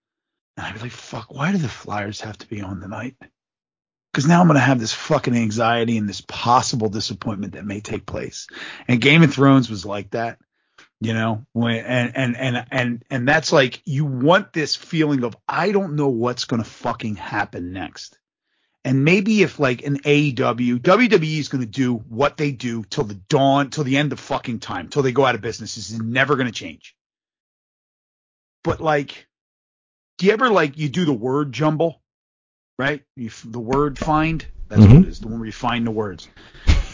and 0.56 0.64
I'd 0.64 0.74
be 0.74 0.80
like, 0.80 0.90
fuck, 0.90 1.26
why 1.30 1.52
do 1.52 1.58
the 1.58 1.68
Flyers 1.68 2.22
have 2.22 2.38
to 2.38 2.48
be 2.48 2.62
on 2.62 2.80
tonight? 2.80 3.16
Because 4.10 4.26
now 4.26 4.40
I'm 4.40 4.46
going 4.46 4.54
to 4.54 4.60
have 4.60 4.80
this 4.80 4.94
fucking 4.94 5.36
anxiety 5.36 5.98
and 5.98 6.08
this 6.08 6.22
possible 6.22 6.88
disappointment 6.88 7.52
that 7.52 7.66
may 7.66 7.80
take 7.80 8.06
place. 8.06 8.46
And 8.88 9.02
Game 9.02 9.22
of 9.22 9.34
Thrones 9.34 9.68
was 9.68 9.84
like 9.84 10.12
that, 10.12 10.38
you 11.02 11.12
know, 11.12 11.44
when, 11.52 11.84
and, 11.84 12.16
and, 12.16 12.36
and, 12.38 12.66
and, 12.70 13.04
and 13.10 13.28
that's 13.28 13.52
like, 13.52 13.82
you 13.84 14.06
want 14.06 14.54
this 14.54 14.76
feeling 14.76 15.24
of, 15.24 15.36
I 15.46 15.72
don't 15.72 15.96
know 15.96 16.08
what's 16.08 16.46
going 16.46 16.62
to 16.62 16.70
fucking 16.70 17.16
happen 17.16 17.74
next. 17.74 18.18
And 18.86 19.02
maybe 19.04 19.42
if 19.42 19.58
like 19.58 19.82
an 19.84 19.98
AEW, 20.00 20.78
WWE 20.80 21.38
is 21.38 21.48
going 21.48 21.62
to 21.62 21.66
do 21.70 21.94
what 21.94 22.36
they 22.36 22.50
do 22.52 22.84
till 22.84 23.04
the 23.04 23.14
dawn, 23.14 23.70
till 23.70 23.84
the 23.84 23.96
end 23.96 24.12
of 24.12 24.20
fucking 24.20 24.58
time, 24.60 24.88
till 24.88 25.02
they 25.02 25.12
go 25.12 25.24
out 25.24 25.34
of 25.34 25.40
business. 25.40 25.74
This 25.76 25.90
is 25.90 25.98
never 26.00 26.36
going 26.36 26.48
to 26.48 26.52
change. 26.52 26.94
But 28.62 28.80
like, 28.80 29.26
do 30.18 30.26
you 30.26 30.32
ever 30.32 30.50
like 30.50 30.76
you 30.78 30.88
do 30.88 31.04
the 31.06 31.12
word 31.14 31.52
jumble, 31.52 32.02
right? 32.78 33.02
You, 33.16 33.30
the 33.44 33.60
word 33.60 33.98
find. 33.98 34.44
That's 34.68 34.80
what 34.82 34.90
Mhm. 34.90 35.02
it 35.04 35.08
is. 35.08 35.20
The 35.20 35.28
one 35.28 35.38
where 35.38 35.46
you 35.46 35.52
find 35.52 35.86
the 35.86 35.90
words, 35.90 36.28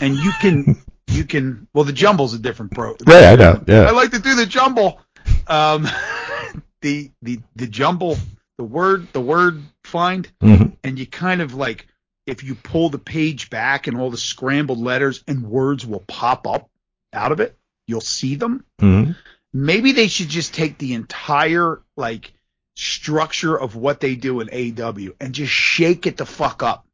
and 0.01 0.14
you 0.14 0.30
can 0.41 0.82
you 1.09 1.24
can. 1.24 1.66
Well, 1.74 1.84
the 1.84 1.93
jumble's 1.93 2.34
a 2.34 2.38
different 2.38 2.72
pro. 2.72 2.97
Yeah, 3.07 3.32
I 3.32 3.36
know. 3.36 3.64
Yeah, 3.66 3.82
I 3.82 3.91
like 3.91 4.11
to 4.12 4.18
do 4.18 4.34
the 4.34 4.47
jumble. 4.47 5.01
Um, 5.47 5.88
the 6.82 7.11
the 7.22 7.41
the 7.57 7.66
jumble, 7.68 8.16
the 8.61 8.65
word 8.65 9.11
the 9.15 9.21
word 9.23 9.63
find 9.85 10.31
Mhm. 10.43 10.77
and 10.85 10.99
you 10.99 11.07
kind 11.07 11.41
of 11.41 11.55
like 11.55 11.87
if 12.27 12.45
you 12.45 12.55
pull 12.55 12.91
the 12.91 12.99
page 12.99 13.49
back 13.49 13.87
and 13.87 13.97
all 13.97 14.11
the 14.11 14.19
scrambled 14.19 14.79
letters 14.79 15.25
and 15.27 15.43
words 15.49 15.87
will 15.87 16.01
pop 16.07 16.47
up 16.47 16.69
out 17.11 17.33
of 17.33 17.41
it 17.41 17.57
you'll 17.87 18.03
see 18.03 18.35
them 18.35 18.63
Mhm. 18.79 19.17
maybe 19.55 19.93
they 19.93 20.09
should 20.09 20.29
just 20.29 20.53
take 20.53 20.77
the 20.77 20.93
entire 20.93 21.81
like 21.97 22.35
structure 22.75 23.59
of 23.59 23.77
what 23.77 23.99
they 24.01 24.15
do 24.15 24.41
in 24.41 24.51
AEW 24.53 25.15
and 25.19 25.35
just 25.35 25.51
shake 25.53 26.07
it 26.07 26.19
the 26.19 26.27
fuck 26.27 26.63
up 26.63 26.87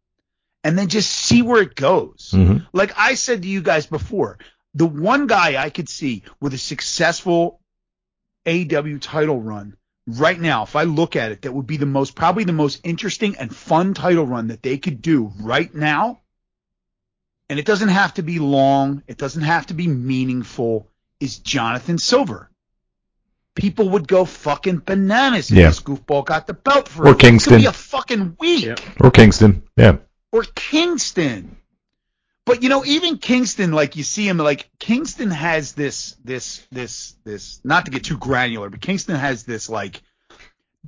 and 0.62 0.78
then 0.78 0.86
just 0.86 1.10
see 1.10 1.42
where 1.42 1.62
it 1.62 1.74
goes 1.74 2.30
Mhm. 2.32 2.64
like 2.72 2.92
I 2.96 3.14
said 3.14 3.42
to 3.42 3.48
you 3.48 3.60
guys 3.60 3.86
before, 3.86 4.38
the 4.72 4.86
one 4.86 5.26
guy 5.26 5.60
I 5.60 5.70
could 5.70 5.88
see 5.88 6.22
with 6.40 6.54
a 6.54 6.58
successful 6.58 7.60
AEW 8.46 9.00
title 9.00 9.40
run 9.40 9.76
right 10.06 10.38
now, 10.40 10.62
if 10.62 10.76
I 10.76 10.84
look 10.84 11.16
at 11.16 11.32
it, 11.32 11.42
that 11.42 11.52
would 11.52 11.66
be 11.66 11.76
the 11.76 11.86
most, 11.86 12.14
probably 12.14 12.44
the 12.44 12.52
most 12.52 12.80
interesting 12.84 13.36
and 13.36 13.54
fun 13.54 13.94
title 13.94 14.26
run 14.26 14.48
that 14.48 14.62
they 14.62 14.78
could 14.78 15.02
do 15.02 15.32
right 15.40 15.72
now. 15.74 16.20
And 17.48 17.58
it 17.58 17.64
doesn't 17.66 17.88
have 17.90 18.14
to 18.14 18.22
be 18.22 18.38
long. 18.38 19.02
It 19.06 19.18
doesn't 19.18 19.42
have 19.42 19.66
to 19.66 19.74
be 19.74 19.86
meaningful 19.86 20.88
is 21.20 21.38
Jonathan 21.38 21.98
Silver. 21.98 22.50
People 23.54 23.90
would 23.90 24.06
go 24.06 24.24
fucking 24.24 24.82
bananas 24.84 25.50
if 25.50 25.56
Yeah. 25.56 25.68
this 25.68 25.80
goofball 25.80 26.26
got 26.26 26.46
the 26.46 26.52
belt 26.54 26.88
for 26.88 27.04
Or 27.06 27.10
it. 27.10 27.12
It 27.12 27.18
Kingston. 27.20 27.52
could 27.54 27.60
be 27.60 27.66
a 27.66 27.72
fucking 27.72 28.36
week 28.38 28.64
Yep. 28.66 28.80
Or 29.00 29.10
Kingston. 29.10 29.62
Yeah. 29.76 29.96
or 30.32 30.42
Kingston. 30.54 31.56
But 32.46 32.62
you 32.62 32.68
know, 32.68 32.84
even 32.84 33.18
Kingston, 33.18 33.72
like 33.72 33.96
you 33.96 34.04
see 34.04 34.26
him, 34.26 34.38
like 34.38 34.70
Kingston 34.78 35.30
has 35.32 35.72
this, 35.72 36.16
this, 36.24 36.66
this, 36.70 37.16
this. 37.24 37.60
Not 37.64 37.84
to 37.84 37.90
get 37.90 38.04
too 38.04 38.16
granular, 38.16 38.70
but 38.70 38.80
Kingston 38.80 39.16
has 39.16 39.44
this 39.44 39.68
like 39.68 40.00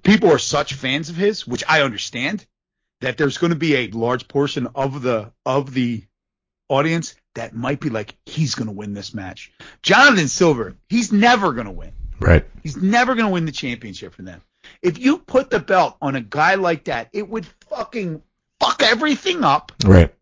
people 0.02 0.30
are 0.30 0.38
such 0.38 0.74
fans 0.74 1.10
of 1.10 1.16
his, 1.16 1.46
which 1.46 1.64
I 1.68 1.82
understand, 1.82 2.46
that 3.00 3.18
there's 3.18 3.38
going 3.38 3.52
to 3.52 3.58
be 3.58 3.74
a 3.74 3.88
large 3.88 4.28
portion 4.28 4.68
of 4.74 5.02
the 5.02 5.32
of 5.44 5.74
the 5.74 6.04
audience 6.68 7.16
that 7.34 7.54
might 7.54 7.80
be 7.80 7.90
like, 7.90 8.16
he's 8.26 8.54
going 8.54 8.66
to 8.66 8.72
win 8.72 8.94
this 8.94 9.14
match. 9.14 9.52
Jonathan 9.82 10.28
Silver, 10.28 10.76
he's 10.88 11.12
never 11.12 11.52
going 11.52 11.66
to 11.66 11.72
win. 11.72 11.92
Right. 12.20 12.44
He's 12.62 12.76
never 12.76 13.14
going 13.14 13.26
to 13.26 13.32
win 13.32 13.46
the 13.46 13.52
championship 13.52 14.14
for 14.14 14.22
them. 14.22 14.42
If 14.82 14.98
you 14.98 15.18
put 15.18 15.50
the 15.50 15.60
belt 15.60 15.96
on 16.02 16.16
a 16.16 16.20
guy 16.20 16.56
like 16.56 16.84
that, 16.84 17.08
it 17.12 17.28
would 17.28 17.46
fucking 17.70 18.22
fuck 18.60 18.82
everything 18.82 19.44
up. 19.44 19.72
Right. 19.84 20.12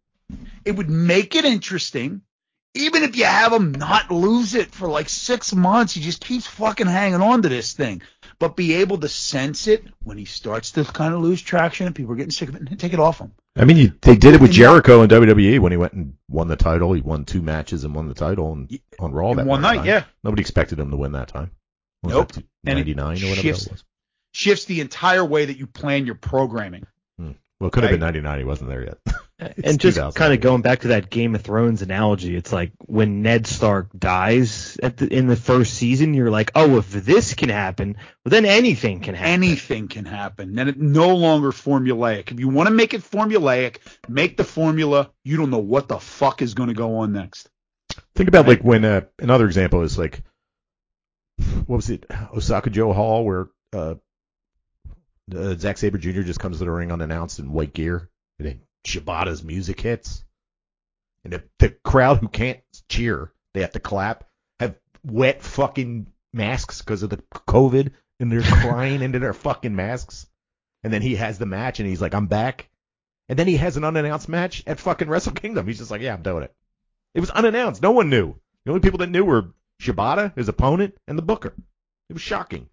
It 0.64 0.72
would 0.76 0.90
make 0.90 1.34
it 1.34 1.44
interesting. 1.44 2.22
Even 2.74 3.04
if 3.04 3.16
you 3.16 3.24
have 3.24 3.52
him 3.52 3.72
not 3.72 4.10
lose 4.10 4.54
it 4.54 4.70
for 4.70 4.86
like 4.86 5.08
six 5.08 5.54
months, 5.54 5.94
he 5.94 6.02
just 6.02 6.20
keeps 6.22 6.46
fucking 6.46 6.86
hanging 6.86 7.22
on 7.22 7.40
to 7.42 7.48
this 7.48 7.72
thing. 7.72 8.02
But 8.38 8.54
be 8.54 8.74
able 8.74 8.98
to 8.98 9.08
sense 9.08 9.66
it 9.66 9.84
when 10.02 10.18
he 10.18 10.26
starts 10.26 10.72
to 10.72 10.84
kind 10.84 11.14
of 11.14 11.20
lose 11.20 11.40
traction 11.40 11.86
and 11.86 11.94
people 11.94 12.12
are 12.12 12.16
getting 12.16 12.30
sick 12.32 12.50
of 12.50 12.56
it 12.56 12.68
and 12.68 12.78
take 12.78 12.92
it 12.92 13.00
off 13.00 13.18
him. 13.18 13.32
I 13.56 13.64
mean, 13.64 13.78
you, 13.78 13.92
they 14.02 14.16
did 14.16 14.34
it 14.34 14.42
with 14.42 14.50
Jericho 14.50 15.00
in 15.00 15.08
WWE 15.08 15.58
when 15.60 15.72
he 15.72 15.78
went 15.78 15.94
and 15.94 16.14
won 16.28 16.48
the 16.48 16.56
title. 16.56 16.92
He 16.92 17.00
won 17.00 17.24
two 17.24 17.40
matches 17.40 17.84
and 17.84 17.94
won 17.94 18.08
the 18.08 18.14
title 18.14 18.52
and, 18.52 18.78
on 19.00 19.12
Raw 19.12 19.32
that 19.32 19.46
one 19.46 19.62
night, 19.62 19.76
time. 19.76 19.86
yeah. 19.86 20.04
Nobody 20.22 20.42
expected 20.42 20.78
him 20.78 20.90
to 20.90 20.98
win 20.98 21.12
that 21.12 21.28
time. 21.28 21.52
What 22.02 22.10
Nope. 22.10 22.32
that, 22.32 22.44
99 22.64 23.06
or 23.06 23.10
whatever 23.10 23.34
shifts- 23.36 23.64
that 23.64 23.72
was. 23.72 23.84
Shifts 24.32 24.66
the 24.66 24.82
entire 24.82 25.24
way 25.24 25.46
that 25.46 25.56
you 25.56 25.66
plan 25.66 26.04
your 26.04 26.14
programming. 26.14 26.86
Hmm. 27.18 27.30
Well, 27.58 27.68
it 27.68 27.72
could 27.72 27.84
have 27.84 27.92
been 27.92 28.00
99. 28.00 28.38
He 28.38 28.44
wasn't 28.44 28.68
there 28.68 28.84
yet. 28.84 28.98
It's 29.38 29.68
and 29.68 29.78
just 29.80 29.98
kind 30.14 30.32
of 30.32 30.40
going 30.40 30.62
back 30.62 30.80
to 30.80 30.88
that 30.88 31.10
Game 31.10 31.34
of 31.34 31.42
Thrones 31.42 31.82
analogy, 31.82 32.34
it's 32.36 32.54
like 32.54 32.72
when 32.86 33.20
Ned 33.20 33.46
Stark 33.46 33.88
dies 33.96 34.78
at 34.82 34.96
the, 34.96 35.12
in 35.12 35.26
the 35.26 35.36
first 35.36 35.74
season, 35.74 36.14
you're 36.14 36.30
like, 36.30 36.52
oh, 36.54 36.78
if 36.78 36.90
this 36.90 37.34
can 37.34 37.50
happen, 37.50 37.96
well, 38.24 38.30
then 38.30 38.46
anything 38.46 39.00
can 39.00 39.14
happen. 39.14 39.30
Anything 39.30 39.88
can 39.88 40.06
happen. 40.06 40.54
Then 40.54 40.68
it 40.68 40.80
no 40.80 41.14
longer 41.14 41.52
formulaic. 41.52 42.32
If 42.32 42.40
you 42.40 42.48
want 42.48 42.68
to 42.68 42.74
make 42.74 42.94
it 42.94 43.02
formulaic, 43.02 43.78
make 44.08 44.38
the 44.38 44.44
formula. 44.44 45.10
You 45.22 45.36
don't 45.36 45.50
know 45.50 45.58
what 45.58 45.88
the 45.88 45.98
fuck 45.98 46.40
is 46.40 46.54
going 46.54 46.68
to 46.70 46.74
go 46.74 46.98
on 46.98 47.12
next. 47.12 47.50
Think 48.14 48.30
about 48.30 48.46
Right. 48.46 48.56
like 48.56 48.64
when 48.64 48.86
uh, 48.86 49.02
another 49.18 49.44
example 49.44 49.82
is 49.82 49.98
like 49.98 50.22
what 51.66 51.76
was 51.76 51.90
it? 51.90 52.06
Osaka-jo 52.34 52.92
Hall, 52.94 53.24
where 53.24 53.48
uh, 53.74 53.96
uh, 55.34 55.54
Zack 55.54 55.76
Sabre 55.76 55.98
Jr. 55.98 56.22
just 56.22 56.40
comes 56.40 56.58
to 56.58 56.64
the 56.64 56.70
ring 56.70 56.92
unannounced 56.92 57.38
in 57.38 57.52
white 57.52 57.74
gear, 57.74 58.08
and 58.38 58.48
then 58.48 58.60
Shibata's 58.86 59.42
music 59.42 59.80
hits, 59.80 60.24
and 61.24 61.32
the, 61.32 61.42
the 61.58 61.70
crowd 61.70 62.18
who 62.18 62.28
can't 62.28 62.60
cheer, 62.88 63.32
they 63.52 63.62
have 63.62 63.72
to 63.72 63.80
clap, 63.80 64.24
have 64.60 64.76
wet 65.04 65.42
fucking 65.42 66.06
masks 66.32 66.82
because 66.82 67.02
of 67.02 67.10
the 67.10 67.18
COVID, 67.48 67.92
and 68.20 68.30
they're 68.30 68.42
crying 68.62 69.02
into 69.02 69.18
their 69.18 69.34
fucking 69.34 69.74
masks. 69.74 70.26
And 70.84 70.92
then 70.92 71.02
he 71.02 71.16
has 71.16 71.38
the 71.38 71.46
match, 71.46 71.80
and 71.80 71.88
he's 71.88 72.00
like, 72.00 72.14
"I'm 72.14 72.26
back." 72.26 72.68
And 73.28 73.36
then 73.36 73.48
he 73.48 73.56
has 73.56 73.76
an 73.76 73.82
unannounced 73.82 74.28
match 74.28 74.62
at 74.68 74.78
fucking 74.78 75.08
Wrestle 75.08 75.32
Kingdom. 75.32 75.66
He's 75.66 75.78
just 75.78 75.90
like, 75.90 76.00
"Yeah, 76.00 76.14
I'm 76.14 76.22
doing 76.22 76.44
it." 76.44 76.54
It 77.12 77.20
was 77.20 77.30
unannounced. 77.30 77.82
No 77.82 77.90
one 77.90 78.08
knew. 78.08 78.36
The 78.64 78.70
only 78.70 78.82
people 78.82 78.98
that 78.98 79.10
knew 79.10 79.24
were 79.24 79.52
Shibata, 79.82 80.36
his 80.36 80.48
opponent, 80.48 80.96
and 81.08 81.18
the 81.18 81.22
Booker. 81.22 81.54
It 82.08 82.12
was 82.12 82.22
shocking. 82.22 82.68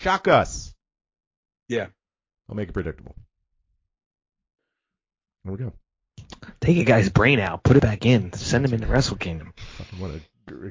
Shock 0.00 0.28
us. 0.28 0.74
Yeah. 1.68 1.86
I'll 2.48 2.56
make 2.56 2.68
it 2.68 2.72
predictable. 2.72 3.14
There 5.44 5.52
we 5.52 5.58
go. 5.58 5.72
Take 6.60 6.78
a 6.78 6.84
guy's 6.84 7.10
brain 7.10 7.38
out, 7.40 7.62
put 7.62 7.76
it 7.76 7.82
back 7.82 8.06
in, 8.06 8.32
send 8.32 8.64
him 8.64 8.72
into 8.72 8.86
Wrestle 8.86 9.16
Kingdom. 9.16 9.52
What 9.98 10.12
a 10.12 10.20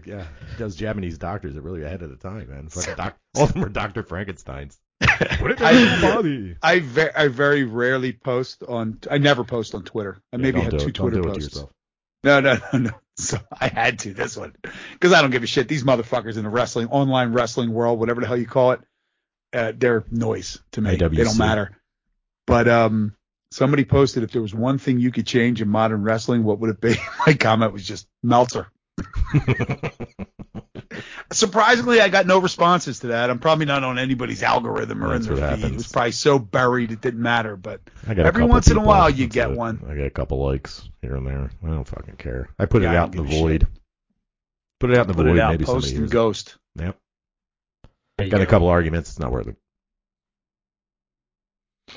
yeah. 0.05 0.25
Those 0.57 0.75
Japanese 0.75 1.17
doctors 1.17 1.55
are 1.57 1.61
really 1.61 1.83
ahead 1.83 2.01
of 2.01 2.09
the 2.09 2.15
time, 2.15 2.49
man. 2.49 2.69
Fucking 2.69 2.95
doc, 2.95 3.17
all 3.35 3.43
of 3.43 3.53
them 3.53 3.63
are 3.65 3.69
Doctor 3.69 4.03
Frankenstein's. 4.03 4.79
Put 5.01 5.51
it 5.51 5.61
in 5.61 5.75
the 5.85 5.97
body. 6.01 6.55
I 6.61 6.79
ve- 6.79 7.09
I 7.15 7.27
very 7.27 7.63
rarely 7.63 8.13
post 8.13 8.63
on. 8.63 8.99
I 9.09 9.17
never 9.17 9.43
post 9.43 9.75
on 9.75 9.83
Twitter. 9.83 10.21
I 10.31 10.37
maybe 10.37 10.59
Yeah, 10.59 10.65
have 10.65 10.71
two 10.71 10.87
it. 10.87 10.93
Don't 10.93 11.11
Twitter 11.11 11.21
do 11.21 11.29
it 11.29 11.33
to 11.33 11.39
posts. 11.39 11.65
No, 12.23 12.39
no, 12.39 12.57
no, 12.73 12.79
no. 12.79 12.91
So 13.15 13.37
I 13.61 13.67
had 13.67 13.99
to 13.99 14.13
this 14.15 14.35
one 14.35 14.55
because 14.93 15.13
I 15.13 15.21
don't 15.21 15.29
give 15.29 15.43
a 15.43 15.47
shit. 15.47 15.67
These 15.67 15.83
motherfuckers 15.83 16.35
in 16.35 16.43
the 16.43 16.49
wrestling, 16.49 16.87
online 16.87 17.31
wrestling 17.31 17.71
world, 17.71 17.99
whatever 17.99 18.21
the 18.21 18.25
hell 18.27 18.37
you 18.37 18.47
call 18.47 18.71
it, 18.71 18.79
uh, 19.53 19.71
they're 19.75 20.03
noise 20.09 20.57
to 20.71 20.81
me. 20.81 20.95
They 20.95 20.97
don't 20.97 21.37
matter. 21.37 21.77
But 22.47 22.67
um, 22.67 23.15
somebody 23.53 23.85
posted 23.85 24.23
if 24.23 24.31
there 24.31 24.41
was 24.41 24.53
one 24.53 24.77
thing 24.77 24.99
you 24.99 25.11
could 25.11 25.27
change 25.27 25.61
in 25.61 25.69
modern 25.69 26.03
wrestling, 26.03 26.43
what 26.43 26.59
would 26.59 26.69
it 26.71 26.81
be? 26.81 26.95
My 27.27 27.34
comment 27.34 27.73
was 27.73 27.85
just 27.88 28.07
Meltzer. 28.23 28.67
Surprisingly, 31.31 31.99
I 31.99 32.09
got 32.09 32.27
no 32.27 32.39
responses 32.39 32.99
to 32.99 33.07
that. 33.07 33.30
I'm 33.31 33.39
probably 33.39 33.65
not 33.65 33.84
on 33.84 33.97
anybody's 33.97 34.43
algorithm 34.43 35.03
or 35.03 35.09
That's 35.09 35.25
in 35.27 35.35
their 35.35 35.49
what 35.49 35.59
feed. 35.59 35.71
It 35.71 35.75
was 35.75 35.91
probably 35.91 36.11
so 36.11 36.38
buried 36.38 36.91
it 36.91 37.01
didn't 37.01 37.21
matter. 37.21 37.55
But 37.57 37.81
I 38.07 38.13
got 38.13 38.25
a 38.25 38.27
Every 38.27 38.43
once 38.43 38.69
in 38.69 38.77
a 38.77 38.81
while 38.84 39.09
you 39.09 39.27
get 39.27 39.49
it. 39.51 39.57
one. 39.57 39.84
I 39.89 39.95
get 39.95 40.05
a 40.05 40.11
couple 40.11 40.43
likes 40.45 40.88
here 41.01 41.15
and 41.15 41.25
there. 41.25 41.49
I 41.63 41.67
don't 41.67 41.88
fucking 41.88 42.17
care. 42.17 42.49
I 42.59 42.65
put 42.65 42.84
Yeah, 42.84 42.91
it 42.91 42.95
I 42.95 42.97
out 42.97 43.15
in 43.15 43.23
the 43.23 43.23
give 43.23 43.34
a 43.38 43.41
void. 43.41 43.67
Put 44.80 44.91
it 44.91 44.97
out 44.97 45.03
in 45.03 45.07
the 45.07 45.13
put 45.15 45.25
void. 45.25 45.38
it 45.38 45.39
out, 45.39 45.51
Maybe 45.51 45.65
post 45.65 45.88
somebody 45.88 45.91
and 45.91 45.97
hears 45.99 46.11
it. 46.11 46.13
ghost. 46.13 46.57
Yep. 46.80 46.97
There 48.17 48.25
you 48.27 48.31
Got 48.31 48.41
a 48.41 48.45
couple 48.45 48.67
arguments. 48.67 49.09
It's 49.09 49.19
not 49.19 49.31
worth 49.31 49.47
it. 49.47 49.55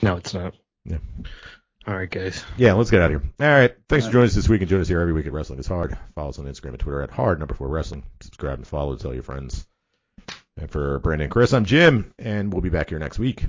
No, 0.02 0.16
it's 0.16 0.32
not. 0.32 0.54
Yeah. 0.86 0.98
All 1.86 1.94
right, 1.94 2.10
guys. 2.10 2.44
Yeah, 2.56 2.72
let's 2.72 2.90
get 2.90 3.00
out 3.00 3.12
of 3.12 3.22
here. 3.22 3.30
All 3.40 3.60
right. 3.60 3.74
Thanks 3.88 4.06
All 4.06 4.10
for 4.10 4.14
joining 4.14 4.28
us 4.28 4.34
this 4.34 4.48
week 4.48 4.60
and 4.60 4.68
join 4.68 4.80
us 4.80 4.88
here 4.88 5.00
every 5.00 5.12
week 5.12 5.26
at 5.26 5.32
Wrestling 5.32 5.58
is 5.60 5.66
Hard. 5.68 5.96
Follow 6.14 6.30
us 6.30 6.38
on 6.38 6.46
Instagram 6.46 6.70
and 6.70 6.80
Twitter 6.80 7.02
at 7.02 7.10
hard 7.10 7.38
number 7.38 7.54
four 7.54 7.68
wrestling. 7.68 8.04
Subscribe 8.20 8.58
and 8.58 8.66
follow. 8.66 8.96
Tell 8.96 9.14
your 9.14 9.22
friends. 9.22 9.66
And 10.56 10.70
for 10.70 10.98
Brandon 11.00 11.26
and 11.26 11.32
Chris, 11.32 11.52
I'm 11.52 11.64
Jim, 11.64 12.12
and 12.18 12.52
we'll 12.52 12.62
be 12.62 12.70
back 12.70 12.88
here 12.88 12.98
next 12.98 13.18
week. 13.18 13.44